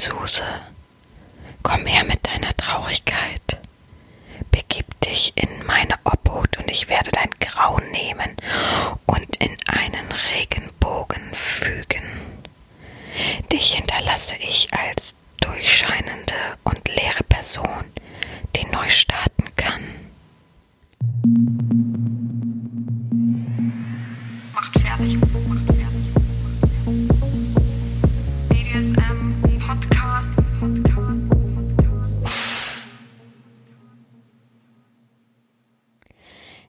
Suse, 0.00 0.44
komm 1.62 1.84
her 1.86 2.04
mit 2.04 2.24
deiner 2.26 2.56
Traurigkeit. 2.56 3.60
Begib 4.50 4.86
dich 5.00 5.32
in 5.36 5.66
meine 5.66 5.94
Obhut 6.04 6.56
und 6.58 6.70
ich 6.70 6.88
werde 6.88 7.10
dein 7.10 7.30
Grauen 7.40 7.90
nehmen 7.90 8.36
und 9.06 9.36
in 9.36 9.56
einen 9.66 10.08
Regenbogen 10.32 11.34
fügen. 11.34 12.02
Dich 13.50 13.74
hinterlasse 13.74 14.36
ich 14.36 14.72
als 14.72 15.16
durchscheinende 15.40 16.58
und 16.64 16.86
leere 16.88 17.24
Person, 17.24 17.92
die 18.54 18.66
neu 18.66 18.88
starten 18.90 19.37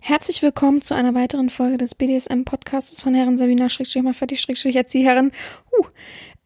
Herzlich 0.10 0.42
willkommen 0.42 0.82
zu 0.82 0.96
einer 0.96 1.14
weiteren 1.14 1.52
Folge 1.52 1.78
des 1.78 1.94
BDSM-Podcasts 1.94 3.00
von 3.00 3.14
Herren 3.14 3.38
Sabina 3.38 3.70
Schrägstrich 3.70 4.02
mal 4.02 4.16
fertig 4.16 4.42
Schrägstrich 4.42 4.76
Erzieherin. 4.76 5.32
Uh, 5.72 5.86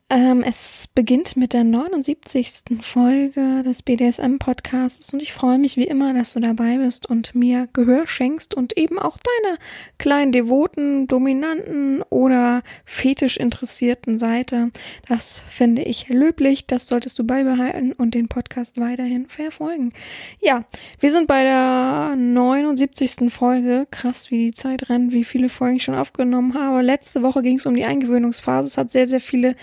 ähm, 0.09 0.43
es 0.45 0.87
beginnt 0.93 1.37
mit 1.37 1.53
der 1.53 1.63
79. 1.63 2.63
Folge 2.81 3.63
des 3.63 3.81
BDSM-Podcasts 3.81 5.11
und 5.13 5.21
ich 5.21 5.33
freue 5.33 5.57
mich 5.57 5.77
wie 5.77 5.87
immer, 5.87 6.13
dass 6.13 6.33
du 6.33 6.39
dabei 6.39 6.77
bist 6.77 7.09
und 7.09 7.33
mir 7.33 7.67
Gehör 7.73 8.05
schenkst 8.05 8.53
und 8.53 8.77
eben 8.77 8.99
auch 8.99 9.17
deiner 9.17 9.57
kleinen 9.97 10.31
devoten, 10.31 11.07
dominanten 11.07 12.03
oder 12.09 12.61
fetisch 12.85 13.37
interessierten 13.37 14.17
Seite. 14.17 14.71
Das 15.07 15.43
finde 15.47 15.81
ich 15.83 16.09
löblich, 16.09 16.67
das 16.67 16.87
solltest 16.87 17.17
du 17.17 17.23
beibehalten 17.23 17.93
und 17.93 18.13
den 18.13 18.27
Podcast 18.27 18.79
weiterhin 18.79 19.27
verfolgen. 19.27 19.93
Ja, 20.39 20.65
wir 20.99 21.11
sind 21.11 21.27
bei 21.27 21.43
der 21.43 22.15
79. 22.17 23.33
Folge. 23.33 23.87
Krass, 23.89 24.29
wie 24.29 24.45
die 24.45 24.53
Zeit 24.53 24.89
rennt, 24.89 25.13
wie 25.13 25.23
viele 25.23 25.49
Folgen 25.49 25.77
ich 25.77 25.83
schon 25.83 25.95
aufgenommen 25.95 26.53
habe. 26.53 26.81
Letzte 26.81 27.23
Woche 27.23 27.41
ging 27.41 27.57
es 27.57 27.65
um 27.65 27.73
die 27.73 27.85
Eingewöhnungsphase. 27.85 28.67
Es 28.67 28.77
hat 28.77 28.91
sehr, 28.91 29.07
sehr 29.07 29.21
viele 29.21 29.55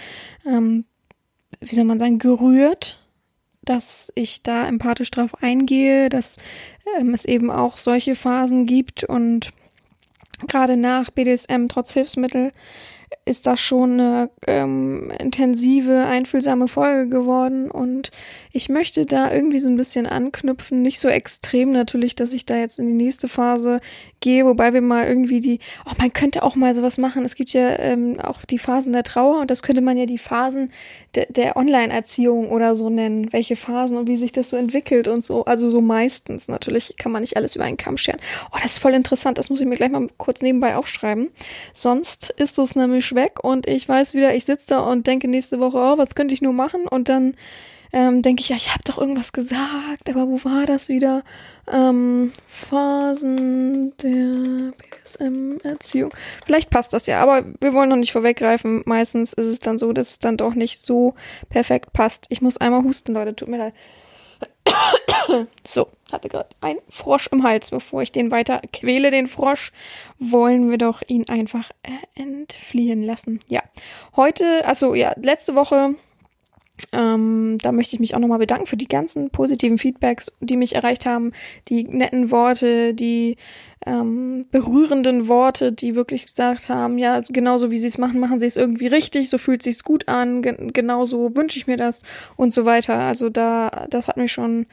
ähm, 0.47 0.85
wie 1.61 1.75
soll 1.75 1.85
man 1.85 1.99
sagen, 1.99 2.19
gerührt, 2.19 3.01
dass 3.63 4.11
ich 4.15 4.43
da 4.43 4.67
empathisch 4.67 5.11
drauf 5.11 5.43
eingehe, 5.43 6.09
dass 6.09 6.39
ähm, 6.99 7.15
es 7.15 7.25
eben 7.25 7.51
auch 7.51 7.77
solche 7.77 8.17
Phasen 8.17 8.67
gibt. 8.67 9.05
Und 9.05 9.53
gerade 10.47 10.77
nach 10.77 11.11
BDSM 11.11 11.67
trotz 11.69 11.93
Hilfsmittel 11.93 12.53
ist 13.25 13.47
das 13.47 13.61
schon 13.61 13.93
eine 13.95 14.31
ähm, 14.47 15.13
intensive, 15.19 16.07
einfühlsame 16.07 16.69
Folge 16.69 17.09
geworden. 17.09 17.71
Und 17.71 18.11
ich 18.53 18.69
möchte 18.69 19.05
da 19.05 19.33
irgendwie 19.33 19.59
so 19.61 19.69
ein 19.69 19.77
bisschen 19.77 20.07
anknüpfen, 20.07 20.83
nicht 20.83 21.01
so 21.01 21.09
extrem 21.09 21.73
natürlich, 21.73 22.15
dass 22.15 22.33
ich 22.33 22.47
da 22.47 22.57
jetzt 22.57 22.79
in 22.79 22.87
die 22.87 23.05
nächste 23.05 23.29
Phase 23.29 23.81
gehe, 24.21 24.45
wobei 24.45 24.73
wir 24.73 24.83
mal 24.83 25.07
irgendwie 25.07 25.41
die, 25.41 25.61
oh, 25.87 25.93
man 25.99 26.13
könnte 26.13 26.43
auch 26.43 26.55
mal 26.55 26.75
sowas 26.75 26.99
machen. 26.99 27.25
Es 27.25 27.35
gibt 27.35 27.53
ja 27.53 27.79
ähm, 27.79 28.21
auch 28.21 28.45
die 28.45 28.59
Phasen 28.59 28.93
der 28.93 29.03
Trauer 29.03 29.41
und 29.41 29.51
das 29.51 29.63
könnte 29.63 29.81
man 29.81 29.97
ja 29.97 30.07
die 30.07 30.19
Phasen 30.19 30.71
de 31.17 31.27
der 31.31 31.57
Online-Erziehung 31.57 32.51
oder 32.51 32.75
so 32.75 32.91
nennen, 32.91 33.33
welche 33.33 33.57
Phasen 33.57 33.97
und 33.97 34.09
wie 34.09 34.17
sich 34.17 34.33
das 34.33 34.51
so 34.51 34.57
entwickelt 34.57 35.09
und 35.09 35.25
so. 35.25 35.45
Also 35.45 35.71
so 35.71 35.81
meistens 35.81 36.49
natürlich 36.49 36.97
kann 36.99 37.13
man 37.13 37.23
nicht 37.23 37.37
alles 37.37 37.57
über 37.57 37.65
einen 37.65 37.77
Kamm 37.77 37.97
scheren. 37.97 38.21
Oh, 38.53 38.59
das 38.63 38.73
ist 38.73 38.79
voll 38.79 38.95
interessant. 38.95 39.39
Das 39.39 39.51
muss 39.51 39.61
ich 39.61 39.67
mir 39.67 39.77
gleich 39.77 39.91
mal 39.91 40.09
kurz 40.19 40.43
nebenbei 40.43 40.77
aufschreiben. 40.77 41.31
Sonst 41.73 42.31
ist 42.37 42.59
es 42.59 42.77
nämlich 42.77 43.15
weg 43.15 43.43
und 43.43 43.67
ich 43.67 43.89
weiß 43.89 44.15
wieder, 44.15 44.35
ich 44.35 44.45
sitze 44.45 44.69
da 44.69 44.81
und 44.81 45.07
denke 45.07 45.29
nächste 45.29 45.61
Woche, 45.61 45.79
oh, 45.79 45.99
was 45.99 46.15
könnte 46.15 46.35
ich 46.35 46.43
nur 46.43 46.53
machen? 46.53 46.87
Und 46.87 47.09
dann 47.09 47.35
ähm, 47.93 48.23
denke 48.23 48.43
ich, 48.43 48.49
ja, 48.49 48.57
ich 48.57 48.71
habe 48.71 48.83
doch 48.85 48.99
irgendwas 48.99 49.33
gesagt, 49.33 50.09
aber 50.09 50.29
wo 50.29 50.45
war 50.45 50.67
das 50.67 50.89
wieder? 50.89 51.23
Ähm, 51.71 52.33
Phasen 52.49 53.97
der 53.99 54.73
BDSM-Erziehung. 54.73 56.13
Vielleicht 56.45 56.71
passt 56.71 56.93
das 56.93 57.07
ja, 57.07 57.23
aber 57.23 57.45
wir 57.61 57.75
wollen 57.75 57.89
noch 57.89 57.97
nicht 57.97 58.13
vorweggreifen. 58.13 58.83
Meistens 58.87 59.33
ist 59.33 59.47
es 59.47 59.61
dann 59.61 59.79
so, 59.79 59.93
dass 59.93 60.11
es 60.11 60.19
dann 60.19 60.37
doch 60.37 60.55
nicht 60.55 60.81
so 60.81 61.15
perfekt 61.49 61.93
passt. 61.93 62.27
Ich 62.29 62.41
muss 62.41 62.57
einmal 62.57 62.83
husten, 62.83 63.13
Leute, 63.13 63.35
tut 63.37 63.49
mir 63.49 63.59
leid. 63.59 63.75
So, 65.65 65.89
hatte 66.11 66.29
gerade 66.29 66.49
ein 66.61 66.79
Frosch 66.89 67.29
im 67.29 67.43
Hals. 67.45 67.71
Bevor 67.71 68.03
ich 68.03 68.11
den 68.11 68.31
weiter 68.31 68.61
quäle, 68.73 69.11
den 69.11 69.29
Frosch, 69.29 69.73
wollen 70.19 70.71
wir 70.71 70.79
doch 70.79 71.03
ihn 71.07 71.29
einfach 71.29 71.71
entfliehen 72.15 73.05
lassen. 73.05 73.39
Ja, 73.49 73.63
heute, 74.17 74.67
also 74.67 74.95
ja, 74.95 75.15
letzte 75.17 75.55
Woche 75.55 75.95
ähm, 76.93 77.59
da 77.63 77.73
möchte 77.73 77.95
ich 77.95 78.01
mich 78.01 78.15
auch 78.15 78.19
nochmal 78.19 78.39
bedanken 78.39 78.67
für 78.67 78.77
die 78.77 78.89
ganzen 78.89 79.31
positiven 79.31 79.79
Feedbacks, 79.79 80.33
die 80.41 80.57
mich 80.57 80.75
erreicht 80.75 81.07
haben, 81.07 81.33
die 81.69 81.85
netten 81.85 82.31
Worte, 82.31 82.95
die 82.95 83.37
ähm, 83.87 84.47
berührenden 84.51 85.29
Worte, 85.29 85.73
die 85.73 85.95
wirklich 85.95 86.27
gesagt 86.27 86.69
haben, 86.69 86.99
ja, 86.99 87.15
also 87.15 87.33
genauso 87.33 87.71
wie 87.71 87.79
sie 87.79 87.87
es 87.87 87.99
machen, 87.99 88.21
machen 88.21 88.39
sie 88.39 88.47
es 88.47 88.57
irgendwie 88.57 88.89
richtig, 88.89 89.31
so 89.31 89.39
fühlt 89.39 89.63
sich's 89.63 89.85
gut 89.85 90.09
an, 90.09 90.43
gen 90.43 90.73
genauso 90.73 91.35
wünsche 91.35 91.59
ich 91.59 91.67
mir 91.67 91.77
das 91.77 92.03
und 92.37 92.53
so 92.53 92.65
weiter. 92.65 92.99
Also 92.99 93.31
da, 93.31 93.87
das 93.89 94.09
hat 94.09 94.17
mich 94.17 94.33
schon 94.33 94.67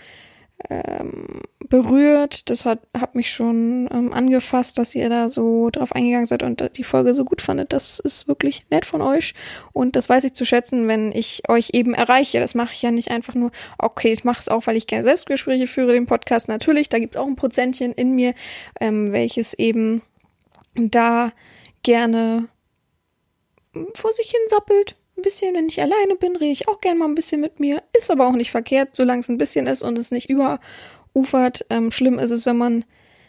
ähm, 0.70 1.42
berührt. 1.70 2.50
Das 2.50 2.66
hat, 2.66 2.80
hat 2.98 3.16
mich 3.16 3.32
schon 3.32 3.88
ähm, 3.92 4.14
angefasst, 4.14 4.78
dass 4.78 4.96
ihr 4.96 5.10
da 5.10 5.30
so 5.30 5.70
drauf 5.70 5.92
eingegangen 5.94 6.26
seid 6.26 6.44
und 6.44 6.78
die 6.78 6.84
Folge 6.84 7.14
so 7.14 7.26
gut 7.26 7.42
fandet. 7.42 7.74
Das 7.74 8.00
ist 8.00 8.28
wirklich 8.28 8.66
nett 8.70 8.86
von 8.86 9.02
euch. 9.02 9.34
Und 9.74 9.96
das 9.96 10.10
weiß 10.10 10.24
ich 10.24 10.34
zu 10.34 10.46
schätzen, 10.46 10.88
wenn 10.88 11.12
ich 11.12 11.44
euch 11.48 11.72
eben 11.74 11.94
erreiche. 11.94 12.40
Das 12.40 12.56
mache 12.56 12.74
ich 12.74 12.82
ja 12.82 12.92
nicht 12.92 13.12
einfach 13.12 13.36
nur, 13.36 13.52
okay, 13.78 14.12
ich 14.12 14.24
mache 14.24 14.40
es 14.40 14.50
auch, 14.50 14.66
weil 14.68 14.78
ich 14.78 14.88
gerne 14.88 15.04
Selbstgespräche 15.04 15.68
führe, 15.68 15.94
den 15.94 16.06
Podcast. 16.06 16.48
Natürlich, 16.48 16.90
da 16.90 17.00
gibt 17.00 17.16
es 17.16 17.22
auch 17.22 17.28
ein 17.28 17.36
Prozentchen 17.36 17.94
in 17.94 18.16
mir, 18.16 18.34
ähm, 18.80 19.12
welches 19.12 19.54
eben 19.54 20.02
da 20.76 21.32
gerne 21.84 22.48
vor 23.94 24.12
sich 24.12 24.30
hin 24.32 24.42
sappelt 24.48 24.96
ein 25.18 25.22
bisschen, 25.22 25.56
wenn 25.56 25.68
ich 25.68 25.82
alleine 25.82 26.16
bin, 26.16 26.36
rede 26.36 26.52
ich 26.52 26.68
auch 26.68 26.82
gerne 26.82 27.00
mal 27.00 27.08
ein 27.08 27.16
bisschen 27.16 27.42
mit 27.42 27.60
mir. 27.60 27.84
Ist 27.98 28.12
aber 28.12 28.28
auch 28.28 28.34
nicht 28.34 28.52
verkehrt, 28.52 28.90
solange 28.94 29.22
es 29.22 29.30
ein 29.30 29.38
bisschen 29.38 29.68
ist 29.68 29.84
und 29.84 29.98
es 29.98 30.12
nicht 30.12 30.30
überufert. 30.30 31.66
Ähm, 31.70 31.92
schlimm 31.92 32.20
ist 32.20 32.32
es, 32.32 32.46
wenn 32.46 32.58
man. 32.58 32.86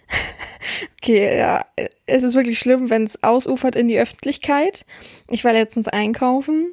okay, 1.02 1.38
ja, 1.38 1.66
es 2.06 2.22
ist 2.22 2.34
wirklich 2.34 2.58
schlimm, 2.58 2.88
wenn 2.88 3.04
es 3.04 3.22
ausufert 3.22 3.76
in 3.76 3.88
die 3.88 3.98
Öffentlichkeit. 3.98 4.86
Ich 5.28 5.44
war 5.44 5.52
letztens 5.52 5.88
einkaufen 5.88 6.72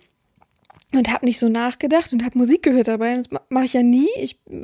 und 0.97 1.11
habe 1.11 1.25
nicht 1.25 1.39
so 1.39 1.50
nachgedacht 1.50 2.13
und 2.13 2.23
habe 2.23 2.38
Musik 2.38 2.63
gehört 2.63 2.88
dabei. 2.88 3.16
Das 3.16 3.29
mache 3.50 3.66
ich 3.66 3.73
ja 3.73 3.83
nie. 3.83 4.07
Ich 4.17 4.39
äh, 4.50 4.63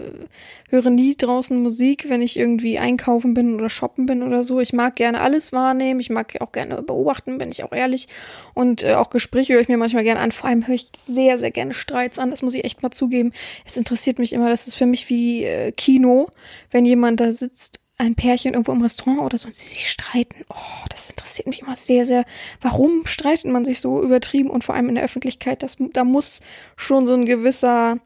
höre 0.69 0.89
nie 0.89 1.15
draußen 1.15 1.61
Musik, 1.61 2.05
wenn 2.09 2.21
ich 2.21 2.37
irgendwie 2.37 2.79
einkaufen 2.79 3.33
bin 3.33 3.55
oder 3.55 3.69
shoppen 3.69 4.05
bin 4.05 4.23
oder 4.23 4.43
so. 4.43 4.59
Ich 4.59 4.73
mag 4.73 4.95
gerne 4.95 5.21
alles 5.21 5.51
wahrnehmen. 5.51 5.99
Ich 5.99 6.09
mag 6.09 6.37
auch 6.39 6.51
gerne 6.51 6.81
beobachten, 6.81 7.37
bin 7.37 7.51
ich 7.51 7.63
auch 7.63 7.73
ehrlich. 7.73 8.07
Und 8.53 8.83
äh, 8.83 8.93
auch 8.93 9.09
Gespräche 9.09 9.53
höre 9.53 9.61
ich 9.61 9.67
mir 9.67 9.77
manchmal 9.77 10.03
gerne 10.03 10.21
an. 10.21 10.31
Vor 10.31 10.49
allem 10.49 10.67
höre 10.67 10.75
ich 10.75 10.91
sehr, 11.07 11.37
sehr 11.37 11.51
gerne 11.51 11.73
Streits 11.73 12.19
an. 12.19 12.31
Das 12.31 12.41
muss 12.41 12.53
ich 12.53 12.63
echt 12.63 12.81
mal 12.83 12.91
zugeben. 12.91 13.33
Es 13.65 13.77
interessiert 13.77 14.19
mich 14.19 14.33
immer. 14.33 14.49
Das 14.49 14.67
ist 14.67 14.75
für 14.75 14.85
mich 14.85 15.09
wie 15.09 15.43
äh, 15.43 15.71
Kino, 15.73 16.27
wenn 16.71 16.85
jemand 16.85 17.19
da 17.19 17.31
sitzt 17.31 17.80
ein 18.01 18.15
Pärchen 18.15 18.53
irgendwo 18.53 18.71
im 18.71 18.81
Restaurant 18.81 19.21
oder 19.21 19.37
so 19.37 19.47
und 19.47 19.55
sie 19.55 19.67
sich 19.67 19.89
streiten. 19.89 20.43
Oh, 20.49 20.85
das 20.89 21.09
interessiert 21.09 21.47
mich 21.47 21.61
immer 21.61 21.75
sehr, 21.75 22.05
sehr. 22.05 22.25
Warum 22.59 23.05
streitet 23.05 23.51
man 23.51 23.63
sich 23.63 23.79
so 23.79 24.01
übertrieben 24.01 24.49
und 24.49 24.63
vor 24.63 24.75
allem 24.75 24.89
in 24.89 24.95
der 24.95 25.03
Öffentlichkeit? 25.03 25.61
Das, 25.61 25.77
da 25.79 26.03
muss 26.03 26.41
schon 26.75 27.05
so 27.05 27.13
ein 27.13 27.25
gewisser, 27.25 27.99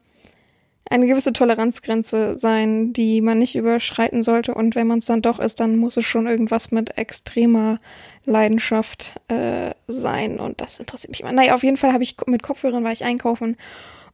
eine 0.90 1.06
gewisse 1.06 1.32
Toleranzgrenze 1.32 2.38
sein, 2.38 2.92
die 2.92 3.22
man 3.22 3.38
nicht 3.38 3.56
überschreiten 3.56 4.22
sollte. 4.22 4.54
Und 4.54 4.74
wenn 4.74 4.86
man 4.86 4.98
es 4.98 5.06
dann 5.06 5.22
doch 5.22 5.40
ist, 5.40 5.60
dann 5.60 5.76
muss 5.76 5.96
es 5.96 6.04
schon 6.04 6.26
irgendwas 6.26 6.70
mit 6.70 6.98
extremer 6.98 7.80
Leidenschaft 8.26 9.14
äh, 9.28 9.72
sein. 9.86 10.38
Und 10.38 10.60
das 10.60 10.78
interessiert 10.78 11.10
mich 11.10 11.20
immer. 11.20 11.32
Naja, 11.32 11.54
auf 11.54 11.62
jeden 11.62 11.78
Fall 11.78 11.94
habe 11.94 12.04
ich 12.04 12.16
mit 12.26 12.42
Kopfhörern 12.42 12.84
war 12.84 12.92
ich 12.92 13.04
einkaufen 13.04 13.56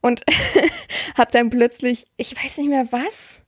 und 0.01 0.23
habe 1.17 1.31
dann 1.33 1.51
plötzlich, 1.51 2.07
ich 2.17 2.37
weiß 2.37 2.59
nicht 2.59 2.69
mehr 2.69 2.87
was, 2.93 3.42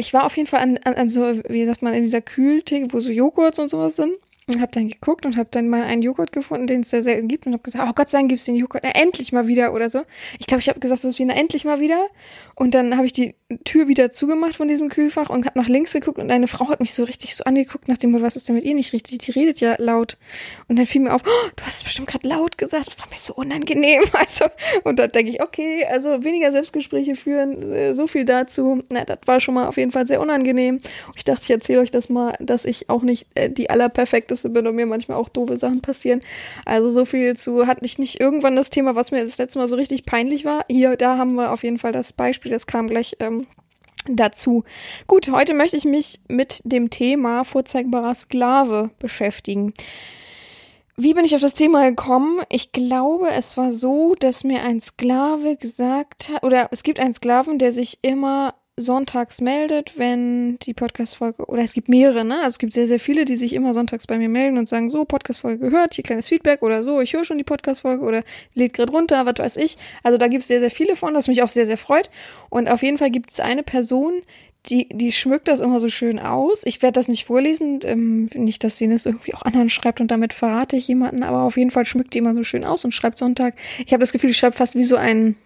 ich 0.00 0.12
war 0.12 0.24
auf 0.24 0.36
jeden 0.36 0.48
Fall 0.48 0.60
an, 0.60 0.78
an, 0.84 0.94
an 0.94 1.08
so, 1.08 1.40
wie 1.48 1.64
sagt 1.64 1.82
man, 1.82 1.94
in 1.94 2.02
dieser 2.02 2.20
Kühltheke, 2.20 2.92
wo 2.92 3.00
so 3.00 3.10
Joghurts 3.10 3.58
und 3.58 3.68
sowas 3.68 3.96
sind. 3.96 4.14
Und 4.54 4.60
habe 4.60 4.72
dann 4.72 4.88
geguckt 4.88 5.26
und 5.26 5.36
habe 5.36 5.48
dann 5.50 5.68
mal 5.68 5.82
einen 5.82 6.02
Joghurt 6.02 6.32
gefunden, 6.32 6.66
den 6.66 6.80
es 6.80 6.90
sehr 6.90 7.02
selten 7.02 7.28
gibt 7.28 7.46
und 7.46 7.52
habe 7.52 7.62
gesagt, 7.62 7.84
oh 7.88 7.92
Gott 7.94 8.08
sei 8.08 8.18
Dank 8.18 8.30
gibt's 8.30 8.44
den 8.44 8.56
Joghurt, 8.56 8.82
na, 8.84 8.90
endlich 8.90 9.32
mal 9.32 9.46
wieder 9.46 9.72
oder 9.72 9.90
so. 9.90 10.02
Ich 10.38 10.46
glaube, 10.46 10.60
ich 10.60 10.68
habe 10.68 10.80
gesagt, 10.80 11.00
so 11.00 11.08
was 11.08 11.18
wie, 11.18 11.24
na, 11.24 11.34
endlich 11.34 11.64
mal 11.64 11.80
wieder. 11.80 12.08
Und 12.54 12.74
dann 12.74 12.96
habe 12.96 13.06
ich 13.06 13.12
die 13.12 13.34
Tür 13.64 13.88
wieder 13.88 14.10
zugemacht 14.10 14.54
von 14.54 14.68
diesem 14.68 14.88
Kühlfach 14.88 15.30
und 15.30 15.46
habe 15.46 15.58
nach 15.58 15.68
links 15.68 15.92
geguckt 15.92 16.18
und 16.18 16.30
eine 16.30 16.46
Frau 16.46 16.68
hat 16.68 16.80
mich 16.80 16.94
so 16.94 17.04
richtig 17.04 17.34
so 17.34 17.44
angeguckt 17.44 17.88
nach 17.88 17.96
dem 17.96 18.10
was 18.20 18.36
ist 18.36 18.48
denn 18.48 18.56
mit 18.56 18.64
ihr 18.64 18.74
nicht 18.74 18.92
richtig? 18.92 19.18
Die 19.18 19.30
redet 19.30 19.60
ja 19.60 19.74
laut. 19.78 20.16
Und 20.68 20.78
dann 20.78 20.86
fiel 20.86 21.02
mir 21.02 21.14
auf, 21.14 21.22
oh, 21.24 21.50
du 21.56 21.64
hast 21.64 21.76
es 21.76 21.82
bestimmt 21.84 22.08
gerade 22.08 22.28
laut 22.28 22.58
gesagt. 22.58 22.88
Das 22.88 22.98
war 22.98 23.08
mir 23.08 23.18
so 23.18 23.34
unangenehm. 23.34 24.02
Also, 24.12 24.44
und 24.84 24.98
da 24.98 25.06
denke 25.06 25.30
ich, 25.30 25.42
okay, 25.42 25.86
also 25.86 26.24
weniger 26.24 26.52
Selbstgespräche 26.52 27.16
führen, 27.16 27.72
äh, 27.72 27.94
so 27.94 28.06
viel 28.06 28.24
dazu. 28.24 28.82
Na, 28.90 29.04
das 29.04 29.18
war 29.24 29.40
schon 29.40 29.54
mal 29.54 29.66
auf 29.66 29.76
jeden 29.76 29.92
Fall 29.92 30.06
sehr 30.06 30.20
unangenehm. 30.20 30.76
Und 30.76 31.16
ich 31.16 31.24
dachte, 31.24 31.42
ich 31.44 31.50
erzähle 31.50 31.80
euch 31.80 31.90
das 31.90 32.08
mal, 32.10 32.36
dass 32.40 32.64
ich 32.64 32.90
auch 32.90 33.02
nicht 33.02 33.26
äh, 33.34 33.48
die 33.48 33.70
allerperfekteste 33.70 34.39
bin 34.48 34.66
und 34.66 34.74
mir 34.74 34.86
manchmal 34.86 35.18
auch 35.18 35.28
doofe 35.28 35.56
Sachen 35.56 35.82
passieren. 35.82 36.20
Also 36.64 36.90
so 36.90 37.04
viel 37.04 37.36
zu, 37.36 37.66
hatte 37.66 37.84
ich 37.84 37.98
nicht 37.98 38.20
irgendwann 38.20 38.56
das 38.56 38.70
Thema, 38.70 38.94
was 38.94 39.10
mir 39.10 39.22
das 39.22 39.38
letzte 39.38 39.58
Mal 39.58 39.68
so 39.68 39.76
richtig 39.76 40.06
peinlich 40.06 40.44
war. 40.44 40.64
Hier, 40.68 40.96
da 40.96 41.18
haben 41.18 41.34
wir 41.34 41.52
auf 41.52 41.62
jeden 41.62 41.78
Fall 41.78 41.92
das 41.92 42.12
Beispiel, 42.12 42.52
das 42.52 42.66
kam 42.66 42.86
gleich 42.86 43.16
ähm, 43.20 43.46
dazu. 44.08 44.64
Gut, 45.06 45.30
heute 45.30 45.54
möchte 45.54 45.76
ich 45.76 45.84
mich 45.84 46.20
mit 46.28 46.62
dem 46.64 46.90
Thema 46.90 47.44
vorzeigbarer 47.44 48.14
Sklave 48.14 48.90
beschäftigen. 48.98 49.74
Wie 50.96 51.14
bin 51.14 51.24
ich 51.24 51.34
auf 51.34 51.40
das 51.40 51.54
Thema 51.54 51.88
gekommen? 51.88 52.42
Ich 52.50 52.72
glaube, 52.72 53.30
es 53.30 53.56
war 53.56 53.72
so, 53.72 54.14
dass 54.18 54.44
mir 54.44 54.62
ein 54.62 54.80
Sklave 54.80 55.56
gesagt 55.56 56.28
hat, 56.28 56.42
oder 56.44 56.68
es 56.72 56.82
gibt 56.82 57.00
einen 57.00 57.14
Sklaven, 57.14 57.58
der 57.58 57.72
sich 57.72 58.00
immer 58.02 58.54
sonntags 58.76 59.40
meldet, 59.40 59.98
wenn 59.98 60.58
die 60.60 60.74
Podcast-Folge, 60.74 61.44
oder 61.46 61.62
es 61.62 61.74
gibt 61.74 61.88
mehrere, 61.88 62.24
ne? 62.24 62.36
Also 62.36 62.48
es 62.48 62.58
gibt 62.58 62.72
sehr, 62.72 62.86
sehr 62.86 63.00
viele, 63.00 63.24
die 63.24 63.36
sich 63.36 63.52
immer 63.52 63.74
sonntags 63.74 64.06
bei 64.06 64.18
mir 64.18 64.28
melden 64.28 64.58
und 64.58 64.68
sagen, 64.68 64.90
so, 64.90 65.04
Podcast-Folge 65.04 65.70
gehört, 65.70 65.94
hier 65.94 66.04
kleines 66.04 66.28
Feedback 66.28 66.62
oder 66.62 66.82
so, 66.82 67.00
ich 67.00 67.12
höre 67.12 67.24
schon 67.24 67.38
die 67.38 67.44
Podcast-Folge 67.44 68.04
oder 68.04 68.22
lädt 68.54 68.72
gerade 68.72 68.92
runter, 68.92 69.26
was 69.26 69.38
weiß 69.38 69.56
ich. 69.58 69.76
Also 70.02 70.18
da 70.18 70.28
gibt 70.28 70.42
es 70.42 70.48
sehr, 70.48 70.60
sehr 70.60 70.70
viele 70.70 70.96
von, 70.96 71.14
das 71.14 71.28
mich 71.28 71.42
auch 71.42 71.48
sehr, 71.48 71.66
sehr 71.66 71.76
freut. 71.76 72.10
Und 72.48 72.68
auf 72.68 72.82
jeden 72.82 72.98
Fall 72.98 73.10
gibt 73.10 73.30
es 73.30 73.40
eine 73.40 73.62
Person, 73.62 74.12
die, 74.66 74.88
die 74.90 75.12
schmückt 75.12 75.48
das 75.48 75.60
immer 75.60 75.80
so 75.80 75.88
schön 75.88 76.18
aus. 76.18 76.62
Ich 76.64 76.82
werde 76.82 76.92
das 76.92 77.08
nicht 77.08 77.24
vorlesen, 77.24 77.80
ähm, 77.84 78.26
nicht, 78.34 78.62
dass 78.62 78.76
sie 78.76 78.88
das 78.88 79.06
irgendwie 79.06 79.34
auch 79.34 79.42
anderen 79.42 79.70
schreibt 79.70 80.00
und 80.00 80.10
damit 80.10 80.34
verrate 80.34 80.76
ich 80.76 80.86
jemanden, 80.86 81.22
aber 81.22 81.42
auf 81.42 81.56
jeden 81.56 81.70
Fall 81.70 81.86
schmückt 81.86 82.14
die 82.14 82.18
immer 82.18 82.34
so 82.34 82.42
schön 82.42 82.64
aus 82.64 82.84
und 82.84 82.92
schreibt 82.92 83.18
Sonntag. 83.18 83.54
Ich 83.86 83.92
habe 83.92 84.00
das 84.00 84.12
Gefühl, 84.12 84.28
die 84.28 84.34
schreibt 84.34 84.56
fast 84.56 84.74
wie 84.74 84.84
so 84.84 84.96
ein 84.96 85.36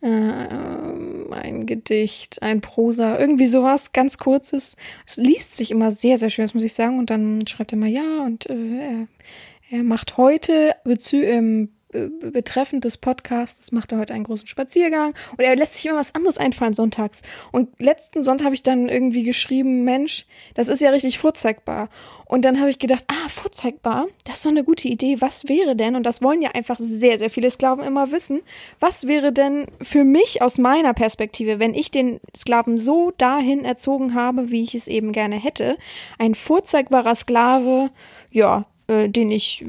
äh, 0.00 0.08
ein 0.08 1.66
Gedicht, 1.66 2.42
ein 2.42 2.60
Prosa, 2.60 3.18
irgendwie 3.18 3.46
sowas 3.46 3.92
ganz 3.92 4.18
kurzes. 4.18 4.76
Es 5.06 5.16
liest 5.16 5.56
sich 5.56 5.70
immer 5.70 5.92
sehr, 5.92 6.18
sehr 6.18 6.30
schön, 6.30 6.44
das 6.44 6.54
muss 6.54 6.62
ich 6.64 6.74
sagen. 6.74 6.98
Und 6.98 7.10
dann 7.10 7.46
schreibt 7.46 7.72
er 7.72 7.78
mal 7.78 7.88
ja 7.88 8.24
und 8.24 8.46
äh, 8.46 8.78
er, 8.78 9.06
er 9.70 9.82
macht 9.82 10.16
heute 10.16 10.74
bezü 10.84 11.22
ähm, 11.24 11.70
betreffend 11.90 12.84
des 12.84 12.98
Podcasts 12.98 13.72
macht 13.72 13.92
er 13.92 13.98
heute 13.98 14.12
einen 14.12 14.24
großen 14.24 14.46
Spaziergang 14.46 15.14
und 15.32 15.40
er 15.40 15.56
lässt 15.56 15.74
sich 15.74 15.86
immer 15.86 15.98
was 15.98 16.14
anderes 16.14 16.36
einfallen 16.36 16.74
sonntags. 16.74 17.22
Und 17.50 17.80
letzten 17.80 18.22
Sonntag 18.22 18.46
habe 18.46 18.54
ich 18.54 18.62
dann 18.62 18.88
irgendwie 18.88 19.22
geschrieben, 19.22 19.84
Mensch, 19.84 20.26
das 20.54 20.68
ist 20.68 20.80
ja 20.80 20.90
richtig 20.90 21.18
vorzeigbar. 21.18 21.88
Und 22.26 22.44
dann 22.44 22.60
habe 22.60 22.68
ich 22.68 22.78
gedacht, 22.78 23.04
ah, 23.08 23.28
vorzeigbar, 23.30 24.06
das 24.24 24.36
ist 24.36 24.44
doch 24.44 24.50
eine 24.50 24.64
gute 24.64 24.86
Idee. 24.88 25.20
Was 25.20 25.48
wäre 25.48 25.76
denn, 25.76 25.96
und 25.96 26.02
das 26.04 26.20
wollen 26.20 26.42
ja 26.42 26.50
einfach 26.50 26.76
sehr, 26.78 27.18
sehr 27.18 27.30
viele 27.30 27.50
Sklaven 27.50 27.84
immer 27.84 28.12
wissen, 28.12 28.42
was 28.80 29.06
wäre 29.06 29.32
denn 29.32 29.66
für 29.80 30.04
mich 30.04 30.42
aus 30.42 30.58
meiner 30.58 30.92
Perspektive, 30.92 31.58
wenn 31.58 31.72
ich 31.72 31.90
den 31.90 32.20
Sklaven 32.36 32.76
so 32.76 33.12
dahin 33.16 33.64
erzogen 33.64 34.14
habe, 34.14 34.50
wie 34.50 34.62
ich 34.62 34.74
es 34.74 34.88
eben 34.88 35.12
gerne 35.12 35.36
hätte, 35.36 35.78
ein 36.18 36.34
vorzeigbarer 36.34 37.14
Sklave, 37.14 37.90
ja, 38.30 38.66
äh, 38.88 39.08
den 39.08 39.30
ich, 39.30 39.64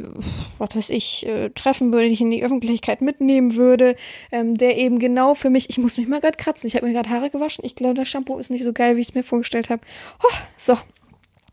was 0.57 0.75
weiß 0.75 0.89
ich, 0.89 1.25
äh, 1.25 1.50
treffen 1.50 1.92
würde, 1.92 2.06
den 2.06 2.13
ich 2.13 2.21
in 2.21 2.31
die 2.31 2.44
Öffentlichkeit 2.44 3.01
mitnehmen 3.01 3.56
würde, 3.56 3.95
ähm, 4.31 4.57
der 4.57 4.77
eben 4.77 4.98
genau 4.98 5.36
für 5.36 5.50
mich, 5.50 5.69
ich 5.69 5.77
muss 5.77 5.98
mich 5.98 6.07
mal 6.07 6.21
gerade 6.21 6.38
kratzen, 6.38 6.68
ich 6.68 6.75
habe 6.75 6.88
mir 6.88 6.94
gerade 6.94 7.10
Haare 7.10 7.30
gewaschen, 7.30 7.66
ich 7.66 7.75
glaube, 7.75 7.95
das 7.95 8.07
Shampoo 8.07 8.38
ist 8.38 8.50
nicht 8.50 8.63
so 8.63 8.74
geil, 8.74 8.95
wie 8.95 9.01
ich 9.01 9.10
es 9.10 9.16
mir 9.16 9.24
vorgestellt 9.24 9.69
habe. 9.69 9.81
Oh, 10.24 10.36
so, 10.57 10.77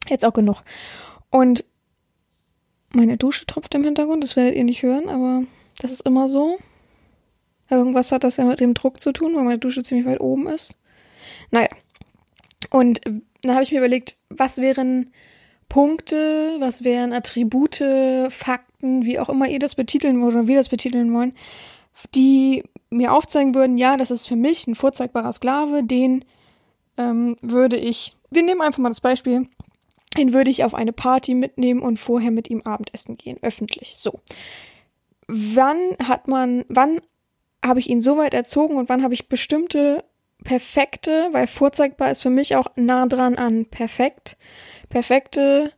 jetzt 0.09 0.25
auch 0.25 0.33
genug. 0.33 0.63
Und 1.31 1.65
meine 2.93 3.17
Dusche 3.17 3.47
tropft 3.47 3.75
im 3.75 3.85
Hintergrund, 3.85 4.23
das 4.23 4.37
werdet 4.37 4.55
ihr 4.55 4.65
nicht 4.65 4.83
hören, 4.83 5.09
aber 5.09 5.43
das 5.81 5.91
ist 5.91 6.07
immer 6.07 6.29
so. 6.29 6.59
Irgendwas 7.69 8.13
hat 8.13 8.23
das 8.23 8.37
ja 8.37 8.45
mit 8.45 8.61
dem 8.61 8.75
Druck 8.75 9.01
zu 9.01 9.13
tun, 9.13 9.35
weil 9.35 9.43
meine 9.43 9.59
Dusche 9.59 9.83
ziemlich 9.83 10.07
weit 10.07 10.21
oben 10.21 10.47
ist. 10.47 10.79
Naja. 11.51 11.69
Und 12.71 13.05
äh, 13.07 13.21
dann 13.43 13.55
habe 13.55 13.65
ich 13.65 13.73
mir 13.73 13.79
überlegt, 13.79 14.17
was 14.29 14.59
wären 14.59 15.13
Punkte, 15.69 16.57
was 16.59 16.85
wären 16.85 17.13
Attribute, 17.13 17.83
Fakten, 18.31 19.05
wie 19.05 19.19
auch 19.19 19.29
immer 19.29 19.49
ihr 19.49 19.59
das 19.59 19.75
betiteln 19.75 20.21
wollt 20.23 20.35
oder 20.35 20.47
wir 20.47 20.57
das 20.57 20.69
betiteln 20.69 21.13
wollen, 21.13 21.35
die 22.15 22.63
mir 22.91 23.13
aufzeigen 23.13 23.55
würden, 23.55 23.79
ja, 23.79 23.97
das 23.97 24.11
ist 24.11 24.27
für 24.27 24.37
mich 24.37 24.67
ein 24.67 24.75
vorzeigbarer 24.75 25.33
Sklave, 25.33 25.83
den 25.83 26.25
ähm, 26.99 27.37
würde 27.41 27.77
ich, 27.77 28.17
wir 28.31 28.43
nehmen 28.43 28.63
einfach 28.63 28.79
mal 28.79 28.89
das 28.89 29.01
Beispiel, 29.01 29.47
den 30.17 30.33
würde 30.33 30.51
ich 30.51 30.65
auf 30.65 30.75
eine 30.75 30.93
Party 30.93 31.35
mitnehmen 31.35 31.83
und 31.83 31.99
vorher 31.99 32.31
mit 32.31 32.49
ihm 32.49 32.63
Abendessen 32.63 33.17
gehen, 33.17 33.39
öffentlich. 33.43 33.97
So. 33.97 34.21
Wann 35.27 35.97
hat 36.03 36.29
man, 36.29 36.65
wann 36.69 37.01
habe 37.65 37.81
ich 37.81 37.91
ihn 37.91 38.01
so 38.01 38.17
weit 38.17 38.35
erzogen 38.35 38.77
und 38.77 38.89
wann 38.89 39.03
habe 39.03 39.15
ich 39.15 39.29
bestimmte 39.29 40.05
perfekte, 40.45 41.29
weil 41.33 41.47
vorzeigbar 41.47 42.11
ist 42.11 42.23
für 42.23 42.31
mich 42.31 42.57
auch 42.57 42.69
nah 42.77 43.07
dran 43.07 43.37
an 43.37 43.67
perfekt, 43.67 44.37
perfekte, 44.89 45.73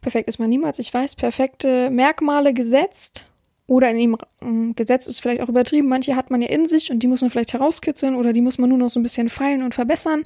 perfekt 0.00 0.28
ist 0.28 0.38
man 0.38 0.48
niemals, 0.48 0.78
ich 0.78 0.92
weiß, 0.92 1.16
perfekte 1.16 1.90
Merkmale 1.90 2.54
gesetzt 2.54 3.26
oder 3.66 3.90
in 3.90 3.96
ihm 3.96 4.16
ähm, 4.42 4.74
gesetzt 4.74 5.08
ist 5.08 5.20
vielleicht 5.20 5.40
auch 5.40 5.48
übertrieben. 5.48 5.88
Manche 5.88 6.16
hat 6.16 6.30
man 6.30 6.42
ja 6.42 6.48
in 6.48 6.68
sich 6.68 6.90
und 6.90 7.00
die 7.02 7.06
muss 7.06 7.22
man 7.22 7.30
vielleicht 7.30 7.54
herauskitzeln 7.54 8.14
oder 8.14 8.32
die 8.32 8.42
muss 8.42 8.58
man 8.58 8.68
nur 8.68 8.78
noch 8.78 8.90
so 8.90 9.00
ein 9.00 9.02
bisschen 9.02 9.28
feilen 9.28 9.62
und 9.62 9.74
verbessern. 9.74 10.24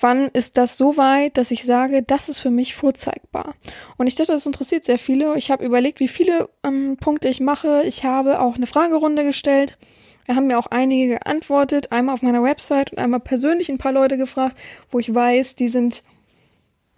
Wann 0.00 0.28
ist 0.28 0.56
das 0.56 0.76
so 0.76 0.96
weit, 0.96 1.36
dass 1.36 1.50
ich 1.50 1.64
sage, 1.64 2.02
das 2.02 2.28
ist 2.28 2.40
für 2.40 2.50
mich 2.50 2.74
vorzeigbar? 2.74 3.54
Und 3.98 4.08
ich 4.08 4.16
dachte, 4.16 4.32
das 4.32 4.46
interessiert 4.46 4.84
sehr 4.84 4.98
viele. 4.98 5.36
Ich 5.36 5.50
habe 5.50 5.64
überlegt, 5.64 6.00
wie 6.00 6.08
viele 6.08 6.48
ähm, 6.64 6.96
Punkte 6.98 7.28
ich 7.28 7.40
mache. 7.40 7.82
Ich 7.84 8.04
habe 8.04 8.40
auch 8.40 8.56
eine 8.56 8.66
Fragerunde 8.66 9.22
gestellt. 9.22 9.78
Da 10.26 10.34
haben 10.34 10.46
mir 10.46 10.58
auch 10.58 10.66
einige 10.66 11.18
geantwortet, 11.18 11.92
einmal 11.92 12.14
auf 12.14 12.22
meiner 12.22 12.42
Website 12.42 12.92
und 12.92 12.98
einmal 12.98 13.20
persönlich 13.20 13.70
ein 13.70 13.78
paar 13.78 13.92
Leute 13.92 14.16
gefragt, 14.16 14.56
wo 14.90 14.98
ich 14.98 15.12
weiß, 15.12 15.56
die 15.56 15.68
sind 15.68 16.02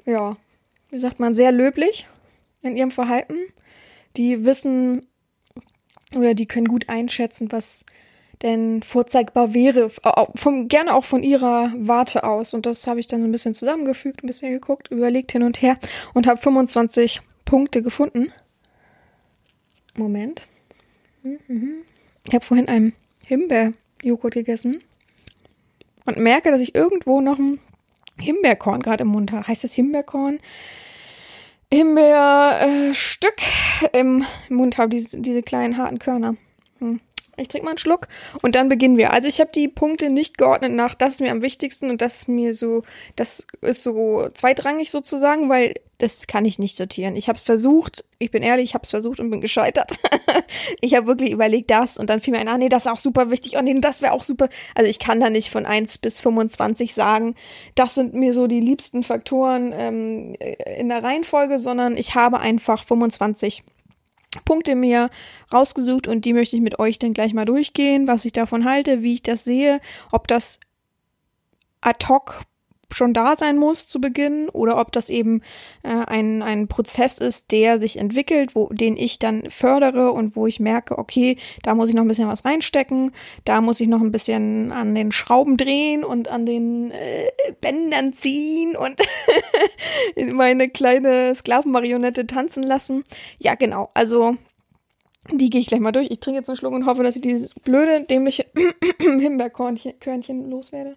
ja, 0.05 0.37
wie 0.91 0.99
sagt 1.01 1.21
man, 1.21 1.35
sehr 1.35 1.53
löblich 1.53 2.06
in 2.62 2.77
ihrem 2.77 2.91
Verhalten. 2.91 3.37
Die 4.17 4.45
wissen 4.45 5.06
oder 6.15 6.35
die 6.35 6.47
können 6.47 6.69
gut 6.69 6.89
einschätzen, 6.89 7.51
was 7.51 7.85
denn 8.43 8.83
vorzeigbar 8.83 9.55
wäre, 9.55 9.91
vom, 10.35 10.69
gerne 10.69 10.95
auch 10.95 11.05
von 11.05 11.23
ihrer 11.23 11.73
Warte 11.77 12.25
aus. 12.25 12.55
Und 12.55 12.67
das 12.67 12.87
habe 12.87 13.01
ich 13.01 13.06
dann 13.06 13.21
so 13.21 13.27
ein 13.27 13.33
bisschen 13.33 13.55
zusammengefügt, 13.55 14.23
ein 14.23 14.27
bisschen 14.27 14.53
geguckt, 14.53 14.91
überlegt 14.91 15.33
hin 15.33 15.43
und 15.43 15.62
her 15.62 15.79
und 16.12 16.27
habe 16.27 16.41
25 16.41 17.23
Punkte 17.45 17.83
gefunden. 17.83 18.33
Moment. 19.97 20.47
Mhm. 21.23 21.83
Ich 22.27 22.35
habe 22.35 22.45
vorhin 22.45 22.69
einen 22.69 22.93
Himbeerjoghurt 23.27 24.35
gegessen 24.35 24.83
und 26.05 26.19
merke, 26.19 26.51
dass 26.51 26.61
ich 26.61 26.75
irgendwo 26.75 27.21
noch 27.21 27.39
ein 27.39 27.61
Himbeerkorn 28.19 28.82
gerade 28.82 29.02
im 29.02 29.08
Mund 29.08 29.32
habe. 29.32 29.46
Heißt 29.46 29.64
das 29.64 29.75
Himbeerkorn? 29.75 30.40
Himbeerstück 31.72 33.37
äh, 33.93 34.00
im 34.00 34.25
Mund 34.49 34.78
habe, 34.78 34.90
diese, 34.90 35.20
diese 35.20 35.43
kleinen 35.43 35.76
harten 35.76 35.99
Körner. 35.99 36.37
Hm. 36.78 37.00
Ich 37.36 37.48
trinke 37.48 37.64
mal 37.64 37.72
einen 37.72 37.78
Schluck 37.78 38.08
und 38.42 38.54
dann 38.54 38.69
beginnen 38.69 38.96
wir. 38.96 39.12
Also 39.12 39.29
ich 39.29 39.41
habe 39.41 39.50
die 39.55 39.69
Punkte 39.69 40.10
nicht 40.10 40.38
geordnet 40.38 40.72
nach, 40.72 40.94
das 40.94 41.14
ist 41.14 41.20
mir 41.20 41.32
am 41.32 41.43
wichtigsten 41.43 41.91
und 41.91 42.00
das 42.00 42.19
ist 42.19 42.29
mir 42.29 42.55
so, 42.55 42.82
das 43.17 43.46
ist 43.60 43.82
so 43.82 44.29
zweitrangig 44.32 44.91
sozusagen, 44.91 45.48
weil 45.48 45.74
das 45.98 46.26
kann 46.26 46.44
ich 46.44 46.58
nicht 46.58 46.76
sortieren. 46.76 47.17
Ich 47.17 47.29
habe 47.29 47.36
es 47.36 47.43
versucht, 47.43 48.05
ich 48.19 48.31
bin 48.31 48.43
ehrlich, 48.43 48.70
ich 48.70 48.74
habe 48.74 48.82
es 48.82 48.91
versucht 48.91 49.20
und 49.20 49.31
bin 49.31 49.41
gescheitert. 49.41 49.93
ich 50.81 50.94
habe 50.94 51.06
wirklich 51.06 51.31
überlegt, 51.31 51.70
das 51.70 51.98
und 51.98 52.10
dann 52.10 52.20
fiel 52.20 52.32
mir 52.32 52.41
ein, 52.41 52.48
ah 52.48 52.58
nee, 52.58 52.69
das 52.69 52.86
ist 52.86 52.93
auch 52.93 52.98
super 52.98 53.31
wichtig, 53.31 53.56
oh 53.56 53.62
nee, 53.62 53.79
das 53.81 54.03
wäre 54.03 54.12
auch 54.12 54.22
super. 54.22 54.48
Also 54.74 54.91
ich 54.91 54.98
kann 54.98 55.20
da 55.20 55.31
nicht 55.31 55.50
von 55.50 55.67
1 55.67 55.98
bis 55.98 56.20
25 56.20 56.94
sagen, 56.94 57.34
das 57.74 57.94
sind 57.94 58.14
mir 58.14 58.34
so 58.34 58.46
die 58.46 58.60
liebsten 58.60 59.03
Faktoren 59.03 59.72
ähm, 59.74 60.34
in 60.76 60.88
der 60.88 61.03
Reihenfolge, 61.03 61.58
sondern 61.58 61.96
ich 61.96 62.14
habe 62.14 62.41
einfach 62.41 62.84
25 62.84 63.62
Punkte 64.44 64.74
mir 64.74 65.10
rausgesucht 65.53 66.06
und 66.06 66.24
die 66.24 66.32
möchte 66.32 66.56
ich 66.56 66.62
mit 66.62 66.79
euch 66.79 66.98
dann 66.98 67.14
gleich 67.14 67.34
mal 67.34 67.44
durchgehen, 67.44 68.06
was 68.06 68.24
ich 68.24 68.32
davon 68.32 68.64
halte, 68.64 69.03
wie 69.03 69.14
ich 69.14 69.22
das 69.22 69.44
sehe, 69.44 69.81
ob 70.10 70.29
das 70.29 70.60
ad 71.81 72.06
hoc 72.08 72.43
schon 72.94 73.13
da 73.13 73.36
sein 73.36 73.56
muss 73.58 73.86
zu 73.86 74.01
Beginn 74.01 74.48
oder 74.48 74.79
ob 74.79 74.93
das 74.93 75.10
eben 75.10 75.43
äh, 75.82 75.89
ein, 75.89 76.43
ein 76.43 76.69
Prozess 76.69 77.19
ist, 77.19 77.53
der 77.53 77.79
sich 77.79 77.98
entwickelt, 77.98 78.55
wo, 78.55 78.69
den 78.69 78.96
ich 78.96 79.19
dann 79.19 79.51
fördere 79.51 80.13
und 80.13 80.36
wo 80.36 80.46
ich 80.46 80.60
merke, 80.60 80.98
okay, 80.98 81.36
da 81.63 81.74
muss 81.74 81.89
ich 81.89 81.94
noch 81.94 82.03
ein 82.03 82.08
bisschen 82.08 82.29
was 82.29 82.44
reinstecken, 82.44 83.13
da 83.44 83.60
muss 83.60 83.81
ich 83.81 83.89
noch 83.89 84.01
ein 84.01 84.13
bisschen 84.13 84.72
an 84.72 84.94
den 84.94 85.13
Schrauben 85.13 85.56
drehen 85.56 86.05
und 86.05 86.29
an 86.29 86.46
den 86.46 86.91
äh, 86.91 87.31
Bändern 87.60 88.13
ziehen 88.13 88.77
und 88.77 89.01
meine 90.32 90.69
kleine 90.69 91.34
Sklavenmarionette 91.34 92.27
tanzen 92.27 92.63
lassen. 92.63 93.05
Ja, 93.39 93.55
genau. 93.55 93.91
Also 93.94 94.36
die 95.32 95.48
gehe 95.48 95.60
ich 95.60 95.67
gleich 95.67 95.81
mal 95.81 95.93
durch. 95.93 96.10
Ich 96.10 96.20
trinke 96.20 96.41
jetzt 96.41 96.48
einen 96.48 96.56
Schluck 96.56 96.74
und 96.74 96.86
hoffe, 96.86 97.03
dass 97.03 97.17
ich 97.17 97.22
dieses 97.22 97.55
blöde, 97.55 98.05
dämliche 98.05 98.46
Himbeerkörnchen 98.98 100.51
loswerde. 100.51 100.96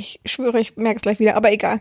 Ich 0.00 0.20
schwöre, 0.24 0.60
ich 0.60 0.76
merke 0.76 0.96
es 0.96 1.02
gleich 1.02 1.20
wieder, 1.20 1.36
aber 1.36 1.52
egal. 1.52 1.80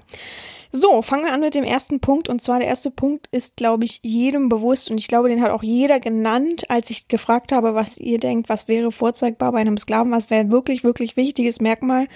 So, 0.71 1.01
fangen 1.01 1.25
wir 1.25 1.33
an 1.33 1.39
mit 1.39 1.55
dem 1.55 1.63
ersten 1.63 1.99
Punkt. 1.99 2.29
Und 2.29 2.41
zwar 2.41 2.59
der 2.59 2.67
erste 2.67 2.91
Punkt 2.91 3.27
ist, 3.31 3.55
glaube 3.55 3.85
ich, 3.85 4.01
jedem 4.03 4.49
bewusst. 4.49 4.91
Und 4.91 4.99
ich 4.99 5.07
glaube, 5.07 5.29
den 5.29 5.41
hat 5.41 5.51
auch 5.51 5.63
jeder 5.63 5.99
genannt, 5.99 6.69
als 6.69 6.91
ich 6.91 7.07
gefragt 7.07 7.51
habe, 7.51 7.73
was 7.73 7.97
ihr 7.97 8.19
denkt, 8.19 8.49
was 8.49 8.67
wäre 8.67 8.91
vorzeigbar 8.91 9.51
bei 9.51 9.59
einem 9.59 9.77
Sklaven, 9.77 10.11
was 10.11 10.29
wäre 10.29 10.41
ein 10.41 10.51
wirklich, 10.51 10.83
wirklich 10.83 11.17
wichtiges 11.17 11.59
Merkmal 11.59 12.07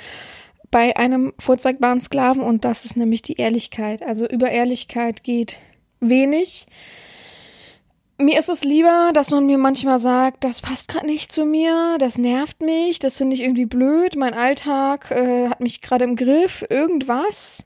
bei 0.69 0.95
einem 0.97 1.33
vorzeigbaren 1.39 2.01
Sklaven. 2.01 2.43
Und 2.43 2.63
das 2.63 2.85
ist 2.85 2.95
nämlich 2.95 3.23
die 3.23 3.37
Ehrlichkeit. 3.37 4.03
Also 4.03 4.27
über 4.27 4.51
Ehrlichkeit 4.51 5.23
geht 5.23 5.57
wenig. 5.99 6.67
Mir 8.19 8.37
ist 8.37 8.49
es 8.49 8.63
lieber, 8.63 9.11
dass 9.13 9.31
man 9.31 9.47
mir 9.47 9.57
manchmal 9.57 9.97
sagt, 9.97 10.43
das 10.43 10.61
passt 10.61 10.87
gerade 10.87 11.07
nicht 11.07 11.31
zu 11.31 11.45
mir, 11.45 11.97
das 11.99 12.17
nervt 12.19 12.61
mich, 12.61 12.99
das 12.99 13.17
finde 13.17 13.35
ich 13.35 13.41
irgendwie 13.41 13.65
blöd, 13.65 14.15
mein 14.15 14.35
Alltag 14.35 15.09
äh, 15.09 15.49
hat 15.49 15.61
mich 15.61 15.81
gerade 15.81 16.05
im 16.05 16.15
Griff, 16.15 16.63
irgendwas 16.69 17.65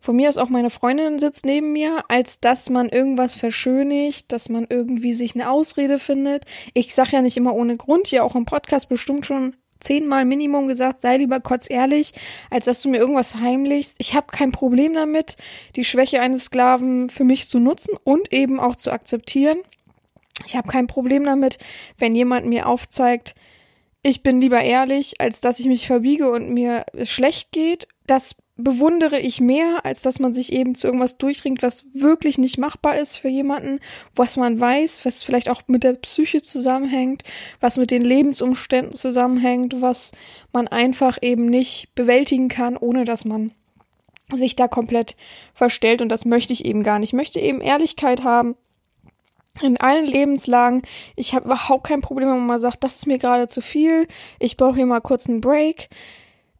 von 0.00 0.16
mir 0.16 0.28
aus 0.28 0.38
auch 0.38 0.48
meine 0.48 0.70
Freundin 0.70 1.18
sitzt 1.18 1.46
neben 1.46 1.72
mir, 1.72 2.04
als 2.08 2.40
dass 2.40 2.68
man 2.68 2.88
irgendwas 2.88 3.34
verschönigt, 3.34 4.30
dass 4.32 4.48
man 4.48 4.66
irgendwie 4.68 5.14
sich 5.14 5.34
eine 5.34 5.50
Ausrede 5.50 5.98
findet. 5.98 6.44
Ich 6.74 6.94
sage 6.94 7.10
ja 7.12 7.22
nicht 7.22 7.36
immer 7.36 7.54
ohne 7.54 7.76
Grund, 7.76 8.10
ja 8.10 8.22
auch 8.22 8.36
im 8.36 8.44
Podcast 8.44 8.88
bestimmt 8.88 9.26
schon 9.26 9.56
zehnmal 9.80 10.24
Minimum 10.24 10.68
gesagt, 10.68 11.00
sei 11.00 11.16
lieber 11.16 11.40
kurz 11.40 11.68
ehrlich, 11.68 12.12
als 12.50 12.66
dass 12.66 12.80
du 12.80 12.88
mir 12.88 12.98
irgendwas 12.98 13.36
heimlichst. 13.36 13.96
Ich 13.98 14.14
habe 14.14 14.28
kein 14.28 14.52
Problem 14.52 14.94
damit, 14.94 15.36
die 15.74 15.84
Schwäche 15.84 16.20
eines 16.20 16.46
Sklaven 16.46 17.10
für 17.10 17.24
mich 17.24 17.48
zu 17.48 17.58
nutzen 17.58 17.96
und 18.04 18.32
eben 18.32 18.60
auch 18.60 18.76
zu 18.76 18.90
akzeptieren. 18.92 19.58
Ich 20.44 20.56
habe 20.56 20.68
kein 20.68 20.86
Problem 20.86 21.24
damit, 21.24 21.58
wenn 21.98 22.14
jemand 22.14 22.46
mir 22.46 22.68
aufzeigt, 22.68 23.34
ich 24.02 24.22
bin 24.22 24.40
lieber 24.40 24.62
ehrlich, 24.62 25.20
als 25.20 25.40
dass 25.40 25.58
ich 25.58 25.66
mich 25.66 25.86
verbiege 25.86 26.30
und 26.30 26.50
mir 26.50 26.84
schlecht 27.02 27.50
geht. 27.50 27.88
Das 28.06 28.36
bewundere 28.56 29.18
ich 29.18 29.40
mehr, 29.40 29.84
als 29.84 30.00
dass 30.02 30.18
man 30.18 30.32
sich 30.32 30.52
eben 30.52 30.74
zu 30.74 30.86
irgendwas 30.86 31.18
durchringt, 31.18 31.62
was 31.62 31.86
wirklich 31.92 32.38
nicht 32.38 32.56
machbar 32.56 32.96
ist 32.96 33.16
für 33.16 33.28
jemanden, 33.28 33.80
was 34.14 34.36
man 34.36 34.58
weiß, 34.60 35.04
was 35.04 35.22
vielleicht 35.22 35.48
auch 35.48 35.62
mit 35.66 35.82
der 35.82 35.94
Psyche 35.94 36.40
zusammenhängt, 36.40 37.22
was 37.60 37.76
mit 37.76 37.90
den 37.90 38.02
Lebensumständen 38.02 38.92
zusammenhängt, 38.92 39.80
was 39.82 40.12
man 40.52 40.68
einfach 40.68 41.18
eben 41.20 41.46
nicht 41.46 41.94
bewältigen 41.94 42.48
kann, 42.48 42.76
ohne 42.76 43.04
dass 43.04 43.24
man 43.24 43.52
sich 44.32 44.56
da 44.56 44.68
komplett 44.68 45.16
verstellt 45.52 46.00
und 46.00 46.08
das 46.08 46.24
möchte 46.24 46.52
ich 46.52 46.64
eben 46.64 46.82
gar 46.82 46.98
nicht. 46.98 47.10
Ich 47.10 47.16
möchte 47.16 47.40
eben 47.40 47.60
Ehrlichkeit 47.60 48.24
haben 48.24 48.56
in 49.62 49.76
allen 49.78 50.06
Lebenslagen. 50.06 50.82
Ich 51.14 51.34
habe 51.34 51.46
überhaupt 51.46 51.84
kein 51.84 52.00
Problem, 52.00 52.28
wenn 52.28 52.38
man 52.38 52.46
mal 52.46 52.58
sagt, 52.58 52.84
das 52.84 52.96
ist 52.96 53.06
mir 53.06 53.18
gerade 53.18 53.48
zu 53.48 53.60
viel, 53.60 54.06
ich 54.38 54.56
brauche 54.56 54.76
hier 54.76 54.86
mal 54.86 55.00
kurz 55.00 55.28
einen 55.28 55.40
Break. 55.40 55.88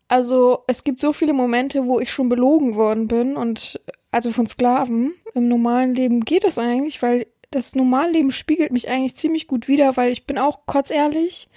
Also 0.08 0.64
es 0.66 0.84
gibt 0.84 1.00
so 1.00 1.12
viele 1.12 1.32
Momente, 1.32 1.84
wo 1.86 1.98
ich 1.98 2.10
schon 2.12 2.28
belogen 2.28 2.76
worden 2.76 3.08
bin 3.08 3.36
und 3.36 3.80
also 4.12 4.30
von 4.30 4.46
Sklaven. 4.46 5.14
Im 5.34 5.48
normalen 5.48 5.94
Leben 5.94 6.20
geht 6.24 6.44
das 6.44 6.58
eigentlich, 6.58 7.02
weil 7.02 7.26
das 7.50 7.74
Normalleben 7.74 8.30
spiegelt 8.30 8.72
mich 8.72 8.88
eigentlich 8.88 9.14
ziemlich 9.14 9.46
gut 9.46 9.68
wider, 9.68 9.96
weil 9.96 10.10
ich 10.10 10.26
bin 10.26 10.38
auch 10.38 10.60
ehrlich. 10.90 11.48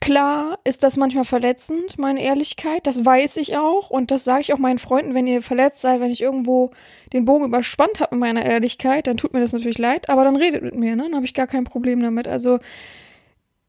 Klar 0.00 0.60
ist 0.62 0.84
das 0.84 0.96
manchmal 0.96 1.24
verletzend, 1.24 1.98
meine 1.98 2.22
Ehrlichkeit, 2.22 2.86
das 2.86 3.04
weiß 3.04 3.36
ich 3.38 3.56
auch 3.56 3.90
und 3.90 4.12
das 4.12 4.24
sage 4.24 4.42
ich 4.42 4.52
auch 4.52 4.58
meinen 4.58 4.78
Freunden, 4.78 5.12
wenn 5.12 5.26
ihr 5.26 5.42
verletzt 5.42 5.80
seid, 5.80 6.00
wenn 6.00 6.10
ich 6.10 6.22
irgendwo 6.22 6.70
den 7.12 7.24
Bogen 7.24 7.44
überspannt 7.44 7.98
habe 7.98 8.14
mit 8.14 8.20
meiner 8.20 8.44
Ehrlichkeit, 8.44 9.08
dann 9.08 9.16
tut 9.16 9.32
mir 9.32 9.40
das 9.40 9.52
natürlich 9.52 9.78
leid, 9.78 10.08
aber 10.08 10.24
dann 10.24 10.36
redet 10.36 10.62
mit 10.62 10.76
mir, 10.76 10.94
ne? 10.94 11.02
Dann 11.04 11.16
habe 11.16 11.26
ich 11.26 11.34
gar 11.34 11.48
kein 11.48 11.64
Problem 11.64 12.00
damit. 12.00 12.28
Also 12.28 12.60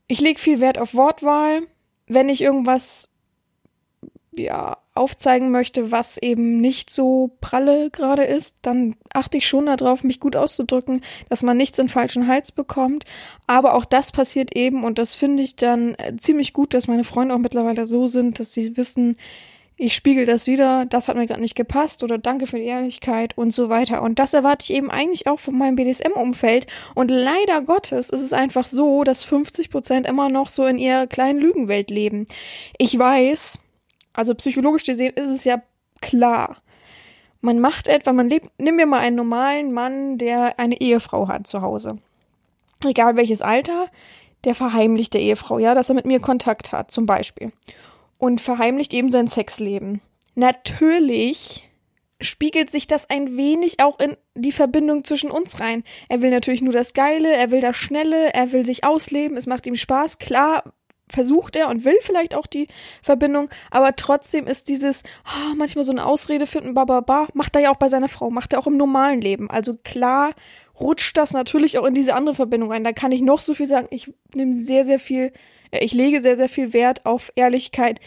ich 0.08 0.22
lege 0.22 0.40
viel 0.40 0.60
Wert 0.60 0.78
auf 0.78 0.94
Wortwahl. 0.94 1.62
Wenn 2.06 2.30
ich 2.30 2.42
irgendwas 2.42 3.12
ja, 4.34 4.78
aufzeigen 5.00 5.50
möchte, 5.52 5.92
was 5.92 6.18
eben 6.18 6.62
nicht 6.62 6.90
so 6.90 7.32
pralle 7.42 7.90
gerade 7.90 8.24
ist, 8.24 8.58
dann 8.62 8.96
achte 9.14 9.38
ich 9.38 9.48
schon 9.48 9.66
darauf, 9.66 10.04
mich 10.04 10.20
gut 10.20 10.36
auszudrücken, 10.36 11.02
dass 11.30 11.42
man 11.42 11.58
nichts 11.58 11.80
in 11.80 11.90
falschen 11.90 12.28
Hals 12.28 12.52
bekommt. 12.52 13.06
Aber 13.48 13.74
auch 13.74 13.86
das 13.86 14.12
passiert 14.12 14.56
eben 14.56 14.84
und 14.84 15.00
das 15.00 15.16
finde 15.16 15.42
ich 15.44 15.56
dann 15.56 15.96
äh, 15.96 16.16
ziemlich 16.18 16.54
gut, 16.54 16.74
dass 16.74 16.88
meine 16.88 17.04
Freunde 17.04 17.34
auch 17.34 17.40
mittlerweile 17.40 17.88
so 17.88 18.08
sind, 18.08 18.40
dass 18.40 18.54
sie 18.54 18.78
wissen, 18.78 19.18
ich 19.82 19.96
spiegel 19.96 20.26
das 20.26 20.46
wieder, 20.46 20.86
das 20.86 21.08
hat 21.08 21.16
mir 21.16 21.26
gerade 21.26 21.40
nicht 21.40 21.56
gepasst 21.56 22.04
oder 22.04 22.18
danke 22.18 22.48
für 22.48 22.58
die 22.58 22.66
Ehrlichkeit 22.66 23.38
und 23.38 23.54
so 23.54 23.70
weiter. 23.70 24.02
Und 24.02 24.20
das 24.20 24.34
erwarte 24.34 24.64
ich 24.64 24.76
eben 24.76 24.92
eigentlich 24.92 25.26
auch 25.28 25.40
von 25.40 25.58
meinem 25.58 25.78
BDSM-Umfeld. 25.78 26.68
Und 26.96 27.10
leider 27.10 27.62
Gottes 27.62 28.10
ist 28.10 28.22
es 28.22 28.34
einfach 28.34 28.68
so, 28.68 29.06
dass 29.06 29.24
50 29.24 29.70
Prozent 29.70 30.06
immer 30.06 30.28
noch 30.28 30.50
so 30.50 30.66
in 30.66 30.78
ihrer 30.78 31.08
kleinen 31.08 31.40
Lügenwelt 31.40 31.92
leben. 31.92 32.28
Ich 32.78 33.00
weiß, 33.00 33.60
also 34.20 34.36
psychologisch 34.36 34.84
gesehen 34.84 35.14
ist 35.16 35.30
es 35.30 35.46
ja 35.46 35.64
klar. 36.02 36.58
Man 37.40 37.60
macht 37.60 37.88
etwa, 37.88 38.12
man 38.12 38.30
lebt, 38.30 38.50
nimm 38.58 38.76
mir 38.76 38.86
mal 38.86 39.00
einen 39.00 39.16
normalen 39.16 39.72
Mann, 39.72 40.18
der 40.18 40.60
eine 40.60 40.80
Ehefrau 40.80 41.30
hat 41.30 41.48
zu 41.48 41.62
Hause. 41.62 42.00
Egal 42.84 43.16
welches 43.16 43.42
Alter, 43.42 43.88
der 44.44 44.56
verheimlicht 44.56 45.14
der 45.14 45.22
Ehefrau, 45.22 45.58
ja, 45.58 45.74
dass 45.74 45.88
er 45.88 45.96
mit 45.96 46.06
mir 46.06 46.20
Kontakt 46.20 46.74
hat, 46.74 46.92
zum 46.92 47.06
Beispiel. 47.06 47.54
Und 48.18 48.42
verheimlicht 48.42 48.94
eben 48.94 49.10
sein 49.10 49.30
Sexleben. 49.30 50.02
Natürlich 50.36 51.70
spiegelt 52.20 52.70
sich 52.70 52.88
das 52.88 53.10
ein 53.10 53.38
wenig 53.38 53.82
auch 53.82 54.00
in 54.00 54.18
die 54.36 54.52
Verbindung 54.52 55.06
zwischen 55.06 55.32
uns 55.32 55.62
rein. 55.62 55.86
Er 56.10 56.22
will 56.22 56.30
natürlich 56.30 56.62
nur 56.62 56.74
das 56.74 56.94
Geile, 56.94 57.34
er 57.34 57.52
will 57.52 57.62
das 57.62 57.78
Schnelle, 57.78 58.34
er 58.34 58.52
will 58.52 58.66
sich 58.66 58.84
ausleben, 58.84 59.38
es 59.38 59.48
macht 59.48 59.66
ihm 59.66 59.76
Spaß. 59.76 60.18
Klar 60.20 60.74
versucht 61.12 61.56
er 61.56 61.70
und 61.70 61.86
will 61.86 61.98
vielleicht 62.02 62.36
auch 62.36 62.48
die 62.48 62.68
Verbindung, 63.02 63.50
aber 63.72 63.96
trotzdem 63.96 64.48
ist 64.48 64.70
dieses 64.70 65.04
oh, 65.26 65.56
manchmal 65.56 65.84
so 65.84 65.92
eine 65.92 66.06
Ausrede 66.06 66.46
finden, 66.46 66.74
bababa, 66.74 67.28
macht 67.34 67.56
er 67.56 67.62
ja 67.62 67.72
auch 67.72 67.78
bei 67.78 67.90
seiner 67.90 68.08
Frau, 68.08 68.30
macht 68.30 68.54
er 68.54 68.60
auch 68.60 68.68
im 68.68 68.78
normalen 68.78 69.22
Leben. 69.22 69.50
Also 69.50 69.76
klar 69.84 70.32
rutscht 70.80 71.18
das 71.18 71.32
natürlich 71.34 71.78
auch 71.78 71.86
in 71.86 71.94
diese 71.94 72.16
andere 72.16 72.36
Verbindung 72.36 72.72
ein. 72.72 72.84
Da 72.84 72.94
kann 72.94 73.12
ich 73.12 73.22
noch 73.22 73.40
so 73.40 73.54
viel 73.54 73.68
sagen. 73.68 73.88
Ich 73.92 74.14
nehme 74.34 74.54
sehr, 74.54 74.86
sehr 74.86 75.00
viel, 75.00 75.34
äh, 75.72 75.84
ich 75.84 75.94
lege 75.94 76.22
sehr, 76.22 76.38
sehr 76.38 76.50
viel 76.50 76.74
Wert 76.74 77.06
auf 77.06 77.32
Ehrlichkeit 77.36 78.00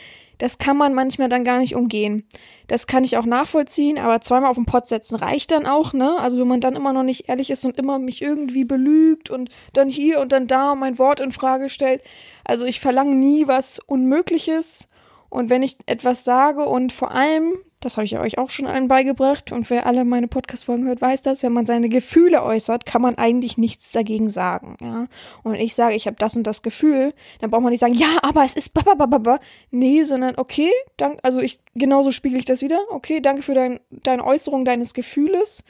das 0.42 0.58
kann 0.58 0.76
man 0.76 0.92
manchmal 0.92 1.28
dann 1.28 1.44
gar 1.44 1.60
nicht 1.60 1.76
umgehen. 1.76 2.26
Das 2.66 2.88
kann 2.88 3.04
ich 3.04 3.16
auch 3.16 3.26
nachvollziehen, 3.26 3.96
aber 3.96 4.20
zweimal 4.20 4.50
auf 4.50 4.56
den 4.56 4.66
Pott 4.66 4.88
setzen 4.88 5.14
reicht 5.14 5.52
dann 5.52 5.66
auch, 5.66 5.92
ne? 5.92 6.16
Also 6.18 6.36
wenn 6.36 6.48
man 6.48 6.60
dann 6.60 6.74
immer 6.74 6.92
noch 6.92 7.04
nicht 7.04 7.28
ehrlich 7.28 7.50
ist 7.50 7.64
und 7.64 7.78
immer 7.78 8.00
mich 8.00 8.22
irgendwie 8.22 8.64
belügt 8.64 9.30
und 9.30 9.50
dann 9.72 9.88
hier 9.88 10.18
und 10.18 10.32
dann 10.32 10.48
da 10.48 10.74
mein 10.74 10.98
Wort 10.98 11.20
in 11.20 11.30
Frage 11.30 11.68
stellt. 11.68 12.02
Also 12.44 12.66
ich 12.66 12.80
verlange 12.80 13.14
nie 13.14 13.46
was 13.46 13.78
Unmögliches 13.78 14.88
und 15.32 15.48
wenn 15.48 15.62
ich 15.62 15.78
etwas 15.86 16.24
sage 16.24 16.66
und 16.66 16.92
vor 16.92 17.12
allem, 17.12 17.54
das 17.80 17.96
habe 17.96 18.04
ich 18.04 18.18
euch 18.18 18.36
auch 18.36 18.50
schon 18.50 18.66
allen 18.66 18.86
beigebracht 18.86 19.50
und 19.50 19.70
wer 19.70 19.86
alle 19.86 20.04
meine 20.04 20.28
Podcast-Folgen 20.28 20.84
hört, 20.86 21.00
weiß 21.00 21.22
das, 21.22 21.42
wenn 21.42 21.54
man 21.54 21.64
seine 21.64 21.88
Gefühle 21.88 22.42
äußert, 22.42 22.84
kann 22.84 23.00
man 23.00 23.16
eigentlich 23.16 23.56
nichts 23.56 23.92
dagegen 23.92 24.28
sagen, 24.28 24.76
ja. 24.82 25.06
Und 25.42 25.54
ich 25.54 25.74
sage, 25.74 25.94
ich 25.94 26.06
habe 26.06 26.18
das 26.18 26.36
und 26.36 26.46
das 26.46 26.60
Gefühl, 26.60 27.14
dann 27.40 27.50
braucht 27.50 27.62
man 27.62 27.70
nicht 27.70 27.80
sagen, 27.80 27.94
ja, 27.94 28.18
aber 28.20 28.44
es 28.44 28.56
ist 28.56 28.74
bababababa. 28.74 29.38
Nee, 29.70 30.04
sondern 30.04 30.34
okay, 30.36 30.70
dank, 30.98 31.18
also 31.22 31.40
ich, 31.40 31.60
genauso 31.74 32.10
spiegel 32.10 32.38
ich 32.38 32.44
das 32.44 32.60
wieder. 32.60 32.78
Okay, 32.90 33.20
danke 33.20 33.40
für 33.40 33.54
dein, 33.54 33.80
deine 33.88 34.26
Äußerung 34.26 34.66
deines 34.66 34.92
Gefühles. 34.92 35.64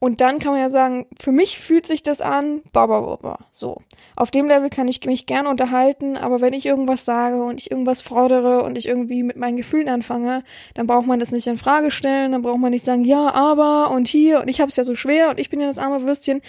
Und 0.00 0.20
dann 0.20 0.38
kann 0.38 0.52
man 0.52 0.60
ja 0.60 0.68
sagen, 0.68 1.06
für 1.18 1.32
mich 1.32 1.58
fühlt 1.58 1.86
sich 1.86 2.04
das 2.04 2.20
an, 2.20 2.62
babababa. 2.72 3.46
So. 3.50 3.82
Auf 4.14 4.30
dem 4.30 4.46
Level 4.46 4.70
kann 4.70 4.86
ich 4.86 5.04
mich 5.04 5.26
gerne 5.26 5.48
unterhalten, 5.48 6.16
aber 6.16 6.40
wenn 6.40 6.52
ich 6.52 6.66
irgendwas 6.66 7.04
sage 7.04 7.42
und 7.42 7.60
ich 7.60 7.72
irgendwas 7.72 8.00
fordere 8.00 8.62
und 8.62 8.78
ich 8.78 8.86
irgendwie 8.86 9.24
mit 9.24 9.36
meinen 9.36 9.56
Gefühlen 9.56 9.88
anfange, 9.88 10.44
dann 10.74 10.86
braucht 10.86 11.06
man 11.06 11.18
das 11.18 11.32
nicht 11.32 11.48
in 11.48 11.58
Frage 11.58 11.90
stellen, 11.90 12.30
dann 12.30 12.42
braucht 12.42 12.60
man 12.60 12.70
nicht 12.70 12.84
sagen, 12.84 13.04
ja, 13.04 13.32
aber 13.34 13.90
und 13.90 14.06
hier 14.06 14.40
und 14.40 14.48
ich 14.48 14.60
habe 14.60 14.68
es 14.68 14.76
ja 14.76 14.84
so 14.84 14.94
schwer 14.94 15.30
und 15.30 15.40
ich 15.40 15.50
bin 15.50 15.60
ja 15.60 15.66
das 15.66 15.78
arme 15.78 16.02
Würstchen. 16.02 16.42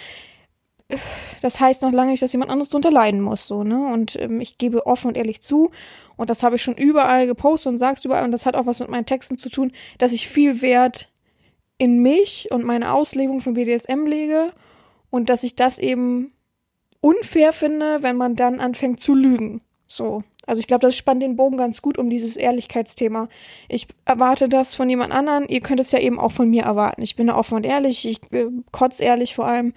Das 1.40 1.60
heißt 1.60 1.82
noch 1.82 1.92
lange 1.92 2.12
nicht, 2.12 2.22
dass 2.22 2.32
jemand 2.32 2.50
anderes 2.50 2.68
drunter 2.68 2.90
leiden 2.90 3.20
muss, 3.20 3.46
so, 3.46 3.62
ne? 3.62 3.92
Und 3.92 4.16
ähm, 4.16 4.40
ich 4.40 4.58
gebe 4.58 4.86
offen 4.86 5.08
und 5.08 5.16
ehrlich 5.16 5.40
zu, 5.40 5.70
und 6.16 6.30
das 6.30 6.42
habe 6.42 6.56
ich 6.56 6.62
schon 6.62 6.74
überall 6.74 7.26
gepostet 7.26 7.72
und 7.72 7.78
sag's 7.78 8.04
überall, 8.04 8.24
und 8.24 8.32
das 8.32 8.44
hat 8.44 8.56
auch 8.56 8.66
was 8.66 8.80
mit 8.80 8.90
meinen 8.90 9.06
Texten 9.06 9.38
zu 9.38 9.48
tun, 9.48 9.72
dass 9.98 10.12
ich 10.12 10.28
viel 10.28 10.62
Wert 10.62 11.09
in 11.80 12.02
mich 12.02 12.48
und 12.50 12.62
meine 12.62 12.92
Auslebung 12.92 13.40
von 13.40 13.54
BDSM 13.54 14.04
lege 14.04 14.52
und 15.08 15.30
dass 15.30 15.44
ich 15.44 15.56
das 15.56 15.78
eben 15.78 16.30
unfair 17.00 17.54
finde, 17.54 18.02
wenn 18.02 18.16
man 18.16 18.36
dann 18.36 18.60
anfängt 18.60 19.00
zu 19.00 19.14
lügen. 19.14 19.62
So. 19.86 20.22
Also 20.46 20.60
ich 20.60 20.66
glaube, 20.66 20.86
das 20.86 20.94
spannt 20.94 21.22
den 21.22 21.36
Bogen 21.36 21.56
ganz 21.56 21.80
gut 21.80 21.96
um 21.96 22.10
dieses 22.10 22.36
Ehrlichkeitsthema. 22.36 23.28
Ich 23.68 23.88
erwarte 24.04 24.50
das 24.50 24.74
von 24.74 24.90
jemand 24.90 25.14
anderen. 25.14 25.48
Ihr 25.48 25.62
könnt 25.62 25.80
es 25.80 25.90
ja 25.90 26.00
eben 26.00 26.20
auch 26.20 26.32
von 26.32 26.50
mir 26.50 26.64
erwarten. 26.64 27.00
Ich 27.00 27.16
bin 27.16 27.28
da 27.28 27.36
offen 27.36 27.54
und 27.54 27.64
ehrlich. 27.64 28.06
Ich 28.06 28.20
äh, 28.30 28.48
kotz 28.72 29.00
ehrlich 29.00 29.34
vor 29.34 29.46
allem. 29.46 29.72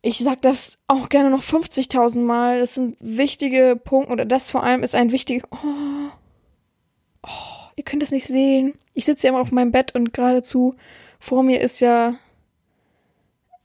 Ich 0.00 0.18
sag 0.18 0.42
das 0.42 0.78
auch 0.86 1.08
gerne 1.08 1.30
noch 1.30 1.42
50.000 1.42 2.20
Mal. 2.20 2.60
Das 2.60 2.74
sind 2.74 2.96
wichtige 3.00 3.80
Punkte 3.82 4.12
oder 4.12 4.24
das 4.24 4.52
vor 4.52 4.62
allem 4.62 4.84
ist 4.84 4.94
ein 4.94 5.10
wichtiger. 5.10 5.48
Oh, 5.50 6.10
oh, 7.26 7.63
ihr 7.76 7.84
könnt 7.84 8.02
das 8.02 8.10
nicht 8.10 8.26
sehen 8.26 8.74
ich 8.94 9.04
sitze 9.04 9.26
ja 9.26 9.32
immer 9.32 9.42
auf 9.42 9.52
meinem 9.52 9.72
Bett 9.72 9.94
und 9.94 10.12
geradezu 10.12 10.74
vor 11.18 11.42
mir 11.42 11.60
ist 11.60 11.80
ja 11.80 12.14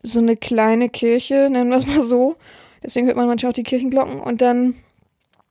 so 0.02 0.20
eine 0.20 0.36
kleine 0.36 0.90
Kirche, 0.90 1.50
nennen 1.50 1.70
wir 1.70 1.78
es 1.78 1.86
mal 1.86 2.02
so. 2.02 2.36
Deswegen 2.84 3.08
hört 3.08 3.18
man 3.18 3.28
manchmal 3.28 3.52
auch 3.52 3.56
die 3.56 3.64
Kirchenglocken. 3.64 4.20
Und 4.20 4.42
dann 4.42 4.76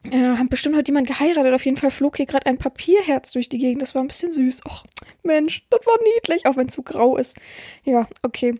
Ja, 0.05 0.39
haben 0.39 0.49
bestimmt 0.49 0.77
hat 0.77 0.89
jemand 0.89 1.07
geheiratet. 1.07 1.53
Auf 1.53 1.65
jeden 1.65 1.77
Fall 1.77 1.91
flog 1.91 2.17
hier 2.17 2.27
gerade 2.27 2.47
ein 2.47 2.57
Papierherz 2.59 3.33
durch 3.33 3.49
die 3.49 3.59
Gegend. 3.59 3.83
Das 3.83 3.95
war 3.95 4.03
ein 4.03 4.09
bisschen 4.09 4.33
süß. 4.33 4.65
Och, 4.67 4.85
Mensch, 5.23 5.67
das 5.71 5.85
war 5.85 5.97
niedlich, 6.15 6.47
auch 6.47 6.57
wenn 6.57 6.69
es 6.69 6.75
so 6.75 6.83
grau 6.83 7.17
ist. 7.17 7.37
Ja, 7.85 8.09
okay. 8.23 8.55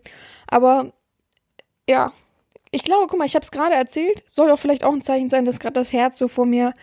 Aber 0.47 0.93
ja, 1.89 2.13
ich 2.71 2.83
glaube, 2.83 3.07
guck 3.07 3.17
mal, 3.17 3.25
ich 3.25 3.35
habe 3.35 3.43
es 3.43 3.51
gerade 3.51 3.75
erzählt. 3.75 4.23
Soll 4.27 4.49
doch 4.49 4.59
vielleicht 4.59 4.83
auch 4.83 4.93
ein 4.93 5.01
Zeichen 5.01 5.29
sein, 5.29 5.45
dass 5.45 5.59
gerade 5.59 5.73
das 5.73 5.93
Herz 5.93 6.17
so 6.17 6.27
vor 6.27 6.45
mir 6.45 6.73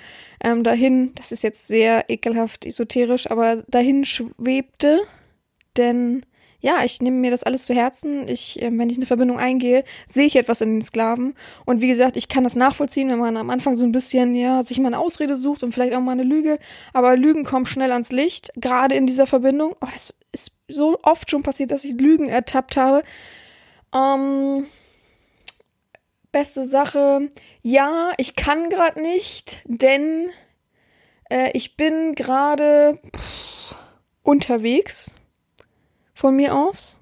ähm, 0.42 0.64
dahin, 0.64 1.12
das 1.14 1.32
ist 1.32 1.42
jetzt 1.42 1.68
sehr 1.68 2.10
ekelhaft 2.10 2.66
esoterisch, 2.66 3.30
aber 3.30 3.62
dahin 3.68 4.04
schwebte. 4.04 5.02
Denn 5.76 6.24
ja, 6.60 6.84
ich 6.84 7.00
nehme 7.00 7.18
mir 7.18 7.30
das 7.30 7.44
alles 7.44 7.66
zu 7.66 7.74
Herzen. 7.74 8.26
Ich, 8.26 8.60
äh, 8.60 8.70
wenn 8.76 8.90
ich 8.90 8.96
eine 8.96 9.06
Verbindung 9.06 9.38
eingehe, 9.38 9.84
sehe 10.08 10.26
ich 10.26 10.34
etwas 10.34 10.60
in 10.60 10.74
den 10.74 10.82
Sklaven. 10.82 11.34
Und 11.64 11.80
wie 11.80 11.86
gesagt, 11.86 12.16
ich 12.16 12.28
kann 12.28 12.42
das 12.42 12.56
nachvollziehen, 12.56 13.08
wenn 13.08 13.20
man 13.20 13.36
am 13.36 13.50
Anfang 13.50 13.76
so 13.76 13.84
ein 13.84 13.92
bisschen, 13.92 14.34
ja, 14.34 14.64
sich 14.64 14.78
mal 14.80 14.88
eine 14.88 14.98
Ausrede 14.98 15.36
sucht 15.36 15.62
und 15.62 15.72
vielleicht 15.72 15.94
auch 15.94 16.00
mal 16.00 16.12
eine 16.12 16.24
Lüge. 16.24 16.58
Aber 16.92 17.16
Lügen 17.16 17.44
kommen 17.44 17.66
schnell 17.66 17.92
ans 17.92 18.10
Licht, 18.10 18.50
gerade 18.56 18.96
in 18.96 19.06
dieser 19.06 19.28
Verbindung. 19.28 19.76
Oh, 19.80 19.88
das 19.92 20.14
ist 20.32 20.52
so 20.66 20.98
oft 21.02 21.30
schon 21.30 21.44
passiert, 21.44 21.70
dass 21.70 21.84
ich 21.84 22.00
Lügen 22.00 22.28
ertappt 22.28 22.76
habe. 22.76 23.04
Ähm, 23.94 24.66
beste 26.36 26.66
Sache. 26.66 27.30
Ja, 27.62 28.12
ich 28.18 28.36
kann 28.36 28.68
gerade 28.68 29.00
nicht, 29.00 29.62
denn 29.64 30.28
äh, 31.30 31.50
ich 31.54 31.78
bin 31.78 32.14
gerade 32.14 33.00
unterwegs 34.22 35.14
von 36.12 36.36
mir 36.36 36.54
aus, 36.54 37.00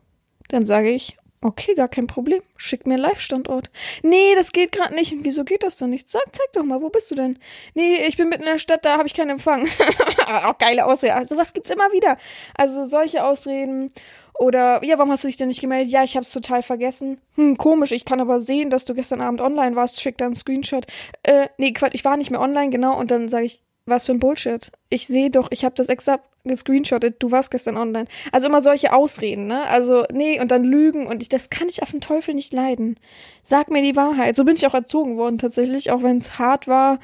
dann 0.50 0.64
sage 0.64 0.90
ich, 0.90 1.16
okay, 1.40 1.74
gar 1.74 1.88
kein 1.88 2.06
Problem, 2.06 2.42
schick 2.56 2.86
mir 2.86 2.96
Live-Standort. 2.96 3.70
Nee, 4.04 4.36
das 4.36 4.52
geht 4.52 4.70
gerade 4.70 4.94
nicht. 4.94 5.12
Wieso 5.22 5.42
geht 5.42 5.64
das 5.64 5.78
denn 5.78 5.90
nicht? 5.90 6.08
Sag, 6.08 6.22
zeig 6.30 6.52
doch 6.52 6.62
mal, 6.62 6.80
wo 6.80 6.88
bist 6.88 7.10
du 7.10 7.16
denn? 7.16 7.36
Nee, 7.74 8.06
ich 8.06 8.16
bin 8.16 8.28
mitten 8.28 8.44
in 8.44 8.50
der 8.50 8.58
Stadt, 8.58 8.84
da 8.84 8.98
habe 8.98 9.08
ich 9.08 9.14
keinen 9.14 9.30
Empfang. 9.30 9.68
Auch 10.28 10.58
geile 10.58 10.86
Ausrede. 10.86 11.14
Also 11.14 11.36
was 11.36 11.52
gibt's 11.52 11.70
immer 11.70 11.90
wieder. 11.90 12.18
Also 12.56 12.84
solche 12.84 13.24
Ausreden. 13.24 13.92
Oder, 14.38 14.84
ja, 14.84 14.98
warum 14.98 15.12
hast 15.12 15.24
du 15.24 15.28
dich 15.28 15.36
denn 15.36 15.48
nicht 15.48 15.60
gemeldet? 15.60 15.92
Ja, 15.92 16.02
ich 16.02 16.16
hab's 16.16 16.32
total 16.32 16.62
vergessen. 16.62 17.20
Hm, 17.36 17.56
komisch, 17.56 17.92
ich 17.92 18.04
kann 18.04 18.20
aber 18.20 18.40
sehen, 18.40 18.68
dass 18.70 18.84
du 18.84 18.94
gestern 18.94 19.20
Abend 19.20 19.40
online 19.40 19.76
warst. 19.76 20.00
Schick 20.00 20.18
da 20.18 20.26
einen 20.26 20.34
Screenshot. 20.34 20.86
Äh, 21.22 21.48
nee, 21.56 21.72
Quatsch, 21.72 21.94
ich 21.94 22.04
war 22.04 22.16
nicht 22.16 22.30
mehr 22.30 22.40
online, 22.40 22.70
genau. 22.70 22.98
Und 22.98 23.10
dann 23.10 23.28
sage 23.28 23.44
ich, 23.44 23.62
was 23.86 24.06
für 24.06 24.12
ein 24.12 24.18
Bullshit. 24.18 24.72
Ich 24.88 25.06
sehe 25.06 25.30
doch, 25.30 25.48
ich 25.50 25.64
habe 25.64 25.74
das 25.74 25.88
extra 25.88 26.20
gescreenshottet, 26.44 27.22
du 27.22 27.30
warst 27.30 27.50
gestern 27.50 27.76
online. 27.76 28.06
Also 28.32 28.48
immer 28.48 28.60
solche 28.60 28.92
Ausreden, 28.92 29.46
ne? 29.46 29.66
Also, 29.66 30.04
nee, 30.12 30.40
und 30.40 30.50
dann 30.50 30.64
Lügen 30.64 31.06
und 31.06 31.22
ich, 31.22 31.28
das 31.28 31.50
kann 31.50 31.68
ich 31.68 31.82
auf 31.82 31.90
den 31.90 32.00
Teufel 32.00 32.34
nicht 32.34 32.52
leiden. 32.52 32.98
Sag 33.42 33.70
mir 33.70 33.82
die 33.82 33.96
Wahrheit. 33.96 34.36
So 34.36 34.44
bin 34.44 34.56
ich 34.56 34.66
auch 34.66 34.74
erzogen 34.74 35.16
worden, 35.16 35.38
tatsächlich, 35.38 35.90
auch 35.90 36.02
wenn 36.02 36.18
es 36.18 36.38
hart 36.38 36.68
war. 36.68 36.98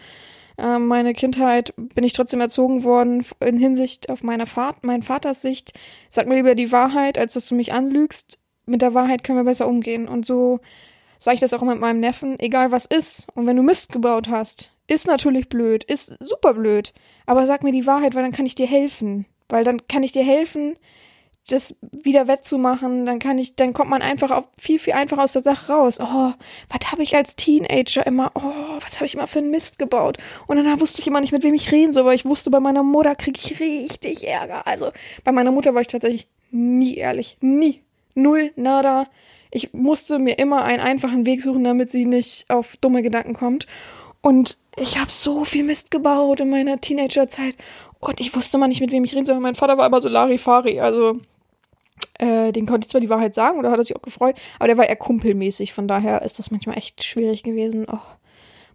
Äh, 0.61 0.79
meine 0.79 1.14
Kindheit 1.14 1.73
bin 1.76 2.05
ich 2.05 2.12
trotzdem 2.12 2.40
erzogen 2.40 2.85
worden 2.85 3.25
in 3.40 3.59
Hinsicht 3.59 4.11
auf 4.11 4.23
meine 4.23 4.47
Vater, 4.47 4.79
meinen 4.83 5.02
Vaters 5.02 5.43
Sicht. 5.43 5.73
Sag 6.11 6.26
mir 6.26 6.37
lieber 6.37 6.55
die 6.55 6.71
Wahrheit, 6.71 7.19
als 7.19 7.35
dass 7.35 7.49
du 7.49 7.55
mich 7.55 7.73
anlügst. 7.73 8.38
Mit 8.67 8.83
der 8.83 8.95
Wahrheit 8.95 9.25
können 9.25 9.38
wir 9.38 9.45
besser 9.45 9.67
umgehen. 9.67 10.07
Und 10.07 10.26
so 10.26 10.61
sage 11.19 11.37
ich 11.37 11.40
das 11.40 11.55
auch 11.55 11.62
mit 11.62 11.81
meinem 11.81 12.00
Neffen, 12.00 12.38
egal 12.38 12.73
was 12.73 12.85
ist. 12.85 13.26
Und 13.35 13.47
wenn 13.47 13.57
du 13.57 13.62
Mist 13.62 13.93
gebaut 13.93 14.29
hast, 14.29 14.71
ist 14.87 15.07
natürlich 15.07 15.49
blöd, 15.49 15.85
ist 15.85 16.17
super 16.21 16.55
blöd. 16.55 16.93
Aber 17.26 17.47
sag 17.47 17.62
mir 17.62 17.73
die 17.73 17.87
Wahrheit, 17.87 18.14
weil 18.14 18.23
dann 18.23 18.33
kann 18.33 18.47
ich 18.47 18.55
dir 18.55 18.67
helfen. 18.67 19.26
Weil 19.49 19.64
dann 19.64 19.87
kann 19.88 20.02
ich 20.02 20.12
dir 20.12 20.25
helfen, 20.25 20.76
das 21.49 21.76
wieder 21.80 22.28
wettzumachen. 22.28 23.06
Dann 23.06 23.18
kann 23.18 23.38
ich, 23.38 23.56
dann 23.56 23.73
kommt 23.73 23.90
man 23.90 24.02
einfach 24.02 24.30
auf, 24.30 24.44
viel, 24.59 24.78
viel 24.78 24.92
einfacher 24.92 25.25
aus 25.25 25.32
der 25.32 25.42
Sache 25.42 25.73
raus. 25.73 25.99
Oh, 26.00 26.32
was 26.68 26.92
habe 26.92 27.02
ich 27.02 27.16
als 27.16 27.37
Teenager 27.37 28.06
immer, 28.06 28.32
oh, 28.35 28.78
was 28.80 28.97
habe 28.97 29.06
ich 29.06 29.14
immer 29.14 29.26
für 29.26 29.40
einen 29.40 29.50
Mist 29.50 29.78
gebaut? 29.78 30.18
Und 30.47 30.56
dann 30.56 30.80
wusste 30.80 31.00
ich 31.00 31.06
immer 31.06 31.20
nicht, 31.20 31.32
mit 31.32 31.42
wem 31.42 31.54
ich 31.54 31.73
reden 31.73 31.92
soll, 31.92 32.04
weil 32.04 32.16
ich 32.16 32.25
wusste, 32.25 32.50
bei 32.50 32.61
meiner 32.61 32.82
Mutter 32.82 33.14
kriege 33.14 33.40
ich 33.42 33.61
richtig 33.61 34.26
Ärger. 34.26 34.66
Also 34.66 34.92
bei 35.25 35.32
meiner 35.32 35.50
Mutter 35.50 35.75
war 35.75 35.80
ich 35.80 35.88
tatsächlich 35.88 36.28
nie 36.50 36.94
ehrlich. 36.94 37.37
Nie. 37.40 37.82
Null, 38.14 38.52
nada. 38.56 39.06
Ich 39.50 39.73
musste 39.73 40.18
mir 40.18 40.38
immer 40.38 40.64
einen 40.64 40.80
einfachen 40.80 41.26
Weg 41.26 41.42
suchen, 41.42 41.64
damit 41.64 41.90
sie 41.90 42.04
nicht 42.04 42.49
auf 42.50 42.76
dumme 42.76 43.02
Gedanken 43.02 43.35
kommt. 43.35 43.66
Und 44.23 44.59
ich 44.76 44.99
habe 44.99 45.11
so 45.11 45.44
viel 45.44 45.64
Mist 45.64 45.90
gebaut 45.90 46.40
in 46.40 46.50
meiner 46.50 46.80
Teenagerzeit 46.80 47.54
und 48.00 48.21
ich 48.21 48.35
wusste 48.35 48.59
mal 48.59 48.69
nicht, 48.69 48.80
mit 48.80 48.92
wem 48.92 49.04
ich 49.04 49.14
reden 49.14 49.26
soll. 49.26 49.38
Mein 49.40 49.54
Vater 49.54 49.78
war 49.78 49.87
immer 49.87 50.00
so 50.00 50.09
Larifari, 50.09 50.80
also 50.80 51.20
äh, 52.18 52.53
den 52.53 52.66
konnte 52.66 52.87
ich 52.87 52.90
zwar 52.90 53.01
die 53.01 53.11
Wahrheit 53.11 53.35
sagen 53.35 53.59
oder 53.59 53.70
hat 53.70 53.79
er 53.79 53.85
sich 53.85 53.96
auch 53.96 54.03
gefreut, 54.03 54.37
aber 54.59 54.68
der 54.68 54.79
war 54.79 54.88
eher 54.88 54.96
kumpelmäßig, 54.96 55.72
von 55.72 55.87
daher 55.87 56.22
ist 56.22 56.38
das 56.38 56.51
manchmal 56.51 56.79
echt 56.79 57.05
schwierig 57.05 57.42
gewesen. 57.42 57.87
Oh, 57.90 57.98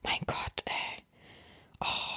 mein 0.03 0.19
Gott, 0.27 0.63
ey. 0.65 1.03
Oh. 1.81 2.15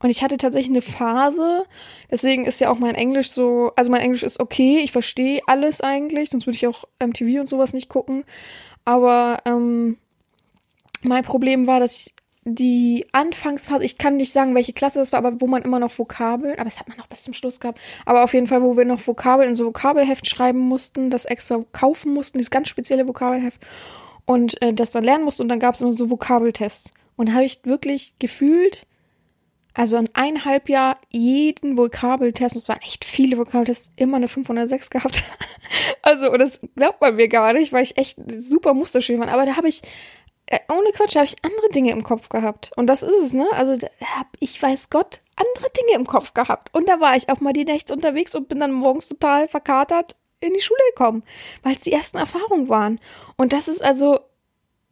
Und 0.00 0.10
ich 0.10 0.22
hatte 0.22 0.36
tatsächlich 0.36 0.70
eine 0.70 0.82
Phase, 0.82 1.64
deswegen 2.10 2.44
ist 2.44 2.60
ja 2.60 2.70
auch 2.70 2.78
mein 2.78 2.94
Englisch 2.94 3.30
so, 3.30 3.72
also 3.74 3.90
mein 3.90 4.00
Englisch 4.00 4.22
ist 4.22 4.38
okay, 4.38 4.78
ich 4.78 4.92
verstehe 4.92 5.40
alles 5.46 5.80
eigentlich, 5.80 6.30
sonst 6.30 6.46
würde 6.46 6.56
ich 6.56 6.66
auch 6.66 6.84
MTV 7.02 7.40
und 7.40 7.48
sowas 7.48 7.72
nicht 7.72 7.88
gucken. 7.88 8.24
Aber 8.84 9.38
ähm, 9.44 9.98
mein 11.02 11.24
Problem 11.24 11.66
war, 11.66 11.80
dass 11.80 12.06
ich 12.06 12.14
die 12.54 13.06
Anfangsphase, 13.12 13.84
ich 13.84 13.98
kann 13.98 14.16
nicht 14.16 14.32
sagen, 14.32 14.54
welche 14.54 14.72
Klasse 14.72 14.98
das 14.98 15.12
war, 15.12 15.18
aber 15.18 15.40
wo 15.40 15.46
man 15.46 15.62
immer 15.62 15.78
noch 15.78 15.98
Vokabeln, 15.98 16.58
aber 16.58 16.66
es 16.66 16.80
hat 16.80 16.88
man 16.88 16.96
noch 16.96 17.06
bis 17.06 17.22
zum 17.22 17.34
Schluss 17.34 17.60
gehabt, 17.60 17.80
aber 18.06 18.24
auf 18.24 18.34
jeden 18.34 18.46
Fall, 18.46 18.62
wo 18.62 18.76
wir 18.76 18.84
noch 18.84 19.06
Vokabeln 19.06 19.50
in 19.50 19.54
so 19.54 19.66
Vokabelheft 19.66 20.26
schreiben 20.26 20.60
mussten, 20.60 21.10
das 21.10 21.24
extra 21.24 21.64
kaufen 21.72 22.12
mussten, 22.12 22.38
dieses 22.38 22.50
ganz 22.50 22.68
spezielle 22.68 23.06
Vokabelheft 23.06 23.60
und 24.28 24.60
äh, 24.60 24.74
das 24.74 24.90
dann 24.90 25.04
lernen 25.04 25.24
mussten 25.24 25.42
und 25.42 25.48
dann 25.48 25.58
gab 25.58 25.74
es 25.74 25.80
immer 25.80 25.94
so 25.94 26.10
Vokabeltests. 26.10 26.92
Und 27.16 27.34
habe 27.34 27.44
ich 27.44 27.64
wirklich 27.64 28.14
gefühlt, 28.20 28.86
also 29.74 29.96
in 29.96 30.08
eineinhalb 30.12 30.68
Jahr 30.68 30.98
jeden 31.08 31.76
Vokabeltest, 31.76 32.54
und 32.54 32.62
es 32.62 32.68
waren 32.68 32.82
echt 32.82 33.04
viele 33.04 33.38
Vokabeltests, 33.38 33.90
immer 33.96 34.18
eine 34.18 34.28
506 34.28 34.90
gehabt. 34.90 35.24
also, 36.02 36.30
und 36.30 36.38
das 36.40 36.60
glaubt 36.76 37.00
man 37.00 37.16
mir 37.16 37.28
gar 37.28 37.54
nicht, 37.54 37.72
weil 37.72 37.82
ich 37.82 37.96
echt 37.96 38.18
super 38.30 38.74
Musterschön 38.74 39.18
war. 39.18 39.28
Aber 39.28 39.46
da 39.46 39.56
habe 39.56 39.66
ich 39.68 39.82
ohne 40.68 40.90
Quatsch, 40.92 41.16
habe 41.16 41.26
ich 41.26 41.36
andere 41.44 41.68
Dinge 41.70 41.92
im 41.92 42.04
Kopf 42.04 42.28
gehabt. 42.28 42.72
Und 42.76 42.86
das 42.86 43.02
ist 43.02 43.22
es, 43.22 43.32
ne? 43.32 43.46
Also 43.52 43.72
habe 43.72 44.28
ich, 44.40 44.60
weiß 44.60 44.90
Gott, 44.90 45.18
andere 45.36 45.70
Dinge 45.70 45.96
im 45.96 46.06
Kopf 46.06 46.34
gehabt. 46.34 46.74
Und 46.74 46.88
da 46.88 47.00
war 47.00 47.16
ich 47.16 47.28
auch 47.28 47.40
mal 47.40 47.52
die 47.52 47.64
Nächte 47.64 47.92
unterwegs 47.92 48.34
und 48.34 48.48
bin 48.48 48.60
dann 48.60 48.72
morgens 48.72 49.08
total 49.08 49.48
verkatert 49.48 50.16
in 50.40 50.54
die 50.54 50.60
Schule 50.60 50.78
gekommen, 50.94 51.22
weil 51.62 51.74
es 51.74 51.80
die 51.80 51.92
ersten 51.92 52.16
Erfahrungen 52.16 52.68
waren. 52.68 53.00
Und 53.36 53.52
das 53.52 53.68
ist 53.68 53.82
also, 53.82 54.20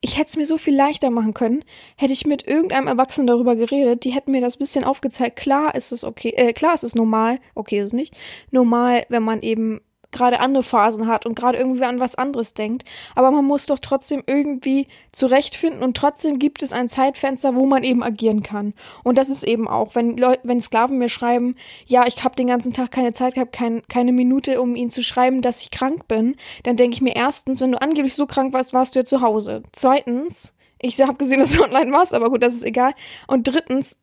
ich 0.00 0.18
hätte 0.18 0.28
es 0.28 0.36
mir 0.36 0.46
so 0.46 0.58
viel 0.58 0.74
leichter 0.74 1.10
machen 1.10 1.34
können, 1.34 1.64
hätte 1.96 2.12
ich 2.12 2.26
mit 2.26 2.46
irgendeinem 2.46 2.88
Erwachsenen 2.88 3.26
darüber 3.26 3.56
geredet, 3.56 4.04
die 4.04 4.10
hätten 4.10 4.32
mir 4.32 4.40
das 4.40 4.56
bisschen 4.56 4.84
aufgezeigt. 4.84 5.36
Klar 5.36 5.74
ist 5.74 5.92
es 5.92 6.04
okay, 6.04 6.30
äh, 6.30 6.52
klar 6.52 6.74
ist 6.74 6.84
es 6.84 6.94
normal, 6.94 7.38
okay 7.54 7.80
ist 7.80 7.88
es 7.88 7.92
nicht, 7.92 8.16
normal, 8.50 9.06
wenn 9.08 9.22
man 9.22 9.42
eben 9.42 9.80
gerade 10.16 10.40
andere 10.40 10.62
Phasen 10.62 11.06
hat 11.06 11.26
und 11.26 11.34
gerade 11.34 11.58
irgendwie 11.58 11.84
an 11.84 12.00
was 12.00 12.14
anderes 12.14 12.54
denkt. 12.54 12.84
Aber 13.14 13.30
man 13.30 13.44
muss 13.44 13.66
doch 13.66 13.78
trotzdem 13.78 14.22
irgendwie 14.26 14.88
zurechtfinden 15.12 15.82
und 15.82 15.96
trotzdem 15.96 16.38
gibt 16.38 16.62
es 16.62 16.72
ein 16.72 16.88
Zeitfenster, 16.88 17.54
wo 17.54 17.66
man 17.66 17.84
eben 17.84 18.02
agieren 18.02 18.42
kann. 18.42 18.74
Und 19.04 19.18
das 19.18 19.28
ist 19.28 19.44
eben 19.44 19.68
auch, 19.68 19.94
wenn 19.94 20.16
Leute, 20.16 20.40
wenn 20.44 20.60
Sklaven 20.60 20.98
mir 20.98 21.08
schreiben, 21.08 21.56
ja, 21.86 22.06
ich 22.06 22.22
habe 22.24 22.36
den 22.36 22.46
ganzen 22.46 22.72
Tag 22.72 22.90
keine 22.90 23.12
Zeit 23.12 23.34
gehabt, 23.34 23.52
kein, 23.52 23.82
keine 23.88 24.12
Minute, 24.12 24.60
um 24.60 24.76
ihnen 24.76 24.90
zu 24.90 25.02
schreiben, 25.02 25.42
dass 25.42 25.62
ich 25.62 25.70
krank 25.70 26.08
bin, 26.08 26.36
dann 26.64 26.76
denke 26.76 26.94
ich 26.94 27.02
mir 27.02 27.14
erstens, 27.14 27.60
wenn 27.60 27.72
du 27.72 27.80
angeblich 27.80 28.14
so 28.14 28.26
krank 28.26 28.52
warst, 28.52 28.72
warst 28.72 28.94
du 28.94 29.00
ja 29.00 29.04
zu 29.04 29.20
Hause. 29.20 29.62
Zweitens, 29.72 30.54
ich 30.80 31.00
habe 31.00 31.14
gesehen, 31.14 31.40
dass 31.40 31.52
du 31.52 31.62
online 31.64 31.92
warst, 31.92 32.14
aber 32.14 32.30
gut, 32.30 32.42
das 32.42 32.54
ist 32.54 32.64
egal. 32.64 32.92
Und 33.26 33.48
drittens, 33.48 33.98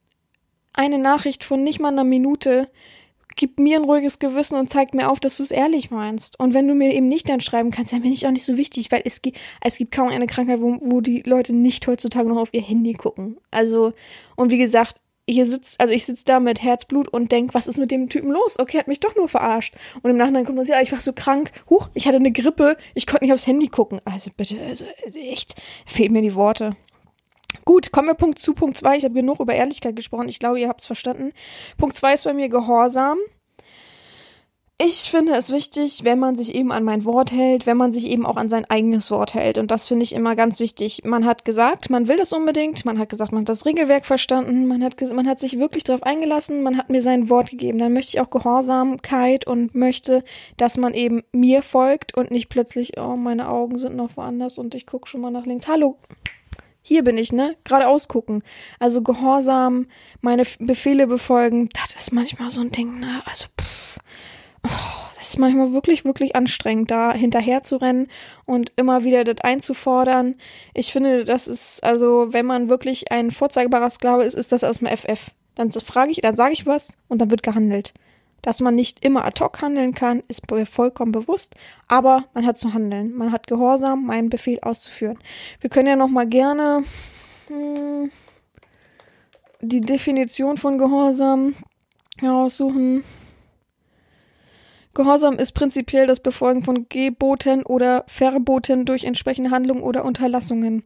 eine 0.74 0.98
Nachricht 0.98 1.44
von 1.44 1.64
nicht 1.64 1.80
mal 1.80 1.90
einer 1.90 2.04
Minute 2.04 2.68
gibt 3.36 3.60
mir 3.60 3.78
ein 3.78 3.86
ruhiges 3.86 4.20
Gewissen 4.20 4.58
und 4.58 4.70
zeigt 4.70 4.94
mir 4.94 5.10
auf, 5.10 5.20
dass 5.20 5.38
du 5.38 5.44
es 5.44 5.52
ehrlich 5.52 5.92
meinst. 5.92 6.40
Und 6.40 6.54
wenn 6.54 6.68
du 6.68 6.76
mir 6.76 6.94
eben 6.94 7.08
nicht 7.08 7.30
dann 7.30 7.42
schreiben 7.42 7.72
kannst, 7.72 7.94
dann 7.94 8.02
bin 8.02 8.12
ich 8.12 8.26
auch 8.28 8.32
nicht 8.32 8.46
so 8.46 8.58
wichtig, 8.58 8.92
weil 8.92 9.02
es, 9.06 9.22
gibt, 9.22 9.38
es 9.62 9.78
gibt 9.78 9.94
kaum 9.94 10.10
eine 10.10 10.28
Krankheit, 10.28 10.62
wo, 10.62 10.78
wo 10.82 11.02
die 11.02 11.22
Leute 11.26 11.54
nicht 11.54 11.88
heutzutage 11.88 12.30
noch 12.30 12.38
auf 12.38 12.54
ihr 12.54 12.62
Handy 12.62 12.94
gucken. 12.94 13.38
Also, 13.52 13.94
und 14.36 14.52
wie 14.52 14.58
gesagt, 14.58 14.98
hier 15.30 15.46
sitzt, 15.46 15.80
also 15.80 15.94
ich 15.94 16.06
sitze 16.06 16.26
da 16.26 16.40
mit 16.40 16.62
Herzblut 16.62 17.08
und 17.08 17.32
denk, 17.32 17.54
was 17.54 17.68
ist 17.68 17.78
mit 17.78 17.92
dem 17.92 18.10
Typen 18.10 18.32
los? 18.32 18.60
Okay, 18.60 18.78
hat 18.78 18.88
mich 18.88 19.00
doch 19.00 19.16
nur 19.16 19.30
verarscht. 19.30 19.76
Und 20.02 20.12
im 20.12 20.18
Nachhinein 20.18 20.46
kommt 20.46 20.60
das, 20.60 20.68
ja, 20.68 20.82
ich 20.82 20.92
war 20.92 21.00
so 21.00 21.14
krank, 21.14 21.52
huch, 21.70 21.90
ich 21.94 22.08
hatte 22.08 22.18
eine 22.18 22.32
Grippe, 22.32 22.76
ich 22.94 23.08
konnte 23.08 23.24
nicht 23.24 23.34
aufs 23.34 23.48
Handy 23.48 23.68
gucken. 23.68 24.02
Also 24.06 24.32
bitte, 24.36 24.60
also 24.60 24.86
echt, 25.14 25.56
fehlen 25.86 26.12
mir 26.12 26.22
die 26.22 26.36
Worte. 26.36 26.76
Gut, 27.66 27.92
kommen 27.92 28.08
wir 28.08 28.16
Punkt 28.16 28.40
zu 28.40 28.54
Punkt 28.54 28.78
zwei. 28.78 28.98
Ich 28.98 29.06
habe 29.06 29.14
genug 29.14 29.40
über 29.40 29.54
Ehrlichkeit 29.54 29.96
gesprochen. 29.96 30.30
Ich 30.30 30.40
glaube, 30.40 30.60
ihr 30.60 30.70
habt 30.70 30.82
es 30.82 30.88
verstanden. 30.88 31.32
Punkt 31.78 31.96
zwei 31.96 32.14
ist 32.14 32.26
bei 32.26 32.34
mir 32.34 32.50
Gehorsam. 32.50 33.18
Ich 34.82 35.12
finde 35.12 35.34
es 35.36 35.54
wichtig, 35.54 36.04
wenn 36.04 36.20
man 36.20 36.36
sich 36.36 36.56
eben 36.56 36.72
an 36.72 36.84
mein 36.84 37.06
Wort 37.06 37.32
hält, 37.32 37.66
wenn 37.66 37.78
man 37.78 37.94
sich 37.94 38.06
eben 38.06 38.26
auch 38.26 38.36
an 38.36 38.50
sein 38.50 38.66
eigenes 38.66 39.12
Wort 39.12 39.34
hält. 39.34 39.58
Und 39.58 39.72
das 39.72 39.88
finde 39.88 40.04
ich 40.04 40.14
immer 40.14 40.36
ganz 40.36 40.60
wichtig. 40.60 41.04
Man 41.06 41.26
hat 41.26 41.46
gesagt, 41.46 41.90
man 41.90 42.08
will 42.08 42.18
das 42.18 42.34
unbedingt. 42.34 42.84
Man 42.84 43.00
hat 43.00 43.08
gesagt, 43.08 43.32
man 43.32 43.44
hat 43.44 43.50
das 43.50 43.66
Regelwerk 43.66 44.06
verstanden. 44.06 44.68
Man 44.68 44.84
hat, 44.84 45.00
man 45.14 45.28
hat 45.28 45.40
sich 45.40 45.60
wirklich 45.60 45.84
darauf 45.86 46.04
eingelassen. 46.04 46.64
Man 46.64 46.78
hat 46.78 46.90
mir 46.90 47.02
sein 47.02 47.30
Wort 47.30 47.52
gegeben. 47.52 47.78
Dann 47.78 47.94
möchte 47.94 48.18
ich 48.18 48.22
auch 48.22 48.32
Gehorsamkeit 48.32 49.48
und 49.48 49.74
möchte, 49.74 50.24
dass 50.58 50.76
man 50.76 50.94
eben 50.94 51.24
mir 51.32 51.62
folgt 51.62 52.18
und 52.18 52.32
nicht 52.32 52.50
plötzlich, 52.50 52.98
oh, 53.00 53.16
meine 53.16 53.48
Augen 53.48 53.78
sind 53.78 53.96
noch 53.96 54.18
woanders 54.18 54.58
und 54.58 54.76
ich 54.76 54.86
gucke 54.86 55.08
schon 55.08 55.22
mal 55.22 55.32
nach 55.32 55.46
links. 55.46 55.68
Hallo, 55.68 55.98
hier 56.84 57.04
bin 57.04 57.18
ich, 57.18 57.32
ne? 57.32 57.56
Geradeaus 57.64 58.08
gucken. 58.08 58.44
Also 58.78 59.02
Gehorsam, 59.02 59.88
meine 60.22 60.44
Befehle 60.60 61.08
befolgen, 61.08 61.70
das 61.70 61.96
ist 61.96 62.12
manchmal 62.12 62.52
so 62.52 62.62
ein 62.62 62.72
Ding, 62.72 63.00
ne? 63.00 63.24
Also, 63.26 63.46
pff, 63.60 63.98
oh, 64.64 64.70
das 65.16 65.30
ist 65.30 65.40
manchmal 65.40 65.72
wirklich, 65.72 66.04
wirklich 66.04 66.36
anstrengend, 66.36 66.92
da 66.92 67.14
hinterher 67.14 67.64
zu 67.64 67.78
rennen 67.78 68.10
und 68.46 68.74
immer 68.76 69.06
wieder 69.06 69.24
das 69.24 69.42
einzufordern. 69.42 70.36
Ich 70.74 70.92
finde, 70.92 71.24
das 71.24 71.48
ist, 71.48 71.84
also, 71.84 72.28
wenn 72.32 72.46
man 72.46 72.68
wirklich 72.68 73.12
ein 73.12 73.32
vorzeigbarer 73.32 73.90
Sklave 73.90 74.24
ist, 74.24 74.36
ist 74.36 74.52
das 74.52 74.66
aus 74.66 74.80
dem 74.80 74.88
FF. 74.88 75.32
Dann 75.56 75.72
frage 75.72 76.12
ich, 76.12 76.18
dann 76.22 76.36
sage 76.36 76.54
ich 76.54 76.66
was 76.66 76.98
und 77.08 77.20
dann 77.22 77.32
wird 77.32 77.44
gehandelt. 77.44 77.94
Dass 78.44 78.60
man 78.60 78.76
nicht 78.76 79.04
immer 79.04 79.24
ad 79.26 79.42
hoc 79.42 79.62
handeln 79.62 79.96
kann, 79.96 80.22
ist 80.28 80.52
mir 80.52 80.66
vollkommen 80.66 81.14
bewusst, 81.14 81.56
aber 81.88 82.26
man 82.34 82.46
hat 82.46 82.58
zu 82.58 82.74
handeln. 82.74 83.16
Man 83.16 83.32
hat 83.32 83.48
Gehorsam, 83.48 84.06
meinen 84.06 84.30
Befehl 84.30 84.60
auszuführen. 84.60 85.18
Wir 85.62 85.70
können 85.70 85.88
ja 85.88 85.96
noch 85.96 86.10
mal 86.10 86.28
gerne 86.28 86.84
hm, 87.48 88.12
die 89.62 89.80
Definition 89.80 90.58
von 90.58 90.78
Gehorsam 90.78 91.56
heraussuchen. 92.20 93.06
Gehorsam 94.94 95.40
ist 95.40 95.54
prinzipiell 95.54 96.06
das 96.06 96.20
Befolgen 96.20 96.64
von 96.64 96.88
Geboten 96.90 97.64
oder 97.64 98.04
Verboten 98.08 98.86
durch 98.86 99.06
entsprechende 99.06 99.52
Handlungen 99.52 99.82
oder 99.82 100.04
Unterlassungen. 100.04 100.84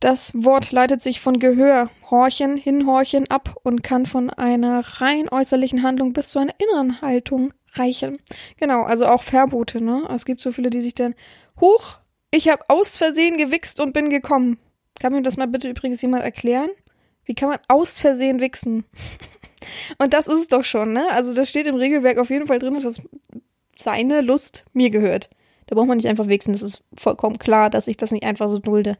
Das 0.00 0.32
Wort 0.34 0.72
leitet 0.72 1.00
sich 1.00 1.20
von 1.20 1.38
Gehör, 1.38 1.90
Horchen, 2.10 2.56
Hinhorchen 2.56 3.30
ab 3.30 3.56
und 3.62 3.82
kann 3.82 4.06
von 4.06 4.30
einer 4.30 4.80
rein 5.00 5.28
äußerlichen 5.28 5.82
Handlung 5.82 6.12
bis 6.12 6.30
zu 6.30 6.38
einer 6.38 6.54
inneren 6.58 7.00
Haltung 7.00 7.52
reichen. 7.74 8.18
Genau, 8.58 8.82
also 8.82 9.06
auch 9.06 9.22
Verbote, 9.22 9.82
ne? 9.82 10.06
Es 10.14 10.24
gibt 10.24 10.40
so 10.40 10.52
viele, 10.52 10.70
die 10.70 10.80
sich 10.80 10.94
dann, 10.94 11.14
huch, 11.60 11.98
ich 12.30 12.48
habe 12.48 12.64
aus 12.68 12.96
Versehen 12.96 13.36
gewichst 13.36 13.80
und 13.80 13.92
bin 13.92 14.10
gekommen. 14.10 14.58
Kann 15.00 15.12
mir 15.12 15.22
das 15.22 15.36
mal 15.36 15.48
bitte 15.48 15.68
übrigens 15.68 16.02
jemand 16.02 16.22
erklären? 16.22 16.70
Wie 17.24 17.34
kann 17.34 17.48
man 17.48 17.58
aus 17.68 18.00
Versehen 18.00 18.40
wichsen? 18.40 18.84
und 19.98 20.12
das 20.12 20.26
ist 20.26 20.40
es 20.40 20.48
doch 20.48 20.64
schon, 20.64 20.92
ne? 20.92 21.10
Also 21.10 21.34
das 21.34 21.48
steht 21.48 21.66
im 21.66 21.76
Regelwerk 21.76 22.18
auf 22.18 22.30
jeden 22.30 22.46
Fall 22.46 22.58
drin, 22.58 22.74
dass 22.74 23.00
seine 23.76 24.20
Lust 24.20 24.64
mir 24.72 24.90
gehört. 24.90 25.30
Da 25.66 25.74
braucht 25.74 25.88
man 25.88 25.96
nicht 25.96 26.08
einfach 26.08 26.28
wichsen, 26.28 26.52
das 26.52 26.62
ist 26.62 26.82
vollkommen 26.94 27.38
klar, 27.38 27.70
dass 27.70 27.86
ich 27.86 27.96
das 27.96 28.10
nicht 28.10 28.24
einfach 28.24 28.48
so 28.48 28.58
dulde. 28.58 28.98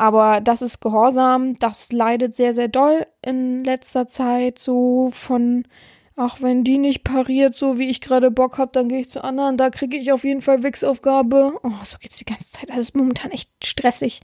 Aber 0.00 0.40
das 0.40 0.62
ist 0.62 0.80
Gehorsam, 0.80 1.56
das 1.58 1.92
leidet 1.92 2.34
sehr, 2.34 2.54
sehr 2.54 2.68
doll 2.68 3.06
in 3.20 3.64
letzter 3.64 4.08
Zeit, 4.08 4.58
so 4.58 5.10
von, 5.12 5.68
ach, 6.16 6.40
wenn 6.40 6.64
die 6.64 6.78
nicht 6.78 7.04
pariert, 7.04 7.54
so 7.54 7.76
wie 7.76 7.90
ich 7.90 8.00
gerade 8.00 8.30
Bock 8.30 8.56
hab, 8.56 8.72
dann 8.72 8.88
gehe 8.88 9.00
ich 9.00 9.10
zu 9.10 9.22
anderen, 9.22 9.58
da 9.58 9.68
kriege 9.68 9.98
ich 9.98 10.10
auf 10.10 10.24
jeden 10.24 10.40
Fall 10.40 10.62
Wichsaufgabe. 10.62 11.52
Oh, 11.62 11.84
so 11.84 11.98
geht's 11.98 12.16
die 12.16 12.24
ganze 12.24 12.48
Zeit. 12.48 12.70
Das 12.70 12.78
ist 12.78 12.96
momentan 12.96 13.30
echt 13.30 13.50
stressig, 13.62 14.22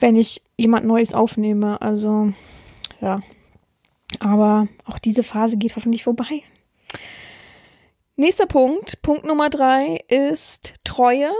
wenn 0.00 0.16
ich 0.16 0.40
jemand 0.56 0.86
Neues 0.86 1.12
aufnehme. 1.12 1.82
Also, 1.82 2.32
ja. 3.02 3.20
Aber 4.20 4.68
auch 4.86 4.98
diese 4.98 5.22
Phase 5.22 5.58
geht 5.58 5.76
hoffentlich 5.76 6.02
vorbei. 6.02 6.40
Nächster 8.16 8.46
Punkt, 8.46 9.02
Punkt 9.02 9.26
Nummer 9.26 9.50
drei 9.50 10.02
ist 10.08 10.72
Treue 10.82 11.30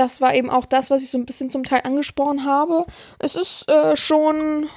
das 0.00 0.22
war 0.22 0.34
eben 0.34 0.48
auch 0.48 0.64
das, 0.64 0.90
was 0.90 1.02
ich 1.02 1.10
so 1.10 1.18
ein 1.18 1.26
bisschen 1.26 1.50
zum 1.50 1.62
Teil 1.62 1.82
angesprochen 1.84 2.46
habe. 2.46 2.86
Es 3.18 3.36
ist 3.36 3.68
äh, 3.68 3.96
schon 3.96 4.70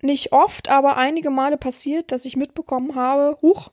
nicht 0.00 0.32
oft, 0.32 0.70
aber 0.70 0.96
einige 0.96 1.28
Male 1.28 1.58
passiert, 1.58 2.12
dass 2.12 2.24
ich 2.24 2.36
mitbekommen 2.36 2.94
habe, 2.94 3.36
huch, 3.42 3.68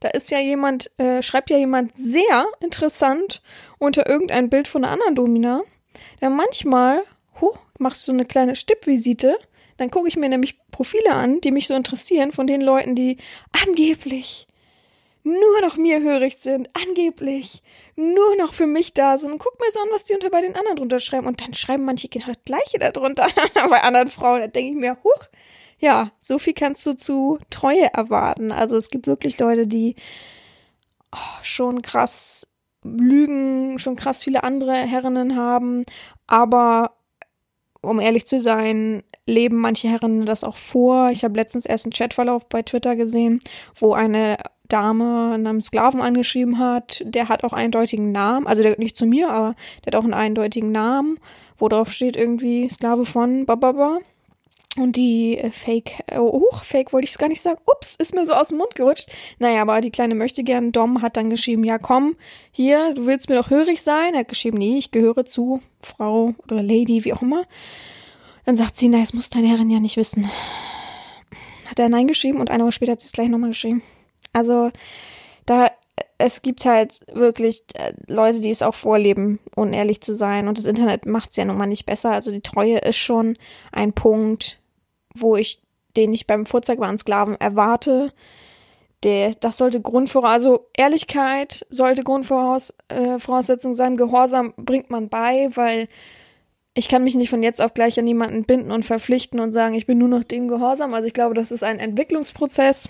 da 0.00 0.08
ist 0.08 0.30
ja 0.30 0.38
jemand, 0.38 0.90
äh, 0.98 1.22
schreibt 1.22 1.48
ja 1.48 1.56
jemand 1.56 1.96
sehr 1.96 2.44
interessant 2.60 3.40
unter 3.78 4.06
irgendein 4.06 4.50
Bild 4.50 4.68
von 4.68 4.84
einer 4.84 4.92
anderen 4.92 5.14
Domina. 5.14 5.62
Dann 6.20 6.36
manchmal, 6.36 7.04
huh, 7.40 7.54
machst 7.78 8.06
du 8.06 8.12
eine 8.12 8.26
kleine 8.26 8.54
Stippvisite, 8.54 9.38
dann 9.78 9.90
gucke 9.90 10.08
ich 10.08 10.16
mir 10.16 10.28
nämlich 10.28 10.58
Profile 10.70 11.12
an, 11.12 11.40
die 11.40 11.52
mich 11.52 11.68
so 11.68 11.74
interessieren, 11.74 12.32
von 12.32 12.46
den 12.46 12.60
Leuten, 12.60 12.94
die 12.94 13.16
angeblich 13.66 14.46
nur 15.22 15.60
noch 15.62 15.78
mir 15.78 16.02
hörig 16.02 16.36
sind, 16.36 16.68
angeblich 16.74 17.62
nur 17.96 18.36
noch 18.36 18.54
für 18.54 18.66
mich 18.66 18.94
da 18.94 19.16
sind. 19.18 19.38
Guck 19.38 19.58
mir 19.60 19.70
so 19.70 19.80
an, 19.80 19.88
was 19.92 20.04
die 20.04 20.14
unter 20.14 20.30
bei 20.30 20.40
den 20.40 20.56
anderen 20.56 20.76
drunter 20.76 20.98
schreiben. 20.98 21.26
Und 21.26 21.40
dann 21.40 21.54
schreiben 21.54 21.84
manche 21.84 22.08
genau 22.08 22.26
das 22.26 22.44
Gleiche 22.44 22.78
darunter 22.78 23.28
bei 23.68 23.82
anderen 23.82 24.08
Frauen. 24.08 24.40
Da 24.40 24.46
denke 24.48 24.72
ich 24.72 24.80
mir, 24.80 24.96
huch, 25.04 25.28
ja, 25.78 26.12
so 26.20 26.38
viel 26.38 26.54
kannst 26.54 26.84
du 26.86 26.94
zu 26.94 27.38
Treue 27.50 27.92
erwarten. 27.92 28.52
Also 28.52 28.76
es 28.76 28.90
gibt 28.90 29.06
wirklich 29.06 29.38
Leute, 29.38 29.66
die 29.66 29.96
oh, 31.12 31.42
schon 31.42 31.82
krass 31.82 32.46
lügen, 32.82 33.78
schon 33.78 33.96
krass 33.96 34.22
viele 34.22 34.44
andere 34.44 34.74
Herrinnen 34.74 35.36
haben, 35.36 35.84
aber 36.26 36.96
um 37.80 38.00
ehrlich 38.00 38.26
zu 38.26 38.40
sein, 38.40 39.02
leben 39.26 39.56
manche 39.56 39.88
Herren 39.88 40.26
das 40.26 40.44
auch 40.44 40.56
vor. 40.56 41.10
Ich 41.10 41.24
habe 41.24 41.36
letztens 41.36 41.66
erst 41.66 41.86
einen 41.86 41.92
Chatverlauf 41.92 42.48
bei 42.48 42.62
Twitter 42.62 42.96
gesehen, 42.96 43.40
wo 43.74 43.92
eine 43.92 44.38
Dame 44.68 45.32
einem 45.34 45.60
Sklaven 45.60 46.00
angeschrieben 46.00 46.58
hat. 46.58 47.02
Der 47.04 47.28
hat 47.28 47.44
auch 47.44 47.52
eindeutigen 47.52 48.12
Namen, 48.12 48.46
also 48.46 48.62
der 48.62 48.78
nicht 48.78 48.96
zu 48.96 49.06
mir, 49.06 49.30
aber 49.30 49.54
der 49.84 49.92
hat 49.92 49.96
auch 49.96 50.04
einen 50.04 50.14
eindeutigen 50.14 50.72
Namen, 50.72 51.18
wo 51.58 51.68
drauf 51.68 51.92
steht 51.92 52.16
irgendwie 52.16 52.68
Sklave 52.68 53.04
von 53.04 53.46
Bababa. 53.46 53.98
Und 54.76 54.96
die 54.96 55.38
äh, 55.38 55.50
Fake, 55.50 56.02
oh, 56.18 56.50
Fake 56.62 56.92
wollte 56.92 57.04
ich 57.04 57.12
es 57.12 57.18
gar 57.18 57.28
nicht 57.28 57.40
sagen. 57.40 57.58
Ups, 57.66 57.94
ist 57.94 58.14
mir 58.14 58.26
so 58.26 58.32
aus 58.32 58.48
dem 58.48 58.58
Mund 58.58 58.74
gerutscht. 58.74 59.08
Naja, 59.38 59.62
aber 59.62 59.80
die 59.80 59.90
kleine 59.90 60.16
möchte 60.16 60.42
gern 60.42 60.72
Dom 60.72 61.00
hat 61.00 61.16
dann 61.16 61.30
geschrieben, 61.30 61.62
ja 61.62 61.78
komm, 61.78 62.16
hier, 62.50 62.92
du 62.94 63.06
willst 63.06 63.28
mir 63.28 63.36
doch 63.36 63.50
hörig 63.50 63.82
sein. 63.82 64.14
Er 64.14 64.20
hat 64.20 64.28
geschrieben, 64.28 64.58
nee, 64.58 64.76
ich 64.76 64.90
gehöre 64.90 65.24
zu 65.26 65.60
Frau 65.80 66.34
oder 66.44 66.62
Lady, 66.62 67.04
wie 67.04 67.12
auch 67.12 67.22
immer. 67.22 67.44
Dann 68.46 68.56
sagt 68.56 68.76
sie, 68.76 68.88
na, 68.88 68.98
das 68.98 69.14
muss 69.14 69.30
deine 69.30 69.46
Herrin 69.48 69.70
ja 69.70 69.78
nicht 69.78 69.96
wissen. 69.96 70.28
Hat 71.68 71.78
er 71.78 71.88
Nein 71.88 72.08
geschrieben 72.08 72.40
und 72.40 72.50
eine 72.50 72.64
Woche 72.64 72.72
später 72.72 72.92
hat 72.92 73.00
sie 73.00 73.06
es 73.06 73.12
gleich 73.12 73.28
nochmal 73.28 73.50
geschrieben. 73.50 73.82
Also, 74.34 74.70
da, 75.46 75.70
es 76.18 76.42
gibt 76.42 76.64
halt 76.64 77.00
wirklich 77.12 77.64
äh, 77.74 77.92
Leute, 78.08 78.40
die 78.40 78.50
es 78.50 78.62
auch 78.62 78.74
vorleben, 78.74 79.40
unehrlich 79.56 80.00
zu 80.00 80.14
sein. 80.14 80.48
Und 80.48 80.58
das 80.58 80.66
Internet 80.66 81.06
macht 81.06 81.30
es 81.30 81.36
ja 81.36 81.44
nun 81.44 81.58
mal 81.58 81.66
nicht 81.66 81.86
besser. 81.86 82.12
Also 82.12 82.30
die 82.30 82.40
Treue 82.40 82.78
ist 82.78 82.96
schon 82.96 83.36
ein 83.72 83.92
Punkt, 83.92 84.58
wo 85.14 85.36
ich, 85.36 85.62
den 85.96 86.12
ich 86.12 86.26
beim 86.26 86.46
vorzeigbaren 86.46 86.98
Sklaven 86.98 87.34
erwarte. 87.40 88.12
Der, 89.02 89.32
das 89.34 89.58
sollte 89.58 89.82
Grundvoraus, 89.82 90.30
also 90.30 90.66
Ehrlichkeit 90.74 91.66
sollte 91.68 92.04
Grundvoraussetzung 92.04 93.72
äh, 93.72 93.76
sein. 93.76 93.96
Gehorsam 93.96 94.54
bringt 94.56 94.88
man 94.90 95.10
bei, 95.10 95.50
weil 95.54 95.88
ich 96.72 96.88
kann 96.88 97.04
mich 97.04 97.14
nicht 97.14 97.28
von 97.30 97.42
jetzt 97.42 97.60
auf 97.60 97.74
gleich 97.74 97.98
an 97.98 98.06
jemanden 98.06 98.44
binden 98.44 98.72
und 98.72 98.84
verpflichten 98.84 99.40
und 99.40 99.52
sagen, 99.52 99.74
ich 99.74 99.86
bin 99.86 99.98
nur 99.98 100.08
noch 100.08 100.24
dem 100.24 100.48
Gehorsam. 100.48 100.94
Also 100.94 101.06
ich 101.06 101.12
glaube, 101.12 101.34
das 101.34 101.52
ist 101.52 101.62
ein 101.62 101.78
Entwicklungsprozess. 101.78 102.88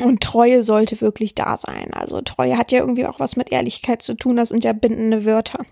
Und 0.00 0.22
Treue 0.22 0.62
sollte 0.62 1.00
wirklich 1.00 1.34
da 1.34 1.56
sein. 1.56 1.92
Also 1.92 2.20
Treue 2.20 2.56
hat 2.56 2.72
ja 2.72 2.80
irgendwie 2.80 3.06
auch 3.06 3.20
was 3.20 3.36
mit 3.36 3.50
Ehrlichkeit 3.50 4.02
zu 4.02 4.14
tun. 4.14 4.36
Das 4.36 4.50
sind 4.50 4.64
ja 4.64 4.72
bindende 4.72 5.24
Wörter. 5.24 5.64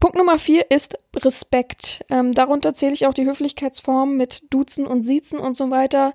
Punkt 0.00 0.16
Nummer 0.16 0.38
vier 0.38 0.70
ist 0.70 0.98
Respekt. 1.16 2.04
Ähm, 2.10 2.32
darunter 2.32 2.74
zähle 2.74 2.92
ich 2.94 3.06
auch 3.06 3.14
die 3.14 3.26
Höflichkeitsform 3.26 4.16
mit 4.16 4.52
Duzen 4.52 4.86
und 4.86 5.02
Siezen 5.02 5.38
und 5.38 5.56
so 5.56 5.70
weiter. 5.70 6.12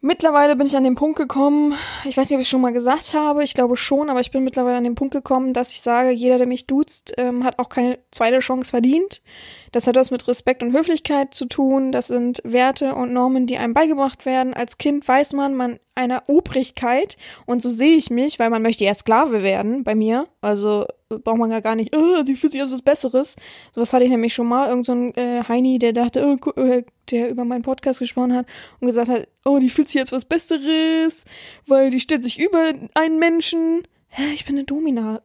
Mittlerweile 0.00 0.54
bin 0.56 0.66
ich 0.66 0.76
an 0.76 0.84
den 0.84 0.94
Punkt 0.94 1.16
gekommen, 1.16 1.74
ich 2.04 2.16
weiß 2.16 2.28
nicht, 2.28 2.36
ob 2.36 2.42
ich 2.42 2.48
schon 2.48 2.60
mal 2.60 2.72
gesagt 2.72 3.14
habe, 3.14 3.42
ich 3.42 3.54
glaube 3.54 3.76
schon, 3.76 4.08
aber 4.08 4.20
ich 4.20 4.30
bin 4.30 4.44
mittlerweile 4.44 4.76
an 4.76 4.84
den 4.84 4.94
Punkt 4.94 5.14
gekommen, 5.14 5.52
dass 5.52 5.72
ich 5.72 5.80
sage, 5.80 6.10
jeder, 6.10 6.38
der 6.38 6.46
mich 6.46 6.66
duzt, 6.66 7.14
ähm, 7.16 7.42
hat 7.42 7.58
auch 7.58 7.68
keine 7.70 7.98
zweite 8.12 8.38
Chance 8.40 8.70
verdient. 8.70 9.22
Das 9.72 9.86
hat 9.86 9.96
was 9.96 10.10
mit 10.10 10.26
Respekt 10.28 10.62
und 10.62 10.72
Höflichkeit 10.72 11.34
zu 11.34 11.46
tun. 11.46 11.92
Das 11.92 12.08
sind 12.08 12.40
Werte 12.44 12.94
und 12.94 13.12
Normen, 13.12 13.46
die 13.46 13.58
einem 13.58 13.74
beigebracht 13.74 14.26
werden. 14.26 14.54
Als 14.54 14.78
Kind 14.78 15.06
weiß 15.06 15.32
man, 15.32 15.54
man 15.54 15.78
einer 15.94 16.24
Obrigkeit 16.26 17.16
und 17.46 17.62
so 17.62 17.70
sehe 17.70 17.96
ich 17.96 18.10
mich, 18.10 18.38
weil 18.38 18.50
man 18.50 18.62
möchte 18.62 18.84
ja 18.84 18.94
Sklave 18.94 19.42
werden 19.42 19.82
bei 19.82 19.94
mir. 19.94 20.28
Also 20.42 20.86
braucht 21.08 21.38
man 21.38 21.50
ja 21.50 21.60
gar 21.60 21.74
nicht, 21.74 21.96
oh, 21.96 22.22
sie 22.24 22.36
fühlt 22.36 22.52
sich 22.52 22.60
als 22.60 22.72
was 22.72 22.82
Besseres. 22.82 23.36
Sowas 23.74 23.92
hatte 23.92 24.04
ich 24.04 24.10
nämlich 24.10 24.34
schon 24.34 24.46
mal. 24.46 24.68
Irgend 24.68 24.86
so 24.86 24.92
ein 24.92 25.14
äh, 25.14 25.42
Heini, 25.48 25.78
der 25.78 25.92
dachte, 25.92 26.36
oh, 26.44 26.60
äh, 26.60 26.84
der 27.10 27.30
über 27.30 27.44
meinen 27.44 27.62
Podcast 27.62 27.98
gesprochen 27.98 28.34
hat 28.34 28.46
und 28.80 28.86
gesagt 28.86 29.08
hat, 29.08 29.28
oh, 29.44 29.58
die 29.58 29.70
fühlt 29.70 29.88
sich 29.88 30.00
als 30.00 30.12
was 30.12 30.24
Besseres, 30.24 31.24
weil 31.66 31.90
die 31.90 32.00
stellt 32.00 32.22
sich 32.22 32.38
über 32.38 32.72
einen 32.94 33.18
Menschen. 33.18 33.82
Hä, 34.08 34.32
ich 34.34 34.44
bin 34.44 34.56
eine 34.56 34.64
Domina. 34.64 35.22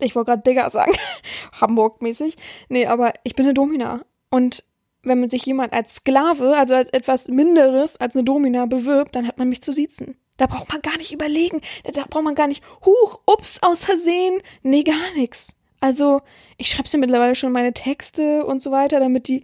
Ich 0.00 0.14
wollte 0.14 0.30
gerade 0.30 0.42
Digger 0.42 0.70
sagen, 0.70 0.92
Hamburg-mäßig. 1.60 2.36
Nee, 2.68 2.86
aber 2.86 3.14
ich 3.24 3.34
bin 3.34 3.46
eine 3.46 3.54
Domina. 3.54 4.04
Und 4.30 4.64
wenn 5.02 5.20
man 5.20 5.28
sich 5.28 5.44
jemand 5.46 5.72
als 5.72 5.96
Sklave, 5.96 6.56
also 6.56 6.74
als 6.74 6.90
etwas 6.90 7.28
Minderes, 7.28 7.96
als 7.96 8.14
eine 8.14 8.24
Domina 8.24 8.66
bewirbt, 8.66 9.16
dann 9.16 9.26
hat 9.26 9.38
man 9.38 9.48
mich 9.48 9.62
zu 9.62 9.72
siezen. 9.72 10.16
Da 10.36 10.46
braucht 10.46 10.70
man 10.70 10.82
gar 10.82 10.96
nicht 10.96 11.12
überlegen. 11.12 11.60
Da 11.92 12.04
braucht 12.08 12.24
man 12.24 12.34
gar 12.34 12.46
nicht, 12.46 12.62
huch, 12.84 13.20
ups, 13.26 13.58
aus 13.62 13.84
Versehen. 13.84 14.40
Nee, 14.62 14.84
gar 14.84 15.12
nichts. 15.16 15.56
Also, 15.80 16.22
ich 16.56 16.68
schreibe 16.70 16.88
mir 16.92 17.00
mittlerweile 17.00 17.34
schon 17.34 17.52
meine 17.52 17.72
Texte 17.72 18.44
und 18.44 18.62
so 18.62 18.70
weiter, 18.70 19.00
damit 19.00 19.28
die, 19.28 19.42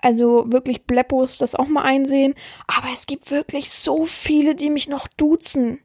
also 0.00 0.50
wirklich 0.50 0.84
Bleppos 0.84 1.38
das 1.38 1.54
auch 1.54 1.68
mal 1.68 1.82
einsehen. 1.82 2.34
Aber 2.66 2.88
es 2.92 3.06
gibt 3.06 3.30
wirklich 3.30 3.70
so 3.70 4.06
viele, 4.06 4.54
die 4.54 4.70
mich 4.70 4.88
noch 4.88 5.06
duzen. 5.08 5.80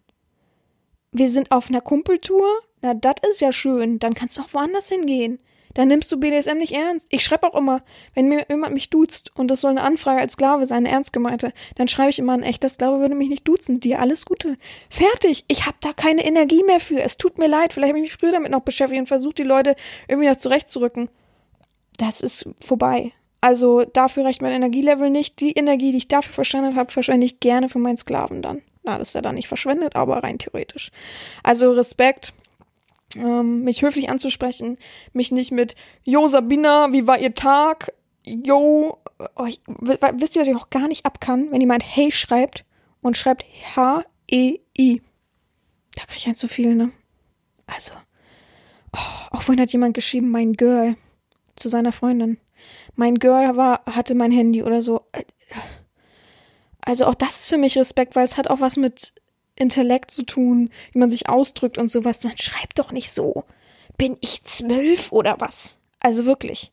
Wir 1.11 1.29
sind 1.29 1.51
auf 1.51 1.69
einer 1.69 1.81
Kumpeltour. 1.81 2.47
Na, 2.83 2.93
das 2.93 3.15
ist 3.29 3.41
ja 3.41 3.53
schön. 3.53 3.97
Dann 3.97 4.13
kannst 4.13 4.37
du 4.37 4.41
auch 4.41 4.53
woanders 4.53 4.89
hingehen. 4.89 5.39
dann 5.73 5.87
nimmst 5.87 6.11
du 6.11 6.19
BDSM 6.19 6.57
nicht 6.57 6.73
ernst. 6.73 7.07
Ich 7.09 7.23
schreibe 7.23 7.47
auch 7.47 7.55
immer, 7.55 7.81
wenn 8.13 8.27
mir 8.27 8.45
jemand 8.47 8.75
mich 8.75 8.91
duzt 8.91 9.31
und 9.35 9.47
das 9.47 9.61
soll 9.61 9.71
eine 9.71 9.81
Anfrage 9.81 10.19
als 10.19 10.33
Sklave 10.33 10.67
sein, 10.67 10.85
eine 10.85 10.89
ernst 10.89 11.13
gemeinte, 11.13 11.51
dann 11.75 11.87
schreibe 11.87 12.11
ich 12.11 12.19
immer 12.19 12.33
ein 12.33 12.43
echter 12.43 12.69
Sklave 12.69 12.99
würde 12.99 13.15
mich 13.15 13.29
nicht 13.29 13.47
duzen. 13.47 13.79
Dir 13.79 13.99
alles 13.99 14.25
Gute. 14.25 14.57
Fertig. 14.91 15.45
Ich 15.47 15.65
habe 15.65 15.77
da 15.81 15.93
keine 15.93 16.23
Energie 16.25 16.61
mehr 16.63 16.79
für. 16.79 17.01
Es 17.01 17.17
tut 17.17 17.39
mir 17.39 17.47
leid. 17.47 17.73
Vielleicht 17.73 17.89
habe 17.89 17.97
ich 17.99 18.03
mich 18.03 18.13
früher 18.13 18.33
damit 18.33 18.51
noch 18.51 18.61
beschäftigt 18.61 18.99
und 18.99 19.07
versucht, 19.07 19.39
die 19.39 19.43
Leute 19.43 19.75
irgendwie 20.07 20.27
noch 20.27 20.37
zurechtzurücken. 20.37 21.09
Das 21.97 22.21
ist 22.21 22.47
vorbei. 22.59 23.13
Also 23.41 23.83
dafür 23.83 24.25
reicht 24.25 24.41
mein 24.43 24.51
Energielevel 24.51 25.09
nicht. 25.09 25.39
Die 25.39 25.53
Energie, 25.53 25.91
die 25.91 25.97
ich 25.97 26.07
dafür 26.07 26.33
verschwendet 26.33 26.75
habe, 26.75 26.91
verschwende 26.91 27.25
ich 27.25 27.39
gerne 27.39 27.69
für 27.69 27.79
meinen 27.79 27.97
Sklaven 27.97 28.43
dann. 28.43 28.61
Na, 28.83 28.97
das 28.99 29.09
ist 29.09 29.13
ja 29.15 29.21
dann 29.21 29.35
nicht 29.35 29.47
verschwendet, 29.47 29.95
aber 29.95 30.17
rein 30.17 30.37
theoretisch. 30.37 30.91
Also 31.41 31.71
Respekt 31.71 32.33
ähm, 33.15 33.63
mich 33.63 33.81
höflich 33.81 34.09
anzusprechen, 34.09 34.77
mich 35.13 35.31
nicht 35.31 35.51
mit 35.51 35.75
Jo 36.03 36.27
Sabina, 36.27 36.91
wie 36.91 37.07
war 37.07 37.19
ihr 37.19 37.33
Tag? 37.33 37.93
Jo, 38.23 38.97
oh, 39.35 39.45
ich, 39.45 39.61
wisst 39.67 40.35
ihr, 40.35 40.41
was 40.41 40.47
ich 40.47 40.55
auch 40.55 40.69
gar 40.69 40.87
nicht 40.87 41.05
ab 41.05 41.19
kann, 41.19 41.51
wenn 41.51 41.61
jemand 41.61 41.83
Hey 41.85 42.11
schreibt 42.11 42.65
und 43.01 43.17
schreibt 43.17 43.45
H-E-I. 43.75 45.01
Da 45.95 46.03
krieg 46.05 46.17
ich 46.17 46.27
ein 46.27 46.35
zu 46.35 46.47
viel, 46.47 46.75
ne? 46.75 46.91
Also, 47.67 47.91
oh, 48.95 49.27
auch 49.31 49.41
vorhin 49.41 49.61
hat 49.61 49.71
jemand 49.71 49.93
geschrieben, 49.93 50.29
mein 50.29 50.53
Girl, 50.53 50.95
zu 51.55 51.69
seiner 51.69 51.91
Freundin. 51.91 52.37
Mein 52.95 53.15
Girl 53.15 53.57
war, 53.57 53.83
hatte 53.85 54.15
mein 54.15 54.31
Handy 54.31 54.63
oder 54.63 54.81
so. 54.81 55.05
Also 56.81 57.05
auch 57.05 57.15
das 57.15 57.41
ist 57.41 57.49
für 57.49 57.57
mich 57.57 57.77
Respekt, 57.77 58.15
weil 58.15 58.25
es 58.25 58.37
hat 58.37 58.49
auch 58.49 58.59
was 58.59 58.77
mit 58.77 59.13
Intellekt 59.55 60.11
zu 60.11 60.23
tun, 60.23 60.69
wie 60.91 60.99
man 60.99 61.09
sich 61.09 61.29
ausdrückt 61.29 61.77
und 61.77 61.89
sowas. 61.89 62.23
Man 62.23 62.37
schreibt 62.37 62.79
doch 62.79 62.91
nicht 62.91 63.11
so. 63.11 63.43
Bin 63.97 64.17
ich 64.21 64.43
zwölf 64.43 65.11
oder 65.11 65.35
was? 65.39 65.77
Also 65.99 66.25
wirklich. 66.25 66.71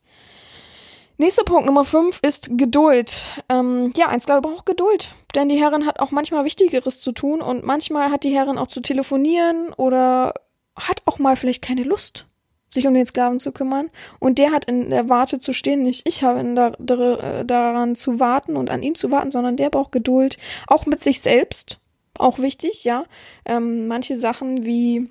Nächster 1.21 1.45
Punkt 1.45 1.67
Nummer 1.67 1.85
fünf 1.85 2.19
ist 2.23 2.57
Geduld. 2.57 3.21
Ähm, 3.51 3.93
ja, 3.95 4.09
ein 4.09 4.23
Sklave 4.23 4.41
braucht 4.41 4.65
Geduld, 4.65 5.15
denn 5.35 5.51
die 5.51 5.61
Herrin 5.61 5.85
hat 5.85 6.01
auch 6.01 6.13
manchmal 6.13 6.47
Wichtigeres 6.47 7.03
zu 7.03 7.13
tun 7.13 7.43
und 7.43 7.63
manchmal 7.63 8.11
hat 8.11 8.25
die 8.25 8.35
Herrin 8.35 8.57
auch 8.57 8.69
zu 8.69 8.81
telefonieren 8.81 9.75
oder 9.75 10.33
hat 10.77 11.03
auch 11.05 11.19
mal 11.19 11.37
vielleicht 11.37 11.61
keine 11.61 11.83
Lust, 11.83 12.27
sich 12.71 12.87
um 12.87 12.95
den 12.95 13.05
Sklaven 13.05 13.39
zu 13.39 13.53
kümmern. 13.53 13.91
Und 14.19 14.39
der 14.39 14.51
hat 14.51 14.65
in 14.65 14.89
der 14.89 15.11
Warte 15.11 15.39
zu 15.39 15.53
stehen, 15.53 15.83
nicht 15.83 16.09
ich 16.09 16.25
habe 16.25 16.41
in 16.41 16.57
der, 16.57 16.71
der, 16.79 17.45
daran 17.45 17.97
zu 17.97 18.19
warten 18.19 18.57
und 18.57 18.71
an 18.71 18.83
ihm 18.83 18.95
zu 18.95 19.11
warten, 19.11 19.31
sondern 19.31 19.59
der 19.59 19.69
braucht 19.69 19.93
Geduld, 19.93 20.39
auch 20.69 20.87
mit 20.87 21.05
sich 21.05 21.21
selbst 21.21 21.81
auch 22.21 22.39
wichtig, 22.39 22.85
ja. 22.85 23.05
Ähm, 23.45 23.89
manche 23.89 24.17
Sachen 24.17 24.65
wie, 24.65 25.09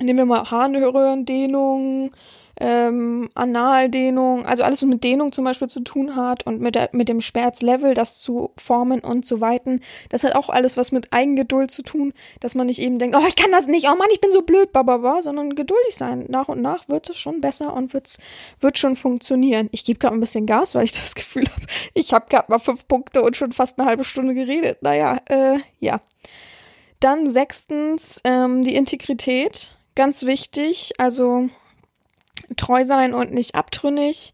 nehmen 0.00 0.18
wir 0.18 0.24
mal 0.26 0.50
Harnröhrendehnung, 0.50 2.10
ähm, 2.60 3.28
Analdehnung, 3.34 4.46
also 4.46 4.62
alles, 4.62 4.82
was 4.82 4.88
mit 4.88 5.04
Dehnung 5.04 5.32
zum 5.32 5.44
Beispiel 5.44 5.68
zu 5.68 5.80
tun 5.80 6.16
hat 6.16 6.44
und 6.46 6.60
mit, 6.60 6.74
der, 6.74 6.90
mit 6.92 7.08
dem 7.08 7.20
Schmerzlevel, 7.20 7.94
das 7.94 8.20
zu 8.20 8.52
formen 8.56 9.00
und 9.00 9.24
zu 9.24 9.40
weiten, 9.40 9.80
das 10.08 10.24
hat 10.24 10.34
auch 10.34 10.48
alles 10.48 10.76
was 10.76 10.92
mit 10.92 11.12
Eigengeduld 11.12 11.70
zu 11.70 11.82
tun, 11.82 12.12
dass 12.40 12.54
man 12.54 12.66
nicht 12.66 12.80
eben 12.80 12.98
denkt, 12.98 13.16
oh, 13.16 13.26
ich 13.26 13.36
kann 13.36 13.52
das 13.52 13.66
nicht, 13.66 13.86
oh 13.88 13.96
Mann, 13.96 14.08
ich 14.12 14.20
bin 14.20 14.32
so 14.32 14.42
blöd, 14.42 14.72
bababa, 14.72 15.22
sondern 15.22 15.54
geduldig 15.54 15.96
sein. 15.96 16.26
Nach 16.28 16.48
und 16.48 16.60
nach 16.60 16.88
wird 16.88 17.08
es 17.10 17.16
schon 17.16 17.40
besser 17.40 17.74
und 17.74 17.94
wird's, 17.94 18.18
wird 18.60 18.78
schon 18.78 18.96
funktionieren. 18.96 19.68
Ich 19.72 19.84
gebe 19.84 19.98
gerade 19.98 20.16
ein 20.16 20.20
bisschen 20.20 20.46
Gas, 20.46 20.74
weil 20.74 20.84
ich 20.84 20.92
das 21.00 21.14
Gefühl 21.14 21.46
habe, 21.46 21.66
ich 21.94 22.12
habe 22.12 22.26
gerade 22.28 22.50
mal 22.50 22.58
fünf 22.58 22.88
Punkte 22.88 23.22
und 23.22 23.36
schon 23.36 23.52
fast 23.52 23.78
eine 23.78 23.88
halbe 23.88 24.04
Stunde 24.04 24.34
geredet. 24.34 24.82
Naja, 24.82 25.18
äh, 25.26 25.58
ja. 25.80 26.00
Dann 27.00 27.30
sechstens 27.30 28.20
ähm, 28.24 28.64
die 28.64 28.74
Integrität, 28.74 29.76
ganz 29.94 30.26
wichtig. 30.26 30.94
Also 30.98 31.48
treu 32.56 32.84
sein 32.84 33.14
und 33.14 33.32
nicht 33.32 33.54
abtrünnig. 33.54 34.32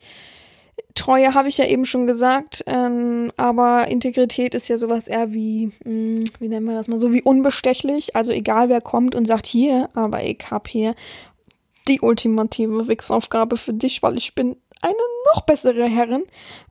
Treue 0.94 1.34
habe 1.34 1.48
ich 1.48 1.58
ja 1.58 1.66
eben 1.66 1.84
schon 1.84 2.06
gesagt, 2.06 2.64
ähm, 2.66 3.32
aber 3.36 3.88
Integrität 3.88 4.54
ist 4.54 4.68
ja 4.68 4.76
sowas 4.76 5.08
eher 5.08 5.32
wie, 5.32 5.66
mh, 5.66 5.70
hm, 5.84 6.24
wie 6.38 6.48
nennen 6.48 6.66
wir 6.66 6.74
das 6.74 6.88
mal, 6.88 6.98
so 6.98 7.12
wie 7.12 7.22
unbestechlich. 7.22 8.14
Also 8.14 8.32
egal 8.32 8.68
wer 8.68 8.80
kommt 8.80 9.14
und 9.14 9.26
sagt 9.26 9.46
hier, 9.46 9.90
aber 9.94 10.22
ich 10.22 10.50
habe 10.50 10.70
hier 10.70 10.94
die 11.88 12.00
ultimative 12.00 12.88
Wichsaufgabe 12.88 13.56
für 13.56 13.74
dich, 13.74 14.02
weil 14.02 14.16
ich 14.16 14.34
bin 14.34 14.56
eine 14.84 14.96
noch 15.34 15.42
bessere 15.42 15.88
Herrin. 15.88 16.24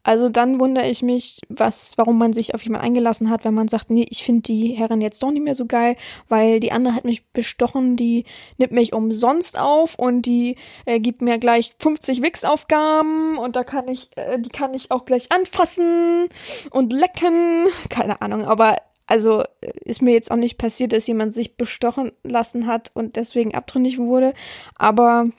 Also 0.03 0.29
dann 0.29 0.59
wundere 0.59 0.87
ich 0.87 1.01
mich, 1.01 1.41
was, 1.49 1.93
warum 1.97 2.17
man 2.17 2.33
sich 2.33 2.53
auf 2.53 2.63
jemanden 2.63 2.85
eingelassen 2.85 3.29
hat, 3.29 3.43
wenn 3.43 3.53
man 3.53 3.67
sagt, 3.67 3.89
nee, 3.89 4.05
ich 4.09 4.23
finde 4.23 4.41
die 4.43 4.73
Herrin 4.73 5.01
jetzt 5.01 5.23
doch 5.23 5.31
nicht 5.31 5.43
mehr 5.43 5.55
so 5.55 5.65
geil, 5.65 5.95
weil 6.29 6.59
die 6.59 6.71
andere 6.71 6.93
hat 6.93 7.05
mich 7.05 7.27
bestochen, 7.31 7.95
die 7.95 8.25
nimmt 8.57 8.73
mich 8.73 8.93
umsonst 8.93 9.57
auf 9.57 9.95
und 9.97 10.23
die 10.23 10.57
äh, 10.85 10.99
gibt 10.99 11.21
mir 11.21 11.37
gleich 11.39 11.73
50 11.79 12.21
Wix-Aufgaben 12.21 13.37
und 13.37 13.55
da 13.55 13.63
kann 13.63 13.87
ich, 13.87 14.09
äh, 14.15 14.39
die 14.39 14.49
kann 14.49 14.73
ich 14.73 14.91
auch 14.91 15.05
gleich 15.05 15.31
anfassen 15.31 16.29
und 16.69 16.93
lecken. 16.93 17.65
Keine 17.89 18.21
Ahnung, 18.21 18.45
aber 18.45 18.75
also 19.07 19.41
äh, 19.61 19.71
ist 19.85 20.01
mir 20.01 20.13
jetzt 20.13 20.31
auch 20.31 20.37
nicht 20.37 20.57
passiert, 20.57 20.93
dass 20.93 21.07
jemand 21.07 21.33
sich 21.33 21.57
bestochen 21.57 22.11
lassen 22.23 22.67
hat 22.67 22.91
und 22.93 23.15
deswegen 23.15 23.55
abtrünnig 23.55 23.97
wurde. 23.97 24.33
Aber 24.75 25.29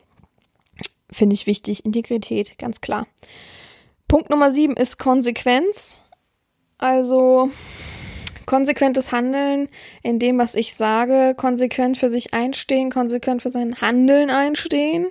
finde 1.14 1.34
ich 1.34 1.46
wichtig. 1.46 1.84
Integrität, 1.84 2.58
ganz 2.58 2.80
klar. 2.80 3.06
Punkt 4.08 4.30
Nummer 4.30 4.50
sieben 4.50 4.76
ist 4.76 4.98
Konsequenz. 4.98 6.02
Also 6.78 7.50
konsequentes 8.46 9.12
Handeln 9.12 9.68
in 10.02 10.18
dem, 10.18 10.38
was 10.38 10.54
ich 10.54 10.74
sage, 10.74 11.34
konsequent 11.36 11.96
für 11.96 12.10
sich 12.10 12.34
einstehen, 12.34 12.90
konsequent 12.90 13.42
für 13.42 13.50
sein 13.50 13.80
Handeln 13.80 14.30
einstehen, 14.30 15.08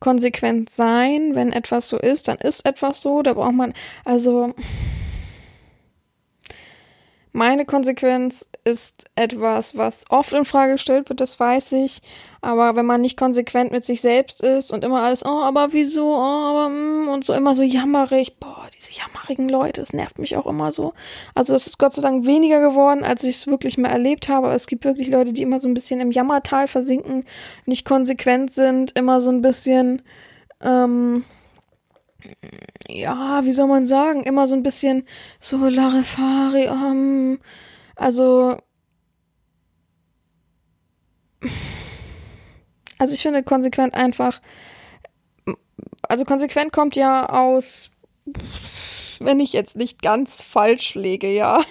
konsequent 0.00 0.70
sein, 0.70 1.34
wenn 1.34 1.52
etwas 1.52 1.88
so 1.88 1.98
ist, 1.98 2.28
dann 2.28 2.38
ist 2.38 2.66
etwas 2.66 3.00
so, 3.00 3.22
da 3.22 3.32
braucht 3.32 3.54
man, 3.54 3.72
also 4.04 4.52
meine 7.34 7.64
Konsequenz 7.64 8.48
ist 8.62 9.06
etwas, 9.16 9.76
was 9.76 10.04
oft 10.08 10.32
in 10.32 10.44
Frage 10.44 10.74
gestellt 10.74 11.08
wird, 11.08 11.20
das 11.20 11.40
weiß 11.40 11.72
ich. 11.72 12.00
Aber 12.40 12.76
wenn 12.76 12.86
man 12.86 13.00
nicht 13.00 13.16
konsequent 13.18 13.72
mit 13.72 13.84
sich 13.84 14.00
selbst 14.00 14.40
ist 14.40 14.70
und 14.70 14.84
immer 14.84 15.02
alles, 15.02 15.24
oh, 15.26 15.40
aber 15.40 15.72
wieso, 15.72 16.14
oh, 16.14 16.20
aber, 16.20 16.68
mm, 16.68 17.08
und 17.08 17.24
so 17.24 17.32
immer 17.32 17.56
so 17.56 17.64
jammerig, 17.64 18.38
boah, 18.38 18.68
diese 18.78 18.92
jammerigen 18.92 19.48
Leute, 19.48 19.80
das 19.80 19.92
nervt 19.92 20.20
mich 20.20 20.36
auch 20.36 20.46
immer 20.46 20.70
so. 20.70 20.94
Also 21.34 21.56
es 21.56 21.66
ist 21.66 21.78
Gott 21.78 21.94
sei 21.94 22.02
Dank 22.02 22.24
weniger 22.24 22.60
geworden, 22.60 23.02
als 23.02 23.24
ich 23.24 23.34
es 23.34 23.46
wirklich 23.48 23.78
mal 23.78 23.88
erlebt 23.88 24.28
habe. 24.28 24.46
Aber 24.46 24.54
es 24.54 24.68
gibt 24.68 24.84
wirklich 24.84 25.08
Leute, 25.08 25.32
die 25.32 25.42
immer 25.42 25.58
so 25.58 25.66
ein 25.66 25.74
bisschen 25.74 26.00
im 26.00 26.12
Jammertal 26.12 26.68
versinken, 26.68 27.24
nicht 27.66 27.84
konsequent 27.84 28.52
sind, 28.52 28.96
immer 28.96 29.20
so 29.20 29.30
ein 29.30 29.42
bisschen, 29.42 30.02
ähm, 30.60 31.24
ja, 32.88 33.44
wie 33.44 33.52
soll 33.52 33.66
man 33.66 33.86
sagen, 33.86 34.22
immer 34.24 34.46
so 34.46 34.54
ein 34.54 34.62
bisschen 34.62 35.04
so 35.40 35.56
Larifari, 35.56 36.68
um, 36.68 37.38
also, 37.96 38.56
also 42.98 43.14
ich 43.14 43.22
finde 43.22 43.42
konsequent 43.42 43.94
einfach, 43.94 44.40
also 46.02 46.24
konsequent 46.24 46.72
kommt 46.72 46.96
ja 46.96 47.28
aus, 47.28 47.90
wenn 49.20 49.40
ich 49.40 49.52
jetzt 49.52 49.76
nicht 49.76 50.02
ganz 50.02 50.42
falsch 50.42 50.94
lege, 50.94 51.28
ja. 51.28 51.62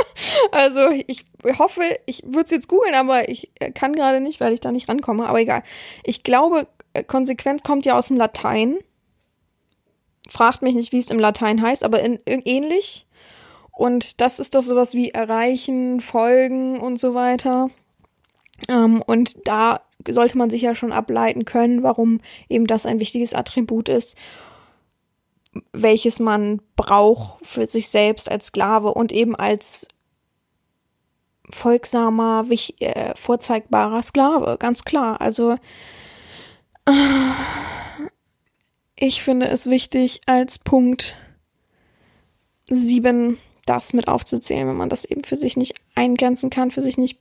also 0.52 0.90
ich 0.90 1.24
hoffe, 1.58 1.82
ich 2.06 2.22
würde 2.24 2.44
es 2.44 2.50
jetzt 2.50 2.68
googeln, 2.68 2.94
aber 2.94 3.28
ich 3.28 3.50
kann 3.74 3.94
gerade 3.94 4.20
nicht, 4.20 4.40
weil 4.40 4.52
ich 4.52 4.60
da 4.60 4.72
nicht 4.72 4.88
rankomme, 4.88 5.26
aber 5.26 5.40
egal. 5.40 5.62
Ich 6.04 6.22
glaube, 6.22 6.66
konsequent 7.06 7.64
kommt 7.64 7.84
ja 7.84 7.98
aus 7.98 8.08
dem 8.08 8.16
Latein 8.16 8.78
fragt 10.32 10.62
mich 10.62 10.74
nicht, 10.74 10.92
wie 10.92 10.98
es 10.98 11.10
im 11.10 11.18
Latein 11.18 11.60
heißt, 11.60 11.84
aber 11.84 12.00
in, 12.00 12.18
in, 12.24 12.40
ähnlich. 12.44 13.06
Und 13.70 14.20
das 14.20 14.38
ist 14.38 14.54
doch 14.54 14.62
sowas 14.62 14.94
wie 14.94 15.10
erreichen, 15.10 16.00
folgen 16.00 16.80
und 16.80 16.98
so 16.98 17.14
weiter. 17.14 17.68
Ähm, 18.68 19.02
und 19.06 19.46
da 19.46 19.82
sollte 20.08 20.38
man 20.38 20.48
sich 20.48 20.62
ja 20.62 20.74
schon 20.74 20.92
ableiten 20.92 21.44
können, 21.44 21.82
warum 21.82 22.20
eben 22.48 22.66
das 22.66 22.86
ein 22.86 23.00
wichtiges 23.00 23.34
Attribut 23.34 23.88
ist, 23.88 24.16
welches 25.72 26.18
man 26.18 26.62
braucht 26.76 27.44
für 27.44 27.66
sich 27.66 27.88
selbst 27.88 28.30
als 28.30 28.46
Sklave 28.46 28.94
und 28.94 29.12
eben 29.12 29.36
als 29.36 29.88
folgsamer, 31.50 32.48
wich, 32.48 32.80
äh, 32.80 33.14
vorzeigbarer 33.16 34.02
Sklave, 34.02 34.56
ganz 34.58 34.84
klar. 34.84 35.20
Also 35.20 35.56
äh, 36.86 36.92
ich 39.02 39.24
finde 39.24 39.48
es 39.48 39.68
wichtig, 39.68 40.20
als 40.26 40.60
Punkt 40.60 41.16
7 42.70 43.36
das 43.66 43.94
mit 43.94 44.06
aufzuzählen. 44.06 44.68
Wenn 44.68 44.76
man 44.76 44.90
das 44.90 45.04
eben 45.04 45.24
für 45.24 45.36
sich 45.36 45.56
nicht 45.56 45.74
eingrenzen 45.96 46.50
kann, 46.50 46.70
für 46.70 46.82
sich 46.82 46.98
nicht 46.98 47.18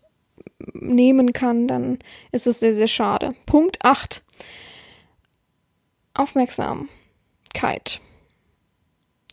nehmen 0.74 1.34
kann, 1.34 1.68
dann 1.68 1.98
ist 2.32 2.46
es 2.46 2.60
sehr, 2.60 2.76
sehr 2.76 2.88
schade. 2.88 3.34
Punkt 3.48 3.84
8. 3.84 4.22
Aufmerksamkeit. 6.14 8.00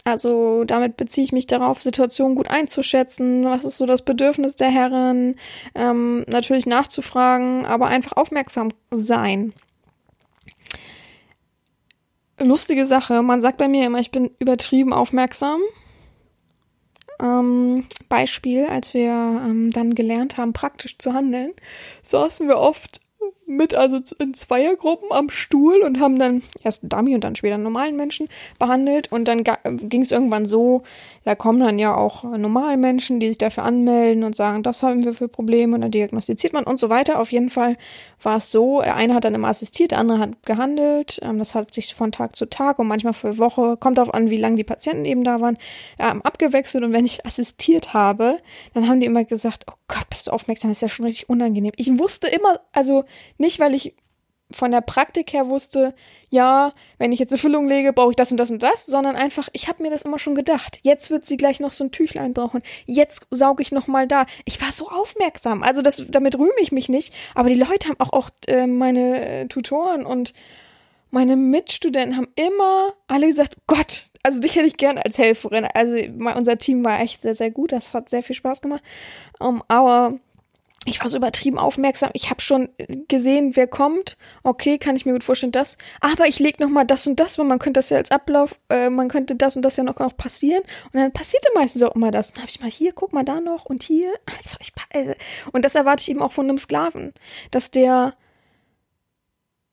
Also 0.05 0.65
damit 0.65 0.97
beziehe 0.97 1.25
ich 1.25 1.33
mich 1.33 1.47
darauf, 1.47 1.83
Situationen 1.83 2.35
gut 2.35 2.49
einzuschätzen. 2.49 3.45
Was 3.45 3.67
ist 3.67 3.77
so 3.77 3.85
das 3.85 4.01
Bedürfnis 4.01 4.57
der 4.57 4.71
Herren? 4.71 5.35
Ähm, 5.75 6.25
natürlich 6.29 6.65
nachzufragen, 6.65 7.67
aber 7.67 7.89
einfach 7.89 8.13
aufmerksam 8.13 8.71
sein 8.91 9.53
lustige 12.41 12.87
Sache. 12.87 13.23
Man 13.23 13.41
sagt 13.41 13.59
bei 13.59 13.69
mir 13.69 13.87
immer, 13.87 13.99
ich 13.99 14.11
bin 14.11 14.31
übertrieben 14.39 14.93
aufmerksam. 14.93 15.61
Ähm, 17.21 17.85
Beispiel, 18.09 18.67
als 18.67 18.95
wir 18.95 19.11
ähm, 19.11 19.71
dann 19.73 19.95
gelernt 19.95 20.37
haben, 20.37 20.53
praktisch 20.53 20.99
zu 20.99 21.15
handeln, 21.15 21.53
saßen 22.03 22.49
wir 22.49 22.59
oft 22.59 23.01
mit, 23.49 23.75
also 23.75 23.99
in 24.19 24.35
Zweiergruppen 24.35 25.11
am 25.11 25.31
Stuhl 25.31 25.81
und 25.83 26.01
haben 26.01 26.19
dann 26.19 26.43
erst 26.63 26.83
Dummy 26.85 27.15
und 27.15 27.25
dann 27.25 27.35
später 27.35 27.59
normalen 27.59 27.97
Menschen 27.97 28.29
behandelt. 28.59 29.11
Und 29.11 29.27
dann 29.27 29.43
ging 29.43 30.03
es 30.03 30.11
irgendwann 30.11 30.47
so, 30.47 30.83
da 31.25 31.35
kommen 31.35 31.61
dann 31.61 31.79
ja 31.79 31.95
auch 31.95 32.25
normale 32.25 32.77
Menschen, 32.77 33.21
die 33.21 33.29
sich 33.29 33.39
dafür 33.39 33.65
anmelden 33.65 34.23
und 34.25 34.37
sagen, 34.37 34.63
das 34.63 34.83
haben 34.83 35.05
wir 35.05 35.15
für 35.15 35.29
Probleme 35.29 35.75
und 35.75 35.81
dann 35.81 35.91
diagnostiziert 35.91 36.53
man 36.53 36.65
und 36.65 36.79
so 36.79 36.91
weiter. 36.91 37.21
Auf 37.21 37.33
jeden 37.33 37.51
Fall 37.51 37.77
war 38.23 38.37
es 38.37 38.51
so, 38.51 38.83
der 38.83 38.97
eine 38.97 39.15
hat 39.15 39.25
dann 39.25 39.35
immer 39.35 39.49
assistiert, 39.49 39.93
der 39.93 39.99
andere 39.99 40.19
hat 40.19 40.43
gehandelt. 40.45 41.19
Ähm, 41.23 41.39
das 41.39 41.55
hat 41.55 41.73
sich 41.73 41.95
von 41.95 42.13
Tag 42.13 42.37
zu 42.37 42.47
Tag 42.47 42.79
und 42.79 42.87
manchmal 42.87 43.15
für 43.15 43.39
Woche, 43.39 43.77
kommt 43.79 43.99
darauf 43.99 44.13
an, 44.13 44.31
wie 44.31 44.37
lange 44.37 44.57
die 44.57 44.65
Patienten 44.65 45.05
eben 45.05 45.25
da 45.25 45.41
waren, 45.41 45.57
ähm, 45.99 46.23
abgewechselt. 46.23 46.85
Und 46.85 46.93
wenn 46.93 47.07
ich 47.07 47.25
assistiert 47.25 47.95
habe, 47.95 48.39
dann 48.75 48.89
haben 48.89 49.01
die 49.01 49.07
immer 49.07 49.25
gesagt, 49.25 49.65
oh 49.71 49.75
Gott, 49.89 50.09
bist 50.11 50.27
du 50.27 50.33
aufmerksam, 50.33 50.71
das 50.71 50.79
ist 50.79 50.83
ja 50.83 50.89
schon 50.89 51.07
richtig 51.07 51.29
unangenehm. 51.29 51.73
Ich 51.77 51.99
wusste 51.99 52.29
immer, 52.29 52.61
also 52.73 53.05
nicht, 53.39 53.61
weil 53.61 53.75
ich 53.75 53.95
von 54.51 54.71
der 54.71 54.81
Praktik 54.81 55.33
her 55.33 55.49
wusste, 55.49 55.95
ja, 56.31 56.73
wenn 56.97 57.13
ich 57.13 57.19
jetzt 57.19 57.33
eine 57.33 57.39
Füllung 57.39 57.69
lege, 57.69 57.93
brauche 57.93 58.11
ich 58.11 58.17
das 58.17 58.31
und 58.31 58.39
das 58.39 58.51
und 58.51 58.63
das, 58.63 58.87
sondern 58.87 59.15
einfach, 59.15 59.49
ich 59.53 59.69
habe 59.69 59.83
mir 59.83 59.91
das 59.91 60.03
immer 60.03 60.19
schon 60.19 60.35
gedacht. 60.35 60.79
Jetzt 60.83 61.11
wird 61.11 61.27
sie 61.27 61.37
gleich 61.37 61.61
noch 61.61 61.73
so 61.73 61.85
ein 61.85 61.93
Tüchlein 61.93 62.33
brauchen. 62.33 62.63
Jetzt 62.87 63.27
sauge 63.31 63.63
ich 63.63 63.73
noch 63.73 63.89
mal 63.89 64.07
da. 64.07 64.25
Ich 64.47 64.61
war 64.61 64.73
so 64.73 64.89
aufmerksam. 64.89 65.63
Also 65.63 65.83
das, 65.83 66.03
damit 66.09 66.39
rühme 66.39 66.51
ich 66.61 66.73
mich 66.73 66.89
nicht. 66.89 67.13
Aber 67.35 67.51
die 67.51 67.55
Leute 67.57 67.89
haben 67.89 68.01
auch, 68.01 68.13
auch 68.13 68.31
äh, 68.47 68.67
meine 68.67 69.49
Tutoren 69.49 70.07
und 70.07 70.33
meine 71.11 71.37
Mitstudenten 71.37 72.17
haben 72.17 72.29
immer 72.35 72.93
alle 73.07 73.27
gesagt, 73.27 73.57
Gott, 73.67 74.11
also 74.23 74.41
dich 74.41 74.57
hätte 74.57 74.67
ich 74.67 74.77
gern 74.77 74.99
als 74.99 75.19
Helferin. 75.19 75.67
Also 75.75 75.97
unser 76.37 76.59
Team 76.59 76.85
war 76.85 77.01
echt 77.01 77.23
sehr, 77.23 77.35
sehr 77.35 77.51
gut. 77.51 77.73
Das 77.73 77.95
hat 77.95 78.09
sehr 78.09 78.23
viel 78.23 78.37
Spaß 78.37 78.63
gemacht. 78.63 78.83
Um, 79.39 79.63
aber 79.69 80.19
ich 80.91 81.01
war 81.01 81.09
so 81.09 81.17
übertrieben 81.17 81.59
aufmerksam. 81.59 82.11
Ich 82.13 82.31
habe 82.31 82.41
schon 82.41 82.69
gesehen, 83.09 83.57
wer 83.57 83.67
kommt. 83.67 84.17
Okay, 84.43 84.79
kann 84.79 84.97
ich 84.97 85.07
mir 85.07 85.13
gut 85.13 85.25
vorstellen, 85.25 85.53
das. 85.53 85.79
Aber 86.01 86.27
ich 86.27 86.39
leg 86.39 86.61
noch 86.61 86.69
mal 86.69 86.85
das 86.85 87.07
und 87.07 87.21
das, 87.21 87.39
weil 87.39 87.47
man 87.47 87.59
könnte 87.59 87.79
das 87.79 87.91
ja 87.91 87.97
als 87.99 88.11
Ablauf, 88.11 88.57
äh, 88.69 88.91
man 88.91 89.09
könnte 89.09 89.37
das 89.37 89.57
und 89.57 89.63
das 89.63 89.77
ja 89.77 89.85
noch, 89.85 89.99
noch 89.99 90.17
passieren. 90.17 90.63
Und 90.93 91.01
dann 91.01 91.13
passierte 91.13 91.49
meistens 91.55 91.83
auch 91.83 91.95
immer 91.95 92.11
das. 92.11 92.33
Dann 92.33 92.43
habe 92.43 92.51
ich 92.51 92.61
mal 92.61 92.71
hier, 92.71 92.93
guck 92.93 93.13
mal 93.13 93.25
da 93.25 93.41
noch 93.41 93.65
und 93.65 93.83
hier. 93.83 94.13
Äh, 94.91 95.17
und 95.53 95.65
das 95.67 95.75
erwarte 95.75 96.01
ich 96.01 96.11
eben 96.11 96.23
auch 96.23 96.33
von 96.33 96.49
einem 96.49 96.57
Sklaven, 96.57 97.13
dass 97.51 97.71
der 97.71 98.15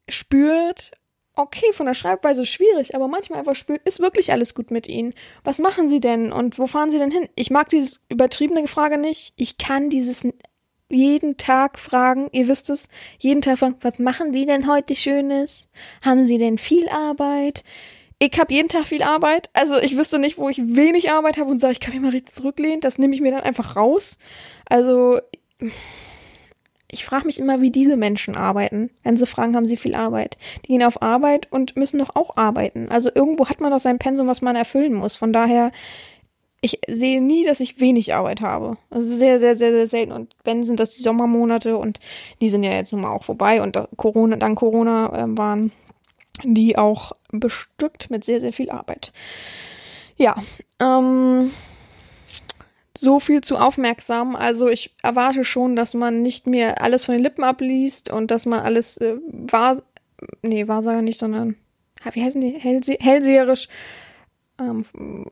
spürt, 0.09 0.91
okay, 1.35 1.71
von 1.73 1.85
der 1.85 1.93
Schreibweise 1.93 2.45
schwierig, 2.45 2.95
aber 2.95 3.07
manchmal 3.07 3.39
einfach 3.39 3.55
spürt, 3.55 3.81
ist 3.87 3.99
wirklich 3.99 4.31
alles 4.31 4.55
gut 4.55 4.71
mit 4.71 4.87
ihnen. 4.87 5.13
Was 5.43 5.59
machen 5.59 5.89
sie 5.89 5.99
denn 5.99 6.31
und 6.31 6.59
wo 6.59 6.67
fahren 6.67 6.91
sie 6.91 6.97
denn 6.97 7.11
hin? 7.11 7.27
Ich 7.35 7.51
mag 7.51 7.69
dieses 7.69 8.01
übertriebene 8.09 8.67
Frage 8.67 8.97
nicht. 8.97 9.33
Ich 9.35 9.57
kann 9.57 9.89
dieses 9.89 10.25
jeden 10.95 11.37
Tag 11.37 11.77
fragen, 11.79 12.29
ihr 12.31 12.47
wisst 12.47 12.69
es, 12.69 12.89
jeden 13.19 13.41
Tag 13.41 13.59
fragen, 13.59 13.75
was 13.81 13.99
machen 13.99 14.33
Sie 14.33 14.45
denn 14.45 14.67
heute 14.67 14.95
Schönes? 14.95 15.69
Haben 16.01 16.23
Sie 16.23 16.37
denn 16.37 16.57
viel 16.57 16.89
Arbeit? 16.89 17.63
Ich 18.19 18.39
habe 18.39 18.53
jeden 18.53 18.69
Tag 18.69 18.87
viel 18.87 19.03
Arbeit. 19.03 19.49
Also 19.53 19.77
ich 19.77 19.97
wüsste 19.97 20.19
nicht, 20.19 20.37
wo 20.37 20.49
ich 20.49 20.57
wenig 20.63 21.11
Arbeit 21.11 21.37
habe 21.37 21.51
und 21.51 21.59
sage, 21.59 21.73
ich 21.73 21.79
kann 21.79 21.93
mich 21.93 22.01
mal 22.01 22.11
richtig 22.11 22.33
zurücklehnen. 22.33 22.79
Das 22.79 22.97
nehme 22.97 23.13
ich 23.13 23.21
mir 23.21 23.31
dann 23.31 23.41
einfach 23.43 23.75
raus. 23.75 24.17
Also 24.65 25.19
ich 26.89 27.03
frage 27.03 27.25
mich 27.25 27.39
immer, 27.39 27.61
wie 27.61 27.71
diese 27.71 27.97
Menschen 27.97 28.35
arbeiten. 28.35 28.89
Wenn 29.03 29.17
sie 29.17 29.25
fragen, 29.25 29.55
haben 29.55 29.67
sie 29.67 29.77
viel 29.77 29.95
Arbeit. 29.95 30.37
Die 30.63 30.69
gehen 30.69 30.83
auf 30.83 31.01
Arbeit 31.01 31.51
und 31.51 31.75
müssen 31.75 31.99
doch 31.99 32.15
auch 32.15 32.37
arbeiten. 32.37 32.89
Also 32.89 33.09
irgendwo 33.13 33.49
hat 33.49 33.59
man 33.59 33.71
doch 33.71 33.79
sein 33.79 33.99
Pensum, 33.99 34.27
was 34.27 34.41
man 34.41 34.55
erfüllen 34.55 34.93
muss. 34.93 35.17
Von 35.17 35.33
daher 35.33 35.71
ich 36.61 36.79
sehe 36.87 37.21
nie, 37.21 37.45
dass 37.45 37.59
ich 37.59 37.79
wenig 37.79 38.13
Arbeit 38.13 38.41
habe. 38.41 38.77
Also 38.89 39.07
sehr, 39.15 39.39
sehr, 39.39 39.55
sehr, 39.55 39.71
sehr 39.71 39.87
selten. 39.87 40.11
Und 40.11 40.35
wenn, 40.43 40.63
sind 40.63 40.79
das 40.79 40.95
die 40.95 41.01
Sommermonate 41.01 41.77
und 41.77 41.99
die 42.41 42.49
sind 42.49 42.63
ja 42.63 42.71
jetzt 42.71 42.91
nun 42.91 43.01
mal 43.01 43.11
auch 43.11 43.23
vorbei 43.23 43.61
und 43.61 43.77
Corona, 43.97 44.35
dank 44.35 44.57
Corona 44.57 45.25
äh, 45.25 45.37
waren 45.37 45.71
die 46.43 46.77
auch 46.77 47.13
bestückt 47.31 48.09
mit 48.09 48.25
sehr, 48.25 48.39
sehr 48.39 48.51
viel 48.51 48.69
Arbeit. 48.69 49.13
Ja, 50.17 50.35
ähm, 50.79 51.51
so 52.97 53.19
viel 53.19 53.41
zu 53.41 53.57
aufmerksam. 53.57 54.35
Also 54.35 54.67
ich 54.67 54.95
erwarte 55.03 55.43
schon, 55.43 55.75
dass 55.75 55.93
man 55.93 56.21
nicht 56.21 56.47
mehr 56.47 56.81
alles 56.81 57.05
von 57.05 57.13
den 57.13 57.23
Lippen 57.23 57.43
abliest 57.43 58.11
und 58.11 58.31
dass 58.31 58.45
man 58.45 58.61
alles 58.61 58.97
äh, 58.97 59.15
wahr, 59.27 59.81
nee, 60.41 60.67
Wahrsager 60.67 61.01
nicht, 61.01 61.19
sondern, 61.19 61.55
wie 62.11 62.23
heißen 62.23 62.41
die, 62.41 62.59
Hellse 62.59 62.97
hellseherisch 62.99 63.67
ähm, 64.59 64.85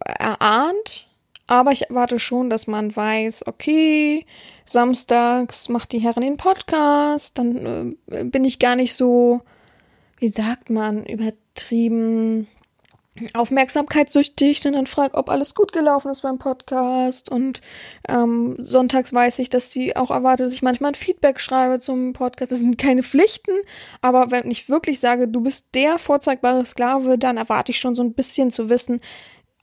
erahnt 0.05 1.09
aber 1.47 1.71
ich 1.71 1.89
erwarte 1.89 2.19
schon, 2.19 2.49
dass 2.49 2.67
man 2.67 2.95
weiß, 2.95 3.47
okay, 3.47 4.25
samstags 4.65 5.69
macht 5.69 5.91
die 5.91 5.99
Herren 5.99 6.21
den 6.21 6.37
Podcast, 6.37 7.37
dann 7.37 7.95
äh, 8.07 8.23
bin 8.23 8.45
ich 8.45 8.59
gar 8.59 8.75
nicht 8.75 8.93
so, 8.95 9.41
wie 10.17 10.29
sagt 10.29 10.69
man, 10.69 11.05
übertrieben 11.05 12.47
aufmerksamkeitssüchtig, 13.33 14.59
sondern 14.61 14.87
frage, 14.87 15.15
ob 15.15 15.29
alles 15.29 15.53
gut 15.53 15.71
gelaufen 15.71 16.09
ist 16.09 16.21
beim 16.21 16.39
Podcast. 16.39 17.29
Und 17.29 17.61
ähm, 18.07 18.55
sonntags 18.57 19.13
weiß 19.13 19.39
ich, 19.39 19.49
dass 19.49 19.71
sie 19.71 19.95
auch 19.95 20.09
erwartet, 20.09 20.47
dass 20.47 20.53
ich 20.53 20.63
manchmal 20.63 20.91
ein 20.91 20.95
Feedback 20.95 21.39
schreibe 21.39 21.79
zum 21.79 22.13
Podcast. 22.13 22.51
Das 22.51 22.59
sind 22.59 22.77
keine 22.77 23.03
Pflichten, 23.03 23.51
aber 24.01 24.31
wenn 24.31 24.49
ich 24.49 24.67
wirklich 24.67 24.99
sage, 24.99 25.27
du 25.27 25.41
bist 25.41 25.67
der 25.75 25.99
vorzeigbare 25.99 26.65
Sklave, 26.65 27.17
dann 27.19 27.37
erwarte 27.37 27.71
ich 27.71 27.79
schon 27.79 27.95
so 27.95 28.03
ein 28.03 28.13
bisschen 28.13 28.49
zu 28.49 28.69
wissen, 28.69 28.99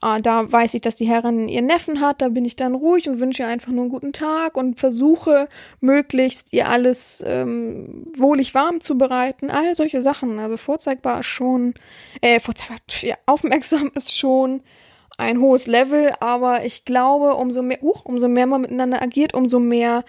da 0.01 0.51
weiß 0.51 0.73
ich, 0.73 0.81
dass 0.81 0.95
die 0.95 1.07
Herrin 1.07 1.47
ihren 1.47 1.67
Neffen 1.67 2.01
hat, 2.01 2.21
da 2.21 2.29
bin 2.29 2.43
ich 2.43 2.55
dann 2.55 2.73
ruhig 2.73 3.07
und 3.07 3.19
wünsche 3.19 3.43
ihr 3.43 3.47
einfach 3.47 3.71
nur 3.71 3.83
einen 3.83 3.91
guten 3.91 4.13
Tag 4.13 4.57
und 4.57 4.79
versuche 4.79 5.47
möglichst 5.79 6.53
ihr 6.53 6.69
alles 6.69 7.23
ähm, 7.27 8.07
wohlig 8.17 8.55
warm 8.55 8.81
zu 8.81 8.97
bereiten. 8.97 9.51
All 9.51 9.75
solche 9.75 10.01
Sachen. 10.01 10.39
Also 10.39 10.57
vorzeigbar 10.57 11.21
schon, 11.21 11.75
äh, 12.21 12.39
vorzeigbar, 12.39 12.77
ja, 13.01 13.15
aufmerksam 13.27 13.91
ist 13.95 14.17
schon 14.17 14.61
ein 15.17 15.39
hohes 15.39 15.67
Level, 15.67 16.13
aber 16.19 16.65
ich 16.65 16.83
glaube, 16.83 17.35
umso 17.35 17.61
mehr, 17.61 17.83
uh, 17.83 17.93
umso 18.03 18.27
mehr 18.27 18.47
man 18.47 18.61
miteinander 18.61 19.03
agiert, 19.03 19.35
umso 19.35 19.59
mehr 19.59 20.03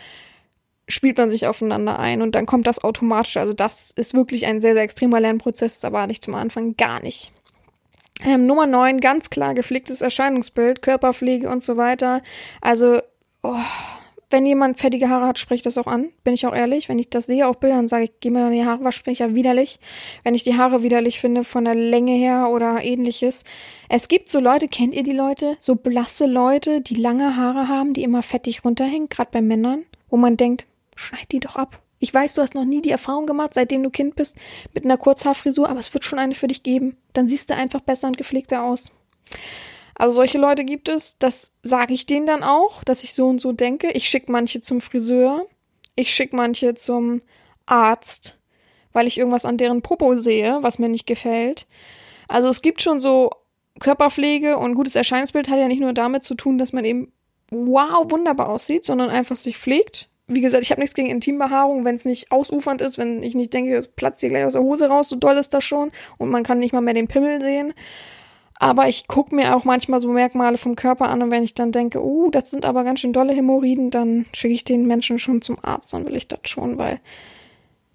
spielt 0.89 1.19
man 1.19 1.29
sich 1.31 1.47
aufeinander 1.47 1.99
ein 1.99 2.23
und 2.23 2.35
dann 2.35 2.47
kommt 2.47 2.67
das 2.67 2.83
automatisch. 2.83 3.37
Also 3.37 3.53
das 3.53 3.91
ist 3.91 4.15
wirklich 4.15 4.47
ein 4.47 4.63
sehr, 4.63 4.73
sehr 4.73 4.83
extremer 4.83 5.21
Lernprozess, 5.21 5.85
erwarte 5.85 6.13
ich 6.13 6.23
zum 6.23 6.35
Anfang 6.35 6.77
gar 6.77 7.03
nicht. 7.03 7.31
Ähm, 8.25 8.47
Nummer 8.47 8.67
9, 8.67 9.01
ganz 9.01 9.31
klar 9.31 9.55
gepflegtes 9.55 10.01
Erscheinungsbild, 10.01 10.83
Körperpflege 10.83 11.49
und 11.49 11.63
so 11.63 11.77
weiter. 11.77 12.23
Also, 12.61 13.01
oh, 13.43 13.57
wenn 14.31 14.47
jemand 14.47 14.79
fettige 14.79 15.11
Haare 15.11 15.27
hat, 15.27 15.39
spricht 15.39 15.67
das 15.67 15.77
auch 15.77 15.87
an, 15.87 16.09
bin 16.25 16.33
ich 16.33 16.47
auch 16.47 16.55
ehrlich. 16.55 16.89
Wenn 16.89 16.99
ich 16.99 17.11
das 17.11 17.27
sehe 17.27 17.47
auf 17.47 17.61
Bildern, 17.61 17.89
sage 17.89 18.05
ich, 18.05 18.13
geh 18.21 18.31
mir 18.31 18.41
dann 18.41 18.53
die 18.53 18.65
Haare 18.65 18.83
waschen, 18.83 19.05
finde 19.05 19.13
ich 19.13 19.19
ja 19.19 19.35
widerlich. 19.35 19.79
Wenn 20.23 20.35
ich 20.35 20.43
die 20.43 20.57
Haare 20.57 20.83
widerlich 20.83 21.21
finde, 21.21 21.45
von 21.45 21.65
der 21.65 21.75
Länge 21.75 22.13
her 22.13 22.49
oder 22.51 22.83
ähnliches. 22.83 23.45
Es 23.89 24.09
gibt 24.09 24.31
so 24.31 24.41
Leute, 24.41 24.69
kennt 24.69 24.95
ihr 24.95 25.03
die 25.03 25.13
Leute? 25.13 25.57
So 25.61 25.75
blasse 25.75 26.27
Leute, 26.27 26.81
die 26.81 26.95
lange 26.95 27.37
Haare 27.37 27.69
haben, 27.69 27.93
die 27.93 28.03
immer 28.03 28.23
fettig 28.23 28.65
runterhängen, 28.65 29.09
gerade 29.09 29.31
bei 29.33 29.43
Männern, 29.43 29.85
wo 30.09 30.17
man 30.17 30.37
denkt, 30.37 30.67
schneid 30.97 31.31
die 31.33 31.41
doch 31.41 31.57
ab. 31.57 31.82
Ich 32.03 32.13
weiß, 32.13 32.35
du 32.35 32.43
hast 32.43 32.57
noch 32.57 32.65
nie 32.65 32.83
die 32.83 32.91
Erfahrung 32.91 33.27
gemacht, 33.27 33.55
seitdem 33.55 33.81
du 33.85 33.89
Kind 33.89 34.17
bist, 34.17 34.37
mit 34.75 34.85
einer 34.85 34.99
Kurzhaarfrisur, 34.99 35.69
aber 35.69 35.79
es 35.79 35.95
wird 35.95 36.05
schon 36.05 36.19
eine 36.19 36.35
für 36.35 36.49
dich 36.49 36.65
geben. 36.65 36.97
Dann 37.13 37.29
siehst 37.29 37.49
du 37.49 37.55
einfach 37.55 37.81
besser 37.81 38.09
und 38.09 38.17
gepflegter 38.17 38.65
aus. 38.65 38.91
Also 39.95 40.17
solche 40.17 40.39
Leute 40.39 40.65
gibt 40.65 40.89
es, 40.89 41.17
das 41.19 41.53
sage 41.63 41.95
ich 41.95 42.05
denen 42.05 42.27
dann 42.27 42.43
auch, 42.43 42.83
dass 42.83 43.05
ich 43.05 43.15
so 43.15 43.29
und 43.29 43.41
so 43.41 43.53
denke. 43.53 43.93
Ich 43.93 44.09
schicke 44.09 44.33
manche 44.33 44.61
zum 44.61 44.81
Friseur, 44.81 45.47
ich 45.95 46.13
schicke 46.13 46.35
manche 46.35 46.75
zum 46.75 47.23
Arzt, 47.67 48.37
weil 48.93 49.07
ich 49.07 49.17
irgendwas 49.17 49.45
an 49.45 49.57
deren 49.57 49.81
Popo 49.81 50.17
sehe, 50.17 50.59
was 50.61 50.81
mir 50.81 50.89
nicht 50.89 51.07
gefällt. 51.07 51.69
Also 52.27 52.49
es 52.49 52.63
gibt 52.63 52.83
schon 52.83 52.99
so 52.99 53.31
Körperpflege 53.79 54.59
und 54.59 54.75
gutes 54.75 54.97
Erscheinungsbild 54.97 55.49
hat 55.49 55.61
ja 55.61 55.69
nicht 55.69 55.81
nur 55.81 55.93
damit 55.93 56.25
zu 56.25 56.35
tun, 56.35 56.59
dass 56.59 56.73
man 56.73 56.85
eben 56.85 57.13
wow 57.51 58.11
wunderbar 58.11 58.49
aussieht, 58.49 58.85
sondern 58.85 59.09
einfach 59.09 59.37
sich 59.37 59.57
pflegt, 59.57 60.09
wie 60.27 60.41
gesagt, 60.41 60.63
ich 60.63 60.71
habe 60.71 60.81
nichts 60.81 60.95
gegen 60.95 61.09
Intimbehaarung, 61.09 61.85
wenn 61.85 61.95
es 61.95 62.05
nicht 62.05 62.31
ausufernd 62.31 62.81
ist, 62.81 62.99
wenn 62.99 63.23
ich 63.23 63.35
nicht 63.35 63.53
denke, 63.53 63.77
es 63.77 63.89
platzt 63.89 64.21
hier 64.21 64.31
gleich 64.31 64.45
aus 64.45 64.53
der 64.55 64.63
Hose 64.63 64.89
raus, 64.89 65.09
so 65.09 65.17
doll 65.17 65.37
ist 65.37 65.53
das 65.53 65.65
schon 65.65 65.91
und 66.19 66.31
man 66.31 66.43
kann 66.43 66.59
nicht 66.59 66.73
mal 66.73 66.81
mehr 66.81 66.95
den 66.95 67.09
Pimmel 67.09 67.41
sehen. 67.41 67.75
Aber 68.55 68.87
ich 68.89 69.09
gucke 69.09 69.35
mir 69.35 69.57
auch 69.57 69.65
manchmal 69.65 69.99
so 69.99 70.09
Merkmale 70.09 70.57
vom 70.57 70.77
Körper 70.77 71.09
an 71.09 71.21
und 71.21 71.33
wenn 71.33 71.43
ich 71.43 71.55
dann 71.55 71.73
denke, 71.73 72.01
uh, 72.01 72.31
das 72.31 72.51
sind 72.51 72.65
aber 72.65 72.85
ganz 72.85 73.01
schön 73.01 73.13
dolle 73.13 73.33
Hämorrhoiden, 73.33 73.91
dann 73.91 74.27
schicke 74.33 74.55
ich 74.55 74.63
den 74.63 74.87
Menschen 74.87 75.19
schon 75.19 75.43
zum 75.43 75.59
Arzt, 75.63 75.93
dann 75.93 76.07
will 76.07 76.15
ich 76.15 76.29
das 76.29 76.41
schon, 76.45 76.79
weil 76.79 77.01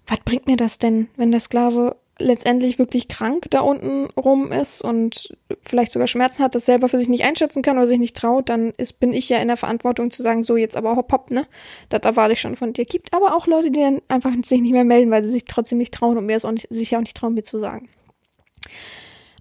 was 0.06 0.18
bringt 0.20 0.46
mir 0.46 0.56
das 0.56 0.78
denn, 0.78 1.08
wenn 1.16 1.30
der 1.30 1.40
Sklave 1.40 1.96
letztendlich 2.18 2.78
wirklich 2.78 3.08
krank 3.08 3.46
da 3.50 3.60
unten 3.60 4.06
rum 4.18 4.50
ist 4.50 4.82
und 4.82 5.36
vielleicht 5.62 5.92
sogar 5.92 6.08
Schmerzen 6.08 6.42
hat, 6.42 6.54
das 6.54 6.66
selber 6.66 6.88
für 6.88 6.98
sich 6.98 7.08
nicht 7.08 7.24
einschätzen 7.24 7.62
kann 7.62 7.78
oder 7.78 7.86
sich 7.86 7.98
nicht 7.98 8.16
traut, 8.16 8.48
dann 8.48 8.72
ist, 8.76 9.00
bin 9.00 9.12
ich 9.12 9.28
ja 9.28 9.38
in 9.38 9.48
der 9.48 9.56
Verantwortung 9.56 10.10
zu 10.10 10.22
sagen, 10.22 10.42
so 10.42 10.56
jetzt 10.56 10.76
aber 10.76 10.96
hopp 10.96 11.12
hopp, 11.12 11.30
ne? 11.30 11.46
Das 11.88 12.00
erwarte 12.02 12.32
ich 12.32 12.40
schon 12.40 12.56
von 12.56 12.72
dir. 12.72 12.84
Gibt 12.84 13.14
aber 13.14 13.36
auch 13.36 13.46
Leute, 13.46 13.70
die 13.70 13.80
dann 13.80 14.02
einfach 14.08 14.32
sich 14.44 14.60
nicht 14.60 14.72
mehr 14.72 14.84
melden, 14.84 15.10
weil 15.10 15.22
sie 15.22 15.30
sich 15.30 15.44
trotzdem 15.44 15.78
nicht 15.78 15.94
trauen 15.94 16.18
und 16.18 16.26
mir 16.26 16.36
es 16.36 16.44
auch 16.44 16.52
nicht, 16.52 16.66
sich 16.70 16.96
auch 16.96 17.00
nicht 17.00 17.16
trauen, 17.16 17.34
mir 17.34 17.44
zu 17.44 17.58
sagen. 17.58 17.88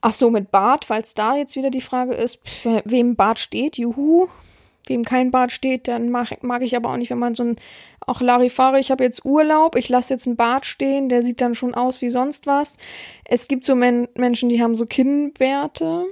Ach 0.02 0.14
so, 0.14 0.30
mit 0.30 0.52
Bart, 0.52 0.86
falls 0.86 1.16
da 1.16 1.36
jetzt 1.36 1.56
wieder 1.56 1.72
die 1.72 1.82
Frage 1.82 2.14
ist, 2.14 2.40
wem 2.86 3.16
Bart 3.16 3.40
steht, 3.40 3.78
juhu. 3.78 4.28
Wem 4.90 5.04
kein 5.04 5.32
Bart 5.32 5.52
steht, 5.52 5.88
dann 5.88 6.10
mag, 6.10 6.44
mag 6.44 6.62
ich 6.62 6.76
aber 6.76 6.90
auch 6.90 6.98
nicht, 6.98 7.10
wenn 7.10 7.20
man 7.20 7.36
so 7.36 7.44
ein, 7.44 7.56
auch 8.06 8.22
Larifari, 8.22 8.80
ich 8.80 8.92
habe 8.92 9.04
jetzt 9.04 9.26
Urlaub, 9.26 9.76
ich 9.76 9.90
lasse 9.90 10.14
jetzt 10.14 10.28
einen 10.28 10.36
Bart 10.36 10.66
stehen, 10.66 11.10
der 11.10 11.22
sieht 11.22 11.42
dann 11.42 11.56
schon 11.56 11.76
aus 11.76 12.02
wie 12.02 12.10
sonst 12.10 12.48
was. 12.48 12.78
Es 13.26 13.48
gibt 13.48 13.66
so 13.66 13.76
Men 13.76 14.08
Menschen, 14.16 14.50
die 14.50 14.62
haben 14.62 14.76
so 14.76 14.86
Kinnbärte. 14.86 16.06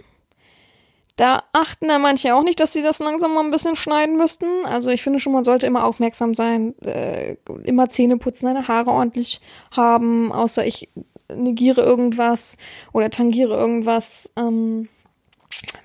Da 1.15 1.43
achten 1.53 1.87
dann 1.87 2.01
manche 2.01 2.35
auch 2.35 2.43
nicht, 2.43 2.59
dass 2.59 2.73
sie 2.73 2.81
das 2.81 2.99
langsam 2.99 3.33
mal 3.33 3.43
ein 3.43 3.51
bisschen 3.51 3.77
schneiden 3.77 4.17
müssten. 4.17 4.65
Also 4.65 4.89
ich 4.89 5.01
finde 5.01 5.21
schon, 5.21 5.31
man 5.31 5.45
sollte 5.45 5.65
immer 5.65 5.85
aufmerksam 5.85 6.35
sein, 6.35 6.77
äh, 6.83 7.37
immer 7.63 7.87
Zähne 7.87 8.17
putzen, 8.17 8.47
seine 8.47 8.67
Haare 8.67 8.91
ordentlich 8.91 9.39
haben, 9.71 10.33
außer 10.33 10.65
ich 10.65 10.89
negiere 11.33 11.81
irgendwas 11.81 12.57
oder 12.91 13.09
tangiere 13.09 13.57
irgendwas. 13.57 14.33
Ähm, 14.35 14.89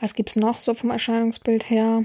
was 0.00 0.14
gibt's 0.14 0.36
noch 0.36 0.58
so 0.58 0.74
vom 0.74 0.90
Erscheinungsbild 0.90 1.70
her? 1.70 2.04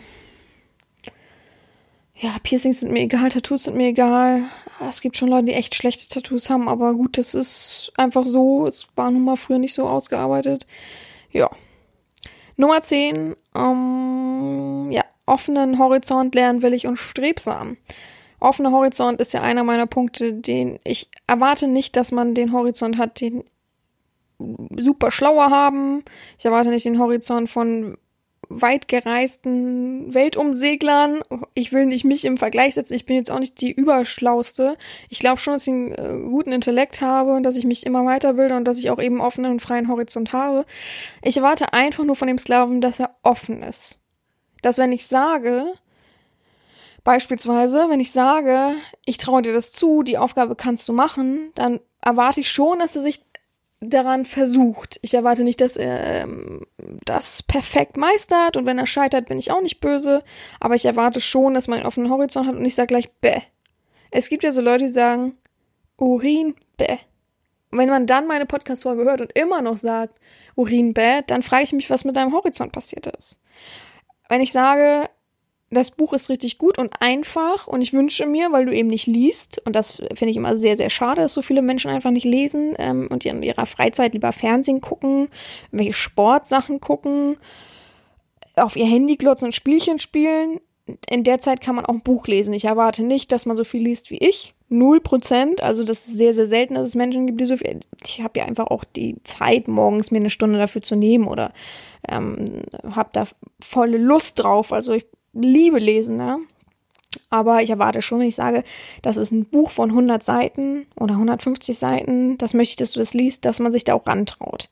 Ja, 2.18 2.38
Piercings 2.44 2.80
sind 2.80 2.94
mir 2.94 3.02
egal, 3.02 3.30
Tattoos 3.30 3.64
sind 3.64 3.76
mir 3.76 3.88
egal. 3.88 4.44
Es 4.90 5.02
gibt 5.02 5.18
schon 5.18 5.30
Leute, 5.30 5.48
die 5.48 5.54
echt 5.54 5.76
schlechte 5.76 6.08
Tattoos 6.08 6.50
haben, 6.50 6.70
aber 6.70 6.94
gut, 6.94 7.18
das 7.18 7.34
ist 7.34 7.92
einfach 7.98 8.26
so. 8.26 8.68
Es 8.68 8.88
war 8.96 9.12
nun 9.12 9.26
mal 9.26 9.36
früher 9.36 9.58
nicht 9.58 9.74
so 9.74 9.88
ausgearbeitet. 9.88 10.66
Ja. 11.32 11.50
Nummer 12.56 12.82
10, 12.82 13.36
ähm, 13.54 14.88
ja, 14.92 15.04
offenen 15.26 15.78
Horizont 15.78 16.36
lernwillig 16.36 16.88
und 16.88 16.98
strebsam. 16.98 17.78
Offener 18.40 18.72
Horizont 18.72 19.20
ist 19.20 19.34
ja 19.34 19.42
einer 19.42 19.64
meiner 19.64 19.88
Punkte, 19.88 20.34
den 20.34 20.80
ich 20.84 21.10
erwarte 21.28 21.68
nicht, 21.68 21.96
dass 21.98 22.12
man 22.12 22.34
den 22.34 22.54
Horizont 22.54 22.98
hat, 22.98 23.20
den 23.20 23.44
super 24.78 25.12
schlauer 25.12 25.50
haben. 25.50 26.04
Ich 26.38 26.46
erwarte 26.46 26.70
nicht 26.70 26.86
den 26.86 27.00
Horizont 27.00 27.50
von 27.50 27.98
weit 28.50 28.88
gereisten 28.88 30.14
Weltumseglern. 30.14 31.22
Ich 31.54 31.74
will 31.74 31.86
nicht 31.86 32.06
mich 32.06 32.26
im 32.26 32.38
Vergleich 32.38 32.76
setzen. 32.76 32.94
Ich 32.94 33.06
bin 33.06 33.16
jetzt 33.16 33.32
auch 33.32 33.40
nicht 33.40 33.62
die 33.62 33.72
überschlauste. 33.72 34.78
Ich 35.10 35.20
glaube 35.20 35.40
schon, 35.40 35.54
dass 35.54 35.68
ich 35.68 35.74
einen 35.74 35.92
äh, 35.92 36.30
guten 36.30 36.52
Intellekt 36.52 37.02
habe 37.02 37.34
und 37.34 37.44
dass 37.44 37.56
ich 37.56 37.66
mich 37.66 37.86
immer 37.86 38.06
weiterbilde 38.06 38.56
und 38.56 38.66
dass 38.66 38.78
ich 38.78 38.90
auch 38.90 39.00
eben 39.00 39.22
offenen 39.22 39.52
und 39.52 39.62
freien 39.62 39.88
Horizont 39.88 40.34
habe. 40.34 40.66
Ich 41.24 41.38
erwarte 41.38 41.74
einfach 41.74 42.04
nur 42.04 42.16
von 42.16 42.28
dem 42.28 42.38
Sklaven, 42.38 42.82
dass 42.82 43.00
er 43.00 43.16
offen 43.24 43.64
ist. 43.64 44.00
Dass 44.62 44.78
wenn 44.78 44.92
ich 44.92 45.06
sage, 45.08 45.66
beispielsweise, 47.04 47.86
wenn 47.90 48.00
ich 48.00 48.12
sage, 48.12 48.74
ich 49.06 49.18
traue 49.18 49.42
dir 49.42 49.54
das 49.54 49.72
zu, 49.72 50.04
die 50.04 50.18
Aufgabe 50.18 50.56
kannst 50.56 50.88
du 50.88 50.94
machen, 50.94 51.52
dann 51.56 51.80
erwarte 52.02 52.40
ich 52.42 52.50
schon, 52.50 52.80
dass 52.80 52.96
er 52.96 53.02
sich 53.02 53.25
daran 53.90 54.26
versucht. 54.26 55.00
Ich 55.02 55.14
erwarte 55.14 55.44
nicht, 55.44 55.62
dass 55.62 55.78
er 55.78 56.24
ähm, 56.24 56.66
das 57.06 57.44
perfekt 57.44 57.98
meistert 57.98 58.58
und 58.58 58.66
wenn 58.66 58.78
er 58.78 58.88
scheitert, 58.88 59.28
bin 59.28 59.38
ich 59.38 59.52
auch 59.52 59.62
nicht 59.62 59.80
böse, 59.80 60.24
aber 60.60 60.76
ich 60.76 60.86
erwarte 60.86 61.22
schon, 61.22 61.54
dass 61.54 61.68
man 61.68 61.80
einen 61.80 61.88
offenen 61.88 62.10
Horizont 62.10 62.48
hat 62.48 62.56
und 62.56 62.66
ich 62.66 62.76
sage 62.76 62.88
gleich 62.88 63.12
bäh. 63.22 63.42
Es 64.12 64.30
gibt 64.30 64.44
ja 64.44 64.52
so 64.52 64.62
Leute, 64.62 64.86
die 64.86 64.94
sagen 64.94 65.38
Urin 65.98 66.56
bäh. 66.78 66.98
Und 67.72 67.80
wenn 67.80 67.90
man 67.90 68.06
dann 68.06 68.28
meine 68.28 68.46
Podcast-Folge 68.46 69.04
hört 69.04 69.22
und 69.22 69.38
immer 69.38 69.62
noch 69.62 69.78
sagt 69.78 70.20
Urin 70.56 70.94
bäh, 70.94 71.22
dann 71.28 71.44
frage 71.44 71.64
ich 71.64 71.74
mich, 71.74 71.90
was 71.90 72.06
mit 72.06 72.16
deinem 72.16 72.34
Horizont 72.34 72.72
passiert 72.72 73.08
ist. 73.08 73.42
Wenn 74.30 74.42
ich 74.42 74.52
sage, 74.52 75.10
das 75.76 75.92
Buch 75.92 76.14
ist 76.14 76.30
richtig 76.30 76.58
gut 76.58 76.78
und 76.78 77.02
einfach 77.02 77.68
und 77.68 77.82
ich 77.82 77.94
wünsche 77.94 78.26
mir, 78.26 78.52
weil 78.52 78.66
du 78.66 78.74
eben 78.74 78.90
nicht 78.90 79.08
liest, 79.08 79.62
und 79.66 79.76
das 79.76 79.94
finde 80.14 80.32
ich 80.32 80.38
immer 80.38 80.56
sehr, 80.56 80.78
sehr 80.78 80.90
schade, 80.90 81.22
dass 81.22 81.34
so 81.34 81.42
viele 81.42 81.62
Menschen 81.62 81.92
einfach 81.92 82.12
nicht 82.12 82.26
lesen 82.26 82.74
ähm, 82.78 83.08
und 83.12 83.26
in 83.26 83.44
ihrer 83.44 83.66
Freizeit 83.66 84.14
lieber 84.14 84.32
Fernsehen 84.32 84.82
gucken, 84.82 85.30
welche 85.72 85.94
Sportsachen 85.94 86.82
gucken, 86.82 87.38
auf 88.56 88.76
ihr 88.76 88.86
Handy 88.86 89.18
glotzen 89.18 89.48
und 89.48 89.56
Spielchen 89.56 90.00
spielen. 90.00 90.60
In 91.10 91.24
der 91.24 91.40
Zeit 91.40 91.62
kann 91.62 91.76
man 91.76 91.86
auch 91.86 91.94
ein 91.94 92.02
Buch 92.02 92.28
lesen. 92.28 92.54
Ich 92.54 92.66
erwarte 92.66 93.04
nicht, 93.04 93.32
dass 93.32 93.46
man 93.46 93.58
so 93.58 93.64
viel 93.64 93.82
liest 93.82 94.12
wie 94.12 94.18
ich. 94.18 94.54
Null 94.70 95.02
Prozent. 95.02 95.62
Also 95.62 95.84
das 95.84 96.08
ist 96.08 96.18
sehr, 96.18 96.34
sehr 96.34 96.46
selten, 96.46 96.76
dass 96.76 96.88
es 96.88 96.96
Menschen 96.96 97.26
gibt, 97.26 97.42
die 97.42 97.46
so 97.46 97.58
viel. 97.58 97.80
Ich 98.06 98.22
habe 98.22 98.40
ja 98.40 98.46
einfach 98.46 98.68
auch 98.68 98.84
die 98.84 99.18
Zeit, 99.24 99.68
morgens 99.68 100.12
mir 100.12 100.20
eine 100.20 100.30
Stunde 100.30 100.60
dafür 100.60 100.82
zu 100.82 100.96
nehmen 100.96 101.26
oder 101.26 101.54
ähm, 102.08 102.62
habe 102.92 103.10
da 103.14 103.26
volle 103.60 103.98
Lust 103.98 104.44
drauf. 104.44 104.72
Also 104.72 104.94
ich 104.94 105.06
liebe 105.36 105.80
lesen, 105.80 106.18
ne? 106.18 106.40
Aber 107.30 107.62
ich 107.62 107.70
erwarte 107.70 108.02
schon, 108.02 108.20
wenn 108.20 108.28
ich 108.28 108.36
sage, 108.36 108.64
das 109.02 109.18
ist 109.18 109.32
ein 109.32 109.46
Buch 109.46 109.72
von 109.72 109.90
100 109.90 110.24
Seiten 110.24 110.86
oder 111.00 111.14
150 111.14 111.78
Seiten, 111.78 112.38
das 112.38 112.54
möchte 112.54 112.72
ich, 112.72 112.76
dass 112.78 112.92
du 112.94 113.00
das 113.00 113.14
liest, 113.14 113.46
dass 113.46 113.60
man 113.60 113.72
sich 113.72 113.84
da 113.84 113.94
auch 113.94 114.06
rantraut. 114.06 114.70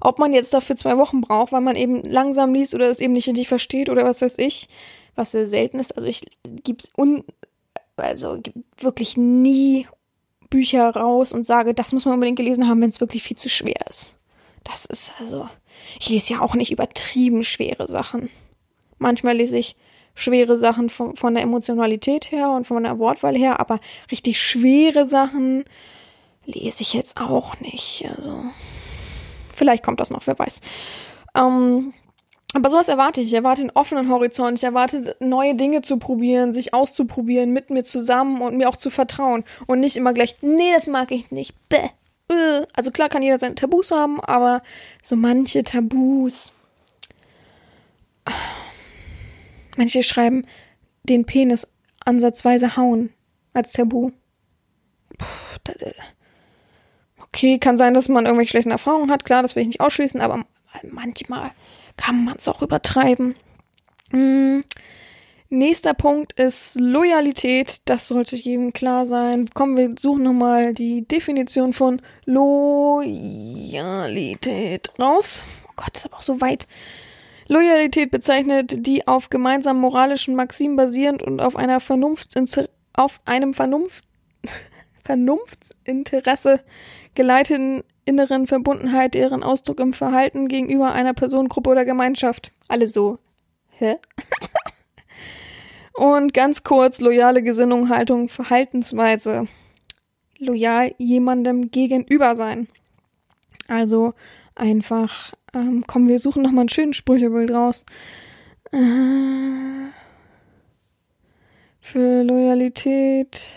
Ob 0.00 0.18
man 0.18 0.32
jetzt 0.32 0.54
dafür 0.54 0.76
zwei 0.76 0.96
Wochen 0.96 1.20
braucht, 1.20 1.52
weil 1.52 1.60
man 1.60 1.76
eben 1.76 2.02
langsam 2.02 2.54
liest 2.54 2.74
oder 2.74 2.88
es 2.88 3.00
eben 3.00 3.12
nicht 3.12 3.28
richtig 3.28 3.48
versteht 3.48 3.90
oder 3.90 4.04
was 4.04 4.22
weiß 4.22 4.38
ich, 4.38 4.68
was 5.14 5.32
sehr 5.32 5.46
selten 5.46 5.78
ist. 5.78 5.92
Also 5.96 6.08
ich 6.08 6.22
gib's 6.64 6.88
un, 6.96 7.24
also 7.96 8.38
gibt 8.40 8.82
wirklich 8.82 9.16
nie 9.16 9.86
Bücher 10.48 10.90
raus 10.90 11.32
und 11.32 11.44
sage, 11.44 11.74
das 11.74 11.92
muss 11.92 12.04
man 12.04 12.14
unbedingt 12.14 12.38
gelesen 12.38 12.66
haben, 12.66 12.80
wenn 12.80 12.90
es 12.90 13.00
wirklich 13.00 13.22
viel 13.22 13.36
zu 13.36 13.48
schwer 13.48 13.86
ist. 13.88 14.16
Das 14.64 14.84
ist 14.84 15.12
also, 15.18 15.48
ich 15.98 16.08
lese 16.08 16.34
ja 16.34 16.40
auch 16.40 16.54
nicht 16.54 16.72
übertrieben 16.72 17.44
schwere 17.44 17.86
Sachen. 17.86 18.30
Manchmal 18.98 19.36
lese 19.36 19.58
ich 19.58 19.76
schwere 20.14 20.56
Sachen 20.56 20.90
von, 20.90 21.16
von 21.16 21.34
der 21.34 21.42
Emotionalität 21.42 22.30
her 22.30 22.50
und 22.50 22.66
von 22.66 22.82
der 22.82 22.98
Wortwahl 22.98 23.36
her, 23.36 23.60
aber 23.60 23.80
richtig 24.10 24.40
schwere 24.40 25.06
Sachen 25.06 25.64
lese 26.44 26.82
ich 26.82 26.92
jetzt 26.92 27.20
auch 27.20 27.58
nicht. 27.60 28.06
Also 28.16 28.42
vielleicht 29.54 29.84
kommt 29.84 30.00
das 30.00 30.10
noch, 30.10 30.26
wer 30.26 30.38
weiß. 30.38 30.60
Ähm, 31.34 31.92
aber 32.52 32.68
sowas 32.68 32.88
erwarte 32.88 33.20
ich. 33.20 33.28
Ich 33.28 33.34
erwarte 33.34 33.62
einen 33.62 33.70
offenen 33.70 34.10
Horizont. 34.10 34.56
Ich 34.56 34.64
erwarte 34.64 35.16
neue 35.20 35.54
Dinge 35.54 35.82
zu 35.82 35.98
probieren, 35.98 36.52
sich 36.52 36.74
auszuprobieren, 36.74 37.52
mit 37.52 37.70
mir 37.70 37.84
zusammen 37.84 38.42
und 38.42 38.56
mir 38.56 38.68
auch 38.68 38.76
zu 38.76 38.90
vertrauen. 38.90 39.44
Und 39.66 39.80
nicht 39.80 39.96
immer 39.96 40.12
gleich, 40.12 40.34
nee, 40.40 40.72
das 40.74 40.86
mag 40.86 41.12
ich 41.12 41.30
nicht. 41.30 41.54
Bäh. 41.68 41.90
Äh. 42.28 42.66
Also 42.74 42.90
klar 42.90 43.08
kann 43.08 43.22
jeder 43.22 43.38
seine 43.38 43.54
Tabus 43.54 43.92
haben, 43.92 44.20
aber 44.20 44.62
so 45.02 45.14
manche 45.14 45.62
Tabus. 45.62 46.52
Manche 49.80 50.02
schreiben 50.02 50.44
den 51.04 51.24
Penis 51.24 51.66
ansatzweise 52.04 52.76
hauen 52.76 53.14
als 53.54 53.72
Tabu. 53.72 54.10
Okay, 57.22 57.58
kann 57.58 57.78
sein, 57.78 57.94
dass 57.94 58.10
man 58.10 58.26
irgendwelche 58.26 58.50
schlechten 58.50 58.72
Erfahrungen 58.72 59.10
hat. 59.10 59.24
Klar, 59.24 59.40
das 59.40 59.56
will 59.56 59.62
ich 59.62 59.68
nicht 59.68 59.80
ausschließen, 59.80 60.20
aber 60.20 60.44
manchmal 60.82 61.52
kann 61.96 62.26
man 62.26 62.36
es 62.36 62.46
auch 62.46 62.60
übertreiben. 62.60 63.36
Hm. 64.10 64.64
Nächster 65.48 65.94
Punkt 65.94 66.34
ist 66.38 66.78
Loyalität. 66.78 67.80
Das 67.86 68.06
sollte 68.06 68.36
jedem 68.36 68.74
klar 68.74 69.06
sein. 69.06 69.48
Kommen 69.48 69.78
wir 69.78 69.94
suchen 69.98 70.24
nochmal 70.24 70.74
die 70.74 71.08
Definition 71.08 71.72
von 71.72 72.02
Loyalität 72.26 73.32
raus. 74.98 75.42
Oh 75.66 75.72
Gott, 75.76 75.96
ist 75.96 76.04
aber 76.04 76.18
auch 76.18 76.22
so 76.22 76.42
weit. 76.42 76.66
Loyalität 77.50 78.12
bezeichnet 78.12 78.86
die 78.86 79.08
auf 79.08 79.28
gemeinsamen 79.28 79.80
moralischen 79.80 80.36
Maximen 80.36 80.76
basierend 80.76 81.20
und 81.20 81.40
auf 81.40 81.56
einer 81.56 81.80
Vernunft 81.80 82.38
auf 82.92 83.20
einem 83.24 83.54
Vernunft 83.54 84.04
Vernunftsinteresse 85.02 86.60
geleiteten 87.16 87.82
inneren 88.04 88.46
Verbundenheit, 88.46 89.14
deren 89.14 89.42
Ausdruck 89.42 89.80
im 89.80 89.92
Verhalten 89.92 90.46
gegenüber 90.46 90.92
einer 90.92 91.12
Person, 91.12 91.48
Gruppe 91.48 91.70
oder 91.70 91.84
Gemeinschaft. 91.84 92.52
Alle 92.68 92.86
so. 92.86 93.18
Hä? 93.70 93.96
und 95.94 96.32
ganz 96.32 96.62
kurz, 96.62 97.00
loyale 97.00 97.42
Gesinnung, 97.42 97.88
Haltung, 97.88 98.28
Verhaltensweise. 98.28 99.48
Loyal 100.38 100.94
jemandem 100.98 101.72
gegenüber 101.72 102.36
sein. 102.36 102.68
Also 103.66 104.14
einfach 104.54 105.32
ähm, 105.54 105.84
komm, 105.86 106.08
wir 106.08 106.18
suchen 106.18 106.42
nochmal 106.42 106.62
einen 106.62 106.68
schönen 106.68 106.94
Sprüchebild 106.94 107.50
raus. 107.50 107.84
Äh, 108.72 108.78
für 111.80 112.22
Loyalität 112.22 113.48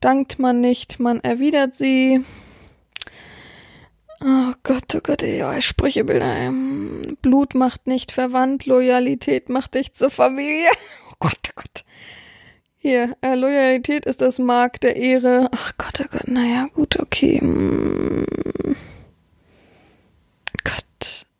dankt 0.00 0.38
man 0.38 0.60
nicht, 0.60 1.00
man 1.00 1.20
erwidert 1.20 1.74
sie. 1.74 2.24
Oh 4.20 4.52
Gott, 4.62 4.94
oh 4.94 5.00
Gott, 5.02 5.22
ja, 5.22 5.60
Sprüchebilder. 5.60 6.36
Ähm, 6.36 7.16
Blut 7.22 7.54
macht 7.54 7.88
nicht 7.88 8.12
verwandt, 8.12 8.66
Loyalität 8.66 9.48
macht 9.48 9.74
dich 9.74 9.94
zur 9.94 10.10
Familie. 10.10 10.68
Oh 11.14 11.28
Gott, 11.28 11.50
oh 11.50 11.52
Gott. 11.54 11.84
Hier, 12.78 13.16
äh, 13.20 13.36
Loyalität 13.36 14.06
ist 14.06 14.22
das 14.22 14.40
Mark 14.40 14.80
der 14.80 14.96
Ehre. 14.96 15.48
Ach 15.52 15.72
Gott, 15.78 16.02
oh 16.04 16.08
Gott, 16.10 16.26
naja, 16.26 16.68
gut, 16.74 16.98
okay. 16.98 17.38
Hm. 17.38 18.26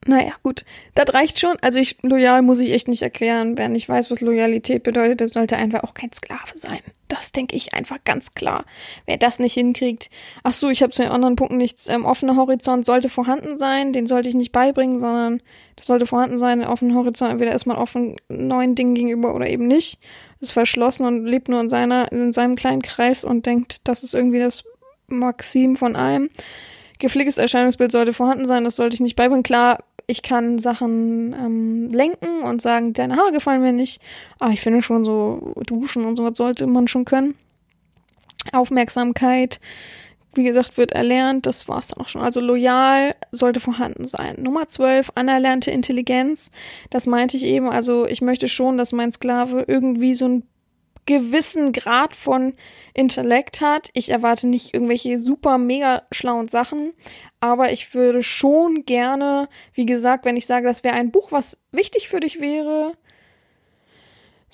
Naja, 0.04 0.32
gut. 0.42 0.64
Das 0.96 1.14
reicht 1.14 1.38
schon. 1.38 1.56
Also 1.60 1.78
ich, 1.78 1.96
loyal 2.02 2.42
muss 2.42 2.58
ich 2.58 2.72
echt 2.72 2.88
nicht 2.88 3.02
erklären. 3.02 3.56
Wer 3.56 3.68
nicht 3.68 3.88
weiß, 3.88 4.10
was 4.10 4.20
Loyalität 4.20 4.82
bedeutet, 4.82 5.20
der 5.20 5.28
sollte 5.28 5.56
einfach 5.56 5.84
auch 5.84 5.94
kein 5.94 6.12
Sklave 6.12 6.56
sein. 6.56 6.80
das 7.06 7.30
denke 7.30 7.54
ich 7.54 7.72
einfach 7.74 7.98
ganz 8.04 8.34
klar. 8.34 8.64
Wer 9.06 9.16
das 9.16 9.38
nicht 9.38 9.54
hinkriegt. 9.54 10.10
Ach 10.42 10.52
so, 10.54 10.70
ich 10.70 10.82
habe 10.82 10.92
zu 10.92 11.02
den 11.02 11.12
anderen 11.12 11.36
Punkten 11.36 11.56
nichts. 11.56 11.88
Ähm, 11.88 12.04
offener 12.04 12.34
Horizont 12.34 12.84
sollte 12.84 13.08
vorhanden 13.08 13.58
sein. 13.58 13.92
Den 13.92 14.08
sollte 14.08 14.28
ich 14.28 14.34
nicht 14.34 14.50
beibringen, 14.50 14.98
sondern 14.98 15.40
das 15.76 15.86
sollte 15.86 16.06
vorhanden 16.06 16.38
sein. 16.38 16.60
Ein 16.62 16.68
offener 16.68 16.94
Horizont. 16.94 17.30
Entweder 17.30 17.54
ist 17.54 17.66
man 17.66 17.76
offen 17.76 18.16
neuen 18.28 18.74
Dingen 18.74 18.94
gegenüber 18.94 19.34
oder 19.36 19.48
eben 19.48 19.68
nicht. 19.68 20.00
Ist 20.40 20.52
verschlossen 20.52 21.06
und 21.06 21.26
lebt 21.26 21.48
nur 21.48 21.60
in 21.60 21.68
seiner, 21.68 22.10
in 22.10 22.32
seinem 22.32 22.56
kleinen 22.56 22.82
Kreis 22.82 23.24
und 23.24 23.46
denkt, 23.46 23.86
das 23.86 24.02
ist 24.02 24.14
irgendwie 24.14 24.40
das 24.40 24.64
Maxim 25.06 25.76
von 25.76 25.94
allem. 25.94 26.28
Gepflegtes 26.98 27.38
Erscheinungsbild 27.38 27.92
sollte 27.92 28.12
vorhanden 28.12 28.46
sein. 28.46 28.64
Das 28.64 28.76
sollte 28.76 28.94
ich 28.94 29.00
nicht 29.00 29.16
beibringen. 29.16 29.42
Klar, 29.42 29.78
ich 30.12 30.22
kann 30.22 30.58
Sachen 30.58 31.32
ähm, 31.32 31.90
lenken 31.90 32.42
und 32.42 32.60
sagen, 32.60 32.92
deine 32.92 33.16
Haare 33.16 33.32
gefallen 33.32 33.62
mir 33.62 33.72
nicht. 33.72 34.00
Aber 34.38 34.52
ich 34.52 34.60
finde 34.60 34.82
schon 34.82 35.04
so 35.04 35.54
duschen 35.66 36.04
und 36.04 36.16
sowas 36.16 36.36
sollte 36.36 36.66
man 36.66 36.86
schon 36.86 37.06
können. 37.06 37.34
Aufmerksamkeit, 38.52 39.58
wie 40.34 40.44
gesagt, 40.44 40.76
wird 40.76 40.92
erlernt. 40.92 41.46
Das 41.46 41.66
war's 41.66 41.88
dann 41.88 42.04
auch 42.04 42.08
schon. 42.08 42.20
Also 42.20 42.40
loyal 42.40 43.14
sollte 43.30 43.58
vorhanden 43.58 44.06
sein. 44.06 44.36
Nummer 44.38 44.68
12, 44.68 45.12
anerlernte 45.14 45.70
Intelligenz. 45.70 46.50
Das 46.90 47.06
meinte 47.06 47.38
ich 47.38 47.44
eben. 47.44 47.70
Also 47.70 48.06
ich 48.06 48.20
möchte 48.20 48.48
schon, 48.48 48.76
dass 48.76 48.92
mein 48.92 49.12
Sklave 49.12 49.64
irgendwie 49.66 50.12
so 50.12 50.28
ein 50.28 50.42
gewissen 51.06 51.72
Grad 51.72 52.14
von 52.16 52.54
Intellekt 52.94 53.60
hat. 53.60 53.90
Ich 53.94 54.10
erwarte 54.10 54.46
nicht 54.46 54.74
irgendwelche 54.74 55.18
super 55.18 55.58
mega 55.58 56.02
schlauen 56.12 56.48
Sachen, 56.48 56.92
aber 57.40 57.72
ich 57.72 57.94
würde 57.94 58.22
schon 58.22 58.84
gerne, 58.84 59.48
wie 59.74 59.86
gesagt, 59.86 60.24
wenn 60.24 60.36
ich 60.36 60.46
sage, 60.46 60.66
das 60.66 60.84
wäre 60.84 60.94
ein 60.94 61.10
Buch, 61.10 61.32
was 61.32 61.58
wichtig 61.72 62.08
für 62.08 62.20
dich 62.20 62.40
wäre, 62.40 62.92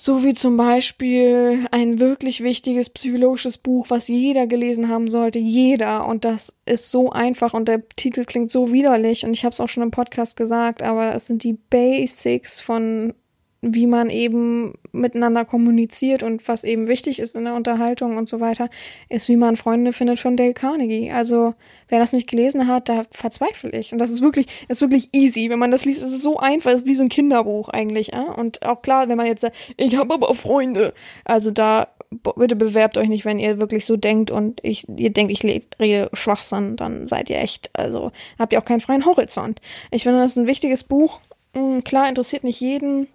so 0.01 0.23
wie 0.23 0.33
zum 0.33 0.55
Beispiel 0.55 1.67
ein 1.71 1.99
wirklich 1.99 2.41
wichtiges 2.41 2.89
psychologisches 2.89 3.57
Buch, 3.57 3.87
was 3.89 4.07
jeder 4.07 4.47
gelesen 4.47 4.87
haben 4.87 5.09
sollte, 5.09 5.39
jeder. 5.39 6.07
Und 6.07 6.23
das 6.23 6.55
ist 6.65 6.89
so 6.89 7.09
einfach 7.09 7.53
und 7.53 7.67
der 7.67 7.87
Titel 7.89 8.23
klingt 8.23 8.49
so 8.49 8.71
widerlich 8.71 9.25
und 9.25 9.33
ich 9.33 9.43
habe 9.43 9.51
es 9.51 9.59
auch 9.59 9.67
schon 9.67 9.83
im 9.83 9.91
Podcast 9.91 10.37
gesagt, 10.37 10.81
aber 10.81 11.13
es 11.13 11.27
sind 11.27 11.43
die 11.43 11.57
Basics 11.69 12.61
von 12.61 13.13
wie 13.61 13.87
man 13.87 14.09
eben 14.09 14.73
miteinander 14.91 15.43
kommuniziert 15.43 16.23
und 16.23 16.47
was 16.47 16.63
eben 16.63 16.87
wichtig 16.87 17.19
ist 17.19 17.35
in 17.35 17.43
der 17.43 17.55
Unterhaltung 17.55 18.17
und 18.17 18.29
so 18.29 18.39
weiter, 18.39 18.69
ist, 19.09 19.27
wie 19.27 19.35
man 19.35 19.57
Freunde 19.57 19.91
findet 19.91 20.19
von 20.19 20.37
Dale 20.37 20.53
Carnegie. 20.53 21.11
Also, 21.11 21.55
wer 21.89 21.99
das 21.99 22.13
nicht 22.13 22.29
gelesen 22.29 22.67
hat, 22.67 22.87
da 22.87 23.03
verzweifle 23.11 23.71
ich. 23.71 23.91
Und 23.91 23.99
das 23.99 24.11
ist 24.11 24.21
wirklich, 24.21 24.45
das 24.67 24.77
ist 24.77 24.81
wirklich 24.81 25.09
easy. 25.11 25.49
Wenn 25.49 25.59
man 25.59 25.71
das 25.71 25.83
liest, 25.83 26.01
ist 26.01 26.11
es 26.11 26.21
so 26.21 26.37
einfach, 26.37 26.71
ist 26.71 26.85
wie 26.85 26.95
so 26.95 27.03
ein 27.03 27.09
Kinderbuch 27.09 27.67
eigentlich. 27.69 28.13
Äh? 28.13 28.21
Und 28.37 28.65
auch 28.65 28.81
klar, 28.81 29.09
wenn 29.09 29.17
man 29.17 29.27
jetzt 29.27 29.41
sagt, 29.41 29.57
ich 29.75 29.97
habe 29.97 30.13
aber 30.13 30.33
Freunde. 30.35 30.93
Also 31.25 31.51
da, 31.51 31.89
bitte 32.09 32.55
bewerbt 32.55 32.97
euch 32.97 33.09
nicht, 33.09 33.25
wenn 33.25 33.39
ihr 33.39 33.59
wirklich 33.59 33.85
so 33.85 33.97
denkt 33.97 34.31
und 34.31 34.59
ich, 34.63 34.87
ihr 34.87 35.11
denkt, 35.11 35.31
ich 35.31 35.43
rede 35.43 36.09
Schwachsinn, 36.13 36.77
dann 36.77 37.07
seid 37.07 37.29
ihr 37.29 37.39
echt, 37.39 37.69
also 37.73 38.11
habt 38.37 38.53
ihr 38.53 38.59
auch 38.59 38.65
keinen 38.65 38.81
freien 38.81 39.05
Horizont. 39.05 39.59
Ich 39.91 40.03
finde, 40.03 40.19
das 40.19 40.31
ist 40.31 40.37
ein 40.37 40.47
wichtiges 40.47 40.85
Buch. 40.85 41.19
Hm, 41.53 41.83
klar, 41.83 42.07
interessiert 42.07 42.43
nicht 42.43 42.61
jeden 42.61 43.07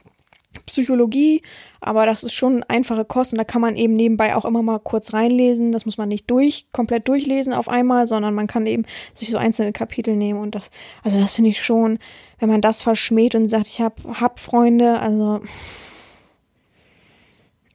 Psychologie, 0.66 1.42
aber 1.80 2.06
das 2.06 2.22
ist 2.22 2.32
schon 2.32 2.62
einfache 2.64 3.04
Kost 3.04 3.32
und 3.32 3.38
da 3.38 3.44
kann 3.44 3.60
man 3.60 3.76
eben 3.76 3.96
nebenbei 3.96 4.34
auch 4.36 4.44
immer 4.44 4.62
mal 4.62 4.78
kurz 4.78 5.12
reinlesen. 5.12 5.72
Das 5.72 5.84
muss 5.84 5.98
man 5.98 6.08
nicht 6.08 6.30
durch, 6.30 6.66
komplett 6.72 7.08
durchlesen 7.08 7.52
auf 7.52 7.68
einmal, 7.68 8.06
sondern 8.06 8.34
man 8.34 8.46
kann 8.46 8.66
eben 8.66 8.84
sich 9.12 9.30
so 9.30 9.36
einzelne 9.36 9.72
Kapitel 9.72 10.16
nehmen 10.16 10.40
und 10.40 10.54
das, 10.54 10.70
also 11.02 11.20
das 11.20 11.34
finde 11.34 11.50
ich 11.50 11.64
schon, 11.64 11.98
wenn 12.38 12.48
man 12.48 12.60
das 12.60 12.82
verschmäht 12.82 13.34
und 13.34 13.48
sagt, 13.48 13.66
ich 13.66 13.80
hab, 13.80 14.00
hab 14.20 14.38
Freunde, 14.38 14.98
also 15.00 15.40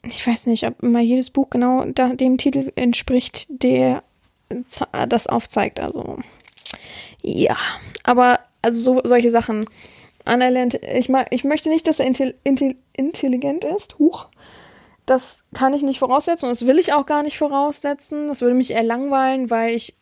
ich 0.03 0.25
weiß 0.25 0.47
nicht, 0.47 0.65
ob 0.65 0.81
immer 0.81 1.01
jedes 1.01 1.29
Buch 1.29 1.49
genau 1.49 1.85
dem 1.85 2.37
Titel 2.37 2.71
entspricht, 2.75 3.47
der 3.49 4.03
das 5.07 5.27
aufzeigt, 5.27 5.79
also 5.79 6.17
ja, 7.21 7.57
aber 8.03 8.39
also 8.61 8.95
so, 8.95 9.01
solche 9.03 9.31
Sachen 9.31 9.65
anerlernt. 10.29 10.75
Ich, 10.85 11.09
mag, 11.09 11.27
ich 11.31 11.43
möchte 11.43 11.69
nicht, 11.69 11.87
dass 11.87 11.99
er 11.99 12.05
intelli 12.05 12.77
intelligent 12.95 13.63
ist. 13.63 13.99
Huch. 13.99 14.27
Das 15.05 15.45
kann 15.53 15.73
ich 15.73 15.81
nicht 15.81 15.99
voraussetzen 15.99 16.45
und 16.45 16.51
das 16.51 16.67
will 16.67 16.77
ich 16.77 16.93
auch 16.93 17.05
gar 17.05 17.23
nicht 17.23 17.37
voraussetzen. 17.37 18.27
Das 18.27 18.41
würde 18.41 18.55
mich 18.55 18.71
eher 18.71 18.83
langweilen, 18.83 19.49
weil 19.49 19.75
ich. 19.75 19.95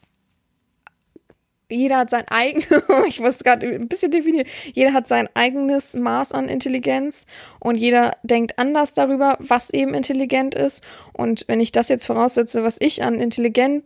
Jeder 1.69 1.97
hat 1.97 2.09
sein 2.09 2.25
eigenes, 2.29 2.65
ich 3.07 3.19
muss 3.19 3.43
gerade 3.43 3.67
ein 3.67 3.89
bisschen 3.89 4.09
definieren, 4.09 4.47
jeder 4.73 4.93
hat 4.93 5.05
sein 5.05 5.27
eigenes 5.33 5.95
Maß 5.95 6.31
an 6.31 6.47
Intelligenz 6.47 7.25
und 7.59 7.75
jeder 7.75 8.11
denkt 8.23 8.57
anders 8.57 8.93
darüber, 8.93 9.35
was 9.39 9.69
eben 9.71 9.93
intelligent 9.93 10.55
ist. 10.55 10.81
Und 11.11 11.43
wenn 11.49 11.59
ich 11.59 11.73
das 11.73 11.89
jetzt 11.89 12.05
voraussetze, 12.05 12.63
was 12.63 12.77
ich 12.79 13.03
an 13.03 13.15
intelligent 13.15 13.83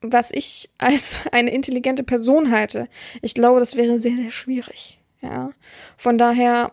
was 0.00 0.30
ich 0.32 0.70
als 0.78 1.20
eine 1.32 1.50
intelligente 1.50 2.04
Person 2.04 2.50
halte. 2.50 2.88
Ich 3.22 3.34
glaube, 3.34 3.60
das 3.60 3.76
wäre 3.76 3.98
sehr, 3.98 4.16
sehr 4.16 4.30
schwierig. 4.30 5.00
Ja. 5.20 5.50
Von 5.96 6.18
daher 6.18 6.72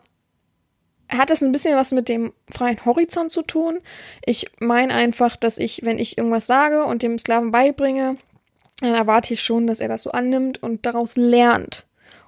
hat 1.10 1.32
es 1.32 1.44
ein 1.44 1.52
bisschen 1.52 1.76
was 1.76 1.92
mit 1.92 2.10
dem 2.10 2.34
freien 2.50 2.84
Horizont 2.84 3.32
zu 3.32 3.42
tun. 3.42 3.80
Ich 4.26 4.48
meine 4.60 4.94
einfach, 4.94 5.36
dass 5.36 5.58
ich, 5.58 5.82
wenn 5.84 6.00
ich 6.00 6.18
irgendwas 6.18 6.48
sage 6.48 6.86
und 6.86 7.04
dem 7.04 7.20
Sklaven 7.20 7.52
beibringe, 7.52 8.18
dann 8.82 8.94
erwarte 8.94 9.34
ich 9.34 9.44
schon, 9.44 9.68
dass 9.68 9.80
er 9.80 9.88
das 9.88 10.04
so 10.04 10.12
annimmt 10.12 10.62
und 10.62 10.86
daraus 10.86 11.16
lernt. 11.16 11.86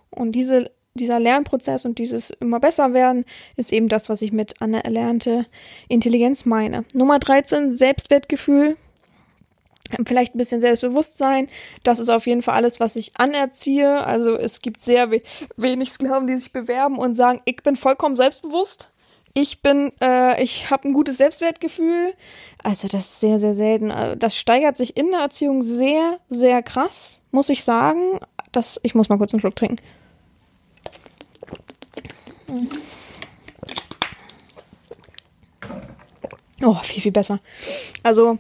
Und 0.10 0.34
diese, 0.34 0.72
dieser 0.94 1.20
Lernprozess 1.20 1.86
und 1.86 2.00
dieses 2.00 2.30
immer 2.30 2.60
besser 2.60 2.94
werden 2.94 3.26
ist 3.56 3.74
eben 3.74 3.90
das, 3.90 4.10
was 4.10 4.22
ich 4.22 4.32
mit 4.32 4.62
anerlernte 4.62 5.46
Intelligenz 5.90 6.46
meine. 6.46 6.86
Nummer 6.94 7.20
13, 7.20 7.76
Selbstwertgefühl 7.76 8.78
vielleicht 10.06 10.36
ein 10.36 10.38
bisschen 10.38 10.62
Selbstbewusstsein. 10.62 11.48
Das 11.84 12.00
ist 12.00 12.10
auf 12.10 12.28
jeden 12.28 12.42
Fall 12.42 12.56
alles, 12.56 12.80
was 12.80 12.96
ich 12.96 13.12
anerziehe. 13.18 14.06
Also 14.06 14.38
es 14.38 14.62
gibt 14.62 14.82
sehr 14.82 15.12
we 15.12 15.22
wenig 15.56 15.92
Sklaven, 15.92 16.28
die 16.28 16.38
sich 16.38 16.54
bewerben 16.54 16.98
und 16.98 17.14
sagen, 17.14 17.42
ich 17.46 17.58
bin 17.64 17.76
vollkommen 17.76 18.16
selbstbewusst. 18.16 18.90
Ich 19.34 19.62
bin, 19.62 19.92
äh, 20.02 20.42
ich 20.42 20.72
habe 20.72 20.88
ein 20.88 20.94
gutes 20.94 21.18
Selbstwertgefühl. 21.18 22.14
Also 22.64 22.88
das 22.88 23.06
ist 23.06 23.20
sehr, 23.20 23.40
sehr 23.40 23.54
selten. 23.54 23.92
Also 23.92 24.16
das 24.16 24.36
steigert 24.36 24.76
sich 24.76 24.98
in 24.98 25.12
der 25.12 25.20
Erziehung 25.20 25.62
sehr, 25.62 26.20
sehr 26.30 26.64
krass, 26.64 27.22
muss 27.32 27.50
ich 27.50 27.64
sagen. 27.64 28.20
Das, 28.52 28.80
ich 28.82 28.96
muss 28.96 29.10
mal 29.10 29.18
kurz 29.18 29.34
einen 29.34 29.40
Schluck 29.40 29.56
trinken. 29.56 29.78
Oh, 36.64 36.76
viel, 36.84 37.04
viel 37.04 37.12
besser. 37.12 37.40
Also 38.02 38.40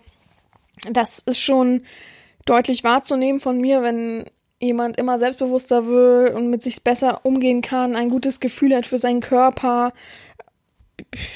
das 0.91 1.19
ist 1.19 1.39
schon 1.39 1.83
deutlich 2.45 2.83
wahrzunehmen 2.83 3.39
von 3.39 3.59
mir, 3.59 3.81
wenn 3.81 4.25
jemand 4.59 4.97
immer 4.97 5.19
selbstbewusster 5.19 5.85
wird 5.85 6.33
und 6.33 6.49
mit 6.49 6.63
sich 6.63 6.83
besser 6.83 7.25
umgehen 7.25 7.61
kann, 7.61 7.95
ein 7.95 8.09
gutes 8.09 8.39
Gefühl 8.39 8.75
hat 8.75 8.85
für 8.85 8.97
seinen 8.97 9.21
Körper, 9.21 9.93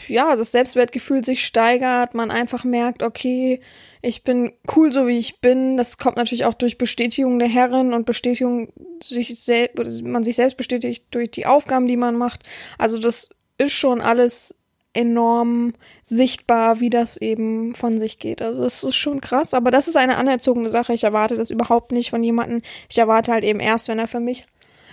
ja, 0.07 0.35
das 0.35 0.51
Selbstwertgefühl 0.51 1.23
sich 1.23 1.45
steigert, 1.45 2.15
man 2.15 2.31
einfach 2.31 2.63
merkt, 2.63 3.03
okay, 3.03 3.61
ich 4.01 4.23
bin 4.23 4.51
cool, 4.75 4.91
so 4.91 5.07
wie 5.07 5.17
ich 5.17 5.39
bin. 5.39 5.77
Das 5.77 5.99
kommt 5.99 6.17
natürlich 6.17 6.45
auch 6.45 6.55
durch 6.55 6.77
Bestätigung 6.79 7.37
der 7.37 7.47
Herren 7.47 7.93
und 7.93 8.05
Bestätigung 8.05 8.73
sich 9.03 9.39
selbst, 9.39 10.03
man 10.03 10.23
sich 10.23 10.35
selbst 10.35 10.57
bestätigt 10.57 11.05
durch 11.11 11.29
die 11.29 11.45
Aufgaben, 11.45 11.87
die 11.87 11.97
man 11.97 12.15
macht. 12.15 12.43
Also 12.79 12.97
das 12.97 13.29
ist 13.59 13.73
schon 13.73 14.01
alles 14.01 14.60
enorm 14.93 15.73
sichtbar, 16.03 16.79
wie 16.79 16.89
das 16.89 17.17
eben 17.17 17.75
von 17.75 17.97
sich 17.97 18.19
geht. 18.19 18.41
Also 18.41 18.61
das 18.61 18.83
ist 18.83 18.95
schon 18.95 19.21
krass, 19.21 19.53
aber 19.53 19.71
das 19.71 19.87
ist 19.87 19.97
eine 19.97 20.17
anerzogene 20.17 20.69
Sache. 20.69 20.93
Ich 20.93 21.03
erwarte 21.03 21.37
das 21.37 21.49
überhaupt 21.49 21.91
nicht 21.91 22.09
von 22.09 22.23
jemandem. 22.23 22.61
Ich 22.89 22.97
erwarte 22.97 23.31
halt 23.31 23.43
eben 23.43 23.59
erst, 23.59 23.87
wenn 23.87 23.99
er 23.99 24.07
für 24.07 24.19
mich 24.19 24.43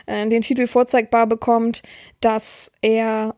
äh, 0.07 0.28
den 0.28 0.42
Titel 0.42 0.66
vorzeigbar 0.66 1.26
bekommt, 1.26 1.82
dass 2.20 2.70
er 2.80 3.34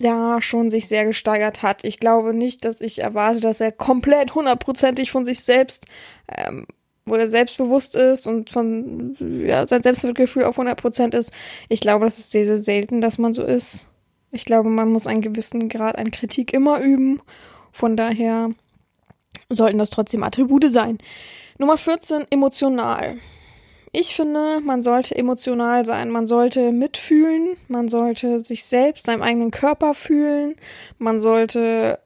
ja 0.00 0.40
schon 0.40 0.70
sich 0.70 0.88
sehr 0.88 1.04
gesteigert 1.04 1.62
hat. 1.62 1.84
Ich 1.84 1.98
glaube 1.98 2.32
nicht, 2.32 2.64
dass 2.64 2.80
ich 2.80 3.00
erwarte, 3.00 3.40
dass 3.40 3.60
er 3.60 3.72
komplett 3.72 4.34
hundertprozentig 4.34 5.10
von 5.10 5.24
sich 5.24 5.40
selbst 5.40 5.86
ähm, 6.36 6.66
oder 7.06 7.28
selbstbewusst 7.28 7.96
ist 7.96 8.26
und 8.26 8.50
von 8.50 9.16
ja, 9.20 9.66
sein 9.66 9.82
Selbstwertgefühl 9.82 10.44
auf 10.44 10.58
100% 10.58 11.16
ist. 11.16 11.32
Ich 11.68 11.80
glaube, 11.80 12.04
das 12.04 12.18
ist 12.18 12.30
sehr, 12.30 12.44
sehr 12.44 12.58
selten, 12.58 13.00
dass 13.00 13.18
man 13.18 13.32
so 13.32 13.42
ist. 13.44 13.87
Ich 14.30 14.44
glaube, 14.44 14.68
man 14.68 14.92
muss 14.92 15.06
einen 15.06 15.22
gewissen 15.22 15.68
Grad 15.68 15.96
an 15.96 16.10
Kritik 16.10 16.52
immer 16.52 16.80
üben. 16.80 17.20
Von 17.72 17.96
daher 17.96 18.50
sollten 19.48 19.78
das 19.78 19.90
trotzdem 19.90 20.22
Attribute 20.22 20.70
sein. 20.70 20.98
Nummer 21.58 21.78
14, 21.78 22.26
emotional. 22.30 23.16
Ich 23.92 24.14
finde, 24.14 24.60
man 24.60 24.82
sollte 24.82 25.16
emotional 25.16 25.86
sein. 25.86 26.10
Man 26.10 26.26
sollte 26.26 26.72
mitfühlen. 26.72 27.56
Man 27.68 27.88
sollte 27.88 28.40
sich 28.40 28.64
selbst, 28.64 29.06
seinem 29.06 29.22
eigenen 29.22 29.50
Körper 29.50 29.94
fühlen. 29.94 30.56
Man 30.98 31.20
sollte 31.20 31.98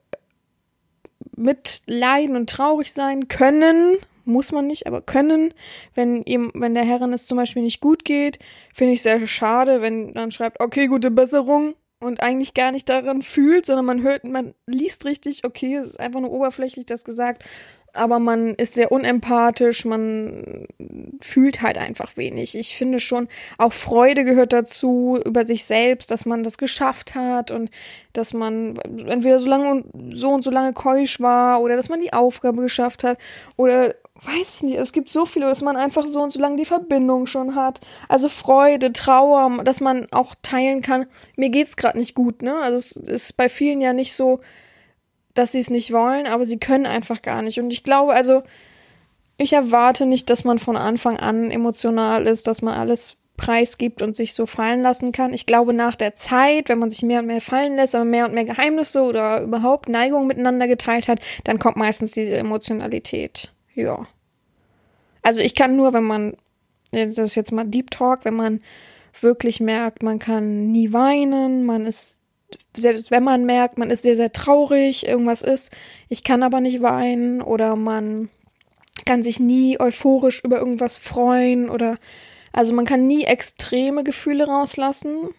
mitleiden 1.37 2.37
und 2.37 2.49
traurig 2.49 2.93
sein 2.93 3.27
können. 3.27 3.97
Muss 4.25 4.53
man 4.53 4.69
nicht, 4.69 4.87
aber 4.87 5.03
können. 5.03 5.53
Wenn 5.95 6.23
ihm, 6.23 6.53
wenn 6.55 6.75
der 6.75 6.85
Herrin 6.85 7.13
es 7.13 7.27
zum 7.27 7.37
Beispiel 7.37 7.63
nicht 7.63 7.81
gut 7.81 8.05
geht, 8.05 8.39
finde 8.73 8.93
ich 8.93 9.03
sehr 9.03 9.27
schade, 9.27 9.83
wenn 9.83 10.15
dann 10.15 10.31
schreibt, 10.31 10.61
okay, 10.61 10.87
gute 10.87 11.11
Besserung 11.11 11.75
und 12.03 12.23
eigentlich 12.23 12.55
gar 12.55 12.73
nicht 12.73 12.89
daran 12.89 13.23
fühlt, 13.23 13.67
sondern 13.67 13.87
man 13.87 14.03
hört, 14.03 14.25
man 14.25 14.55
liest 14.67 15.05
richtig, 15.05 15.45
okay, 15.45 15.77
es 15.77 15.89
ist 15.89 16.01
einfach 16.01 16.21
nur 16.21 16.33
oberflächlich 16.33 16.87
das 16.87 17.05
gesagt, 17.05 17.45
aber 17.95 18.19
man 18.19 18.55
ist 18.55 18.75
sehr 18.75 18.91
unempathisch, 18.91 19.85
man 19.85 20.67
fühlt 21.21 21.61
halt 21.61 21.77
einfach 21.77 22.17
wenig. 22.17 22.57
Ich 22.57 22.77
finde 22.77 23.01
schon, 23.01 23.29
auch 23.59 23.73
Freude 23.73 24.25
gehört 24.25 24.53
dazu 24.53 25.19
über 25.25 25.45
sich 25.45 25.65
selbst, 25.65 26.11
dass 26.11 26.25
man 26.25 26.43
das 26.43 26.57
geschafft 26.57 27.15
hat 27.15 27.51
und 27.51 27.71
dass 28.13 28.33
man 28.33 28.77
entweder 29.07 29.41
so 29.41 29.49
lange 29.49 29.71
und 29.71 30.17
so 30.17 30.31
und 30.31 30.43
so 30.43 30.51
lange 30.51 30.73
keusch 30.73 31.21
war 31.21 31.61
oder 31.61 31.77
dass 31.77 31.89
man 31.89 32.01
die 32.01 32.13
Aufgabe 32.13 32.63
geschafft 32.63 33.05
hat 33.05 33.19
oder 33.57 33.95
weiß 34.25 34.57
ich 34.57 34.63
nicht, 34.63 34.77
es 34.77 34.93
gibt 34.93 35.09
so 35.09 35.27
viele, 35.27 35.47
dass 35.47 35.63
man 35.63 35.77
einfach 35.77 36.07
so 36.07 36.21
und 36.21 36.31
so 36.31 36.41
lange 36.41 36.57
die 36.57 36.65
Verbindung 36.65 37.27
schon 37.27 37.55
hat. 37.55 37.81
Also 38.09 38.29
Freude, 38.29 38.93
Trauer, 38.93 39.63
dass 39.65 39.81
man 39.81 40.07
auch 40.13 40.35
teilen 40.43 40.81
kann. 40.81 41.07
Mir 41.37 41.51
geht's 41.51 41.77
gerade 41.77 41.99
nicht 41.99 42.15
gut, 42.15 42.43
ne? 42.43 42.55
Also 42.63 42.77
es 42.77 42.93
ist 42.93 43.37
bei 43.37 43.49
vielen 43.49 43.81
ja 43.81 43.93
nicht 43.93 44.15
so, 44.15 44.41
dass 45.35 45.53
sie 45.53 45.61
es 45.61 45.71
nicht 45.71 45.93
wollen, 45.93 46.27
aber 46.27 46.45
sie 46.45 46.59
können 46.59 46.87
einfach 46.87 47.23
gar 47.23 47.43
nicht. 47.43 47.59
Und 47.59 47.73
ich 47.73 47.83
glaube, 47.83 48.13
also 48.13 48.43
ich 49.39 49.53
erwarte 49.53 50.07
nicht, 50.07 50.31
dass 50.31 50.45
man 50.45 50.59
von 50.59 50.77
Anfang 50.77 51.19
an 51.19 51.51
emotional 51.51 52.27
ist, 52.27 52.47
dass 52.47 52.63
man 52.63 52.75
alles 52.75 53.17
preisgibt 53.37 54.03
und 54.03 54.15
sich 54.15 54.35
so 54.35 54.47
fallen 54.47 54.83
lassen 54.83 55.11
kann. 55.11 55.35
Ich 55.35 55.47
glaube, 55.47 55.73
nach 55.73 55.97
der 55.97 56.15
Zeit, 56.15 56.69
wenn 56.69 56.79
man 56.79 56.91
sich 56.91 57.03
mehr 57.03 57.21
und 57.21 57.27
mehr 57.27 57.41
fallen 57.41 57.77
lässt, 57.77 57.95
aber 57.95 58.05
mehr 58.05 58.27
und 58.27 58.35
mehr 58.35 58.45
Geheimnisse 58.45 59.03
oder 59.03 59.41
überhaupt 59.41 59.89
Neigungen 59.89 60.29
miteinander 60.29 60.69
geteilt 60.69 61.09
hat, 61.09 61.19
dann 61.45 61.59
kommt 61.59 61.77
meistens 61.77 62.13
diese 62.13 62.37
Emotionalität. 62.37 63.51
Ja. 63.75 64.07
Also 65.23 65.41
ich 65.41 65.55
kann 65.55 65.77
nur, 65.77 65.93
wenn 65.93 66.05
man, 66.05 66.37
das 66.91 67.19
ist 67.19 67.35
jetzt 67.35 67.53
mal 67.53 67.65
Deep 67.65 67.91
Talk, 67.91 68.25
wenn 68.25 68.35
man 68.35 68.61
wirklich 69.21 69.61
merkt, 69.61 70.03
man 70.03 70.19
kann 70.19 70.73
nie 70.73 70.93
weinen, 70.93 71.65
man 71.65 71.87
ist 71.87 72.23
selbst 72.77 73.11
wenn 73.11 73.25
man 73.25 73.45
merkt, 73.45 73.79
man 73.79 73.91
ist 73.91 74.03
sehr, 74.03 74.17
sehr 74.17 74.33
traurig, 74.33 75.07
irgendwas 75.07 75.43
ist, 75.43 75.73
ich 76.09 76.25
kann 76.25 76.43
aber 76.43 76.61
nicht 76.61 76.83
weinen 76.83 77.43
oder 77.43 77.77
man 77.77 78.29
kann 79.07 79.23
sich 79.23 79.41
nie 79.41 79.81
euphorisch 79.81 80.43
über 80.45 80.59
irgendwas 80.59 80.99
freuen 80.99 81.71
oder 81.71 81.99
also 82.53 82.73
man 82.73 82.85
kann 82.85 83.07
nie 83.07 83.25
extreme 83.25 84.05
Gefühle 84.05 84.47
rauslassen. 84.47 85.31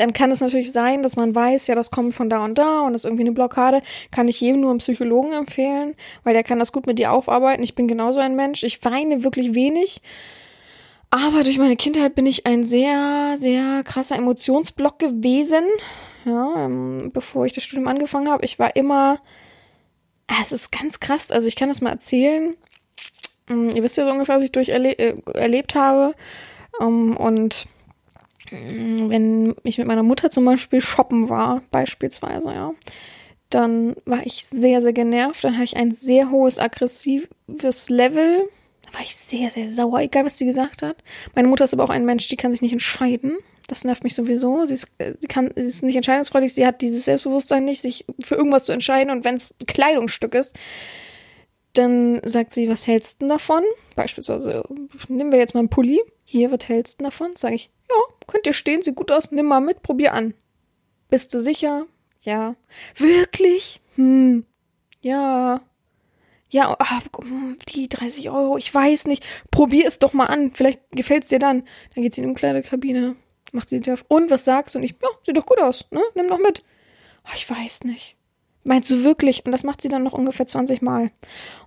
Dann 0.00 0.12
kann 0.12 0.30
es 0.30 0.40
natürlich 0.40 0.72
sein, 0.72 1.02
dass 1.02 1.16
man 1.16 1.34
weiß, 1.34 1.68
ja, 1.68 1.74
das 1.74 1.90
kommt 1.90 2.14
von 2.14 2.28
da 2.28 2.44
und 2.44 2.58
da 2.58 2.80
und 2.80 2.92
das 2.92 3.02
ist 3.02 3.06
irgendwie 3.06 3.24
eine 3.24 3.32
Blockade. 3.32 3.82
Kann 4.10 4.28
ich 4.28 4.40
jedem 4.40 4.62
nur 4.62 4.70
einen 4.70 4.80
Psychologen 4.80 5.32
empfehlen, 5.32 5.94
weil 6.24 6.34
der 6.34 6.42
kann 6.42 6.58
das 6.58 6.72
gut 6.72 6.86
mit 6.86 6.98
dir 6.98 7.12
aufarbeiten. 7.12 7.62
Ich 7.62 7.74
bin 7.74 7.86
genauso 7.86 8.18
ein 8.18 8.34
Mensch. 8.34 8.64
Ich 8.64 8.84
weine 8.84 9.22
wirklich 9.22 9.54
wenig. 9.54 10.02
Aber 11.10 11.42
durch 11.42 11.58
meine 11.58 11.76
Kindheit 11.76 12.14
bin 12.14 12.26
ich 12.26 12.46
ein 12.46 12.62
sehr, 12.64 13.34
sehr 13.36 13.82
krasser 13.84 14.16
Emotionsblock 14.16 14.98
gewesen 14.98 15.64
ja, 16.24 16.64
ähm, 16.64 17.10
bevor 17.12 17.46
ich 17.46 17.52
das 17.52 17.64
Studium 17.64 17.88
angefangen 17.88 18.30
habe. 18.30 18.44
Ich 18.44 18.58
war 18.58 18.76
immer, 18.76 19.18
ah, 20.26 20.38
es 20.40 20.52
ist 20.52 20.70
ganz 20.70 21.00
krass, 21.00 21.32
also 21.32 21.48
ich 21.48 21.56
kann 21.56 21.68
das 21.68 21.80
mal 21.80 21.90
erzählen. 21.90 22.56
Ähm, 23.48 23.70
ihr 23.70 23.82
wisst 23.82 23.96
ja 23.96 24.04
so 24.04 24.12
ungefähr, 24.12 24.36
was 24.36 24.44
ich 24.44 24.52
durch 24.52 24.68
erle 24.68 24.98
äh, 24.98 25.16
erlebt 25.34 25.74
habe. 25.74 26.14
Ähm, 26.80 27.16
und 27.16 27.66
wenn 28.50 29.54
ich 29.62 29.78
mit 29.78 29.86
meiner 29.86 30.02
Mutter 30.02 30.30
zum 30.30 30.44
Beispiel 30.44 30.80
shoppen 30.80 31.28
war, 31.28 31.62
beispielsweise, 31.70 32.52
ja, 32.52 32.72
dann 33.50 33.96
war 34.06 34.24
ich 34.24 34.44
sehr, 34.46 34.80
sehr 34.80 34.92
genervt. 34.92 35.44
Dann 35.44 35.54
hatte 35.54 35.64
ich 35.64 35.76
ein 35.76 35.92
sehr 35.92 36.30
hohes 36.30 36.58
aggressives 36.58 37.88
Level. 37.88 38.48
Da 38.82 38.94
war 38.94 39.02
ich 39.02 39.14
sehr, 39.14 39.50
sehr 39.50 39.70
sauer, 39.70 40.00
egal 40.00 40.24
was 40.24 40.38
sie 40.38 40.46
gesagt 40.46 40.82
hat. 40.82 41.02
Meine 41.34 41.48
Mutter 41.48 41.64
ist 41.64 41.74
aber 41.74 41.84
auch 41.84 41.90
ein 41.90 42.04
Mensch, 42.04 42.28
die 42.28 42.36
kann 42.36 42.52
sich 42.52 42.62
nicht 42.62 42.72
entscheiden. 42.72 43.36
Das 43.66 43.84
nervt 43.84 44.04
mich 44.04 44.14
sowieso. 44.14 44.64
Sie 44.66 44.74
ist, 44.74 44.88
äh, 44.98 45.14
kann, 45.28 45.52
sie 45.54 45.62
ist 45.62 45.82
nicht 45.82 45.96
entscheidungsfreudig. 45.96 46.54
Sie 46.54 46.66
hat 46.66 46.80
dieses 46.80 47.04
Selbstbewusstsein 47.04 47.64
nicht, 47.64 47.80
sich 47.80 48.04
für 48.20 48.36
irgendwas 48.36 48.64
zu 48.64 48.72
entscheiden. 48.72 49.12
Und 49.12 49.24
wenn 49.24 49.36
es 49.36 49.54
ein 49.60 49.66
Kleidungsstück 49.66 50.34
ist, 50.34 50.58
dann 51.74 52.20
sagt 52.24 52.52
sie, 52.52 52.68
was 52.68 52.86
hältst 52.86 53.22
du 53.22 53.28
davon? 53.28 53.62
Beispielsweise, 53.94 54.64
nehmen 55.08 55.30
wir 55.30 55.38
jetzt 55.38 55.54
mal 55.54 55.60
einen 55.60 55.70
Pulli. 55.70 56.00
Hier, 56.24 56.50
was 56.50 56.68
hältst 56.68 57.00
du 57.00 57.04
davon? 57.04 57.32
Sag 57.36 57.52
ich, 57.52 57.70
ja, 57.88 57.96
könnt 58.30 58.46
ihr 58.46 58.52
stehen, 58.52 58.82
sieht 58.82 58.96
gut 58.96 59.12
aus, 59.12 59.30
nimm 59.30 59.46
mal 59.46 59.60
mit, 59.60 59.82
probier 59.82 60.14
an. 60.14 60.34
Bist 61.08 61.34
du 61.34 61.40
sicher? 61.40 61.86
Ja. 62.20 62.54
Wirklich? 62.96 63.80
Hm. 63.96 64.44
Ja. 65.00 65.60
Ja, 66.48 66.76
ah, 66.78 67.00
die 67.68 67.88
30 67.88 68.30
Euro, 68.30 68.58
ich 68.58 68.72
weiß 68.74 69.06
nicht. 69.06 69.24
Probier 69.50 69.86
es 69.86 70.00
doch 70.00 70.12
mal 70.12 70.26
an. 70.26 70.52
Vielleicht 70.52 70.80
gefällt's 70.90 71.28
dir 71.28 71.38
dann. 71.38 71.64
Dann 71.94 72.02
geht 72.02 72.14
sie 72.14 72.22
in 72.22 72.28
die 72.28 72.34
Kleiderkabine 72.34 73.16
macht 73.52 73.68
sie 73.68 73.80
die 73.80 73.92
auf. 73.92 74.04
Und 74.08 74.30
was 74.30 74.44
sagst 74.44 74.74
du? 74.74 74.78
Und 74.78 74.84
ich, 74.84 74.94
ja, 75.02 75.08
sieht 75.24 75.36
doch 75.36 75.46
gut 75.46 75.60
aus, 75.60 75.86
ne? 75.90 76.02
Nimm 76.14 76.28
doch 76.28 76.38
mit. 76.38 76.62
Oh, 77.24 77.32
ich 77.34 77.48
weiß 77.48 77.84
nicht. 77.84 78.16
Meinst 78.70 78.88
du 78.88 79.02
wirklich? 79.02 79.44
Und 79.44 79.50
das 79.50 79.64
macht 79.64 79.80
sie 79.80 79.88
dann 79.88 80.04
noch 80.04 80.12
ungefähr 80.12 80.46
20 80.46 80.80
Mal. 80.80 81.10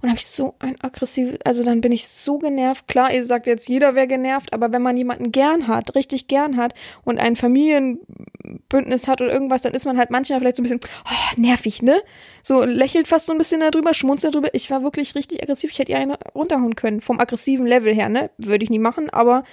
Und 0.02 0.08
habe 0.08 0.20
ich 0.20 0.26
so 0.26 0.56
ein 0.60 0.80
aggressives, 0.80 1.38
also 1.44 1.62
dann 1.62 1.82
bin 1.82 1.92
ich 1.92 2.08
so 2.08 2.38
genervt. 2.38 2.88
Klar, 2.88 3.14
ihr 3.14 3.26
sagt 3.26 3.46
jetzt, 3.46 3.68
jeder 3.68 3.94
wäre 3.94 4.08
genervt, 4.08 4.54
aber 4.54 4.72
wenn 4.72 4.82
man 4.82 4.96
jemanden 4.96 5.34
gern 5.34 5.68
hat, 5.68 5.96
richtig 5.96 6.30
gern 6.30 6.56
hat 6.56 6.74
und 7.04 7.20
ein 7.20 7.36
Familienbündnis 7.36 9.10
hat 9.10 9.20
oder 9.20 9.34
irgendwas, 9.34 9.64
dann 9.64 9.74
ist 9.74 9.84
man 9.86 9.98
halt 9.98 10.12
manchmal 10.12 10.40
vielleicht 10.40 10.56
so 10.56 10.62
ein 10.62 10.64
bisschen 10.64 10.80
oh, 11.04 11.42
nervig, 11.42 11.82
ne? 11.82 12.02
So 12.42 12.64
lächelt 12.64 13.10
fast 13.10 13.26
so 13.26 13.34
ein 13.34 13.38
bisschen 13.38 13.60
darüber, 13.60 13.94
schmunzelt 13.94 14.34
darüber. 14.34 14.54
Ich 14.54 14.72
war 14.72 14.82
wirklich 14.82 15.14
richtig 15.14 15.44
aggressiv. 15.44 15.72
Ich 15.72 15.80
hätte 15.80 15.92
ihr 15.92 15.98
eine 15.98 16.18
runterhauen 16.34 16.78
können. 16.78 17.02
Vom 17.02 17.20
aggressiven 17.20 17.68
Level 17.68 17.94
her, 17.94 18.08
ne? 18.08 18.30
Würde 18.38 18.64
ich 18.64 18.70
nie 18.70 18.80
machen, 18.80 19.10
aber 19.10 19.44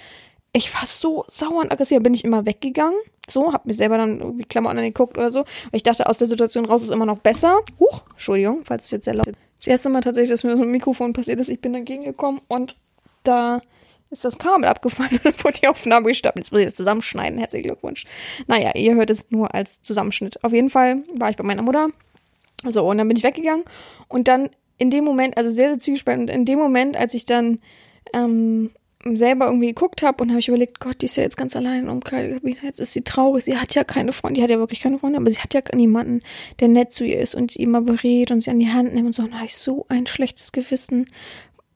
ich 0.53 0.73
war 0.73 0.85
so 0.85 1.25
sauer 1.27 1.61
und 1.61 1.71
aggressiv, 1.71 2.01
bin 2.01 2.13
ich 2.13 2.23
immer 2.23 2.45
weggegangen. 2.45 2.97
So, 3.29 3.53
hab 3.53 3.65
mir 3.65 3.73
selber 3.73 3.97
dann 3.97 4.19
irgendwie 4.19 4.43
Klamotten 4.43 4.77
angeguckt 4.77 5.17
oder 5.17 5.31
so. 5.31 5.39
Weil 5.39 5.77
ich 5.77 5.83
dachte, 5.83 6.07
aus 6.09 6.17
der 6.17 6.27
Situation 6.27 6.65
raus 6.65 6.81
ist 6.81 6.91
immer 6.91 7.05
noch 7.05 7.19
besser. 7.19 7.61
Huch, 7.79 8.01
Entschuldigung, 8.11 8.63
falls 8.65 8.85
es 8.85 8.91
jetzt 8.91 9.05
sehr 9.05 9.13
laut 9.13 9.27
ist. 9.27 9.37
Das 9.57 9.67
erste 9.67 9.89
Mal 9.89 10.01
tatsächlich, 10.01 10.31
dass 10.31 10.43
mir 10.43 10.57
so 10.57 10.63
ein 10.63 10.71
Mikrofon 10.71 11.13
passiert 11.13 11.39
ist, 11.39 11.49
ich 11.49 11.61
bin 11.61 11.73
dagegen 11.73 12.03
gekommen 12.03 12.41
und 12.47 12.75
da 13.23 13.61
ist 14.09 14.25
das 14.25 14.37
Kabel 14.37 14.65
abgefallen 14.65 15.11
und 15.23 15.25
dann 15.25 15.43
wurde 15.43 15.59
die 15.61 15.67
Aufnahme 15.67 16.07
gestapelt. 16.07 16.45
Jetzt 16.45 16.51
muss 16.51 16.61
ich 16.61 16.67
das 16.67 16.75
zusammenschneiden. 16.75 17.39
Herzlichen 17.39 17.67
Glückwunsch. 17.67 18.05
Naja, 18.47 18.71
ihr 18.75 18.95
hört 18.95 19.09
es 19.09 19.29
nur 19.29 19.53
als 19.53 19.81
Zusammenschnitt. 19.81 20.43
Auf 20.43 20.51
jeden 20.51 20.69
Fall 20.69 21.03
war 21.15 21.29
ich 21.29 21.37
bei 21.37 21.43
meiner 21.43 21.61
Mutter. 21.61 21.89
So, 22.67 22.85
und 22.87 22.97
dann 22.97 23.07
bin 23.07 23.17
ich 23.17 23.23
weggegangen. 23.23 23.63
Und 24.07 24.27
dann 24.27 24.49
in 24.77 24.89
dem 24.89 25.05
Moment, 25.05 25.37
also 25.37 25.49
sehr, 25.49 25.79
sehr 25.79 25.95
und 26.07 26.29
in 26.29 26.43
dem 26.43 26.59
Moment, 26.59 26.97
als 26.97 27.13
ich 27.13 27.25
dann 27.25 27.59
ähm, 28.13 28.71
selber 29.05 29.45
irgendwie 29.45 29.67
geguckt 29.67 30.03
habe 30.03 30.23
und 30.23 30.29
habe 30.29 30.39
ich 30.39 30.47
überlegt, 30.47 30.79
Gott, 30.79 31.01
die 31.01 31.05
ist 31.05 31.15
ja 31.15 31.23
jetzt 31.23 31.37
ganz 31.37 31.55
allein 31.55 31.87
keine 32.01 32.35
Kabine, 32.35 32.57
jetzt 32.61 32.79
ist 32.79 32.93
sie 32.93 33.01
traurig, 33.01 33.43
sie 33.43 33.57
hat 33.57 33.73
ja 33.75 33.83
keine 33.83 34.13
Freunde, 34.13 34.37
die 34.37 34.43
hat 34.43 34.49
ja 34.49 34.59
wirklich 34.59 34.81
keine 34.81 34.99
Freunde, 34.99 35.17
aber 35.17 35.31
sie 35.31 35.39
hat 35.39 35.53
ja 35.53 35.61
niemanden, 35.73 36.21
der 36.59 36.67
nett 36.67 36.91
zu 36.91 37.03
ihr 37.03 37.19
ist 37.19 37.35
und 37.35 37.55
immer 37.55 37.81
berät 37.81 38.31
und 38.31 38.41
sie 38.41 38.51
an 38.51 38.59
die 38.59 38.69
Hand 38.69 38.93
nimmt 38.93 39.07
und 39.07 39.13
so, 39.13 39.23
und 39.23 39.31
da 39.31 39.37
habe 39.37 39.45
ich 39.45 39.57
so 39.57 39.85
ein 39.89 40.07
schlechtes 40.07 40.51
Gewissen. 40.51 41.07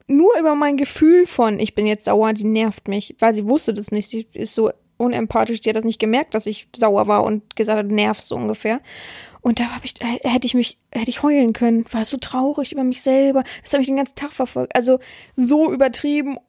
Nur 0.08 0.38
über 0.40 0.56
mein 0.56 0.78
Gefühl 0.78 1.26
von, 1.26 1.60
ich 1.60 1.74
bin 1.74 1.88
jetzt 1.88 2.06
sauer, 2.06 2.34
die 2.34 2.44
nervt 2.44 2.88
mich, 2.88 3.16
weil 3.20 3.34
sie 3.34 3.48
wusste 3.48 3.74
das 3.74 3.92
nicht, 3.92 4.08
sie 4.08 4.28
ist 4.34 4.54
so 4.54 4.72
unempathisch, 4.98 5.62
die 5.62 5.70
hat 5.70 5.76
das 5.76 5.84
nicht 5.84 6.00
gemerkt, 6.00 6.34
dass 6.36 6.46
ich 6.46 6.68
sauer 6.76 7.08
war 7.08 7.24
und 7.24 7.56
gesagt 7.56 7.80
hat, 7.80 7.88
nervst 7.88 8.28
so 8.28 8.36
ungefähr. 8.36 8.82
Und 9.42 9.60
da 9.60 9.76
habe 9.76 9.86
ich, 9.86 9.94
hätte 10.02 10.48
ich 10.48 10.56
mich, 10.56 10.80
hätte 10.92 11.10
ich 11.10 11.22
heulen 11.22 11.54
können, 11.54 11.86
war 11.92 12.04
so 12.04 12.18
traurig 12.18 12.72
über 12.72 12.84
mich 12.84 13.04
selber. 13.04 13.44
Das 13.62 13.74
habe 13.74 13.82
ich 13.82 13.88
den 13.88 13.98
ganzen 13.98 14.16
Tag 14.16 14.32
verfolgt. 14.32 14.76
Also 14.76 15.00
so 15.36 15.72
übertrieben, 15.72 16.40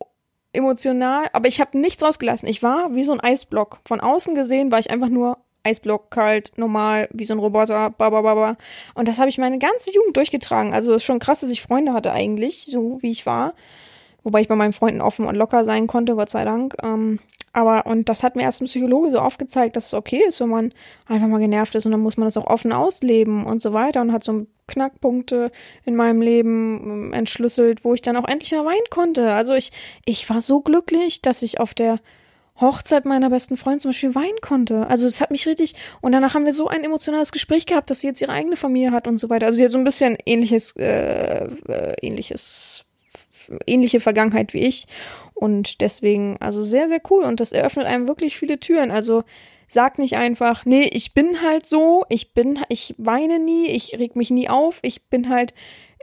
emotional, 0.56 1.26
aber 1.32 1.48
ich 1.48 1.60
habe 1.60 1.78
nichts 1.78 2.02
rausgelassen. 2.02 2.48
Ich 2.48 2.62
war 2.62 2.94
wie 2.94 3.04
so 3.04 3.12
ein 3.12 3.20
Eisblock. 3.20 3.78
Von 3.84 4.00
außen 4.00 4.34
gesehen 4.34 4.72
war 4.72 4.78
ich 4.78 4.90
einfach 4.90 5.08
nur 5.08 5.38
Eisblock, 5.64 6.10
kalt, 6.10 6.52
normal, 6.56 7.08
wie 7.12 7.24
so 7.24 7.34
ein 7.34 7.40
Roboter, 7.40 7.90
babababa. 7.90 8.56
Und 8.94 9.08
das 9.08 9.18
habe 9.18 9.28
ich 9.28 9.38
meine 9.38 9.58
ganze 9.58 9.92
Jugend 9.92 10.16
durchgetragen. 10.16 10.72
Also 10.72 10.94
ist 10.94 11.04
schon 11.04 11.18
krass, 11.18 11.40
dass 11.40 11.50
ich 11.50 11.62
Freunde 11.62 11.92
hatte 11.92 12.12
eigentlich, 12.12 12.68
so 12.70 12.98
wie 13.02 13.10
ich 13.10 13.26
war. 13.26 13.54
Wobei 14.22 14.40
ich 14.40 14.48
bei 14.48 14.56
meinen 14.56 14.72
Freunden 14.72 15.00
offen 15.00 15.26
und 15.26 15.36
locker 15.36 15.64
sein 15.64 15.86
konnte, 15.86 16.14
Gott 16.14 16.30
sei 16.30 16.44
Dank. 16.44 16.74
Ähm, 16.82 17.18
aber, 17.52 17.86
und 17.86 18.08
das 18.08 18.22
hat 18.22 18.36
mir 18.36 18.42
erst 18.42 18.60
ein 18.60 18.66
Psychologe 18.66 19.10
so 19.10 19.18
aufgezeigt, 19.18 19.76
dass 19.76 19.86
es 19.86 19.94
okay 19.94 20.22
ist, 20.26 20.40
wenn 20.40 20.50
man 20.50 20.72
einfach 21.06 21.26
mal 21.26 21.38
genervt 21.38 21.74
ist 21.74 21.86
und 21.86 21.92
dann 21.92 22.00
muss 22.00 22.16
man 22.16 22.26
das 22.26 22.36
auch 22.36 22.46
offen 22.46 22.72
ausleben 22.72 23.46
und 23.46 23.62
so 23.62 23.72
weiter 23.72 24.02
und 24.02 24.12
hat 24.12 24.24
so 24.24 24.46
Knackpunkte 24.66 25.50
in 25.84 25.96
meinem 25.96 26.20
Leben 26.20 26.80
ähm, 26.82 27.12
entschlüsselt, 27.12 27.84
wo 27.84 27.94
ich 27.94 28.02
dann 28.02 28.16
auch 28.16 28.28
endlich 28.28 28.52
mal 28.52 28.64
weinen 28.64 28.90
konnte. 28.90 29.32
Also 29.32 29.54
ich, 29.54 29.72
ich 30.04 30.28
war 30.28 30.42
so 30.42 30.60
glücklich, 30.60 31.22
dass 31.22 31.42
ich 31.42 31.60
auf 31.60 31.74
der 31.74 32.00
Hochzeit 32.60 33.04
meiner 33.04 33.30
besten 33.30 33.56
Freundin 33.56 33.80
zum 33.80 33.90
Beispiel 33.90 34.14
weinen 34.14 34.40
konnte. 34.40 34.86
Also 34.86 35.06
es 35.06 35.20
hat 35.20 35.30
mich 35.30 35.46
richtig, 35.46 35.74
und 36.00 36.12
danach 36.12 36.34
haben 36.34 36.46
wir 36.46 36.54
so 36.54 36.68
ein 36.68 36.84
emotionales 36.84 37.32
Gespräch 37.32 37.66
gehabt, 37.66 37.90
dass 37.90 38.00
sie 38.00 38.06
jetzt 38.06 38.22
ihre 38.22 38.32
eigene 38.32 38.56
Familie 38.56 38.92
hat 38.92 39.06
und 39.06 39.18
so 39.18 39.28
weiter. 39.28 39.46
Also 39.46 39.58
sie 39.58 39.64
hat 39.64 39.72
so 39.72 39.78
ein 39.78 39.84
bisschen 39.84 40.16
ähnliches, 40.24 40.74
äh, 40.76 41.44
äh 41.44 41.94
ähnliches, 42.00 42.86
ähnliche 43.66 44.00
Vergangenheit 44.00 44.54
wie 44.54 44.60
ich. 44.60 44.86
Und 45.34 45.82
deswegen, 45.82 46.38
also 46.40 46.64
sehr, 46.64 46.88
sehr 46.88 47.00
cool. 47.10 47.24
Und 47.24 47.40
das 47.40 47.52
eröffnet 47.52 47.86
einem 47.86 48.08
wirklich 48.08 48.38
viele 48.38 48.58
Türen. 48.58 48.90
Also 48.90 49.22
sag 49.66 49.98
nicht 49.98 50.16
einfach, 50.16 50.64
nee, 50.64 50.88
ich 50.92 51.14
bin 51.14 51.42
halt 51.42 51.66
so, 51.66 52.04
ich 52.08 52.34
bin, 52.34 52.60
ich 52.68 52.94
weine 52.98 53.38
nie, 53.38 53.68
ich 53.68 53.98
reg 53.98 54.16
mich 54.16 54.30
nie 54.30 54.48
auf, 54.48 54.78
ich 54.82 55.08
bin 55.08 55.28
halt 55.28 55.54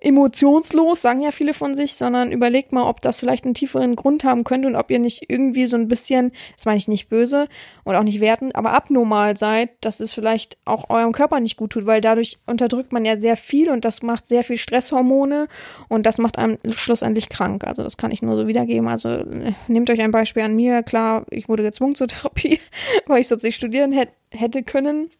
emotionslos, 0.03 1.01
sagen 1.01 1.21
ja 1.21 1.31
viele 1.31 1.53
von 1.53 1.75
sich, 1.75 1.95
sondern 1.95 2.31
überlegt 2.31 2.73
mal, 2.73 2.87
ob 2.87 3.01
das 3.01 3.21
vielleicht 3.21 3.45
einen 3.45 3.53
tieferen 3.53 3.95
Grund 3.95 4.25
haben 4.25 4.43
könnte 4.43 4.67
und 4.67 4.75
ob 4.75 4.91
ihr 4.91 4.99
nicht 4.99 5.29
irgendwie 5.29 5.65
so 5.65 5.77
ein 5.77 5.87
bisschen, 5.87 6.33
das 6.55 6.65
meine 6.65 6.77
ich 6.77 6.89
nicht 6.89 7.07
böse 7.07 7.47
und 7.85 7.95
auch 7.95 8.03
nicht 8.03 8.19
wertend, 8.19 8.55
aber 8.55 8.73
abnormal 8.73 9.37
seid, 9.37 9.69
dass 9.79 10.01
es 10.01 10.13
vielleicht 10.13 10.57
auch 10.65 10.89
eurem 10.89 11.13
Körper 11.13 11.39
nicht 11.39 11.55
gut 11.55 11.71
tut, 11.71 11.85
weil 11.85 12.01
dadurch 12.01 12.39
unterdrückt 12.45 12.91
man 12.91 13.05
ja 13.05 13.15
sehr 13.15 13.37
viel 13.37 13.69
und 13.69 13.85
das 13.85 14.03
macht 14.03 14.27
sehr 14.27 14.43
viel 14.43 14.57
Stresshormone 14.57 15.47
und 15.87 16.05
das 16.05 16.17
macht 16.17 16.37
einem 16.37 16.57
schlussendlich 16.71 17.29
krank. 17.29 17.63
Also 17.63 17.81
das 17.81 17.95
kann 17.95 18.11
ich 18.11 18.21
nur 18.21 18.35
so 18.35 18.45
wiedergeben. 18.45 18.89
Also 18.89 19.07
äh, 19.09 19.53
nehmt 19.67 19.89
euch 19.89 20.01
ein 20.01 20.11
Beispiel 20.11 20.43
an 20.43 20.55
mir. 20.55 20.83
Klar, 20.83 21.25
ich 21.29 21.47
wurde 21.47 21.63
gezwungen 21.63 21.95
zur 21.95 22.09
Therapie, 22.09 22.59
weil 23.07 23.21
ich 23.21 23.29
sonst 23.29 23.43
nicht 23.43 23.55
studieren 23.55 23.93
hätte 23.93 24.11
hätte 24.33 24.63
können. 24.63 25.11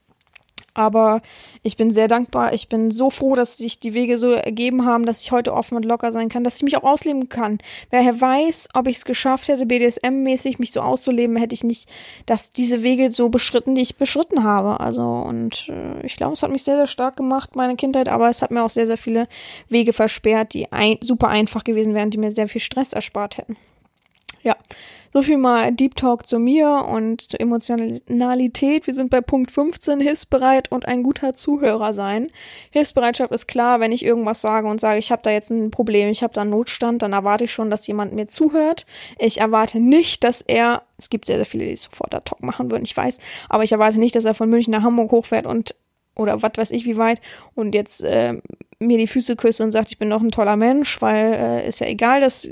Aber 0.73 1.21
ich 1.61 1.77
bin 1.77 1.91
sehr 1.91 2.07
dankbar. 2.07 2.53
Ich 2.53 2.67
bin 2.67 2.91
so 2.91 3.09
froh, 3.09 3.35
dass 3.35 3.57
sich 3.57 3.79
die 3.79 3.93
Wege 3.93 4.17
so 4.17 4.31
ergeben 4.31 4.85
haben, 4.85 5.05
dass 5.05 5.21
ich 5.21 5.31
heute 5.31 5.53
offen 5.53 5.75
und 5.75 5.85
locker 5.85 6.11
sein 6.11 6.29
kann, 6.29 6.43
dass 6.43 6.57
ich 6.57 6.63
mich 6.63 6.77
auch 6.77 6.83
ausleben 6.83 7.29
kann. 7.29 7.59
Wer 7.89 8.19
weiß, 8.19 8.69
ob 8.73 8.87
ich 8.87 8.97
es 8.97 9.05
geschafft 9.05 9.47
hätte, 9.47 9.65
BDSM-mäßig 9.65 10.59
mich 10.59 10.71
so 10.71 10.81
auszuleben, 10.81 11.35
hätte 11.35 11.53
ich 11.53 11.63
nicht 11.63 11.89
dass 12.25 12.51
diese 12.51 12.83
Wege 12.83 13.11
so 13.11 13.29
beschritten, 13.29 13.75
die 13.75 13.81
ich 13.81 13.97
beschritten 13.97 14.43
habe. 14.43 14.79
Also, 14.79 15.03
und 15.03 15.69
äh, 15.69 16.05
ich 16.05 16.15
glaube, 16.15 16.33
es 16.33 16.43
hat 16.43 16.51
mich 16.51 16.63
sehr, 16.63 16.77
sehr 16.77 16.87
stark 16.87 17.15
gemacht, 17.15 17.55
meine 17.55 17.75
Kindheit, 17.75 18.09
aber 18.09 18.29
es 18.29 18.41
hat 18.41 18.51
mir 18.51 18.63
auch 18.63 18.69
sehr, 18.69 18.87
sehr 18.87 18.97
viele 18.97 19.27
Wege 19.69 19.93
versperrt, 19.93 20.53
die 20.53 20.71
ein 20.71 20.97
super 21.01 21.29
einfach 21.29 21.63
gewesen 21.63 21.93
wären, 21.93 22.11
die 22.11 22.17
mir 22.17 22.31
sehr 22.31 22.47
viel 22.47 22.61
Stress 22.61 22.93
erspart 22.93 23.37
hätten. 23.37 23.57
Ja, 24.43 24.57
so 25.13 25.21
viel 25.21 25.37
mal 25.37 25.71
Deep 25.71 25.95
Talk 25.95 26.27
zu 26.27 26.37
mir 26.37 26.85
und 26.89 27.21
zur 27.21 27.39
Emotionalität. 27.39 28.87
Wir 28.87 28.93
sind 28.93 29.09
bei 29.09 29.21
Punkt 29.21 29.51
15, 29.51 30.01
hilfsbereit 30.01 30.69
und 30.69 30.85
ein 30.85 31.01
guter 31.01 31.33
Zuhörer 31.33 31.93
sein. 31.93 32.29
Hilfsbereitschaft 32.71 33.31
ist 33.31 33.47
klar, 33.47 33.79
wenn 33.79 33.93
ich 33.93 34.03
irgendwas 34.03 34.41
sage 34.41 34.67
und 34.67 34.81
sage, 34.81 34.99
ich 34.99 35.11
habe 35.11 35.21
da 35.21 35.29
jetzt 35.29 35.49
ein 35.49 35.71
Problem, 35.71 36.09
ich 36.09 36.23
habe 36.23 36.33
da 36.33 36.41
einen 36.41 36.49
Notstand, 36.49 37.03
dann 37.03 37.13
erwarte 37.13 37.45
ich 37.45 37.53
schon, 37.53 37.69
dass 37.69 37.87
jemand 37.87 38.13
mir 38.13 38.27
zuhört. 38.27 38.85
Ich 39.17 39.39
erwarte 39.39 39.79
nicht, 39.79 40.25
dass 40.25 40.41
er, 40.41 40.81
es 40.97 41.09
gibt 41.09 41.25
sehr, 41.25 41.37
sehr 41.37 41.45
viele, 41.45 41.67
die 41.67 41.75
sofort 41.77 42.11
da 42.11 42.19
Talk 42.19 42.43
machen 42.43 42.69
würden, 42.69 42.83
ich 42.83 42.97
weiß, 42.97 43.19
aber 43.47 43.63
ich 43.63 43.71
erwarte 43.71 43.99
nicht, 43.99 44.15
dass 44.15 44.25
er 44.25 44.33
von 44.33 44.49
München 44.49 44.71
nach 44.71 44.83
Hamburg 44.83 45.11
hochfährt 45.11 45.45
und 45.45 45.75
oder 46.15 46.41
was 46.41 46.51
weiß 46.55 46.71
ich 46.71 46.85
wie 46.85 46.97
weit 46.97 47.21
und 47.55 47.73
jetzt 47.73 48.03
äh, 48.03 48.39
mir 48.79 48.97
die 48.97 49.07
Füße 49.07 49.35
küsst 49.35 49.61
und 49.61 49.71
sagt, 49.71 49.89
ich 49.89 49.97
bin 49.97 50.09
doch 50.09 50.21
ein 50.21 50.31
toller 50.31 50.57
Mensch, 50.57 51.01
weil 51.01 51.33
äh, 51.33 51.67
ist 51.67 51.79
ja 51.79 51.87
egal, 51.87 52.19
dass 52.19 52.49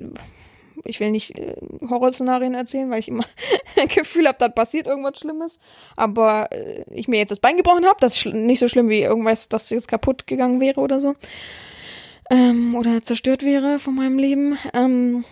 ich 0.86 1.00
will 1.00 1.12
nicht 1.12 1.38
äh, 1.38 1.56
Horrorszenarien 1.90 2.54
erzählen, 2.54 2.90
weil 2.90 3.00
ich 3.00 3.08
immer 3.08 3.26
ein 3.80 3.88
Gefühl 3.88 4.28
habe, 4.28 4.38
da 4.40 4.50
passiert 4.50 4.88
irgendwas 4.88 5.20
Schlimmes. 5.20 5.60
Aber 5.96 6.52
äh, 6.52 6.84
ich 6.92 7.08
mir 7.08 7.18
jetzt 7.18 7.32
das 7.32 7.40
Bein 7.40 7.58
gebrochen 7.58 7.86
habe, 7.86 7.98
das 8.00 8.18
ist 8.18 8.34
nicht 8.34 8.60
so 8.60 8.68
schlimm 8.68 8.90
wie 8.90 9.02
irgendwas, 9.02 9.50
das 9.50 9.70
jetzt 9.70 9.88
kaputt 9.88 10.28
gegangen 10.28 10.60
wäre 10.60 10.80
oder 10.80 11.00
so. 11.00 11.16
Ähm, 12.30 12.76
oder 12.76 13.04
zerstört 13.04 13.44
wäre 13.44 13.80
von 13.80 13.96
meinem 13.96 14.18
Leben. 14.18 14.58
Ähm, 14.74 15.26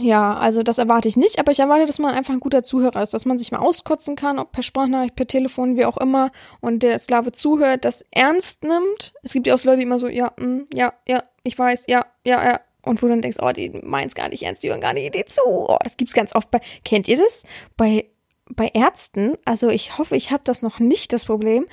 ja, 0.00 0.34
also 0.36 0.62
das 0.62 0.78
erwarte 0.78 1.08
ich 1.08 1.16
nicht, 1.16 1.38
aber 1.38 1.52
ich 1.52 1.58
erwarte, 1.58 1.86
dass 1.86 1.98
man 1.98 2.14
einfach 2.14 2.34
ein 2.34 2.40
guter 2.40 2.62
Zuhörer 2.62 3.02
ist, 3.02 3.14
dass 3.14 3.24
man 3.24 3.38
sich 3.38 3.50
mal 3.52 3.58
auskotzen 3.58 4.16
kann, 4.16 4.38
ob 4.38 4.52
per 4.52 4.62
Sprachnachricht, 4.62 5.16
per 5.16 5.26
Telefon, 5.26 5.76
wie 5.76 5.84
auch 5.84 5.96
immer, 5.96 6.30
und 6.60 6.82
der 6.82 6.98
Sklave 6.98 7.32
zuhört, 7.32 7.84
das 7.84 8.04
ernst 8.10 8.62
nimmt. 8.64 9.12
Es 9.22 9.32
gibt 9.32 9.46
ja 9.46 9.54
auch 9.54 9.58
so 9.58 9.68
Leute, 9.68 9.78
die 9.78 9.86
immer 9.86 9.98
so, 9.98 10.08
ja, 10.08 10.32
mh, 10.36 10.64
ja, 10.72 10.92
ja, 11.06 11.24
ich 11.42 11.58
weiß, 11.58 11.84
ja, 11.88 12.06
ja, 12.24 12.44
ja, 12.44 12.60
und 12.88 13.02
wo 13.02 13.06
du 13.06 13.12
dann 13.12 13.22
denkst, 13.22 13.38
oh, 13.40 13.52
die 13.52 13.70
meint's 13.82 14.14
gar 14.14 14.28
nicht 14.28 14.42
ernst, 14.42 14.62
die 14.62 14.70
hören 14.70 14.80
gar 14.80 14.92
nicht 14.92 15.14
dir 15.14 15.26
zu. 15.26 15.42
Oh, 15.44 15.78
das 15.82 15.96
gibt's 15.96 16.14
ganz 16.14 16.34
oft 16.34 16.50
bei, 16.50 16.60
kennt 16.84 17.08
ihr 17.08 17.16
das? 17.16 17.44
Bei, 17.76 18.06
bei 18.50 18.68
Ärzten, 18.68 19.36
also 19.44 19.68
ich 19.68 19.98
hoffe, 19.98 20.16
ich 20.16 20.30
habe 20.30 20.42
das 20.44 20.62
noch 20.62 20.78
nicht, 20.78 21.12
das 21.12 21.26
Problem, 21.26 21.66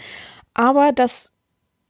aber 0.53 0.91
das, 0.91 1.33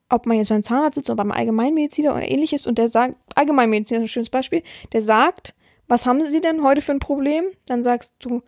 ob 0.10 0.26
man 0.26 0.38
jetzt 0.38 0.50
beim 0.50 0.64
Zahnarzt 0.64 0.96
sitzt 0.96 1.10
oder 1.10 1.18
beim 1.18 1.32
Allgemeinmediziner 1.32 2.16
oder 2.16 2.30
ähnliches 2.30 2.68
und 2.68 2.78
der 2.78 2.90
sagt, 2.90 3.16
Allgemeinmediziner 3.36 4.00
ist 4.00 4.06
ein 4.06 4.10
schönes 4.10 4.30
Beispiel, 4.30 4.64
der 4.94 5.02
sagt, 5.02 5.56
was 5.88 6.06
haben 6.06 6.26
Sie 6.30 6.42
denn 6.42 6.64
heute 6.64 6.82
für 6.82 6.92
ein 6.94 7.00
Problem? 7.00 7.46
Dann 7.68 7.84
sagst 7.84 8.16
du, 8.20 8.42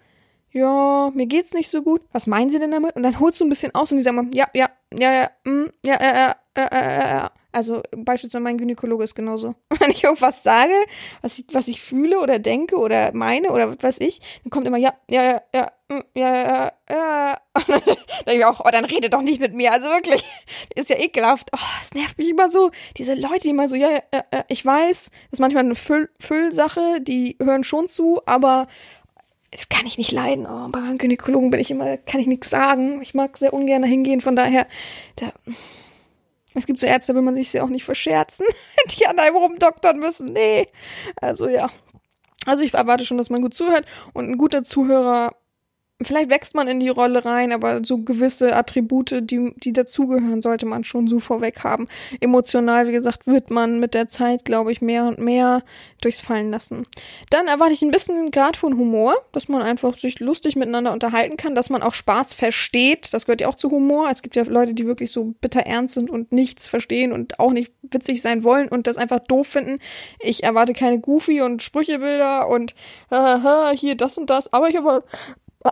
ja, 0.52 1.12
mir 1.14 1.28
geht's 1.28 1.54
nicht 1.54 1.70
so 1.70 1.84
gut. 1.84 2.02
Was 2.12 2.26
meinen 2.26 2.50
Sie 2.50 2.58
denn 2.60 2.72
damit? 2.72 2.96
Und 2.96 3.04
dann 3.04 3.20
holst 3.20 3.40
du 3.40 3.46
ein 3.46 3.50
bisschen 3.50 3.76
aus 3.76 3.92
und 3.92 3.98
die 3.98 4.04
sagen, 4.04 4.32
ja, 4.34 4.48
ja, 4.54 4.70
ja, 4.98 5.14
ja, 5.14 5.30
mm, 5.44 5.70
ja, 5.86 6.02
ja, 6.02 6.16
ja, 6.16 6.36
ja, 6.58 6.70
ja, 6.72 7.08
ja, 7.08 7.32
also 7.58 7.82
beispielsweise 7.90 8.40
mein 8.40 8.60
Gynäkologe 8.60 9.04
ist 9.04 9.16
genauso. 9.16 9.56
Wenn 9.80 9.90
ich 9.90 10.04
irgendwas 10.04 10.44
sage, 10.44 10.74
was 11.24 11.40
ich, 11.40 11.46
was 11.52 11.68
ich 11.68 11.82
fühle 11.82 12.20
oder 12.20 12.38
denke 12.38 12.78
oder 12.78 13.12
meine 13.14 13.52
oder 13.52 13.70
was 13.70 13.82
weiß 13.82 14.00
ich, 14.02 14.20
dann 14.44 14.52
kommt 14.52 14.68
immer 14.68 14.78
ja, 14.78 14.94
ja, 15.10 15.24
ja, 15.24 15.42
ja, 15.56 15.72
mm, 15.90 16.02
ja, 16.14 16.72
ja. 16.88 17.38
Und 17.56 17.70
dann 17.70 17.82
denke 18.28 18.40
ich 18.40 18.46
auch, 18.46 18.62
oh, 18.64 18.70
dann 18.72 18.86
rede 18.86 19.10
doch 19.10 19.24
nicht 19.24 19.40
mit 19.40 19.56
mir. 19.56 19.72
Also 19.74 19.90
wirklich, 19.90 20.24
ist 20.76 20.92
ja 20.92 21.00
ekelhaft. 21.00 21.50
Oh, 21.52 21.60
es 21.82 21.96
nervt 21.96 22.20
mich 22.20 22.30
immer 22.30 22.52
so. 22.52 22.70
Diese 22.96 23.16
Leute, 23.16 23.40
die 23.40 23.50
immer 23.50 23.68
so, 23.68 23.76
ja, 23.76 23.90
ja, 23.90 24.02
ja 24.14 24.46
ich 24.48 24.64
weiß, 24.64 25.10
das 25.10 25.34
ist 25.34 25.40
manchmal 25.40 25.64
eine 25.64 25.76
Füll 25.76 26.10
Füllsache, 26.20 27.02
die 27.02 27.38
hören 27.42 27.64
schon 27.64 27.88
zu, 27.88 28.22
aber 28.28 28.68
das 29.50 29.70
kann 29.70 29.88
ich 29.88 29.98
nicht 29.98 30.12
leiden. 30.12 30.46
Oh, 30.46 30.70
bei 30.70 30.80
meinem 30.80 31.00
Gynäkologen 31.00 31.50
bin 31.50 31.60
ich 31.60 31.72
immer, 31.72 31.98
kann 31.98 32.22
ich 32.22 32.28
nichts 32.28 32.52
sagen. 32.52 33.02
Ich 33.02 33.16
mag 33.16 33.36
sehr 33.36 33.54
ungern 33.54 33.84
hingehen, 33.84 34.22
von 34.22 34.36
daher, 34.36 34.68
da, 35.16 35.32
es 36.54 36.66
gibt 36.66 36.80
so 36.80 36.88
Ärzte, 36.88 37.14
will 37.14 37.22
man 37.22 37.36
sich 37.36 37.54
ja 37.54 37.64
auch 37.64 37.70
nicht 37.70 37.86
verscherzen, 37.86 38.46
die 38.98 39.08
an 39.08 39.20
einem 39.20 39.36
rumdoktern 39.36 40.00
müssen. 40.00 40.26
Nee. 40.26 40.68
Also 41.22 41.48
ja. 41.48 41.70
Also 42.46 42.64
ich 42.64 42.74
erwarte 42.74 43.06
schon, 43.06 43.18
dass 43.18 43.30
man 43.30 43.42
gut 43.42 43.54
zuhört 43.54 43.86
und 44.14 44.30
ein 44.30 44.38
guter 44.38 44.64
Zuhörer 44.64 45.36
vielleicht 46.02 46.30
wächst 46.30 46.54
man 46.54 46.68
in 46.68 46.80
die 46.80 46.90
Rolle 46.90 47.26
rein, 47.26 47.52
aber 47.52 47.84
so 47.84 47.98
gewisse 48.00 48.56
Attribute, 48.56 49.16
die, 49.22 49.54
die 49.58 49.74
dazugehören, 49.74 50.42
sollte 50.42 50.66
man 50.66 50.84
schon 50.84 51.08
so 51.08 51.20
vorweg 51.20 51.64
haben. 51.64 51.88
Emotional, 52.22 52.88
wie 52.88 52.92
gesagt, 52.92 53.26
wird 53.26 53.50
man 53.50 53.80
mit 53.80 53.94
der 53.96 54.08
Zeit, 54.08 54.46
glaube 54.46 54.72
ich, 54.72 54.82
mehr 54.82 55.06
und 55.06 55.20
mehr 55.20 55.64
durchs 56.02 56.22
Fallen 56.22 56.52
lassen. 56.52 56.86
Dann 57.32 57.48
erwarte 57.48 57.74
ich 57.74 57.82
ein 57.82 57.92
bisschen 57.92 58.30
Grad 58.30 58.58
von 58.58 58.78
Humor, 58.78 59.16
dass 59.32 59.48
man 59.48 59.64
einfach 59.64 59.96
sich 59.96 60.20
lustig 60.20 60.56
miteinander 60.56 60.94
unterhalten 60.94 61.36
kann, 61.36 61.56
dass 61.56 61.72
man 61.72 61.82
auch 61.82 61.96
Spaß 61.96 62.36
versteht. 62.36 63.14
Das 63.14 63.26
gehört 63.26 63.42
ja 63.42 63.48
auch 63.48 63.56
zu 63.56 63.72
Humor. 63.72 64.10
Es 64.12 64.22
gibt 64.22 64.36
ja 64.36 64.44
Leute, 64.44 64.76
die 64.76 64.86
wirklich 64.86 65.12
so 65.12 65.34
bitter 65.42 65.62
ernst 65.62 65.96
sind 65.96 66.12
und 66.12 66.32
nichts 66.32 66.68
verstehen 66.68 67.12
und 67.12 67.40
auch 67.40 67.52
nicht 67.52 67.74
witzig 67.82 68.22
sein 68.22 68.44
wollen 68.44 68.68
und 68.68 68.86
das 68.86 68.98
einfach 68.98 69.20
doof 69.20 69.48
finden. 69.48 69.80
Ich 70.20 70.44
erwarte 70.44 70.74
keine 70.74 71.00
Goofy 71.00 71.42
und 71.42 71.64
Sprüchebilder 71.64 72.48
und 72.48 72.76
äh, 73.10 73.76
hier 73.76 73.96
das 73.96 74.18
und 74.20 74.30
das, 74.30 74.54
aber 74.54 74.70
ich 74.70 74.76
habe 74.76 75.04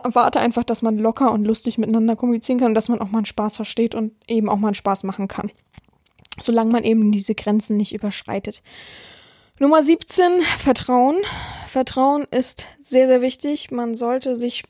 erwarte 0.04 0.40
einfach, 0.40 0.64
dass 0.64 0.82
man 0.82 0.98
locker 0.98 1.32
und 1.32 1.46
lustig 1.46 1.78
miteinander 1.78 2.16
kommunizieren 2.16 2.58
kann 2.58 2.68
und 2.68 2.74
dass 2.74 2.88
man 2.88 3.00
auch 3.00 3.10
mal 3.10 3.18
einen 3.18 3.26
Spaß 3.26 3.56
versteht 3.56 3.94
und 3.94 4.12
eben 4.28 4.48
auch 4.48 4.56
mal 4.56 4.68
einen 4.68 4.74
Spaß 4.74 5.04
machen 5.04 5.28
kann. 5.28 5.50
Solange 6.40 6.70
man 6.70 6.84
eben 6.84 7.12
diese 7.12 7.34
Grenzen 7.34 7.76
nicht 7.76 7.94
überschreitet. 7.94 8.62
Nummer 9.58 9.82
17, 9.82 10.42
Vertrauen. 10.58 11.16
Vertrauen 11.66 12.26
ist 12.30 12.66
sehr, 12.78 13.06
sehr 13.06 13.22
wichtig. 13.22 13.70
Man 13.70 13.96
sollte 13.96 14.36
sich 14.36 14.64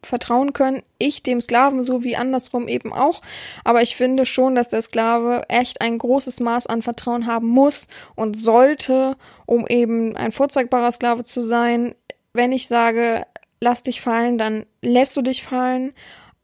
vertrauen 0.00 0.52
können. 0.52 0.84
Ich 0.98 1.24
dem 1.24 1.40
Sklaven 1.40 1.82
so 1.82 2.04
wie 2.04 2.16
andersrum 2.16 2.68
eben 2.68 2.92
auch. 2.92 3.20
Aber 3.64 3.82
ich 3.82 3.96
finde 3.96 4.24
schon, 4.24 4.54
dass 4.54 4.68
der 4.68 4.80
Sklave 4.80 5.42
echt 5.48 5.80
ein 5.80 5.98
großes 5.98 6.38
Maß 6.38 6.68
an 6.68 6.82
Vertrauen 6.82 7.26
haben 7.26 7.48
muss 7.48 7.88
und 8.14 8.36
sollte, 8.36 9.16
um 9.44 9.66
eben 9.66 10.16
ein 10.16 10.30
vorzeigbarer 10.30 10.92
Sklave 10.92 11.24
zu 11.24 11.42
sein. 11.42 11.96
Wenn 12.32 12.52
ich 12.52 12.68
sage, 12.68 13.26
lass 13.62 13.84
dich 13.84 14.00
fallen, 14.00 14.38
dann 14.38 14.66
lässt 14.82 15.16
du 15.16 15.22
dich 15.22 15.44
fallen, 15.44 15.92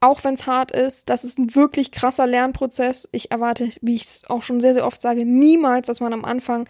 auch 0.00 0.22
wenn 0.22 0.34
es 0.34 0.46
hart 0.46 0.70
ist. 0.70 1.10
Das 1.10 1.24
ist 1.24 1.36
ein 1.38 1.54
wirklich 1.56 1.90
krasser 1.90 2.28
Lernprozess. 2.28 3.08
Ich 3.10 3.32
erwarte, 3.32 3.70
wie 3.80 3.96
ich 3.96 4.02
es 4.02 4.22
auch 4.28 4.44
schon 4.44 4.60
sehr, 4.60 4.72
sehr 4.72 4.86
oft 4.86 5.02
sage, 5.02 5.26
niemals, 5.26 5.88
dass 5.88 5.98
man 5.98 6.12
am 6.12 6.24
Anfang 6.24 6.68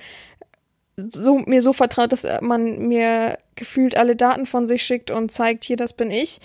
so, 0.96 1.38
mir 1.38 1.60
so 1.60 1.74
vertraut, 1.74 2.12
dass 2.12 2.26
man 2.40 2.88
mir 2.88 3.38
gefühlt 3.56 3.96
alle 3.96 4.16
Daten 4.16 4.46
von 4.46 4.66
sich 4.66 4.82
schickt 4.82 5.10
und 5.10 5.30
zeigt, 5.30 5.64
hier, 5.64 5.76
das 5.76 5.92
bin 5.92 6.10
ich. 6.10 6.40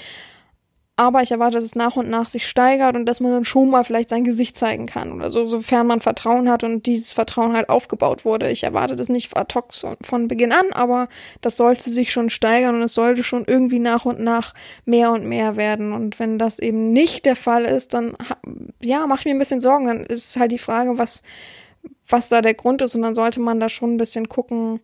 Aber 0.95 1.23
ich 1.23 1.31
erwarte, 1.31 1.55
dass 1.55 1.63
es 1.63 1.73
nach 1.73 1.95
und 1.95 2.07
nach 2.07 2.29
sich 2.29 2.47
steigert 2.47 2.95
und 2.95 3.07
dass 3.07 3.19
man 3.19 3.31
dann 3.31 3.45
schon 3.45 3.71
mal 3.71 3.83
vielleicht 3.83 4.09
sein 4.09 4.23
Gesicht 4.23 4.55
zeigen 4.55 4.85
kann 4.85 5.11
oder 5.11 5.31
so, 5.31 5.43
sofern 5.43 5.87
man 5.87 6.01
Vertrauen 6.01 6.47
hat 6.47 6.63
und 6.63 6.85
dieses 6.85 7.13
Vertrauen 7.13 7.53
halt 7.53 7.67
aufgebaut 7.69 8.25
wurde. 8.25 8.51
Ich 8.51 8.63
erwarte 8.63 8.95
das 8.95 9.09
nicht 9.09 9.35
ad 9.35 9.55
hoc 9.55 9.69
von 10.03 10.27
Beginn 10.27 10.51
an, 10.51 10.71
aber 10.71 11.09
das 11.41 11.57
sollte 11.57 11.89
sich 11.89 12.11
schon 12.11 12.29
steigern 12.29 12.75
und 12.75 12.83
es 12.83 12.93
sollte 12.93 13.23
schon 13.23 13.43
irgendwie 13.47 13.79
nach 13.79 14.05
und 14.05 14.19
nach 14.19 14.53
mehr 14.85 15.11
und 15.11 15.25
mehr 15.25 15.55
werden. 15.55 15.93
Und 15.93 16.19
wenn 16.19 16.37
das 16.37 16.59
eben 16.59 16.93
nicht 16.93 17.25
der 17.25 17.35
Fall 17.35 17.65
ist, 17.65 17.95
dann, 17.95 18.15
ja, 18.79 19.07
mach 19.07 19.19
ich 19.19 19.25
mir 19.25 19.31
ein 19.31 19.39
bisschen 19.39 19.61
Sorgen. 19.61 19.87
Dann 19.87 20.05
ist 20.05 20.37
halt 20.37 20.51
die 20.51 20.59
Frage, 20.59 20.99
was, 20.99 21.23
was 22.07 22.29
da 22.29 22.43
der 22.43 22.53
Grund 22.53 22.83
ist 22.83 22.93
und 22.93 23.01
dann 23.01 23.15
sollte 23.15 23.39
man 23.39 23.59
da 23.59 23.67
schon 23.67 23.95
ein 23.95 23.97
bisschen 23.97 24.29
gucken, 24.29 24.79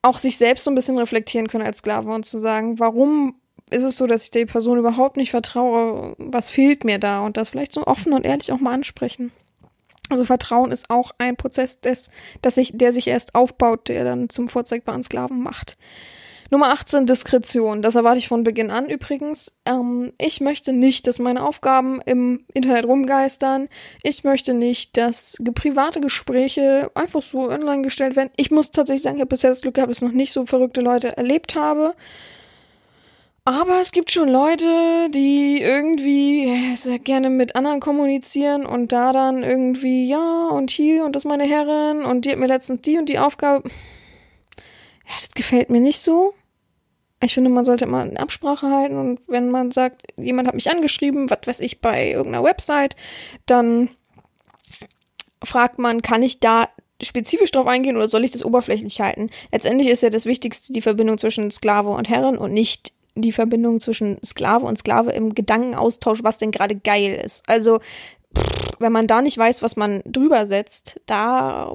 auch 0.00 0.16
sich 0.16 0.38
selbst 0.38 0.64
so 0.64 0.70
ein 0.70 0.74
bisschen 0.74 0.96
reflektieren 0.96 1.48
können 1.48 1.66
als 1.66 1.78
Sklave 1.78 2.10
und 2.10 2.24
zu 2.24 2.38
sagen, 2.38 2.78
warum 2.78 3.34
ist 3.72 3.82
es 3.82 3.96
so, 3.96 4.06
dass 4.06 4.24
ich 4.24 4.30
der 4.30 4.46
Person 4.46 4.78
überhaupt 4.78 5.16
nicht 5.16 5.30
vertraue, 5.30 6.14
was 6.18 6.50
fehlt 6.50 6.84
mir 6.84 6.98
da 6.98 7.24
und 7.24 7.36
das 7.36 7.50
vielleicht 7.50 7.72
so 7.72 7.86
offen 7.86 8.12
und 8.12 8.24
ehrlich 8.24 8.52
auch 8.52 8.60
mal 8.60 8.74
ansprechen. 8.74 9.32
Also 10.08 10.24
Vertrauen 10.24 10.72
ist 10.72 10.90
auch 10.90 11.12
ein 11.18 11.36
Prozess, 11.36 11.80
des, 11.80 12.10
dass 12.42 12.56
sich, 12.56 12.72
der 12.74 12.92
sich 12.92 13.06
erst 13.06 13.34
aufbaut, 13.34 13.88
der 13.88 14.04
dann 14.04 14.28
zum 14.28 14.48
vorzeigbaren 14.48 15.02
Sklaven 15.02 15.42
macht. 15.42 15.78
Nummer 16.52 16.68
18, 16.68 17.06
Diskretion. 17.06 17.80
Das 17.80 17.94
erwarte 17.94 18.18
ich 18.18 18.28
von 18.28 18.44
Beginn 18.44 18.70
an 18.70 18.90
übrigens. 18.90 19.52
Ähm, 19.64 20.12
ich 20.20 20.42
möchte 20.42 20.74
nicht, 20.74 21.06
dass 21.06 21.18
meine 21.18 21.42
Aufgaben 21.42 22.02
im 22.04 22.44
Internet 22.52 22.84
rumgeistern. 22.84 23.70
Ich 24.02 24.22
möchte 24.22 24.52
nicht, 24.52 24.98
dass 24.98 25.38
private 25.54 26.02
Gespräche 26.02 26.90
einfach 26.94 27.22
so 27.22 27.48
online 27.48 27.80
gestellt 27.80 28.16
werden. 28.16 28.28
Ich 28.36 28.50
muss 28.50 28.70
tatsächlich 28.70 29.02
sagen, 29.02 29.16
ich 29.16 29.22
habe 29.22 29.30
bisher 29.30 29.48
das 29.48 29.62
Glück 29.62 29.76
gehabt, 29.76 29.90
dass 29.90 29.98
ich 29.98 30.04
noch 30.04 30.12
nicht 30.12 30.32
so 30.32 30.44
verrückte 30.44 30.82
Leute 30.82 31.16
erlebt 31.16 31.54
habe. 31.54 31.94
Aber 33.44 33.80
es 33.80 33.90
gibt 33.90 34.12
schon 34.12 34.28
Leute, 34.28 35.10
die 35.10 35.60
irgendwie 35.60 36.76
sehr 36.76 37.00
gerne 37.00 37.28
mit 37.28 37.56
anderen 37.56 37.80
kommunizieren 37.80 38.64
und 38.64 38.92
da 38.92 39.12
dann 39.12 39.42
irgendwie, 39.42 40.06
ja, 40.06 40.48
und 40.48 40.70
hier 40.70 41.04
und 41.04 41.16
das 41.16 41.24
ist 41.24 41.28
meine 41.28 41.48
Herrin 41.48 42.04
und 42.04 42.24
die 42.24 42.30
hat 42.30 42.38
mir 42.38 42.46
letztens 42.46 42.82
die 42.82 42.98
und 42.98 43.08
die 43.08 43.18
Aufgabe. 43.18 43.68
Ja, 45.08 45.14
das 45.16 45.32
gefällt 45.32 45.70
mir 45.70 45.80
nicht 45.80 45.98
so. 45.98 46.34
Ich 47.20 47.34
finde, 47.34 47.50
man 47.50 47.64
sollte 47.64 47.84
immer 47.84 48.02
eine 48.02 48.20
Absprache 48.20 48.68
halten 48.68 48.96
und 48.96 49.20
wenn 49.26 49.50
man 49.50 49.72
sagt, 49.72 50.02
jemand 50.16 50.46
hat 50.46 50.54
mich 50.54 50.70
angeschrieben, 50.70 51.28
was 51.28 51.40
weiß 51.44 51.60
ich, 51.60 51.80
bei 51.80 52.10
irgendeiner 52.10 52.44
Website, 52.44 52.94
dann 53.46 53.90
fragt 55.42 55.80
man, 55.80 56.02
kann 56.02 56.22
ich 56.22 56.38
da 56.38 56.68
spezifisch 57.02 57.50
drauf 57.50 57.66
eingehen 57.66 57.96
oder 57.96 58.06
soll 58.06 58.22
ich 58.22 58.30
das 58.30 58.44
oberflächlich 58.44 59.00
halten? 59.00 59.30
Letztendlich 59.50 59.88
ist 59.88 60.04
ja 60.04 60.10
das 60.10 60.26
Wichtigste 60.26 60.72
die 60.72 60.80
Verbindung 60.80 61.18
zwischen 61.18 61.50
Sklave 61.50 61.90
und 61.90 62.08
Herrin 62.08 62.38
und 62.38 62.52
nicht 62.52 62.92
die 63.14 63.32
Verbindung 63.32 63.80
zwischen 63.80 64.18
Sklave 64.24 64.66
und 64.66 64.78
Sklave 64.78 65.12
im 65.12 65.34
Gedankenaustausch, 65.34 66.22
was 66.22 66.38
denn 66.38 66.50
gerade 66.50 66.76
geil 66.76 67.14
ist. 67.14 67.42
Also, 67.48 67.78
pff, 68.36 68.72
wenn 68.78 68.92
man 68.92 69.06
da 69.06 69.22
nicht 69.22 69.38
weiß, 69.38 69.62
was 69.62 69.76
man 69.76 70.02
drüber 70.04 70.46
setzt, 70.46 71.00
da 71.06 71.74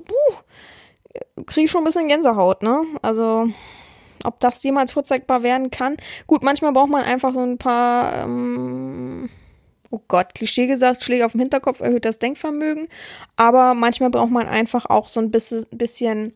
kriege 1.46 1.66
ich 1.66 1.72
schon 1.72 1.82
ein 1.82 1.86
bisschen 1.86 2.08
Gänsehaut, 2.08 2.64
ne? 2.64 2.84
Also, 3.02 3.48
ob 4.24 4.40
das 4.40 4.64
jemals 4.64 4.92
vorzeigbar 4.92 5.44
werden 5.44 5.72
kann. 5.72 5.98
Gut, 6.26 6.44
manchmal 6.44 6.74
braucht 6.74 6.90
man 6.90 7.04
einfach 7.04 7.34
so 7.34 7.42
ein 7.42 7.58
paar, 7.58 8.24
ähm, 8.24 9.30
oh 9.92 10.02
Gott, 10.08 10.34
Klischee 10.36 10.68
gesagt, 10.68 11.04
Schläge 11.04 11.26
auf 11.26 11.32
dem 11.34 11.42
Hinterkopf 11.42 11.80
erhöht 11.80 12.06
das 12.06 12.20
Denkvermögen. 12.20 12.88
Aber 13.36 13.74
manchmal 13.74 14.10
braucht 14.10 14.32
man 14.32 14.48
einfach 14.48 14.88
auch 14.88 15.08
so 15.08 15.20
ein 15.20 15.32
bisschen, 15.32 15.66
bisschen 15.72 16.34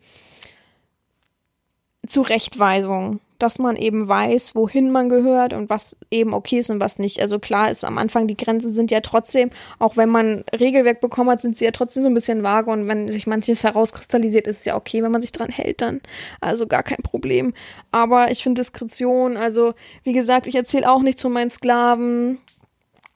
Zurechtweisung 2.06 3.20
dass 3.42 3.60
man 3.60 3.76
eben 3.76 4.08
weiß, 4.08 4.56
wohin 4.56 4.92
man 4.92 5.10
gehört 5.10 5.54
und 5.54 5.70
was 5.70 5.98
eben 6.12 6.34
okay 6.34 6.60
ist 6.60 6.70
und 6.70 6.80
was 6.80 7.00
nicht. 7.00 7.22
Also 7.22 7.40
klar 7.40 7.72
ist 7.72 7.84
am 7.84 7.98
Anfang, 7.98 8.28
die 8.28 8.38
Grenzen 8.38 8.74
sind 8.74 8.92
ja 8.92 9.02
trotzdem, 9.02 9.50
auch 9.80 9.98
wenn 9.98 10.10
man 10.10 10.44
Regelwerk 10.58 11.02
bekommen 11.02 11.30
hat, 11.30 11.42
sind 11.42 11.58
sie 11.58 11.66
ja 11.66 11.72
trotzdem 11.72 12.04
so 12.04 12.10
ein 12.10 12.14
bisschen 12.14 12.44
vage 12.44 12.70
und 12.70 12.88
wenn 12.88 13.12
sich 13.12 13.28
manches 13.28 13.64
herauskristallisiert, 13.64 14.48
ist 14.48 14.60
es 14.60 14.66
ja 14.66 14.76
okay, 14.76 15.02
wenn 15.04 15.12
man 15.12 15.22
sich 15.22 15.32
dran 15.32 15.50
hält 15.50 15.82
dann. 15.82 16.02
Also 16.40 16.68
gar 16.68 16.84
kein 16.84 17.02
Problem. 17.04 17.54
Aber 17.92 18.32
ich 18.32 18.44
finde 18.44 18.62
Diskretion, 18.62 19.38
also 19.38 19.74
wie 20.04 20.14
gesagt, 20.14 20.48
ich 20.48 20.56
erzähle 20.56 20.92
auch 20.92 21.02
nichts 21.02 21.22
von 21.22 21.34
meinen 21.34 21.50
Sklaven. 21.50 22.40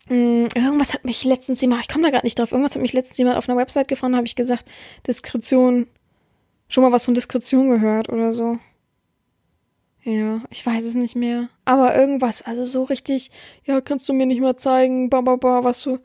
Hm, 0.07 0.47
irgendwas 0.55 0.93
hat 0.93 1.05
mich 1.05 1.23
letztens 1.23 1.61
jemand, 1.61 1.81
ich 1.81 1.87
komme 1.87 2.03
da 2.03 2.11
gerade 2.11 2.25
nicht 2.25 2.37
drauf, 2.37 2.51
irgendwas 2.51 2.75
hat 2.75 2.81
mich 2.81 2.93
letztens 2.93 3.17
jemand 3.17 3.37
auf 3.37 3.49
einer 3.49 3.57
Website 3.57 3.87
gefunden, 3.87 4.15
habe 4.15 4.27
ich 4.27 4.35
gesagt, 4.35 4.65
Diskretion, 5.07 5.87
schon 6.67 6.83
mal 6.83 6.91
was 6.91 7.05
von 7.05 7.15
Diskretion 7.15 7.69
gehört 7.69 8.09
oder 8.09 8.31
so. 8.31 8.59
Ja, 10.05 10.39
ich 10.51 10.63
weiß 10.63 10.85
es 10.85 10.93
nicht 10.93 11.15
mehr. 11.15 11.49
Aber 11.65 11.95
irgendwas, 11.95 12.43
also 12.43 12.63
so 12.63 12.83
richtig, 12.83 13.31
ja, 13.65 13.81
kannst 13.81 14.07
du 14.07 14.13
mir 14.13 14.27
nicht 14.27 14.39
mal 14.39 14.55
zeigen, 14.55 15.09
ba, 15.09 15.21
ba, 15.21 15.35
ba, 15.35 15.63
was 15.63 15.81
du 15.81 15.97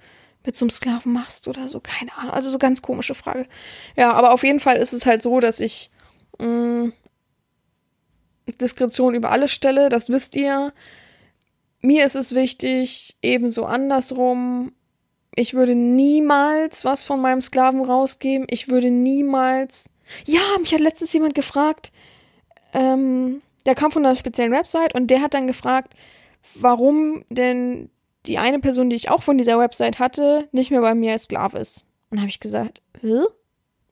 mit 0.42 0.56
so 0.56 0.64
einem 0.64 0.70
Sklaven 0.70 1.12
machst 1.12 1.48
oder 1.48 1.68
so, 1.68 1.80
keine 1.80 2.16
Ahnung. 2.16 2.32
Also 2.32 2.48
so 2.48 2.56
ganz 2.56 2.80
komische 2.80 3.14
Frage. 3.14 3.46
Ja, 3.96 4.12
aber 4.12 4.32
auf 4.32 4.42
jeden 4.42 4.58
Fall 4.58 4.78
ist 4.78 4.94
es 4.94 5.04
halt 5.04 5.20
so, 5.20 5.38
dass 5.38 5.60
ich 5.60 5.90
mh, 6.38 6.46
mm, 6.46 6.92
Diskretion 8.58 9.14
über 9.14 9.30
alles 9.30 9.52
stelle, 9.52 9.90
das 9.90 10.08
wisst 10.08 10.34
ihr. 10.34 10.72
Mir 11.82 12.06
ist 12.06 12.16
es 12.16 12.34
wichtig, 12.34 13.18
ebenso 13.20 13.66
andersrum. 13.66 14.72
Ich 15.34 15.52
würde 15.52 15.74
niemals 15.74 16.86
was 16.86 17.04
von 17.04 17.20
meinem 17.20 17.42
Sklaven 17.42 17.84
rausgeben. 17.84 18.46
Ich 18.48 18.68
würde 18.68 18.90
niemals. 18.90 19.90
Ja, 20.24 20.40
mich 20.58 20.72
hat 20.72 20.80
letztens 20.80 21.12
jemand 21.12 21.34
gefragt, 21.34 21.92
ähm, 22.72 23.42
der 23.66 23.74
kam 23.74 23.90
von 23.90 24.04
einer 24.04 24.16
speziellen 24.16 24.52
Website 24.52 24.94
und 24.94 25.08
der 25.08 25.20
hat 25.20 25.34
dann 25.34 25.46
gefragt, 25.46 25.94
warum 26.54 27.24
denn 27.28 27.90
die 28.26 28.38
eine 28.38 28.58
Person, 28.58 28.90
die 28.90 28.96
ich 28.96 29.10
auch 29.10 29.22
von 29.22 29.38
dieser 29.38 29.58
Website 29.58 29.98
hatte, 29.98 30.48
nicht 30.52 30.70
mehr 30.70 30.80
bei 30.80 30.94
mir 30.94 31.12
als 31.12 31.24
Sklave 31.24 31.58
ist. 31.58 31.86
Und 32.10 32.18
habe 32.18 32.28
ich 32.28 32.40
gesagt, 32.40 32.82
Hä? 33.00 33.22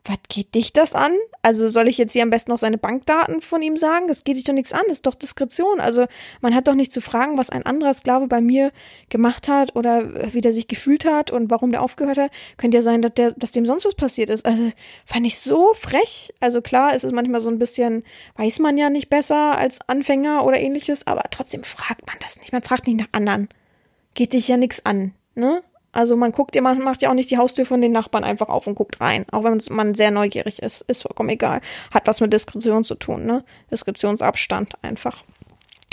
Was 0.05 0.19
geht 0.29 0.55
dich 0.55 0.73
das 0.73 0.95
an? 0.95 1.13
Also 1.43 1.69
soll 1.69 1.89
ich 1.89 1.99
jetzt 1.99 2.13
hier 2.13 2.23
am 2.23 2.31
besten 2.31 2.51
noch 2.51 2.59
seine 2.59 2.79
Bankdaten 2.79 3.41
von 3.41 3.63
ihm 3.63 3.77
sagen? 3.77 4.09
Das 4.09 4.25
geht 4.25 4.37
dich 4.37 4.45
doch 4.45 4.55
nichts 4.55 4.73
an, 4.73 4.83
das 4.89 4.99
ist 4.99 5.07
doch 5.07 5.15
Diskretion. 5.15 5.81
Also 5.81 6.07
man 6.41 6.55
hat 6.55 6.69
doch 6.69 6.75
nicht 6.75 6.93
zu 6.93 7.01
fragen, 7.01 7.37
was 7.37 7.51
ein 7.51 7.65
anderer 7.67 7.93
Sklave 7.95 8.27
bei 8.27 8.41
mir 8.41 8.73
gemacht 9.11 9.49
hat 9.49 9.77
oder 9.77 10.33
wie 10.33 10.41
der 10.41 10.53
sich 10.53 10.69
gefühlt 10.69 11.05
hat 11.05 11.31
und 11.31 11.51
warum 11.51 11.73
der 11.73 11.83
aufgehört 11.83 12.19
hat. 12.19 12.31
Könnte 12.57 12.79
ja 12.79 12.83
sein, 12.83 13.03
dass, 13.03 13.15
der, 13.15 13.33
dass 13.33 13.53
dem 13.53 13.67
sonst 13.67 13.85
was 13.85 13.95
passiert 13.95 14.31
ist. 14.31 14.47
Also 14.47 14.71
fand 15.05 15.27
ich 15.27 15.39
so 15.39 15.75
frech. 15.75 16.33
Also 16.41 16.63
klar, 16.63 16.95
es 16.95 17.05
ist 17.05 17.13
manchmal 17.13 17.41
so 17.41 17.51
ein 17.51 17.59
bisschen, 17.59 18.05
weiß 18.37 18.61
man 18.61 18.79
ja 18.79 18.91
nicht 18.91 19.11
besser 19.11 19.59
als 19.59 19.81
Anfänger 19.89 20.45
oder 20.45 20.59
ähnliches, 20.59 21.07
aber 21.07 21.25
trotzdem 21.31 21.63
fragt 21.65 22.07
man 22.07 22.17
das 22.21 22.39
nicht. 22.39 22.53
Man 22.53 22.63
fragt 22.63 22.87
nicht 22.87 23.01
nach 23.01 23.09
anderen. 23.13 23.49
Geht 24.15 24.33
dich 24.33 24.49
ja 24.49 24.57
nichts 24.57 24.85
an. 24.87 25.13
Ne? 25.35 25.63
Also 25.93 26.17
man 26.17 26.33
guckt 26.33 26.55
ja, 26.55 26.63
man 26.63 26.81
macht 26.81 27.03
ja 27.03 27.11
auch 27.11 27.15
nicht 27.15 27.31
die 27.31 27.39
Haustür 27.39 27.65
von 27.65 27.81
den 27.81 27.93
Nachbarn 27.93 28.25
einfach 28.25 28.49
auf 28.49 28.67
und 28.67 28.75
guckt 28.75 29.01
rein. 29.01 29.25
Auch 29.33 29.45
wenn 29.45 29.61
man 29.71 29.95
sehr 29.95 30.11
neugierig 30.11 30.61
ist. 30.61 30.83
Ist 30.83 31.03
vollkommen 31.03 31.31
egal. 31.31 31.61
Hat 31.93 32.07
was 32.07 32.21
mit 32.21 32.33
Diskretion 32.33 32.85
zu 32.85 32.95
tun, 32.95 33.25
ne? 33.25 33.45
Diskretionsabstand 33.71 34.75
einfach. 34.83 35.25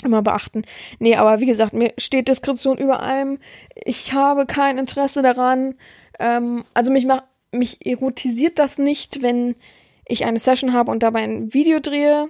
Immer 0.04 0.20
beachten. 0.20 0.62
Nee, 0.98 1.16
aber 1.16 1.40
wie 1.40 1.46
gesagt, 1.46 1.72
mir 1.72 1.94
steht 1.96 2.28
Diskretion 2.28 2.76
über 2.76 3.00
allem. 3.00 3.38
Ich 3.74 4.12
habe 4.12 4.44
kein 4.44 4.76
Interesse 4.76 5.22
daran. 5.22 5.74
Ähm, 6.18 6.62
also 6.74 6.90
mich 6.90 7.06
macht, 7.06 7.24
mich 7.50 7.84
erotisiert 7.86 8.58
das 8.58 8.76
nicht, 8.76 9.22
wenn 9.22 9.56
ich 10.06 10.26
eine 10.26 10.38
Session 10.38 10.74
habe 10.74 10.90
und 10.90 11.02
dabei 11.02 11.22
ein 11.22 11.54
Video 11.54 11.80
drehe. 11.80 12.28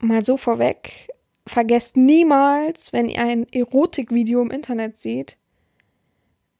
Mal 0.00 0.24
so 0.24 0.36
vorweg 0.36 1.08
vergesst 1.48 1.96
niemals, 1.96 2.92
wenn 2.92 3.06
ihr 3.06 3.22
ein 3.22 3.46
Erotikvideo 3.52 4.42
im 4.42 4.50
Internet 4.50 4.96
seht, 4.96 5.38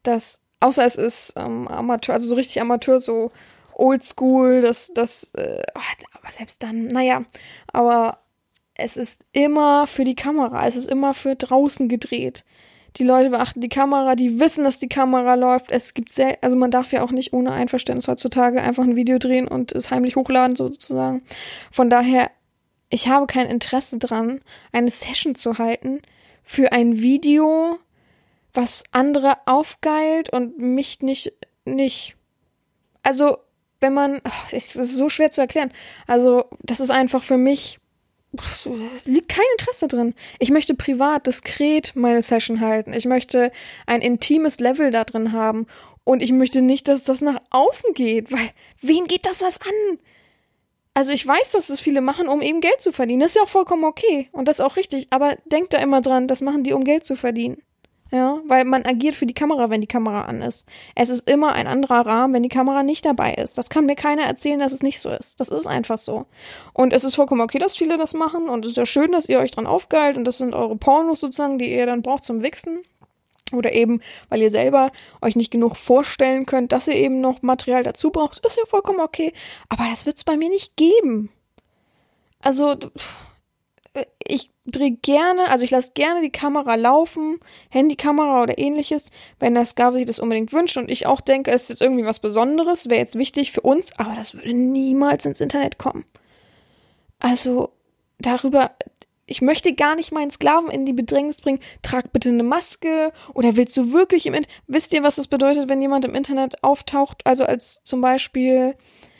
dass, 0.02 0.42
außer 0.60 0.84
es 0.84 0.96
ist 0.96 1.34
ähm, 1.36 1.68
Amateur, 1.68 2.14
also 2.14 2.28
so 2.28 2.34
richtig 2.34 2.60
Amateur, 2.60 3.00
so 3.00 3.30
oldschool, 3.74 4.60
das, 4.60 4.92
das, 4.94 5.30
äh, 5.34 5.62
aber 6.12 6.32
selbst 6.32 6.62
dann, 6.62 6.86
naja, 6.88 7.24
aber 7.72 8.18
es 8.74 8.96
ist 8.96 9.24
immer 9.32 9.86
für 9.86 10.04
die 10.04 10.14
Kamera, 10.14 10.66
es 10.66 10.76
ist 10.76 10.88
immer 10.90 11.14
für 11.14 11.36
draußen 11.36 11.88
gedreht. 11.88 12.44
Die 12.96 13.04
Leute 13.04 13.30
beachten 13.30 13.60
die 13.60 13.68
Kamera, 13.68 14.16
die 14.16 14.40
wissen, 14.40 14.64
dass 14.64 14.78
die 14.78 14.88
Kamera 14.88 15.34
läuft. 15.34 15.70
Es 15.70 15.94
gibt 15.94 16.12
sehr, 16.12 16.38
also 16.42 16.56
man 16.56 16.70
darf 16.70 16.92
ja 16.92 17.02
auch 17.02 17.10
nicht 17.10 17.32
ohne 17.32 17.52
Einverständnis 17.52 18.08
heutzutage 18.08 18.62
einfach 18.62 18.82
ein 18.82 18.96
Video 18.96 19.18
drehen 19.18 19.46
und 19.46 19.72
es 19.72 19.90
heimlich 19.90 20.16
hochladen 20.16 20.56
sozusagen. 20.56 21.22
Von 21.70 21.90
daher 21.90 22.30
ich 22.90 23.08
habe 23.08 23.26
kein 23.26 23.46
Interesse 23.48 23.98
dran, 23.98 24.40
eine 24.72 24.90
Session 24.90 25.34
zu 25.34 25.58
halten 25.58 26.00
für 26.42 26.72
ein 26.72 27.00
Video, 27.00 27.78
was 28.54 28.84
andere 28.92 29.36
aufgeilt 29.44 30.30
und 30.30 30.58
mich 30.58 31.00
nicht, 31.00 31.32
nicht. 31.64 32.16
Also, 33.02 33.38
wenn 33.80 33.94
man, 33.94 34.20
es 34.50 34.74
ist 34.74 34.94
so 34.94 35.08
schwer 35.08 35.30
zu 35.30 35.40
erklären. 35.40 35.72
Also, 36.06 36.46
das 36.62 36.80
ist 36.80 36.90
einfach 36.90 37.22
für 37.22 37.36
mich, 37.36 37.78
liegt 39.04 39.28
kein 39.28 39.44
Interesse 39.58 39.88
drin. 39.88 40.14
Ich 40.38 40.50
möchte 40.50 40.74
privat, 40.74 41.26
diskret 41.26 41.94
meine 41.94 42.22
Session 42.22 42.60
halten. 42.60 42.92
Ich 42.92 43.04
möchte 43.04 43.52
ein 43.86 44.00
intimes 44.00 44.58
Level 44.60 44.90
da 44.90 45.04
drin 45.04 45.32
haben. 45.32 45.66
Und 46.04 46.22
ich 46.22 46.32
möchte 46.32 46.62
nicht, 46.62 46.88
dass 46.88 47.04
das 47.04 47.20
nach 47.20 47.40
außen 47.50 47.92
geht, 47.92 48.32
weil 48.32 48.50
wen 48.80 49.06
geht 49.06 49.26
das 49.26 49.42
was 49.42 49.60
an? 49.60 49.98
Also 50.98 51.12
ich 51.12 51.24
weiß, 51.24 51.52
dass 51.52 51.68
es 51.68 51.78
viele 51.78 52.00
machen, 52.00 52.26
um 52.26 52.42
eben 52.42 52.60
Geld 52.60 52.82
zu 52.82 52.90
verdienen. 52.90 53.20
Das 53.20 53.28
ist 53.28 53.36
ja 53.36 53.42
auch 53.42 53.48
vollkommen 53.48 53.84
okay 53.84 54.28
und 54.32 54.48
das 54.48 54.58
ist 54.58 54.64
auch 54.64 54.74
richtig. 54.74 55.06
Aber 55.10 55.36
denkt 55.44 55.72
da 55.72 55.78
immer 55.78 56.02
dran, 56.02 56.26
das 56.26 56.40
machen 56.40 56.64
die, 56.64 56.72
um 56.72 56.82
Geld 56.82 57.04
zu 57.04 57.14
verdienen. 57.14 57.62
Ja, 58.10 58.40
weil 58.48 58.64
man 58.64 58.84
agiert 58.84 59.14
für 59.14 59.24
die 59.26 59.34
Kamera, 59.34 59.70
wenn 59.70 59.80
die 59.80 59.86
Kamera 59.86 60.22
an 60.22 60.42
ist. 60.42 60.66
Es 60.96 61.08
ist 61.08 61.30
immer 61.30 61.52
ein 61.52 61.68
anderer 61.68 62.04
Rahmen, 62.04 62.34
wenn 62.34 62.42
die 62.42 62.48
Kamera 62.48 62.82
nicht 62.82 63.06
dabei 63.06 63.34
ist. 63.34 63.56
Das 63.56 63.70
kann 63.70 63.86
mir 63.86 63.94
keiner 63.94 64.22
erzählen, 64.22 64.58
dass 64.58 64.72
es 64.72 64.82
nicht 64.82 64.98
so 64.98 65.08
ist. 65.10 65.38
Das 65.38 65.50
ist 65.50 65.68
einfach 65.68 65.98
so. 65.98 66.26
Und 66.72 66.92
es 66.92 67.04
ist 67.04 67.14
vollkommen 67.14 67.42
okay, 67.42 67.60
dass 67.60 67.76
viele 67.76 67.96
das 67.96 68.12
machen. 68.12 68.48
Und 68.48 68.64
es 68.64 68.72
ist 68.72 68.76
ja 68.76 68.86
schön, 68.86 69.12
dass 69.12 69.28
ihr 69.28 69.38
euch 69.38 69.52
dran 69.52 69.68
aufgeilt. 69.68 70.16
Und 70.16 70.24
das 70.24 70.38
sind 70.38 70.52
eure 70.52 70.74
Pornos 70.74 71.20
sozusagen, 71.20 71.60
die 71.60 71.72
ihr 71.72 71.86
dann 71.86 72.02
braucht 72.02 72.24
zum 72.24 72.42
Wichsen. 72.42 72.82
Oder 73.52 73.72
eben, 73.72 74.00
weil 74.28 74.42
ihr 74.42 74.50
selber 74.50 74.90
euch 75.22 75.36
nicht 75.36 75.50
genug 75.50 75.76
vorstellen 75.76 76.46
könnt, 76.46 76.72
dass 76.72 76.88
ihr 76.88 76.96
eben 76.96 77.20
noch 77.20 77.42
Material 77.42 77.82
dazu 77.82 78.10
braucht, 78.10 78.44
ist 78.44 78.56
ja 78.56 78.64
vollkommen 78.66 79.00
okay. 79.00 79.32
Aber 79.68 79.84
das 79.88 80.06
wird 80.06 80.16
es 80.16 80.24
bei 80.24 80.36
mir 80.36 80.48
nicht 80.48 80.76
geben. 80.76 81.30
Also, 82.40 82.76
ich 84.26 84.50
drehe 84.66 84.92
gerne, 84.92 85.50
also 85.50 85.64
ich 85.64 85.70
lasse 85.70 85.92
gerne 85.94 86.20
die 86.20 86.30
Kamera 86.30 86.74
laufen, 86.74 87.40
Handykamera 87.70 88.42
oder 88.42 88.58
ähnliches, 88.58 89.10
wenn 89.40 89.54
das 89.54 89.74
Gabe 89.74 89.96
sich 89.96 90.06
das 90.06 90.18
unbedingt 90.18 90.52
wünscht 90.52 90.76
und 90.76 90.90
ich 90.90 91.06
auch 91.06 91.20
denke, 91.20 91.50
es 91.50 91.62
ist 91.62 91.68
jetzt 91.70 91.82
irgendwie 91.82 92.04
was 92.04 92.20
Besonderes, 92.20 92.88
wäre 92.88 93.00
jetzt 93.00 93.16
wichtig 93.16 93.52
für 93.52 93.62
uns, 93.62 93.92
aber 93.98 94.14
das 94.14 94.34
würde 94.34 94.52
niemals 94.52 95.26
ins 95.26 95.40
Internet 95.40 95.78
kommen. 95.78 96.04
also 97.18 97.72
darüber, 98.18 98.72
ich 99.28 99.42
möchte 99.42 99.74
gar 99.74 99.94
nicht 99.94 100.10
meinen 100.10 100.30
Sklaven 100.30 100.70
in 100.70 100.86
die 100.86 100.92
Bedrängnis 100.92 101.40
bringen, 101.40 101.60
trag 101.82 102.12
bitte 102.12 102.30
eine 102.30 102.42
Maske 102.42 103.12
oder 103.34 103.56
willst 103.56 103.76
du 103.76 103.92
wirklich 103.92 104.26
im 104.26 104.34
Internet, 104.34 104.56
wisst 104.66 104.92
ihr, 104.92 105.02
was 105.02 105.16
das 105.16 105.28
bedeutet, 105.28 105.68
wenn 105.68 105.82
jemand 105.82 106.04
im 106.04 106.14
Internet 106.14 106.64
auftaucht, 106.64 107.26
also 107.26 107.44
als 107.44 107.82
zum 107.84 108.00
Beispiel, 108.00 108.74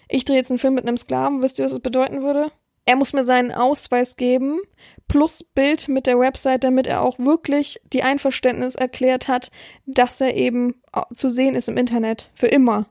ich 0.09 0.24
drehe 0.24 0.36
jetzt 0.36 0.50
einen 0.50 0.59
Film 0.59 0.74
mit 0.74 0.88
einem 0.88 0.96
Sklaven, 0.96 1.42
wisst 1.42 1.59
ihr, 1.59 1.64
was 1.64 1.72
das 1.72 1.80
bedeuten 1.80 2.22
würde? 2.22 2.50
Er 2.86 2.96
muss 2.96 3.12
mir 3.12 3.24
seinen 3.24 3.52
Ausweis 3.52 4.16
geben, 4.16 4.61
plus 5.09 5.44
Bild 5.44 5.88
mit 5.88 6.06
der 6.06 6.18
Website, 6.18 6.64
damit 6.64 6.86
er 6.86 7.02
auch 7.02 7.18
wirklich 7.18 7.78
die 7.92 8.02
Einverständnis 8.02 8.76
erklärt 8.76 9.28
hat, 9.28 9.50
dass 9.84 10.22
er 10.22 10.34
eben 10.36 10.80
zu 11.12 11.28
sehen 11.28 11.54
ist 11.54 11.68
im 11.68 11.76
Internet. 11.76 12.30
Für 12.34 12.46
immer. 12.46 12.86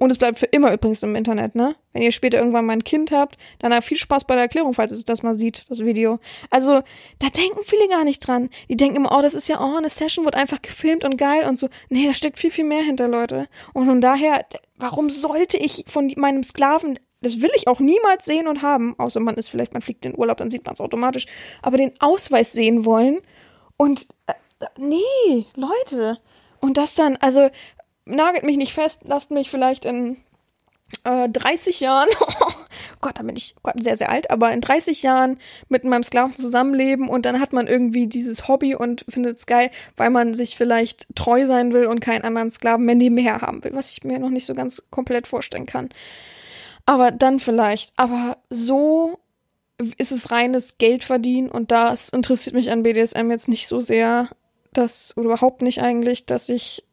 Und 0.00 0.10
es 0.10 0.16
bleibt 0.16 0.38
für 0.38 0.46
immer 0.46 0.72
übrigens 0.72 1.02
im 1.02 1.14
Internet, 1.14 1.54
ne? 1.54 1.76
Wenn 1.92 2.00
ihr 2.00 2.10
später 2.10 2.38
irgendwann 2.38 2.64
mal 2.64 2.72
ein 2.72 2.84
Kind 2.84 3.12
habt, 3.12 3.36
dann 3.58 3.74
habt 3.74 3.84
viel 3.84 3.98
Spaß 3.98 4.24
bei 4.24 4.34
der 4.34 4.44
Erklärung, 4.44 4.72
falls 4.72 4.98
ihr 4.98 5.04
das 5.04 5.22
mal 5.22 5.34
sieht, 5.34 5.66
das 5.68 5.80
Video. 5.80 6.20
Also, 6.48 6.80
da 7.18 7.28
denken 7.28 7.60
viele 7.66 7.86
gar 7.86 8.04
nicht 8.04 8.26
dran. 8.26 8.48
Die 8.70 8.78
denken 8.78 8.96
immer, 8.96 9.14
oh, 9.14 9.20
das 9.20 9.34
ist 9.34 9.46
ja, 9.48 9.60
oh, 9.60 9.76
eine 9.76 9.90
Session 9.90 10.24
wird 10.24 10.36
einfach 10.36 10.62
gefilmt 10.62 11.04
und 11.04 11.18
geil 11.18 11.46
und 11.46 11.58
so. 11.58 11.68
Nee, 11.90 12.06
da 12.06 12.14
steckt 12.14 12.38
viel, 12.38 12.50
viel 12.50 12.64
mehr 12.64 12.82
hinter, 12.82 13.08
Leute. 13.08 13.46
Und 13.74 13.84
von 13.84 14.00
daher, 14.00 14.46
warum 14.76 15.10
sollte 15.10 15.58
ich 15.58 15.84
von 15.86 16.10
meinem 16.16 16.44
Sklaven 16.44 16.98
das 17.22 17.42
will 17.42 17.50
ich 17.54 17.68
auch 17.68 17.80
niemals 17.80 18.24
sehen 18.24 18.48
und 18.48 18.62
haben, 18.62 18.98
außer 18.98 19.20
man 19.20 19.34
ist 19.34 19.48
vielleicht, 19.48 19.74
man 19.74 19.82
fliegt 19.82 20.06
in 20.06 20.16
Urlaub, 20.16 20.38
dann 20.38 20.50
sieht 20.50 20.64
man 20.64 20.72
es 20.72 20.80
automatisch, 20.80 21.26
aber 21.60 21.76
den 21.76 21.92
Ausweis 22.00 22.52
sehen 22.52 22.86
wollen 22.86 23.18
und 23.76 24.06
äh, 24.26 24.32
nee, 24.78 25.44
Leute. 25.54 26.16
Und 26.60 26.78
das 26.78 26.94
dann, 26.94 27.16
also 27.16 27.50
nagelt 28.10 28.44
mich 28.44 28.56
nicht 28.56 28.72
fest, 28.72 29.00
lasst 29.04 29.30
mich 29.30 29.50
vielleicht 29.50 29.84
in 29.84 30.16
äh, 31.04 31.28
30 31.28 31.80
Jahren, 31.80 32.08
oh 32.20 32.52
Gott, 33.00 33.18
da 33.18 33.22
bin 33.22 33.36
ich 33.36 33.54
Gott, 33.62 33.82
sehr, 33.82 33.96
sehr 33.96 34.10
alt, 34.10 34.30
aber 34.30 34.52
in 34.52 34.60
30 34.60 35.02
Jahren 35.02 35.38
mit 35.68 35.84
meinem 35.84 36.02
Sklaven 36.02 36.36
zusammenleben 36.36 37.08
und 37.08 37.26
dann 37.26 37.40
hat 37.40 37.52
man 37.52 37.66
irgendwie 37.66 38.06
dieses 38.06 38.48
Hobby 38.48 38.74
und 38.74 39.04
findet 39.08 39.38
es 39.38 39.46
geil, 39.46 39.70
weil 39.96 40.10
man 40.10 40.34
sich 40.34 40.56
vielleicht 40.56 41.06
treu 41.14 41.46
sein 41.46 41.72
will 41.72 41.86
und 41.86 42.00
keinen 42.00 42.24
anderen 42.24 42.50
Sklaven 42.50 42.84
mehr 42.84 42.94
nebenher 42.94 43.40
haben 43.40 43.64
will, 43.64 43.72
was 43.74 43.92
ich 43.92 44.04
mir 44.04 44.18
noch 44.18 44.30
nicht 44.30 44.46
so 44.46 44.54
ganz 44.54 44.82
komplett 44.90 45.26
vorstellen 45.26 45.66
kann. 45.66 45.88
Aber 46.86 47.10
dann 47.10 47.40
vielleicht. 47.40 47.92
Aber 47.96 48.38
so 48.48 49.18
ist 49.96 50.12
es 50.12 50.30
reines 50.30 50.76
Geldverdienen 50.78 51.50
und 51.50 51.70
das 51.70 52.10
interessiert 52.10 52.54
mich 52.54 52.70
an 52.70 52.82
BDSM 52.82 53.30
jetzt 53.30 53.48
nicht 53.48 53.66
so 53.66 53.80
sehr, 53.80 54.28
dass, 54.72 55.16
oder 55.16 55.26
überhaupt 55.26 55.62
nicht 55.62 55.80
eigentlich, 55.80 56.26
dass 56.26 56.48
ich 56.48 56.84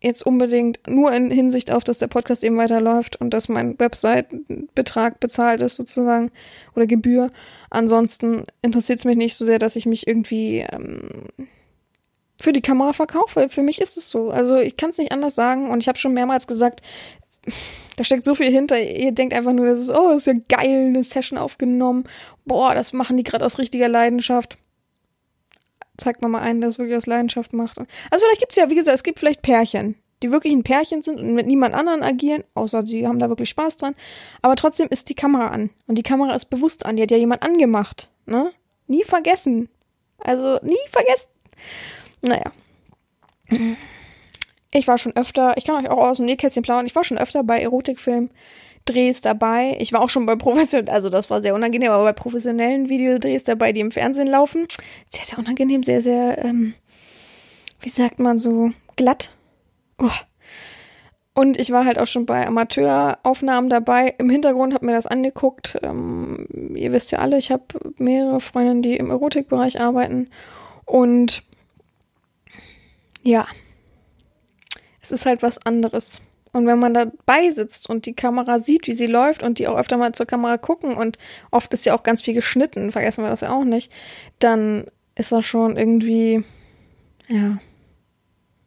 jetzt 0.00 0.24
unbedingt 0.24 0.80
nur 0.86 1.12
in 1.12 1.30
Hinsicht 1.30 1.72
auf, 1.72 1.84
dass 1.84 1.98
der 1.98 2.06
Podcast 2.06 2.44
eben 2.44 2.56
weiterläuft 2.56 3.16
und 3.16 3.30
dass 3.30 3.48
mein 3.48 3.78
Website-Betrag 3.78 5.20
bezahlt 5.20 5.62
ist 5.62 5.76
sozusagen 5.76 6.30
oder 6.74 6.86
Gebühr. 6.86 7.30
Ansonsten 7.70 8.44
interessiert 8.62 8.98
es 8.98 9.04
mich 9.04 9.16
nicht 9.16 9.34
so 9.34 9.46
sehr, 9.46 9.58
dass 9.58 9.76
ich 9.76 9.86
mich 9.86 10.06
irgendwie 10.06 10.66
ähm, 10.70 11.28
für 12.40 12.52
die 12.52 12.60
Kamera 12.60 12.92
verkaufe. 12.92 13.48
Für 13.48 13.62
mich 13.62 13.80
ist 13.80 13.96
es 13.96 14.10
so. 14.10 14.30
Also 14.30 14.56
ich 14.56 14.76
kann 14.76 14.90
es 14.90 14.98
nicht 14.98 15.12
anders 15.12 15.34
sagen 15.34 15.70
und 15.70 15.82
ich 15.82 15.88
habe 15.88 15.98
schon 15.98 16.12
mehrmals 16.12 16.46
gesagt, 16.46 16.82
da 17.96 18.04
steckt 18.04 18.24
so 18.24 18.34
viel 18.34 18.50
hinter. 18.50 18.78
Ihr 18.78 19.12
denkt 19.12 19.32
einfach 19.32 19.52
nur, 19.52 19.66
das 19.66 19.80
ist, 19.80 19.90
oh, 19.90 20.10
das 20.10 20.26
ist 20.26 20.26
ja 20.26 20.34
geil, 20.48 20.86
eine 20.88 21.02
Session 21.02 21.38
aufgenommen. 21.38 22.04
Boah, 22.44 22.74
das 22.74 22.92
machen 22.92 23.16
die 23.16 23.24
gerade 23.24 23.44
aus 23.44 23.58
richtiger 23.58 23.88
Leidenschaft. 23.88 24.58
Zeigt 25.96 26.22
mal 26.22 26.28
mal 26.28 26.40
einen, 26.40 26.60
der 26.60 26.68
es 26.68 26.78
wirklich 26.78 26.96
aus 26.96 27.06
Leidenschaft 27.06 27.52
macht. 27.52 27.78
Also 27.78 28.24
vielleicht 28.24 28.40
gibt's 28.40 28.56
ja, 28.56 28.70
wie 28.70 28.74
gesagt, 28.74 28.96
es 28.96 29.02
gibt 29.02 29.18
vielleicht 29.18 29.42
Pärchen, 29.42 29.96
die 30.22 30.30
wirklich 30.30 30.52
ein 30.52 30.62
Pärchen 30.62 31.02
sind 31.02 31.18
und 31.18 31.34
mit 31.34 31.46
niemand 31.46 31.74
anderen 31.74 32.02
agieren, 32.02 32.44
außer 32.54 32.86
sie 32.86 33.06
haben 33.06 33.18
da 33.18 33.28
wirklich 33.28 33.48
Spaß 33.50 33.76
dran. 33.76 33.94
Aber 34.42 34.56
trotzdem 34.56 34.88
ist 34.90 35.08
die 35.08 35.14
Kamera 35.14 35.48
an. 35.48 35.70
Und 35.86 35.96
die 35.96 36.02
Kamera 36.02 36.34
ist 36.34 36.46
bewusst 36.46 36.86
an. 36.86 36.96
Die 36.96 37.02
hat 37.02 37.10
ja 37.10 37.16
jemand 37.16 37.42
angemacht. 37.42 38.10
Ne? 38.26 38.52
Nie 38.86 39.04
vergessen. 39.04 39.68
Also 40.18 40.58
nie 40.62 40.76
vergessen. 40.90 41.28
Naja. 42.22 42.52
Ich 44.72 44.88
war 44.88 44.98
schon 44.98 45.16
öfter, 45.16 45.56
ich 45.56 45.64
kann 45.64 45.84
euch 45.84 45.90
auch 45.90 46.08
aus 46.08 46.16
dem 46.18 46.26
Nähkästchen 46.26 46.62
plaudern, 46.62 46.86
ich 46.86 46.94
war 46.94 47.04
schon 47.04 47.18
öfter 47.18 47.42
bei 47.44 47.60
Erotikfilmen. 47.60 48.30
Drehs 48.86 49.20
dabei. 49.20 49.76
Ich 49.80 49.92
war 49.92 50.00
auch 50.00 50.08
schon 50.08 50.26
bei 50.26 50.36
professionellen, 50.36 50.88
also 50.88 51.10
das 51.10 51.28
war 51.28 51.42
sehr 51.42 51.54
unangenehm, 51.54 51.92
aber 51.92 52.04
bei 52.04 52.12
professionellen 52.12 52.88
Videodrehs 52.88 53.44
dabei, 53.44 53.72
die 53.72 53.80
im 53.80 53.92
Fernsehen 53.92 54.28
laufen. 54.28 54.66
Sehr, 55.10 55.24
sehr 55.24 55.38
unangenehm, 55.38 55.82
sehr, 55.82 56.00
sehr, 56.02 56.42
ähm, 56.44 56.74
wie 57.80 57.88
sagt 57.90 58.18
man 58.18 58.38
so, 58.38 58.70
glatt. 58.96 59.32
Oh. 59.98 60.10
Und 61.34 61.58
ich 61.58 61.70
war 61.70 61.84
halt 61.84 61.98
auch 61.98 62.06
schon 62.06 62.24
bei 62.24 62.46
Amateuraufnahmen 62.46 63.68
dabei. 63.68 64.14
Im 64.16 64.30
Hintergrund 64.30 64.72
habe 64.72 64.86
mir 64.86 64.92
das 64.92 65.06
angeguckt. 65.06 65.78
Ähm, 65.82 66.46
ihr 66.74 66.92
wisst 66.92 67.12
ja 67.12 67.18
alle, 67.18 67.36
ich 67.36 67.50
habe 67.50 67.64
mehrere 67.98 68.40
Freundinnen, 68.40 68.80
die 68.80 68.96
im 68.96 69.10
Erotikbereich 69.10 69.78
arbeiten. 69.78 70.30
Und 70.86 71.42
ja, 73.22 73.46
es 75.02 75.12
ist 75.12 75.26
halt 75.26 75.42
was 75.42 75.58
anderes. 75.66 76.22
Und 76.52 76.66
wenn 76.66 76.78
man 76.78 76.94
dabei 76.94 77.50
sitzt 77.50 77.88
und 77.90 78.06
die 78.06 78.14
Kamera 78.14 78.58
sieht, 78.58 78.86
wie 78.86 78.94
sie 78.94 79.06
läuft 79.06 79.42
und 79.42 79.58
die 79.58 79.68
auch 79.68 79.76
öfter 79.76 79.96
mal 79.98 80.12
zur 80.12 80.26
Kamera 80.26 80.56
gucken 80.56 80.94
und 80.94 81.18
oft 81.50 81.72
ist 81.74 81.84
ja 81.84 81.94
auch 81.94 82.02
ganz 82.02 82.22
viel 82.22 82.34
geschnitten, 82.34 82.92
vergessen 82.92 83.24
wir 83.24 83.30
das 83.30 83.42
ja 83.42 83.50
auch 83.50 83.64
nicht, 83.64 83.92
dann 84.38 84.86
ist 85.16 85.32
das 85.32 85.44
schon 85.44 85.76
irgendwie, 85.76 86.44
ja, 87.28 87.58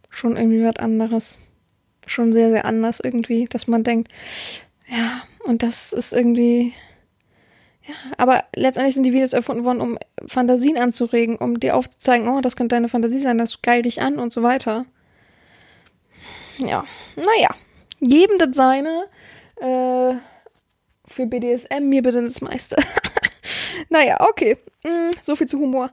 schon 0.09 0.37
irgendwie 0.37 0.63
was 0.63 0.77
anderes. 0.77 1.39
Schon 2.05 2.33
sehr, 2.33 2.49
sehr 2.49 2.65
anders 2.65 2.99
irgendwie, 2.99 3.45
dass 3.45 3.67
man 3.67 3.83
denkt, 3.83 4.11
ja, 4.87 5.21
und 5.45 5.63
das 5.63 5.93
ist 5.93 6.11
irgendwie, 6.13 6.73
ja, 7.83 7.93
aber 8.17 8.43
letztendlich 8.55 8.95
sind 8.95 9.03
die 9.03 9.13
Videos 9.13 9.33
erfunden 9.33 9.63
worden, 9.63 9.81
um 9.81 9.97
Fantasien 10.27 10.77
anzuregen, 10.77 11.37
um 11.37 11.59
dir 11.59 11.75
aufzuzeigen, 11.75 12.27
oh, 12.27 12.41
das 12.41 12.55
könnte 12.55 12.75
deine 12.75 12.89
Fantasie 12.89 13.19
sein, 13.19 13.37
das 13.37 13.61
geil 13.61 13.83
dich 13.83 14.01
an 14.01 14.17
und 14.19 14.33
so 14.33 14.43
weiter. 14.43 14.85
Ja, 16.57 16.83
naja, 17.15 17.55
jedem 17.99 18.37
das 18.37 18.55
seine. 18.55 19.07
Äh, 19.57 20.15
für 21.07 21.25
BDSM, 21.25 21.89
mir 21.89 22.01
bitte 22.03 22.21
das 22.21 22.41
meiste. 22.41 22.75
naja, 23.89 24.17
okay. 24.21 24.57
Mm, 24.83 25.11
so 25.21 25.35
viel 25.35 25.47
zu 25.47 25.59
Humor. 25.59 25.91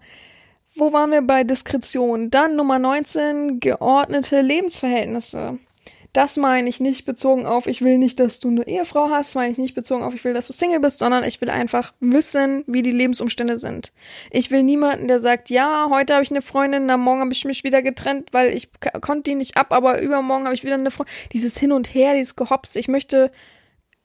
Wo 0.75 0.93
waren 0.93 1.11
wir 1.11 1.23
bei 1.23 1.43
Diskretion? 1.43 2.31
Dann 2.31 2.55
Nummer 2.55 2.79
19, 2.79 3.61
geordnete 3.61 4.43
Lebensverhältnisse. 4.43 5.59
Das 6.17 6.39
meine 6.39 6.67
ich 6.71 6.81
nicht 6.81 7.05
bezogen 7.05 7.45
auf, 7.45 7.67
ich 7.67 7.83
will 7.83 7.99
nicht, 7.99 8.19
dass 8.21 8.41
du 8.41 8.49
eine 8.49 8.67
Ehefrau 8.67 9.11
hast, 9.11 9.35
meine 9.35 9.53
ich 9.53 9.59
nicht 9.59 9.75
bezogen 9.75 10.03
auf, 10.03 10.15
ich 10.15 10.25
will, 10.25 10.33
dass 10.33 10.47
du 10.47 10.55
Single 10.55 10.81
bist, 10.81 11.01
sondern 11.01 11.25
ich 11.25 11.43
will 11.43 11.51
einfach 11.51 11.93
wissen, 12.01 12.65
wie 12.67 12.81
die 12.81 12.91
Lebensumstände 12.91 13.59
sind. 13.59 13.93
Ich 14.31 14.51
will 14.51 14.63
niemanden, 14.63 15.09
der 15.09 15.19
sagt, 15.19 15.51
ja, 15.51 15.89
heute 15.91 16.15
habe 16.15 16.25
ich 16.25 16.31
eine 16.31 16.41
Freundin, 16.41 16.89
am 16.89 17.03
Morgen 17.03 17.21
habe 17.21 17.35
ich 17.35 17.45
mich 17.45 17.65
wieder 17.65 17.83
getrennt, 17.83 18.31
weil 18.33 18.57
ich 18.57 18.71
konnte 19.03 19.25
die 19.25 19.35
nicht 19.35 19.59
ab, 19.59 19.75
aber 19.75 20.01
übermorgen 20.01 20.47
habe 20.47 20.55
ich 20.55 20.65
wieder 20.65 20.77
eine 20.77 20.91
Freundin. 20.91 21.15
Dieses 21.35 21.59
Hin 21.59 21.71
und 21.71 21.93
Her, 21.93 22.15
dieses 22.15 22.35
Gehops, 22.35 22.77
ich 22.77 22.89
möchte, 22.89 23.31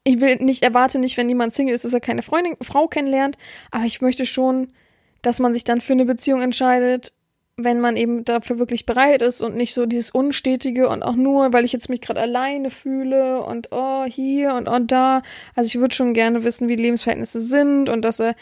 ich 0.04 0.20
will 0.20 0.36
nicht, 0.36 0.62
erwarte 0.62 0.98
nicht, 0.98 1.16
wenn 1.16 1.30
jemand 1.30 1.54
Single 1.54 1.74
ist, 1.74 1.86
dass 1.86 1.94
er 1.94 2.00
keine 2.00 2.20
Freundin, 2.20 2.56
Frau 2.60 2.88
kennenlernt, 2.88 3.38
aber 3.70 3.84
ich 3.84 4.02
möchte 4.02 4.26
schon, 4.26 4.74
dass 5.22 5.40
man 5.40 5.54
sich 5.54 5.64
dann 5.64 5.80
für 5.80 5.94
eine 5.94 6.04
Beziehung 6.04 6.42
entscheidet, 6.42 7.14
wenn 7.56 7.80
man 7.80 7.96
eben 7.96 8.24
dafür 8.24 8.58
wirklich 8.58 8.86
bereit 8.86 9.22
ist 9.22 9.42
und 9.42 9.54
nicht 9.54 9.74
so 9.74 9.86
dieses 9.86 10.10
Unstetige 10.10 10.88
und 10.88 11.02
auch 11.02 11.16
nur, 11.16 11.52
weil 11.52 11.64
ich 11.64 11.72
jetzt 11.72 11.90
mich 11.90 12.00
gerade 12.00 12.20
alleine 12.20 12.70
fühle 12.70 13.42
und 13.42 13.68
oh, 13.72 14.04
hier 14.04 14.54
und 14.54 14.68
oh, 14.68 14.78
da. 14.78 15.22
Also 15.54 15.68
ich 15.68 15.78
würde 15.78 15.94
schon 15.94 16.14
gerne 16.14 16.44
wissen, 16.44 16.68
wie 16.68 16.76
die 16.76 16.82
Lebensverhältnisse 16.82 17.40
sind 17.40 17.88
und 17.88 18.04
dass 18.04 18.20
er 18.20 18.34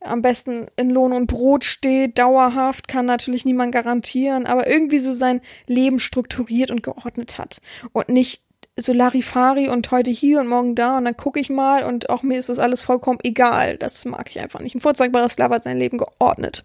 am 0.00 0.22
besten 0.22 0.66
in 0.76 0.90
Lohn 0.90 1.12
und 1.12 1.26
Brot 1.26 1.64
steht, 1.64 2.18
dauerhaft, 2.18 2.88
kann 2.88 3.06
natürlich 3.06 3.44
niemand 3.44 3.72
garantieren, 3.72 4.46
aber 4.46 4.66
irgendwie 4.66 4.98
so 4.98 5.12
sein 5.12 5.40
Leben 5.66 5.98
strukturiert 5.98 6.70
und 6.70 6.82
geordnet 6.82 7.38
hat 7.38 7.60
und 7.92 8.08
nicht 8.08 8.42
so 8.78 8.92
Larifari 8.92 9.68
und 9.68 9.90
heute 9.90 10.10
hier 10.10 10.40
und 10.40 10.48
morgen 10.48 10.74
da 10.74 10.98
und 10.98 11.06
dann 11.06 11.16
gucke 11.16 11.40
ich 11.40 11.48
mal 11.48 11.84
und 11.84 12.10
auch 12.10 12.22
mir 12.22 12.38
ist 12.38 12.50
das 12.50 12.58
alles 12.58 12.82
vollkommen 12.82 13.18
egal. 13.22 13.78
Das 13.78 14.04
mag 14.04 14.28
ich 14.28 14.38
einfach 14.38 14.60
nicht. 14.60 14.74
Ein 14.74 14.80
vorzeigbarer 14.80 15.30
Sklave 15.30 15.54
hat 15.54 15.64
sein 15.64 15.78
Leben 15.78 15.96
geordnet. 15.96 16.64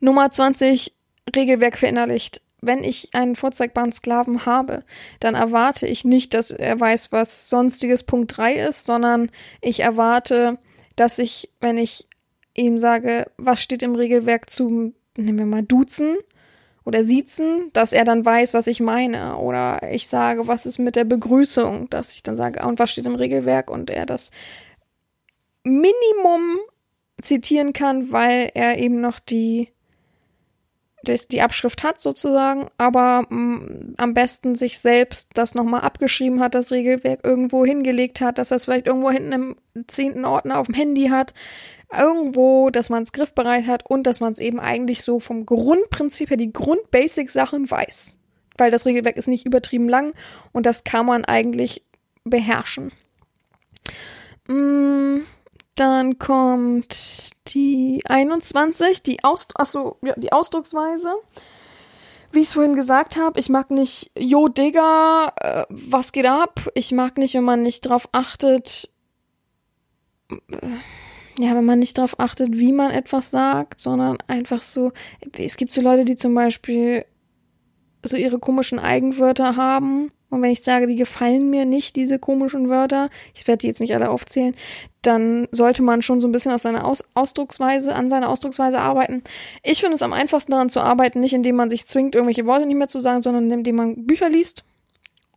Nummer 0.00 0.30
20 0.30 0.94
Regelwerk 1.34 1.78
verinnerlicht. 1.78 2.42
Wenn 2.60 2.84
ich 2.84 3.10
einen 3.12 3.34
vorzeigbaren 3.34 3.92
Sklaven 3.92 4.46
habe, 4.46 4.84
dann 5.18 5.34
erwarte 5.34 5.86
ich 5.86 6.04
nicht, 6.04 6.32
dass 6.32 6.52
er 6.52 6.78
weiß, 6.78 7.10
was 7.10 7.48
sonstiges 7.48 8.04
Punkt 8.04 8.36
3 8.36 8.54
ist, 8.54 8.86
sondern 8.86 9.30
ich 9.60 9.80
erwarte, 9.80 10.58
dass 10.94 11.18
ich, 11.18 11.50
wenn 11.60 11.76
ich 11.76 12.06
ihm 12.54 12.78
sage, 12.78 13.26
was 13.36 13.62
steht 13.62 13.82
im 13.82 13.96
Regelwerk 13.96 14.48
zum, 14.48 14.94
nehmen 15.16 15.38
wir 15.38 15.46
mal, 15.46 15.62
Duzen 15.62 16.16
oder 16.84 17.02
Siezen, 17.02 17.70
dass 17.72 17.92
er 17.92 18.04
dann 18.04 18.24
weiß, 18.24 18.54
was 18.54 18.66
ich 18.66 18.80
meine. 18.80 19.38
Oder 19.38 19.92
ich 19.92 20.08
sage, 20.08 20.46
was 20.46 20.66
ist 20.66 20.78
mit 20.78 20.96
der 20.96 21.04
Begrüßung, 21.04 21.90
dass 21.90 22.14
ich 22.14 22.22
dann 22.22 22.36
sage, 22.36 22.64
und 22.66 22.78
was 22.78 22.92
steht 22.92 23.06
im 23.06 23.14
Regelwerk 23.14 23.70
und 23.70 23.90
er 23.90 24.06
das 24.06 24.30
Minimum 25.64 26.58
zitieren 27.22 27.72
kann, 27.72 28.12
weil 28.12 28.50
er 28.54 28.78
eben 28.78 29.00
noch 29.00 29.18
die 29.18 29.68
die 31.04 31.42
Abschrift 31.42 31.82
hat 31.82 32.00
sozusagen, 32.00 32.68
aber 32.78 33.26
mh, 33.28 33.94
am 33.96 34.14
besten 34.14 34.54
sich 34.54 34.78
selbst 34.78 35.30
das 35.34 35.54
nochmal 35.54 35.80
abgeschrieben 35.80 36.40
hat, 36.40 36.54
das 36.54 36.70
Regelwerk 36.70 37.24
irgendwo 37.24 37.64
hingelegt 37.64 38.20
hat, 38.20 38.38
dass 38.38 38.50
das 38.50 38.66
vielleicht 38.66 38.86
irgendwo 38.86 39.10
hinten 39.10 39.32
im 39.32 39.56
zehnten 39.88 40.24
Ordner 40.24 40.58
auf 40.58 40.66
dem 40.66 40.76
Handy 40.76 41.08
hat, 41.08 41.34
irgendwo, 41.92 42.70
dass 42.70 42.88
man 42.88 43.02
es 43.02 43.12
griffbereit 43.12 43.66
hat 43.66 43.84
und 43.88 44.06
dass 44.06 44.20
man 44.20 44.32
es 44.32 44.38
eben 44.38 44.60
eigentlich 44.60 45.02
so 45.02 45.18
vom 45.18 45.44
Grundprinzip 45.44 46.30
her, 46.30 46.36
die 46.36 46.52
Grund-Basic-Sachen 46.52 47.70
weiß. 47.70 48.18
Weil 48.56 48.70
das 48.70 48.86
Regelwerk 48.86 49.16
ist 49.16 49.28
nicht 49.28 49.46
übertrieben 49.46 49.88
lang 49.88 50.14
und 50.52 50.66
das 50.66 50.84
kann 50.84 51.06
man 51.06 51.24
eigentlich 51.24 51.82
beherrschen. 52.24 52.92
Mm, 54.46 55.20
Dann 55.74 56.18
kommt 56.18 57.32
die 57.48 58.02
21, 58.06 59.02
die, 59.02 59.24
Aus 59.24 59.48
achso, 59.54 59.96
ja, 60.02 60.14
die 60.16 60.32
Ausdrucksweise. 60.32 61.14
Wie 62.30 62.40
ich 62.40 62.48
es 62.48 62.54
vorhin 62.54 62.74
gesagt 62.74 63.16
habe, 63.16 63.38
ich 63.38 63.48
mag 63.48 63.70
nicht, 63.70 64.10
yo 64.18 64.48
Digga, 64.48 65.32
äh, 65.40 65.64
was 65.68 66.12
geht 66.12 66.26
ab? 66.26 66.68
Ich 66.74 66.92
mag 66.92 67.18
nicht, 67.18 67.34
wenn 67.34 67.44
man 67.44 67.62
nicht 67.62 67.82
drauf 67.82 68.08
achtet, 68.12 68.90
äh, 70.30 70.36
ja, 71.38 71.54
wenn 71.54 71.64
man 71.64 71.78
nicht 71.78 71.96
darauf 71.96 72.18
achtet, 72.20 72.58
wie 72.58 72.72
man 72.72 72.90
etwas 72.90 73.30
sagt, 73.30 73.80
sondern 73.80 74.18
einfach 74.26 74.62
so, 74.62 74.92
es 75.38 75.56
gibt 75.56 75.72
so 75.72 75.80
Leute, 75.80 76.04
die 76.04 76.16
zum 76.16 76.34
Beispiel 76.34 77.06
so 78.04 78.16
ihre 78.16 78.38
komischen 78.38 78.78
Eigenwörter 78.78 79.56
haben. 79.56 80.10
Und 80.32 80.40
wenn 80.40 80.50
ich 80.50 80.62
sage, 80.62 80.86
die 80.86 80.96
gefallen 80.96 81.50
mir 81.50 81.66
nicht, 81.66 81.94
diese 81.94 82.18
komischen 82.18 82.70
Wörter, 82.70 83.10
ich 83.34 83.46
werde 83.46 83.58
die 83.58 83.66
jetzt 83.66 83.80
nicht 83.80 83.94
alle 83.94 84.08
aufzählen, 84.08 84.54
dann 85.02 85.46
sollte 85.52 85.82
man 85.82 86.00
schon 86.00 86.22
so 86.22 86.26
ein 86.26 86.32
bisschen 86.32 86.52
aus 86.52 86.62
seiner 86.62 86.86
Aus 86.86 87.04
Ausdrucksweise, 87.12 87.94
an 87.94 88.08
seiner 88.08 88.30
Ausdrucksweise 88.30 88.80
arbeiten. 88.80 89.22
Ich 89.62 89.80
finde 89.80 89.96
es 89.96 90.00
am 90.00 90.14
einfachsten 90.14 90.52
daran 90.52 90.70
zu 90.70 90.80
arbeiten, 90.80 91.20
nicht 91.20 91.34
indem 91.34 91.56
man 91.56 91.68
sich 91.68 91.84
zwingt, 91.84 92.14
irgendwelche 92.14 92.46
Worte 92.46 92.64
nicht 92.64 92.78
mehr 92.78 92.88
zu 92.88 92.98
sagen, 92.98 93.20
sondern 93.20 93.50
indem 93.50 93.76
man 93.76 94.06
Bücher 94.06 94.30
liest. 94.30 94.64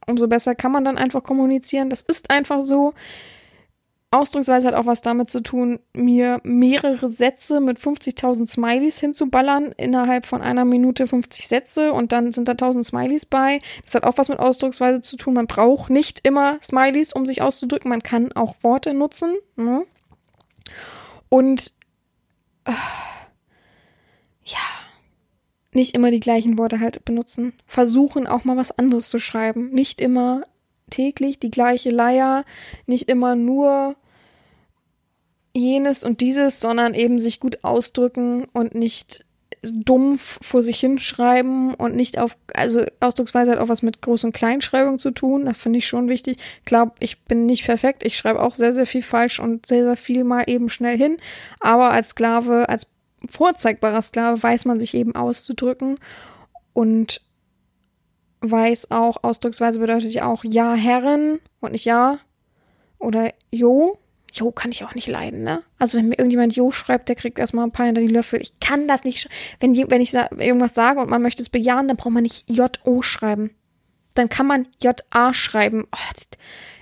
Umso 0.08 0.30
besser 0.30 0.56
kann 0.56 0.72
man 0.72 0.86
dann 0.86 0.98
einfach 0.98 1.24
kommunizieren. 1.24 1.90
Das 1.90 2.02
ist 2.02 2.32
einfach 2.32 2.64
so. 2.64 2.94
Ausdrucksweise 4.12 4.68
hat 4.68 4.76
auch 4.76 4.86
was 4.86 5.02
damit 5.02 5.30
zu 5.30 5.42
tun, 5.42 5.80
mir 5.94 6.40
mehrere 6.44 7.10
Sätze 7.10 7.60
mit 7.60 7.80
50.000 7.80 8.48
Smileys 8.48 9.00
hinzuballern, 9.00 9.74
innerhalb 9.74 10.26
von 10.26 10.42
einer 10.42 10.64
Minute 10.64 11.08
50 11.08 11.48
Sätze 11.48 11.92
und 11.92 12.12
dann 12.12 12.32
sind 12.32 12.48
da 12.48 12.54
1000 12.54 12.86
Smileys 12.86 13.26
bei. 13.26 13.60
Das 13.84 13.96
hat 13.96 14.04
auch 14.04 14.18
was 14.18 14.30
mit 14.30 14.40
Ausdrucksweise 14.40 15.02
zu 15.02 15.18
tun. 15.18 15.34
Man 15.34 15.48
braucht 15.48 15.90
nicht 15.90 16.26
immer 16.26 16.60
Smileys, 16.64 17.12
um 17.12 17.26
sich 17.26 17.42
auszudrücken. 17.42 17.90
Man 17.90 18.04
kann 18.04 18.32
auch 18.32 18.56
Worte 18.62 18.94
nutzen. 18.94 19.36
Ne? 19.58 19.86
Und 21.28 21.74
äh, 22.66 22.72
ja, 24.46 24.60
nicht 25.74 25.94
immer 25.94 26.10
die 26.10 26.22
gleichen 26.22 26.58
Worte 26.58 26.80
halt 26.80 27.04
benutzen. 27.04 27.54
Versuchen 27.66 28.28
auch 28.28 28.46
mal 28.46 28.56
was 28.56 28.72
anderes 28.72 29.10
zu 29.10 29.20
schreiben. 29.20 29.72
Nicht 29.72 30.00
immer 30.00 30.44
täglich 30.90 31.40
die 31.40 31.52
gleiche 31.52 31.90
Leier, 31.90 32.46
nicht 32.86 33.10
immer 33.10 33.36
nur 33.36 33.96
jenes 35.54 36.04
und 36.04 36.22
dieses, 36.22 36.60
sondern 36.60 36.94
eben 36.94 37.20
sich 37.20 37.40
gut 37.40 37.64
ausdrücken 37.64 38.46
und 38.54 38.76
nicht 38.76 39.26
dumpf 39.72 40.38
vor 40.42 40.64
sich 40.64 40.80
hinschreiben 40.80 41.74
und 41.74 41.96
nicht 41.96 42.20
auf, 42.20 42.38
also 42.54 42.84
Ausdrucksweise 43.00 43.52
hat 43.52 43.60
auch 43.60 43.70
was 43.70 43.82
mit 43.82 44.00
Groß- 44.00 44.26
und 44.26 44.34
Kleinschreibung 44.34 45.00
zu 45.00 45.12
tun. 45.12 45.46
Das 45.46 45.58
finde 45.58 45.80
ich 45.80 45.88
schon 45.88 46.10
wichtig. 46.10 46.38
Klar, 46.66 46.94
ich 47.00 47.24
bin 47.24 47.46
nicht 47.46 47.66
perfekt. 47.66 48.04
Ich 48.04 48.18
schreibe 48.18 48.42
auch 48.42 48.56
sehr, 48.56 48.74
sehr 48.74 48.86
viel 48.86 49.02
falsch 49.02 49.40
und 49.40 49.66
sehr, 49.66 49.84
sehr 49.84 49.98
viel 49.98 50.24
mal 50.24 50.44
eben 50.48 50.70
schnell 50.70 50.98
hin. 50.98 51.18
Aber 51.60 51.92
als 51.92 52.10
Sklave, 52.10 52.70
als 52.70 52.88
vorzeigbarer 53.28 54.02
Sklave 54.02 54.42
weiß 54.42 54.66
man 54.66 54.80
sich 54.80 54.94
eben 54.94 55.16
auszudrücken 55.16 55.96
und 56.74 57.22
weiß 58.42 58.92
auch, 58.92 59.24
Ausdrucksweise 59.24 59.80
bedeutet 59.80 60.14
ja 60.14 60.26
auch 60.26 60.44
Ja, 60.44 60.74
Herren 60.74 61.40
und 61.60 61.72
nicht 61.72 61.86
Ja 61.86 62.20
oder 63.00 63.32
Jo. 63.52 64.00
Jo 64.34 64.52
kann 64.52 64.72
ich 64.72 64.84
auch 64.84 64.96
nicht 64.96 65.08
leiden, 65.08 65.44
ne? 65.44 65.64
Also 65.80 65.98
wenn 65.98 66.10
mir 66.10 66.20
irgendjemand 66.20 66.56
Jo 66.56 66.72
schreibt, 66.72 67.08
der 67.08 67.16
kriegt 67.16 67.40
erstmal 67.40 67.66
ein 67.66 67.72
paar 67.72 67.86
hinter 67.86 68.02
die 68.02 68.08
Löffel. 68.08 68.42
Ich 68.42 68.60
kann 68.60 68.88
das 68.88 69.04
nicht. 69.04 69.30
Wenn, 69.62 69.76
wenn 69.90 70.02
ich 70.02 70.12
sa 70.12 70.30
irgendwas 70.38 70.76
sage 70.76 71.00
und 71.00 71.10
man 71.10 71.22
möchte 71.22 71.42
es 71.42 71.50
bejahen, 71.50 71.88
dann 71.88 71.96
braucht 71.96 72.14
man 72.14 72.24
nicht 72.24 72.50
J-O 72.50 73.02
schreiben. 73.02 73.52
Dann 74.14 74.28
kann 74.28 74.46
man 74.46 74.68
J-A 74.82 75.34
schreiben. 75.34 75.88
Oh, 75.94 75.98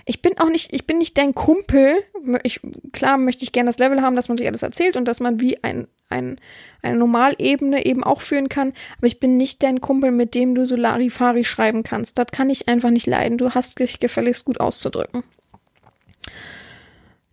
ich 0.06 0.22
bin 0.22 0.38
auch 0.38 0.48
nicht, 0.48 0.72
ich 0.72 0.86
bin 0.86 0.98
nicht 0.98 1.16
dein 1.16 1.34
Kumpel. 1.34 2.02
Ich, 2.42 2.60
klar 2.92 3.16
möchte 3.16 3.42
ich 3.42 3.52
gerne 3.52 3.68
das 3.68 3.78
Level 3.78 4.02
haben, 4.02 4.16
dass 4.16 4.28
man 4.28 4.36
sich 4.36 4.46
alles 4.46 4.62
erzählt 4.62 4.96
und 4.96 5.06
dass 5.06 5.20
man 5.20 5.40
wie 5.40 5.62
ein, 5.64 5.86
ein, 6.10 6.38
eine 6.82 6.98
Normalebene 6.98 7.86
eben 7.86 8.04
auch 8.04 8.20
führen 8.20 8.48
kann. 8.48 8.72
Aber 8.98 9.06
ich 9.06 9.18
bin 9.18 9.36
nicht 9.36 9.62
dein 9.62 9.80
Kumpel, 9.80 10.10
mit 10.10 10.34
dem 10.34 10.54
du 10.54 10.66
so 10.66 10.76
Larifari 10.76 11.44
schreiben 11.44 11.82
kannst. 11.82 12.18
Das 12.18 12.26
kann 12.32 12.50
ich 12.50 12.68
einfach 12.68 12.90
nicht 12.90 13.06
leiden. 13.06 13.38
Du 13.38 13.50
hast 13.50 13.78
dich 13.78 13.98
gefälligst 13.98 14.44
gut 14.44 14.60
auszudrücken. 14.60 15.22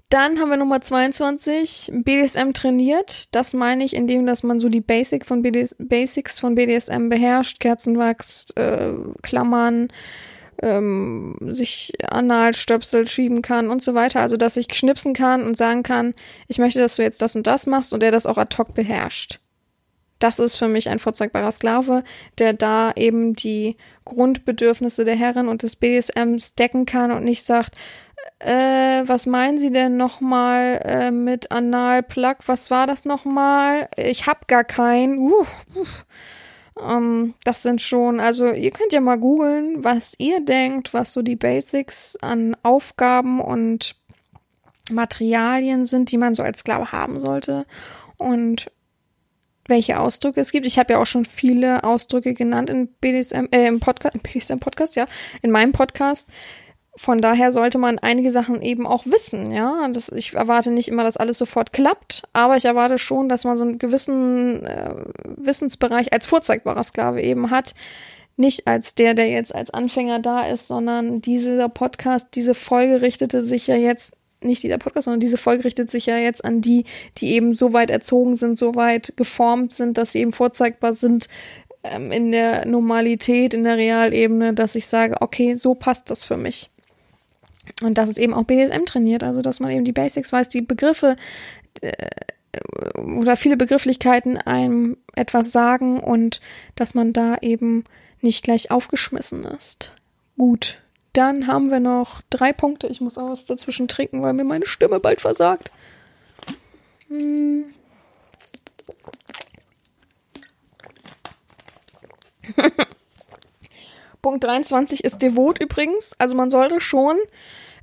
Dann 0.07 0.41
haben 0.41 0.49
wir 0.49 0.57
Nummer 0.57 0.81
22, 0.81 1.89
BDSM 1.93 2.51
trainiert. 2.51 3.33
Das 3.33 3.53
meine 3.53 3.85
ich, 3.85 3.95
indem 3.95 4.25
dass 4.25 4.43
man 4.43 4.59
so 4.59 4.67
die 4.67 4.81
Basic 4.81 5.25
von 5.25 5.41
BDS, 5.41 5.75
Basics 5.79 6.37
von 6.37 6.55
BDSM 6.55 7.07
beherrscht. 7.07 7.61
Kerzenwachs, 7.61 8.49
äh, 8.55 8.91
Klammern, 9.21 9.87
ähm, 10.61 11.35
sich 11.41 11.93
Analstöpsel 12.09 13.07
schieben 13.07 13.41
kann 13.41 13.69
und 13.69 13.81
so 13.81 13.93
weiter. 13.93 14.21
Also, 14.21 14.37
dass 14.37 14.57
ich 14.57 14.73
schnipsen 14.73 15.13
kann 15.13 15.43
und 15.43 15.57
sagen 15.57 15.83
kann, 15.83 16.13
ich 16.47 16.59
möchte, 16.59 16.79
dass 16.79 16.95
du 16.95 17.01
jetzt 17.01 17.21
das 17.21 17.35
und 17.35 17.47
das 17.47 17.67
machst 17.67 17.93
und 17.93 18.03
er 18.03 18.11
das 18.11 18.25
auch 18.25 18.37
ad 18.37 18.55
hoc 18.57 18.73
beherrscht. 18.73 19.39
Das 20.19 20.37
ist 20.37 20.55
für 20.55 20.67
mich 20.67 20.87
ein 20.87 20.99
vorzeigbarer 20.99 21.51
Sklave, 21.51 22.03
der 22.37 22.53
da 22.53 22.91
eben 22.95 23.33
die 23.33 23.75
Grundbedürfnisse 24.05 25.03
der 25.03 25.15
Herren 25.15 25.47
und 25.47 25.63
des 25.63 25.75
BDSMs 25.75 26.53
decken 26.53 26.85
kann 26.85 27.11
und 27.11 27.23
nicht 27.23 27.43
sagt, 27.43 27.75
äh, 28.37 29.01
was 29.05 29.25
meinen 29.25 29.57
Sie 29.57 29.71
denn 29.71 29.97
nochmal 29.97 30.79
äh, 30.85 31.11
mit 31.11 31.51
Analplug? 31.51 32.37
Was 32.45 32.69
war 32.69 32.85
das 32.85 33.03
nochmal? 33.03 33.89
Ich 33.97 34.27
hab 34.27 34.47
gar 34.47 34.63
keinen. 34.63 35.17
Uh, 35.17 35.45
uh. 35.75 35.85
Ähm, 36.81 37.33
das 37.43 37.61
sind 37.61 37.81
schon, 37.81 38.19
also 38.19 38.47
ihr 38.51 38.71
könnt 38.71 38.93
ja 38.93 39.01
mal 39.01 39.17
googeln, 39.17 39.83
was 39.83 40.13
ihr 40.17 40.43
denkt, 40.43 40.93
was 40.93 41.13
so 41.13 41.21
die 41.21 41.35
Basics 41.35 42.17
an 42.21 42.55
Aufgaben 42.63 43.39
und 43.39 43.95
Materialien 44.91 45.85
sind, 45.85 46.11
die 46.11 46.17
man 46.17 46.35
so 46.35 46.43
als 46.43 46.59
Sklave 46.59 46.91
haben 46.91 47.19
sollte 47.19 47.65
und 48.17 48.71
welche 49.67 49.99
Ausdrücke 49.99 50.41
es 50.41 50.51
gibt. 50.51 50.65
Ich 50.65 50.79
habe 50.79 50.93
ja 50.93 50.99
auch 50.99 51.05
schon 51.05 51.25
viele 51.25 51.83
Ausdrücke 51.83 52.33
genannt 52.33 52.69
in 52.69 52.87
BDSM, 52.87 53.45
äh, 53.51 53.67
im 53.67 53.79
Podcast, 53.79 54.15
im 54.15 54.21
BDSM 54.21 54.59
Podcast, 54.59 54.95
ja, 54.95 55.05
in 55.41 55.51
meinem 55.51 55.71
Podcast. 55.71 56.27
Von 57.01 57.19
daher 57.19 57.51
sollte 57.51 57.79
man 57.79 57.97
einige 57.97 58.29
Sachen 58.29 58.61
eben 58.61 58.85
auch 58.85 59.07
wissen, 59.07 59.51
ja. 59.51 59.89
Das, 59.91 60.09
ich 60.09 60.35
erwarte 60.35 60.69
nicht 60.69 60.87
immer, 60.87 61.03
dass 61.03 61.17
alles 61.17 61.39
sofort 61.39 61.73
klappt, 61.73 62.21
aber 62.31 62.57
ich 62.57 62.65
erwarte 62.65 62.99
schon, 62.99 63.27
dass 63.27 63.43
man 63.43 63.57
so 63.57 63.63
einen 63.63 63.79
gewissen 63.79 64.63
äh, 64.63 64.93
Wissensbereich 65.35 66.13
als 66.13 66.27
vorzeigbarer 66.27 66.83
Sklave 66.83 67.23
eben 67.23 67.49
hat. 67.49 67.73
Nicht 68.37 68.67
als 68.67 68.93
der, 68.93 69.15
der 69.15 69.29
jetzt 69.29 69.55
als 69.55 69.71
Anfänger 69.71 70.19
da 70.19 70.45
ist, 70.45 70.67
sondern 70.67 71.23
dieser 71.23 71.69
Podcast, 71.69 72.27
diese 72.35 72.53
Folge 72.53 73.01
richtete 73.01 73.43
sich 73.43 73.65
ja 73.65 73.77
jetzt, 73.77 74.13
nicht 74.43 74.61
dieser 74.61 74.77
Podcast, 74.77 75.05
sondern 75.05 75.21
diese 75.21 75.39
Folge 75.39 75.65
richtet 75.65 75.89
sich 75.89 76.05
ja 76.05 76.17
jetzt 76.17 76.45
an 76.45 76.61
die, 76.61 76.85
die 77.17 77.31
eben 77.31 77.55
so 77.55 77.73
weit 77.73 77.89
erzogen 77.89 78.35
sind, 78.35 78.59
so 78.59 78.75
weit 78.75 79.13
geformt 79.15 79.73
sind, 79.73 79.97
dass 79.97 80.11
sie 80.11 80.19
eben 80.19 80.33
vorzeigbar 80.33 80.93
sind, 80.93 81.29
ähm, 81.83 82.11
in 82.11 82.31
der 82.31 82.67
Normalität, 82.67 83.55
in 83.55 83.63
der 83.63 83.77
Realebene, 83.77 84.53
dass 84.53 84.75
ich 84.75 84.85
sage, 84.85 85.15
okay, 85.19 85.55
so 85.55 85.73
passt 85.73 86.11
das 86.11 86.25
für 86.25 86.37
mich. 86.37 86.70
Und 87.81 87.97
das 87.97 88.09
ist 88.09 88.17
eben 88.17 88.33
auch 88.33 88.43
BDSM 88.43 88.85
trainiert, 88.85 89.23
also 89.23 89.41
dass 89.41 89.59
man 89.59 89.71
eben 89.71 89.85
die 89.85 89.91
Basics 89.91 90.33
weiß, 90.33 90.49
die 90.49 90.61
Begriffe 90.61 91.15
äh, 91.81 92.07
oder 92.97 93.37
viele 93.37 93.57
Begrifflichkeiten 93.57 94.37
einem 94.37 94.97
etwas 95.15 95.51
sagen 95.51 95.99
und 95.99 96.41
dass 96.75 96.93
man 96.93 97.13
da 97.13 97.37
eben 97.41 97.85
nicht 98.19 98.43
gleich 98.43 98.71
aufgeschmissen 98.71 99.45
ist. 99.45 99.93
Gut, 100.37 100.79
dann 101.13 101.47
haben 101.47 101.71
wir 101.71 101.79
noch 101.79 102.21
drei 102.29 102.53
Punkte. 102.53 102.87
Ich 102.87 103.01
muss 103.01 103.17
auch 103.17 103.29
was 103.29 103.45
dazwischen 103.45 103.87
trinken, 103.87 104.21
weil 104.21 104.33
mir 104.33 104.43
meine 104.43 104.67
Stimme 104.67 104.99
bald 104.99 105.21
versagt. 105.21 105.71
Hm. 107.07 107.65
Punkt 114.21 114.43
23 114.43 115.03
ist 115.03 115.21
devot 115.21 115.61
übrigens. 115.61 116.15
Also 116.17 116.35
man 116.35 116.49
sollte 116.49 116.79
schon 116.79 117.17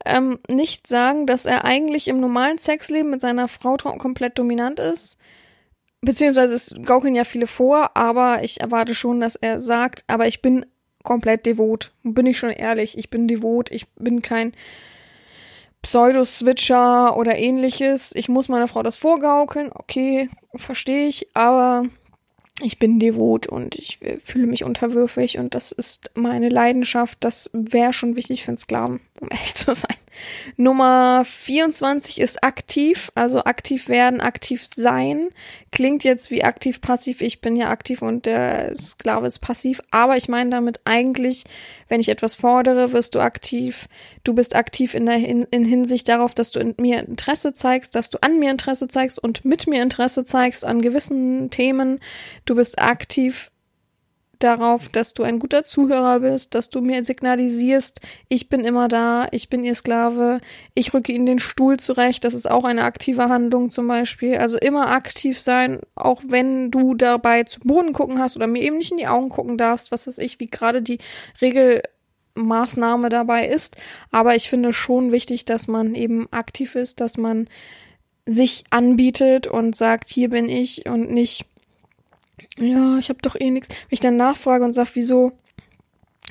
ähm, 0.05 0.39
nicht 0.49 0.87
sagen, 0.87 1.27
dass 1.27 1.47
er 1.47 1.65
eigentlich 1.65 2.09
im 2.09 2.21
normalen 2.21 2.59
Sexleben 2.59 3.11
mit 3.11 3.21
seiner 3.21 3.49
Frau 3.49 3.77
komplett 3.77 4.39
dominant 4.39 4.81
ist. 4.81 5.19
Beziehungsweise 6.01 6.55
es 6.55 6.75
gaukeln 6.85 7.15
ja 7.17 7.25
viele 7.25 7.49
vor, 7.49 7.97
aber 7.97 8.45
ich 8.45 8.61
erwarte 8.61 8.95
schon, 8.95 9.21
dass 9.21 9.35
er 9.35 9.61
sagt, 9.61 10.05
aber 10.07 10.29
ich 10.29 10.41
bin 10.43 10.65
komplett 11.03 11.45
devot. 11.45 11.93
Bin 12.05 12.27
ich 12.27 12.39
schon 12.39 12.51
ehrlich, 12.51 12.97
ich 12.97 13.11
bin 13.11 13.27
devot, 13.27 13.71
ich 13.71 13.89
bin 13.95 14.23
kein 14.23 14.53
Pseudo-Switcher 15.83 17.17
oder 17.17 17.37
ähnliches. 17.37 18.15
Ich 18.15 18.29
muss 18.29 18.49
meiner 18.49 18.69
Frau 18.69 18.83
das 18.83 18.97
vorgaukeln, 18.97 19.71
okay, 19.75 20.29
verstehe 20.55 21.09
ich, 21.09 21.35
aber 21.35 21.85
ich 22.61 22.79
bin 22.79 22.99
devot 22.99 23.47
und 23.47 23.75
ich 23.77 24.03
äh, 24.03 24.19
fühle 24.19 24.47
mich 24.47 24.65
unterwürfig 24.65 25.39
und 25.39 25.55
das 25.55 25.73
ist 25.73 26.11
meine 26.15 26.49
Leidenschaft. 26.49 27.19
Das 27.21 27.51
wäre 27.53 27.93
schon 27.93 28.17
wichtig 28.17 28.43
für 28.43 28.49
einen 28.49 28.59
Sklaven, 28.59 29.01
um 29.21 29.29
ehrlich 29.31 29.55
zu 29.55 29.75
sein. 29.75 29.97
Nummer 30.57 31.25
24 31.25 32.21
ist 32.21 32.43
aktiv, 32.43 33.11
also 33.15 33.45
aktiv 33.45 33.89
werden, 33.89 34.21
aktiv 34.21 34.67
sein. 34.67 35.29
Klingt 35.71 36.03
jetzt 36.03 36.31
wie 36.31 36.43
aktiv 36.43 36.81
passiv. 36.81 37.21
Ich 37.21 37.41
bin 37.41 37.55
ja 37.57 37.69
aktiv 37.71 38.03
und 38.03 38.27
der 38.27 38.75
Sklave 38.75 39.27
ist 39.27 39.39
passiv. 39.39 39.81
Aber 39.91 40.17
ich 40.17 40.29
meine 40.29 40.51
damit 40.51 40.81
eigentlich, 40.85 41.45
wenn 41.89 42.01
ich 42.01 42.09
etwas 42.09 42.35
fordere, 42.35 42.93
wirst 42.93 43.15
du 43.15 43.21
aktiv. 43.21 43.89
Du 44.25 44.35
bist 44.35 44.57
aktiv 44.57 44.95
in 44.95 45.07
der 45.07 45.17
in, 45.19 45.45
in 45.45 45.65
Hinsicht 45.65 46.09
darauf, 46.09 46.35
dass 46.35 46.51
du 46.51 46.59
in 46.59 46.75
mir 46.79 47.01
Interesse 47.01 47.55
zeigst, 47.55 47.95
dass 47.95 48.11
du 48.11 48.19
an 48.21 48.39
mir 48.39 48.51
Interesse 48.51 48.89
zeigst 48.89 49.19
und 49.19 49.45
mit 49.45 49.67
mir 49.67 49.83
Interesse 49.83 50.25
zeigst 50.25 50.65
an 50.65 50.83
gewissen 50.83 51.51
Themen. 51.51 52.01
Du 52.45 52.55
bist 52.55 52.79
aktiv 52.79 53.51
darauf, 54.39 54.89
dass 54.89 55.15
du 55.15 55.23
ein 55.23 55.39
guter 55.39 55.65
Zuhörer 55.65 56.21
bist, 56.21 56.55
dass 56.55 56.71
du 56.71 56.81
mir 56.81 57.05
signalisierst, 57.05 58.01
ich 58.29 58.49
bin 58.49 58.61
immer 58.61 58.89
da, 58.89 59.29
ich 59.33 59.49
bin 59.49 59.65
ihr 59.65 59.75
Sklave, 59.75 60.41
ich 60.75 60.95
rücke 60.95 61.13
ihnen 61.13 61.27
den 61.27 61.39
Stuhl 61.39 61.79
zurecht, 61.79 62.25
das 62.25 62.35
ist 62.35 62.51
auch 62.51 62.65
eine 62.65 62.85
aktive 62.85 63.29
Handlung 63.29 63.71
zum 63.71 63.89
Beispiel. 63.89 64.37
Also 64.39 64.59
immer 64.59 64.91
aktiv 64.91 65.41
sein, 65.41 65.81
auch 65.95 66.23
wenn 66.27 66.71
du 66.71 66.95
dabei 66.95 67.45
zu 67.45 67.61
Boden 67.61 67.93
gucken 67.93 68.19
hast 68.19 68.37
oder 68.37 68.47
mir 68.47 68.63
eben 68.63 68.79
nicht 68.79 68.93
in 68.93 68.99
die 68.99 69.09
Augen 69.09 69.29
gucken 69.29 69.59
darfst, 69.59 69.93
was 69.93 70.07
weiß 70.07 70.19
ich, 70.19 70.41
wie 70.41 70.49
gerade 70.49 70.83
die 70.83 70.99
Regelmaßnahme 71.41 73.09
dabei 73.09 73.49
ist. 73.49 73.77
Aber 74.11 74.35
ich 74.35 74.49
finde 74.49 74.73
schon 74.73 75.13
wichtig, 75.13 75.45
dass 75.45 75.69
man 75.69 75.95
eben 75.95 76.29
aktiv 76.33 76.75
ist, 76.75 77.01
dass 77.01 77.17
man 77.17 77.49
sich 78.27 78.65
anbietet 78.71 79.47
und 79.47 79.75
sagt, 79.75 80.11
hier 80.11 80.29
bin 80.29 80.49
ich 80.49 80.87
und 80.87 81.11
nicht 81.11 81.47
ja, 82.59 82.99
ich 82.99 83.09
habe 83.09 83.21
doch 83.23 83.37
eh 83.39 83.51
nichts. 83.51 83.69
Wenn 83.69 83.77
ich 83.91 84.01
dann 84.01 84.17
nachfrage 84.17 84.65
und 84.65 84.75
sag, 84.75 84.89
wieso 84.95 85.33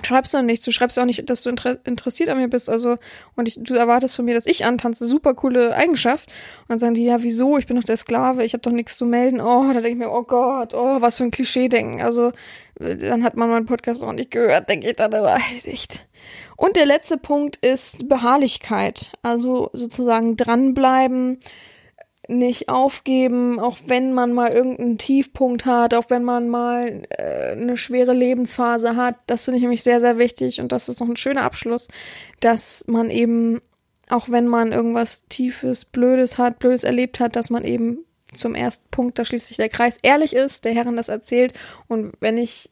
schreibst 0.03 0.33
du 0.33 0.41
nichts? 0.41 0.65
Du 0.65 0.71
schreibst 0.71 0.97
auch 0.99 1.05
nicht, 1.05 1.29
dass 1.29 1.43
du 1.43 1.49
inter 1.49 1.77
interessiert 1.85 2.29
an 2.29 2.37
mir 2.37 2.47
bist. 2.47 2.69
Also, 2.69 2.97
und 3.35 3.47
ich, 3.47 3.57
du 3.59 3.73
erwartest 3.73 4.15
von 4.15 4.25
mir, 4.25 4.33
dass 4.33 4.45
ich 4.45 4.65
antanze. 4.65 5.07
Super 5.07 5.33
coole 5.33 5.75
Eigenschaft. 5.75 6.29
Und 6.61 6.69
dann 6.69 6.79
sagen 6.79 6.93
die, 6.93 7.05
ja, 7.05 7.23
wieso? 7.23 7.57
Ich 7.57 7.67
bin 7.67 7.77
doch 7.77 7.83
der 7.83 7.97
Sklave, 7.97 8.43
ich 8.43 8.53
habe 8.53 8.61
doch 8.61 8.71
nichts 8.71 8.97
zu 8.97 9.05
melden. 9.05 9.41
Oh, 9.41 9.65
da 9.67 9.73
denke 9.73 9.89
ich 9.89 9.97
mir, 9.97 10.11
oh 10.11 10.23
Gott, 10.23 10.73
oh, 10.73 11.01
was 11.01 11.17
für 11.17 11.23
ein 11.23 11.31
Klischee-Denken. 11.31 12.01
Also, 12.01 12.31
dann 12.79 13.23
hat 13.23 13.35
man 13.35 13.49
meinen 13.49 13.65
Podcast 13.65 14.03
auch 14.03 14.13
nicht 14.13 14.31
gehört, 14.31 14.69
denke 14.69 14.89
ich 14.89 14.95
dann 14.95 15.13
aber 15.13 15.37
echt. 15.63 16.05
Und 16.55 16.75
der 16.75 16.85
letzte 16.85 17.17
Punkt 17.17 17.57
ist 17.57 18.07
Beharrlichkeit. 18.09 19.11
Also 19.21 19.69
sozusagen 19.73 20.37
dranbleiben, 20.37 21.39
nicht 22.29 22.69
aufgeben, 22.69 23.59
auch 23.59 23.77
wenn 23.85 24.13
man 24.13 24.33
mal 24.33 24.51
irgendeinen 24.51 24.97
Tiefpunkt 24.97 25.65
hat, 25.65 25.93
auch 25.93 26.09
wenn 26.09 26.23
man 26.23 26.49
mal 26.49 27.03
äh, 27.09 27.51
eine 27.51 27.77
schwere 27.77 28.13
Lebensphase 28.13 28.95
hat. 28.95 29.15
Das 29.27 29.45
finde 29.45 29.57
ich 29.57 29.61
nämlich 29.61 29.83
sehr, 29.83 29.99
sehr 29.99 30.17
wichtig 30.17 30.61
und 30.61 30.71
das 30.71 30.89
ist 30.89 30.99
noch 30.99 31.07
ein 31.07 31.17
schöner 31.17 31.43
Abschluss, 31.43 31.87
dass 32.39 32.85
man 32.87 33.09
eben, 33.09 33.61
auch 34.09 34.29
wenn 34.29 34.47
man 34.47 34.71
irgendwas 34.71 35.27
Tiefes, 35.27 35.85
Blödes 35.85 36.37
hat, 36.37 36.59
Blödes 36.59 36.83
erlebt 36.83 37.19
hat, 37.19 37.35
dass 37.35 37.49
man 37.49 37.63
eben 37.63 37.99
zum 38.33 38.55
ersten 38.55 38.87
Punkt, 38.91 39.17
da 39.17 39.25
schließt 39.25 39.47
sich 39.47 39.57
der 39.57 39.69
Kreis, 39.69 39.97
ehrlich 40.01 40.35
ist, 40.35 40.65
der 40.65 40.73
Herrin 40.73 40.97
das 40.97 41.09
erzählt 41.09 41.53
und 41.87 42.13
wenn 42.19 42.37
ich 42.37 42.69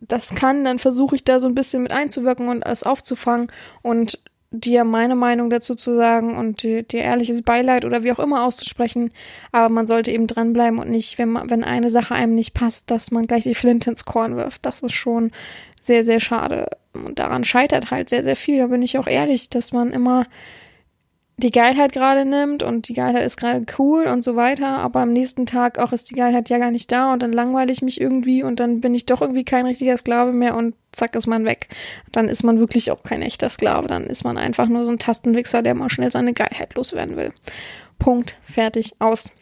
das 0.00 0.34
kann, 0.34 0.64
dann 0.64 0.78
versuche 0.78 1.14
ich 1.14 1.24
da 1.24 1.40
so 1.40 1.46
ein 1.46 1.54
bisschen 1.54 1.82
mit 1.82 1.92
einzuwirken 1.92 2.48
und 2.48 2.62
es 2.62 2.84
aufzufangen 2.84 3.48
und 3.82 4.18
dir 4.52 4.84
meine 4.84 5.14
Meinung 5.14 5.48
dazu 5.48 5.74
zu 5.74 5.94
sagen 5.94 6.36
und 6.36 6.62
dir, 6.62 6.84
ehrliches 6.92 7.42
Beileid 7.42 7.84
oder 7.84 8.02
wie 8.02 8.12
auch 8.12 8.18
immer 8.18 8.44
auszusprechen. 8.44 9.12
Aber 9.52 9.68
man 9.68 9.86
sollte 9.86 10.10
eben 10.10 10.26
dranbleiben 10.26 10.78
und 10.78 10.90
nicht, 10.90 11.18
wenn 11.18 11.30
man, 11.30 11.50
wenn 11.50 11.64
eine 11.64 11.90
Sache 11.90 12.14
einem 12.14 12.34
nicht 12.34 12.52
passt, 12.52 12.90
dass 12.90 13.10
man 13.10 13.26
gleich 13.26 13.44
die 13.44 13.54
Flinte 13.54 13.90
ins 13.90 14.04
Korn 14.04 14.36
wirft. 14.36 14.66
Das 14.66 14.82
ist 14.82 14.92
schon 14.92 15.30
sehr, 15.80 16.02
sehr 16.04 16.20
schade. 16.20 16.68
Und 16.92 17.18
daran 17.18 17.44
scheitert 17.44 17.90
halt 17.90 18.08
sehr, 18.08 18.24
sehr 18.24 18.36
viel. 18.36 18.58
Da 18.58 18.66
bin 18.66 18.82
ich 18.82 18.98
auch 18.98 19.06
ehrlich, 19.06 19.50
dass 19.50 19.72
man 19.72 19.92
immer 19.92 20.26
die 21.40 21.50
Geilheit 21.50 21.92
gerade 21.92 22.24
nimmt 22.24 22.62
und 22.62 22.88
die 22.88 22.94
Geilheit 22.94 23.24
ist 23.24 23.36
gerade 23.36 23.64
cool 23.78 24.04
und 24.04 24.22
so 24.22 24.36
weiter, 24.36 24.78
aber 24.78 25.00
am 25.00 25.12
nächsten 25.12 25.46
Tag 25.46 25.78
auch 25.78 25.92
ist 25.92 26.10
die 26.10 26.14
Geilheit 26.14 26.50
ja 26.50 26.58
gar 26.58 26.70
nicht 26.70 26.92
da 26.92 27.12
und 27.12 27.22
dann 27.22 27.32
langweile 27.32 27.72
ich 27.72 27.82
mich 27.82 28.00
irgendwie 28.00 28.42
und 28.42 28.60
dann 28.60 28.80
bin 28.80 28.94
ich 28.94 29.06
doch 29.06 29.20
irgendwie 29.20 29.44
kein 29.44 29.66
richtiger 29.66 29.96
Sklave 29.96 30.32
mehr 30.32 30.56
und 30.56 30.74
zack 30.92 31.14
ist 31.14 31.26
man 31.26 31.44
weg. 31.44 31.68
Dann 32.12 32.28
ist 32.28 32.42
man 32.42 32.58
wirklich 32.58 32.90
auch 32.90 33.02
kein 33.02 33.22
echter 33.22 33.48
Sklave, 33.48 33.86
dann 33.86 34.06
ist 34.06 34.24
man 34.24 34.36
einfach 34.36 34.68
nur 34.68 34.84
so 34.84 34.92
ein 34.92 34.98
Tastenwichser, 34.98 35.62
der 35.62 35.74
mal 35.74 35.90
schnell 35.90 36.10
seine 36.10 36.34
Geilheit 36.34 36.74
loswerden 36.74 37.16
will. 37.16 37.32
Punkt, 37.98 38.36
fertig, 38.42 38.94
aus. 38.98 39.32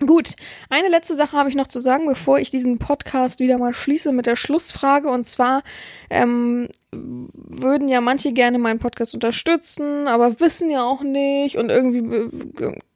Gut, 0.00 0.30
eine 0.70 0.88
letzte 0.88 1.14
Sache 1.14 1.36
habe 1.36 1.48
ich 1.48 1.54
noch 1.54 1.68
zu 1.68 1.80
sagen, 1.80 2.06
bevor 2.06 2.40
ich 2.40 2.50
diesen 2.50 2.78
Podcast 2.78 3.38
wieder 3.38 3.58
mal 3.58 3.72
schließe 3.72 4.10
mit 4.10 4.26
der 4.26 4.34
Schlussfrage. 4.34 5.08
Und 5.08 5.24
zwar 5.24 5.62
ähm, 6.10 6.68
würden 6.90 7.88
ja 7.88 8.00
manche 8.00 8.32
gerne 8.32 8.58
meinen 8.58 8.80
Podcast 8.80 9.14
unterstützen, 9.14 10.08
aber 10.08 10.40
wissen 10.40 10.68
ja 10.68 10.82
auch 10.82 11.02
nicht 11.02 11.56
und 11.58 11.70
irgendwie 11.70 12.02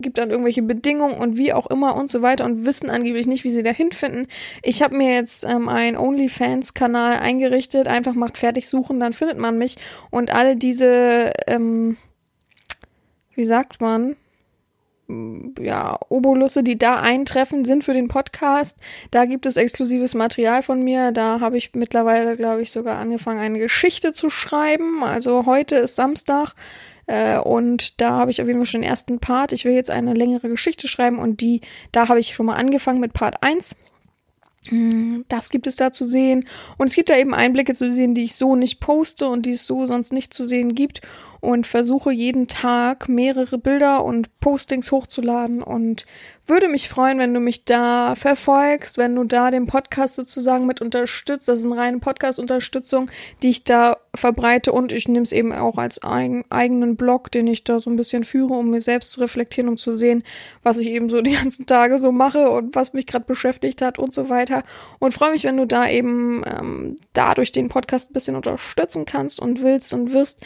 gibt 0.00 0.18
dann 0.18 0.30
irgendwelche 0.30 0.62
Bedingungen 0.62 1.14
und 1.18 1.36
wie 1.36 1.52
auch 1.52 1.68
immer 1.68 1.94
und 1.94 2.10
so 2.10 2.20
weiter 2.20 2.44
und 2.44 2.66
wissen 2.66 2.90
angeblich 2.90 3.28
nicht, 3.28 3.44
wie 3.44 3.50
sie 3.50 3.62
da 3.62 3.70
hinfinden. 3.70 4.26
Ich 4.64 4.82
habe 4.82 4.96
mir 4.96 5.14
jetzt 5.14 5.44
ähm, 5.44 5.68
einen 5.68 5.96
OnlyFans-Kanal 5.96 7.18
eingerichtet. 7.20 7.86
Einfach 7.86 8.14
macht 8.14 8.38
fertig 8.38 8.68
suchen, 8.68 8.98
dann 8.98 9.12
findet 9.12 9.38
man 9.38 9.56
mich. 9.56 9.76
Und 10.10 10.32
all 10.32 10.56
diese, 10.56 11.32
ähm, 11.46 11.96
wie 13.36 13.44
sagt 13.44 13.80
man? 13.80 14.16
Ja, 15.08 15.98
Obolusse, 16.10 16.62
die 16.62 16.78
da 16.78 17.00
eintreffen, 17.00 17.64
sind 17.64 17.82
für 17.82 17.94
den 17.94 18.08
Podcast. 18.08 18.78
Da 19.10 19.24
gibt 19.24 19.46
es 19.46 19.56
exklusives 19.56 20.14
Material 20.14 20.62
von 20.62 20.82
mir. 20.82 21.12
Da 21.12 21.40
habe 21.40 21.56
ich 21.56 21.74
mittlerweile, 21.74 22.36
glaube 22.36 22.62
ich, 22.62 22.70
sogar 22.70 22.98
angefangen, 22.98 23.40
eine 23.40 23.58
Geschichte 23.58 24.12
zu 24.12 24.28
schreiben. 24.28 25.02
Also 25.02 25.46
heute 25.46 25.76
ist 25.76 25.96
Samstag. 25.96 26.54
Äh, 27.06 27.38
und 27.38 28.00
da 28.02 28.10
habe 28.10 28.30
ich 28.30 28.42
auf 28.42 28.48
jeden 28.48 28.60
Fall 28.60 28.66
schon 28.66 28.82
den 28.82 28.90
ersten 28.90 29.18
Part. 29.18 29.52
Ich 29.52 29.64
will 29.64 29.72
jetzt 29.72 29.90
eine 29.90 30.12
längere 30.12 30.48
Geschichte 30.48 30.88
schreiben 30.88 31.18
und 31.18 31.40
die, 31.40 31.62
da 31.90 32.08
habe 32.08 32.20
ich 32.20 32.34
schon 32.34 32.46
mal 32.46 32.56
angefangen 32.56 33.00
mit 33.00 33.14
Part 33.14 33.42
1. 33.42 33.76
Mm, 34.70 35.20
das 35.28 35.48
gibt 35.48 35.66
es 35.66 35.76
da 35.76 35.90
zu 35.90 36.04
sehen. 36.04 36.46
Und 36.76 36.90
es 36.90 36.94
gibt 36.94 37.08
da 37.08 37.16
eben 37.16 37.32
Einblicke 37.32 37.72
zu 37.72 37.94
sehen, 37.94 38.14
die 38.14 38.24
ich 38.24 38.34
so 38.34 38.56
nicht 38.56 38.80
poste 38.80 39.26
und 39.26 39.46
die 39.46 39.52
es 39.52 39.66
so 39.66 39.86
sonst 39.86 40.12
nicht 40.12 40.34
zu 40.34 40.44
sehen 40.44 40.74
gibt 40.74 41.00
und 41.40 41.66
versuche 41.66 42.12
jeden 42.12 42.48
Tag 42.48 43.08
mehrere 43.08 43.58
Bilder 43.58 44.04
und 44.04 44.28
Postings 44.40 44.90
hochzuladen 44.92 45.62
und 45.62 46.06
würde 46.48 46.68
mich 46.68 46.88
freuen, 46.88 47.18
wenn 47.18 47.34
du 47.34 47.40
mich 47.40 47.66
da 47.66 48.14
verfolgst, 48.14 48.96
wenn 48.96 49.14
du 49.14 49.24
da 49.24 49.50
den 49.50 49.66
Podcast 49.66 50.14
sozusagen 50.14 50.66
mit 50.66 50.80
unterstützt. 50.80 51.46
Das 51.46 51.58
ist 51.58 51.66
eine 51.66 51.76
reine 51.76 51.98
Podcast-Unterstützung, 51.98 53.10
die 53.42 53.50
ich 53.50 53.64
da 53.64 53.98
verbreite 54.14 54.72
und 54.72 54.90
ich 54.90 55.08
nehme 55.08 55.24
es 55.24 55.32
eben 55.32 55.52
auch 55.52 55.76
als 55.76 56.02
eigen, 56.02 56.44
eigenen 56.48 56.96
Blog, 56.96 57.30
den 57.30 57.46
ich 57.46 57.64
da 57.64 57.78
so 57.80 57.90
ein 57.90 57.96
bisschen 57.96 58.24
führe, 58.24 58.54
um 58.54 58.70
mir 58.70 58.80
selbst 58.80 59.12
zu 59.12 59.20
reflektieren, 59.20 59.68
um 59.68 59.76
zu 59.76 59.92
sehen, 59.92 60.24
was 60.62 60.78
ich 60.78 60.88
eben 60.88 61.10
so 61.10 61.20
die 61.20 61.32
ganzen 61.34 61.66
Tage 61.66 61.98
so 61.98 62.12
mache 62.12 62.48
und 62.50 62.74
was 62.74 62.94
mich 62.94 63.06
gerade 63.06 63.26
beschäftigt 63.26 63.82
hat 63.82 63.98
und 63.98 64.14
so 64.14 64.30
weiter. 64.30 64.64
Und 64.98 65.12
freue 65.12 65.32
mich, 65.32 65.44
wenn 65.44 65.58
du 65.58 65.66
da 65.66 65.88
eben 65.88 66.42
ähm, 66.46 66.96
dadurch 67.12 67.52
den 67.52 67.68
Podcast 67.68 68.10
ein 68.10 68.14
bisschen 68.14 68.36
unterstützen 68.36 69.04
kannst 69.04 69.38
und 69.38 69.62
willst 69.62 69.92
und 69.92 70.14
wirst. 70.14 70.42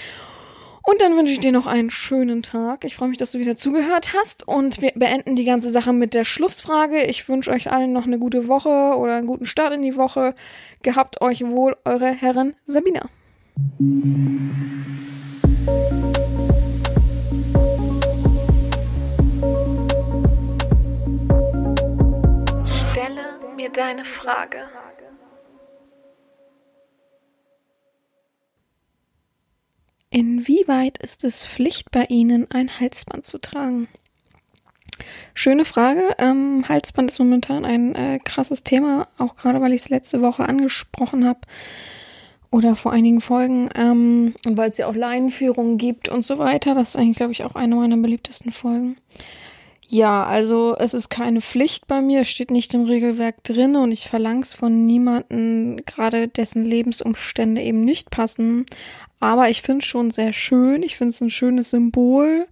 Und 0.85 1.01
dann 1.01 1.17
wünsche 1.17 1.33
ich 1.33 1.41
dir 1.41 1.53
noch 1.53 1.67
einen 1.67 1.91
schönen 1.91 2.43
Tag. 2.43 2.85
Ich 2.85 2.97
freue 2.97 3.09
mich, 3.09 3.19
dass 3.19 3.33
du 3.33 3.39
wieder 3.39 3.57
zugehört 3.57 4.15
hast. 4.15 4.47
Und 4.47 4.83
wir 4.83 4.93
beenden 4.95 5.37
die 5.37 5.45
ganze 5.45 5.71
Sache 5.71 5.93
mit 5.93 6.13
der 6.15 6.25
Schlussfrage. 6.25 7.05
Ich 7.05 7.29
wünsche 7.29 7.51
euch 7.51 7.71
allen 7.71 7.93
noch 7.93 8.07
eine 8.07 8.19
gute 8.19 8.49
Woche 8.49 8.97
oder 8.97 9.17
einen 9.17 9.27
guten 9.27 9.47
Start 9.47 9.73
in 9.73 9.83
die 9.83 9.97
Woche. 9.97 10.35
Gehabt 10.83 11.21
euch 11.21 11.47
wohl, 11.47 11.77
eure 11.85 12.11
Herren 12.11 12.55
Sabina. 12.65 13.09
Stelle 22.91 23.39
mir 23.57 23.71
deine 23.71 24.05
Frage. 24.05 24.65
Inwieweit 30.13 30.99
ist 30.99 31.25
es 31.25 31.47
Pflicht 31.47 31.91
bei 31.91 32.05
Ihnen, 32.05 32.47
ein 32.51 32.79
Halsband 32.79 33.25
zu 33.25 33.39
tragen? 33.39 33.89
Schöne 35.33 35.65
Frage. 35.65 36.03
Ähm, 36.19 36.69
Halsband 36.69 37.11
ist 37.11 37.19
momentan 37.19 37.65
ein 37.65 37.95
äh, 37.95 38.19
krasses 38.23 38.63
Thema, 38.63 39.09
auch 39.17 39.37
gerade 39.37 39.63
weil 39.63 39.73
ich 39.73 39.81
es 39.81 39.89
letzte 39.89 40.21
Woche 40.21 40.47
angesprochen 40.47 41.27
habe 41.27 41.41
oder 42.51 42.77
vor 42.77 42.93
einigen 42.93 43.23
Folgen, 43.23 43.71
ähm, 43.75 44.35
weil 44.45 44.69
es 44.69 44.77
ja 44.77 44.87
auch 44.87 44.95
Leinenführungen 44.95 45.79
gibt 45.79 46.11
und 46.11 46.27
so 46.27 46.37
weiter. 46.37 46.75
Das 46.75 46.91
ist 46.91 46.97
eigentlich, 46.97 47.17
glaube 47.17 47.33
ich, 47.33 47.45
auch 47.45 47.55
eine 47.55 47.75
meiner 47.75 47.97
beliebtesten 47.97 48.53
Folgen. 48.53 48.97
Ja, 49.94 50.24
also 50.24 50.74
es 50.78 50.94
ist 50.94 51.10
keine 51.10 51.43
Pflicht 51.43 51.86
bei 51.86 52.01
mir, 52.01 52.24
steht 52.24 52.51
nicht 52.51 52.73
im 52.73 52.85
Regelwerk 52.85 53.44
drin 53.44 53.77
und 53.77 53.93
ich 53.93 54.09
verlange 54.09 54.40
es 54.40 54.55
von 54.55 54.86
niemanden, 54.86 55.85
gerade 55.85 56.28
dessen 56.28 56.64
Lebensumstände 56.64 57.60
eben 57.60 57.85
nicht 57.85 58.10
passen. 58.10 58.64
Aber 59.20 59.51
ich 59.51 59.60
finde 59.60 59.81
es 59.81 59.85
schon 59.85 60.10
sehr 60.10 60.32
schön. 60.32 60.82
Ich 60.82 60.97
finde 60.97 61.10
es 61.10 61.20
ein 61.20 61.28
schönes 61.28 61.69
Symbol. 61.69 62.47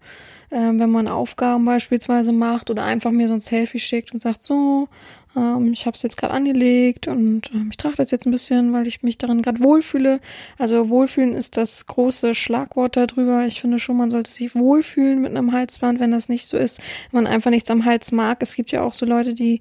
Ähm, 0.50 0.78
wenn 0.80 0.90
man 0.90 1.08
Aufgaben 1.08 1.64
beispielsweise 1.64 2.32
macht 2.32 2.70
oder 2.70 2.84
einfach 2.84 3.10
mir 3.10 3.28
so 3.28 3.34
ein 3.34 3.40
Selfie 3.40 3.78
schickt 3.78 4.12
und 4.12 4.20
sagt, 4.20 4.42
so, 4.42 4.88
ähm, 5.36 5.72
ich 5.72 5.86
habe 5.86 5.94
es 5.94 6.02
jetzt 6.02 6.16
gerade 6.16 6.34
angelegt 6.34 7.06
und 7.06 7.50
ähm, 7.54 7.68
ich 7.70 7.76
trage 7.76 7.96
das 7.96 8.10
jetzt 8.10 8.26
ein 8.26 8.32
bisschen, 8.32 8.72
weil 8.72 8.86
ich 8.86 9.02
mich 9.02 9.18
darin 9.18 9.42
gerade 9.42 9.60
wohlfühle. 9.60 10.20
Also 10.58 10.88
wohlfühlen 10.88 11.34
ist 11.34 11.56
das 11.56 11.86
große 11.86 12.34
Schlagwort 12.34 12.96
darüber. 12.96 13.46
Ich 13.46 13.60
finde 13.60 13.78
schon, 13.78 13.96
man 13.96 14.10
sollte 14.10 14.32
sich 14.32 14.54
wohlfühlen 14.54 15.20
mit 15.20 15.30
einem 15.30 15.52
Halsband, 15.52 16.00
wenn 16.00 16.10
das 16.10 16.28
nicht 16.28 16.46
so 16.46 16.56
ist, 16.56 16.80
wenn 17.10 17.24
man 17.24 17.32
einfach 17.32 17.50
nichts 17.50 17.70
am 17.70 17.84
Hals 17.84 18.12
mag. 18.12 18.38
Es 18.40 18.54
gibt 18.54 18.72
ja 18.72 18.82
auch 18.82 18.94
so 18.94 19.06
Leute, 19.06 19.34
die 19.34 19.60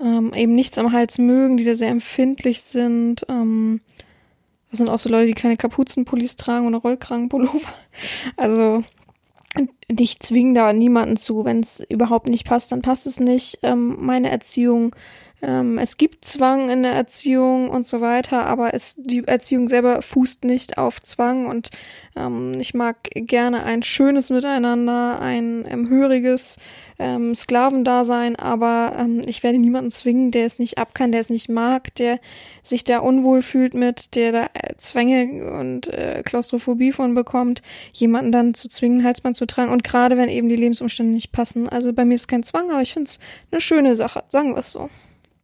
ähm, 0.00 0.34
eben 0.34 0.54
nichts 0.54 0.78
am 0.78 0.92
Hals 0.92 1.18
mögen, 1.18 1.56
die 1.56 1.64
da 1.64 1.74
sehr 1.74 1.88
empfindlich 1.88 2.62
sind. 2.62 3.24
Ähm, 3.28 3.80
das 4.70 4.78
sind 4.78 4.88
auch 4.90 4.98
so 4.98 5.08
Leute, 5.08 5.28
die 5.28 5.34
keine 5.34 5.56
Kapuzenpullis 5.56 6.36
tragen 6.36 6.66
oder 6.66 6.78
Rollkragenpullover. 6.78 7.60
Also 8.36 8.84
dich 9.90 10.20
zwingen 10.20 10.54
da 10.54 10.72
niemanden 10.72 11.16
zu. 11.16 11.44
Wenn 11.44 11.60
es 11.60 11.80
überhaupt 11.88 12.28
nicht 12.28 12.46
passt, 12.46 12.72
dann 12.72 12.82
passt 12.82 13.06
es 13.06 13.20
nicht. 13.20 13.58
Ähm, 13.62 13.96
meine 14.00 14.30
Erziehung, 14.30 14.94
ähm, 15.42 15.76
es 15.78 15.98
gibt 15.98 16.24
Zwang 16.24 16.70
in 16.70 16.82
der 16.82 16.92
Erziehung 16.92 17.68
und 17.68 17.86
so 17.86 18.00
weiter, 18.00 18.46
aber 18.46 18.72
es, 18.72 18.94
die 18.96 19.26
Erziehung 19.26 19.68
selber 19.68 20.00
fußt 20.00 20.44
nicht 20.44 20.78
auf 20.78 21.02
Zwang 21.02 21.46
und 21.46 21.70
ähm, 22.16 22.52
ich 22.58 22.72
mag 22.72 23.10
gerne 23.12 23.62
ein 23.64 23.82
schönes 23.82 24.30
Miteinander, 24.30 25.20
ein 25.20 25.66
ähm, 25.68 25.90
höriges 25.90 26.56
ähm, 26.98 27.34
Sklavendasein, 27.34 28.36
aber 28.36 28.96
ähm, 28.98 29.20
ich 29.26 29.42
werde 29.42 29.58
niemanden 29.58 29.90
zwingen, 29.90 30.30
der 30.30 30.46
es 30.46 30.58
nicht 30.58 30.78
abkann, 30.78 31.12
der 31.12 31.20
es 31.20 31.28
nicht 31.28 31.50
mag, 31.50 31.94
der 31.96 32.18
sich 32.62 32.84
da 32.84 33.00
unwohl 33.00 33.42
fühlt 33.42 33.74
mit, 33.74 34.14
der 34.14 34.32
da 34.32 34.44
äh, 34.54 34.74
Zwänge 34.78 35.52
und 35.58 35.88
äh, 35.88 36.22
Klaustrophobie 36.24 36.92
von 36.92 37.14
bekommt, 37.14 37.60
jemanden 37.92 38.32
dann 38.32 38.54
zu 38.54 38.70
zwingen, 38.70 39.04
Halsband 39.04 39.36
zu 39.36 39.46
tragen 39.46 39.70
und 39.70 39.84
gerade 39.84 40.16
wenn 40.16 40.30
eben 40.30 40.48
die 40.48 40.56
Lebensumstände 40.56 41.12
nicht 41.12 41.32
passen. 41.32 41.68
Also 41.68 41.92
bei 41.92 42.06
mir 42.06 42.14
ist 42.14 42.28
kein 42.28 42.42
Zwang, 42.42 42.70
aber 42.70 42.80
ich 42.80 42.94
finde 42.94 43.10
es 43.10 43.18
eine 43.50 43.60
schöne 43.60 43.96
Sache, 43.96 44.24
sagen 44.28 44.54
wir 44.54 44.60
es 44.60 44.72
so. 44.72 44.88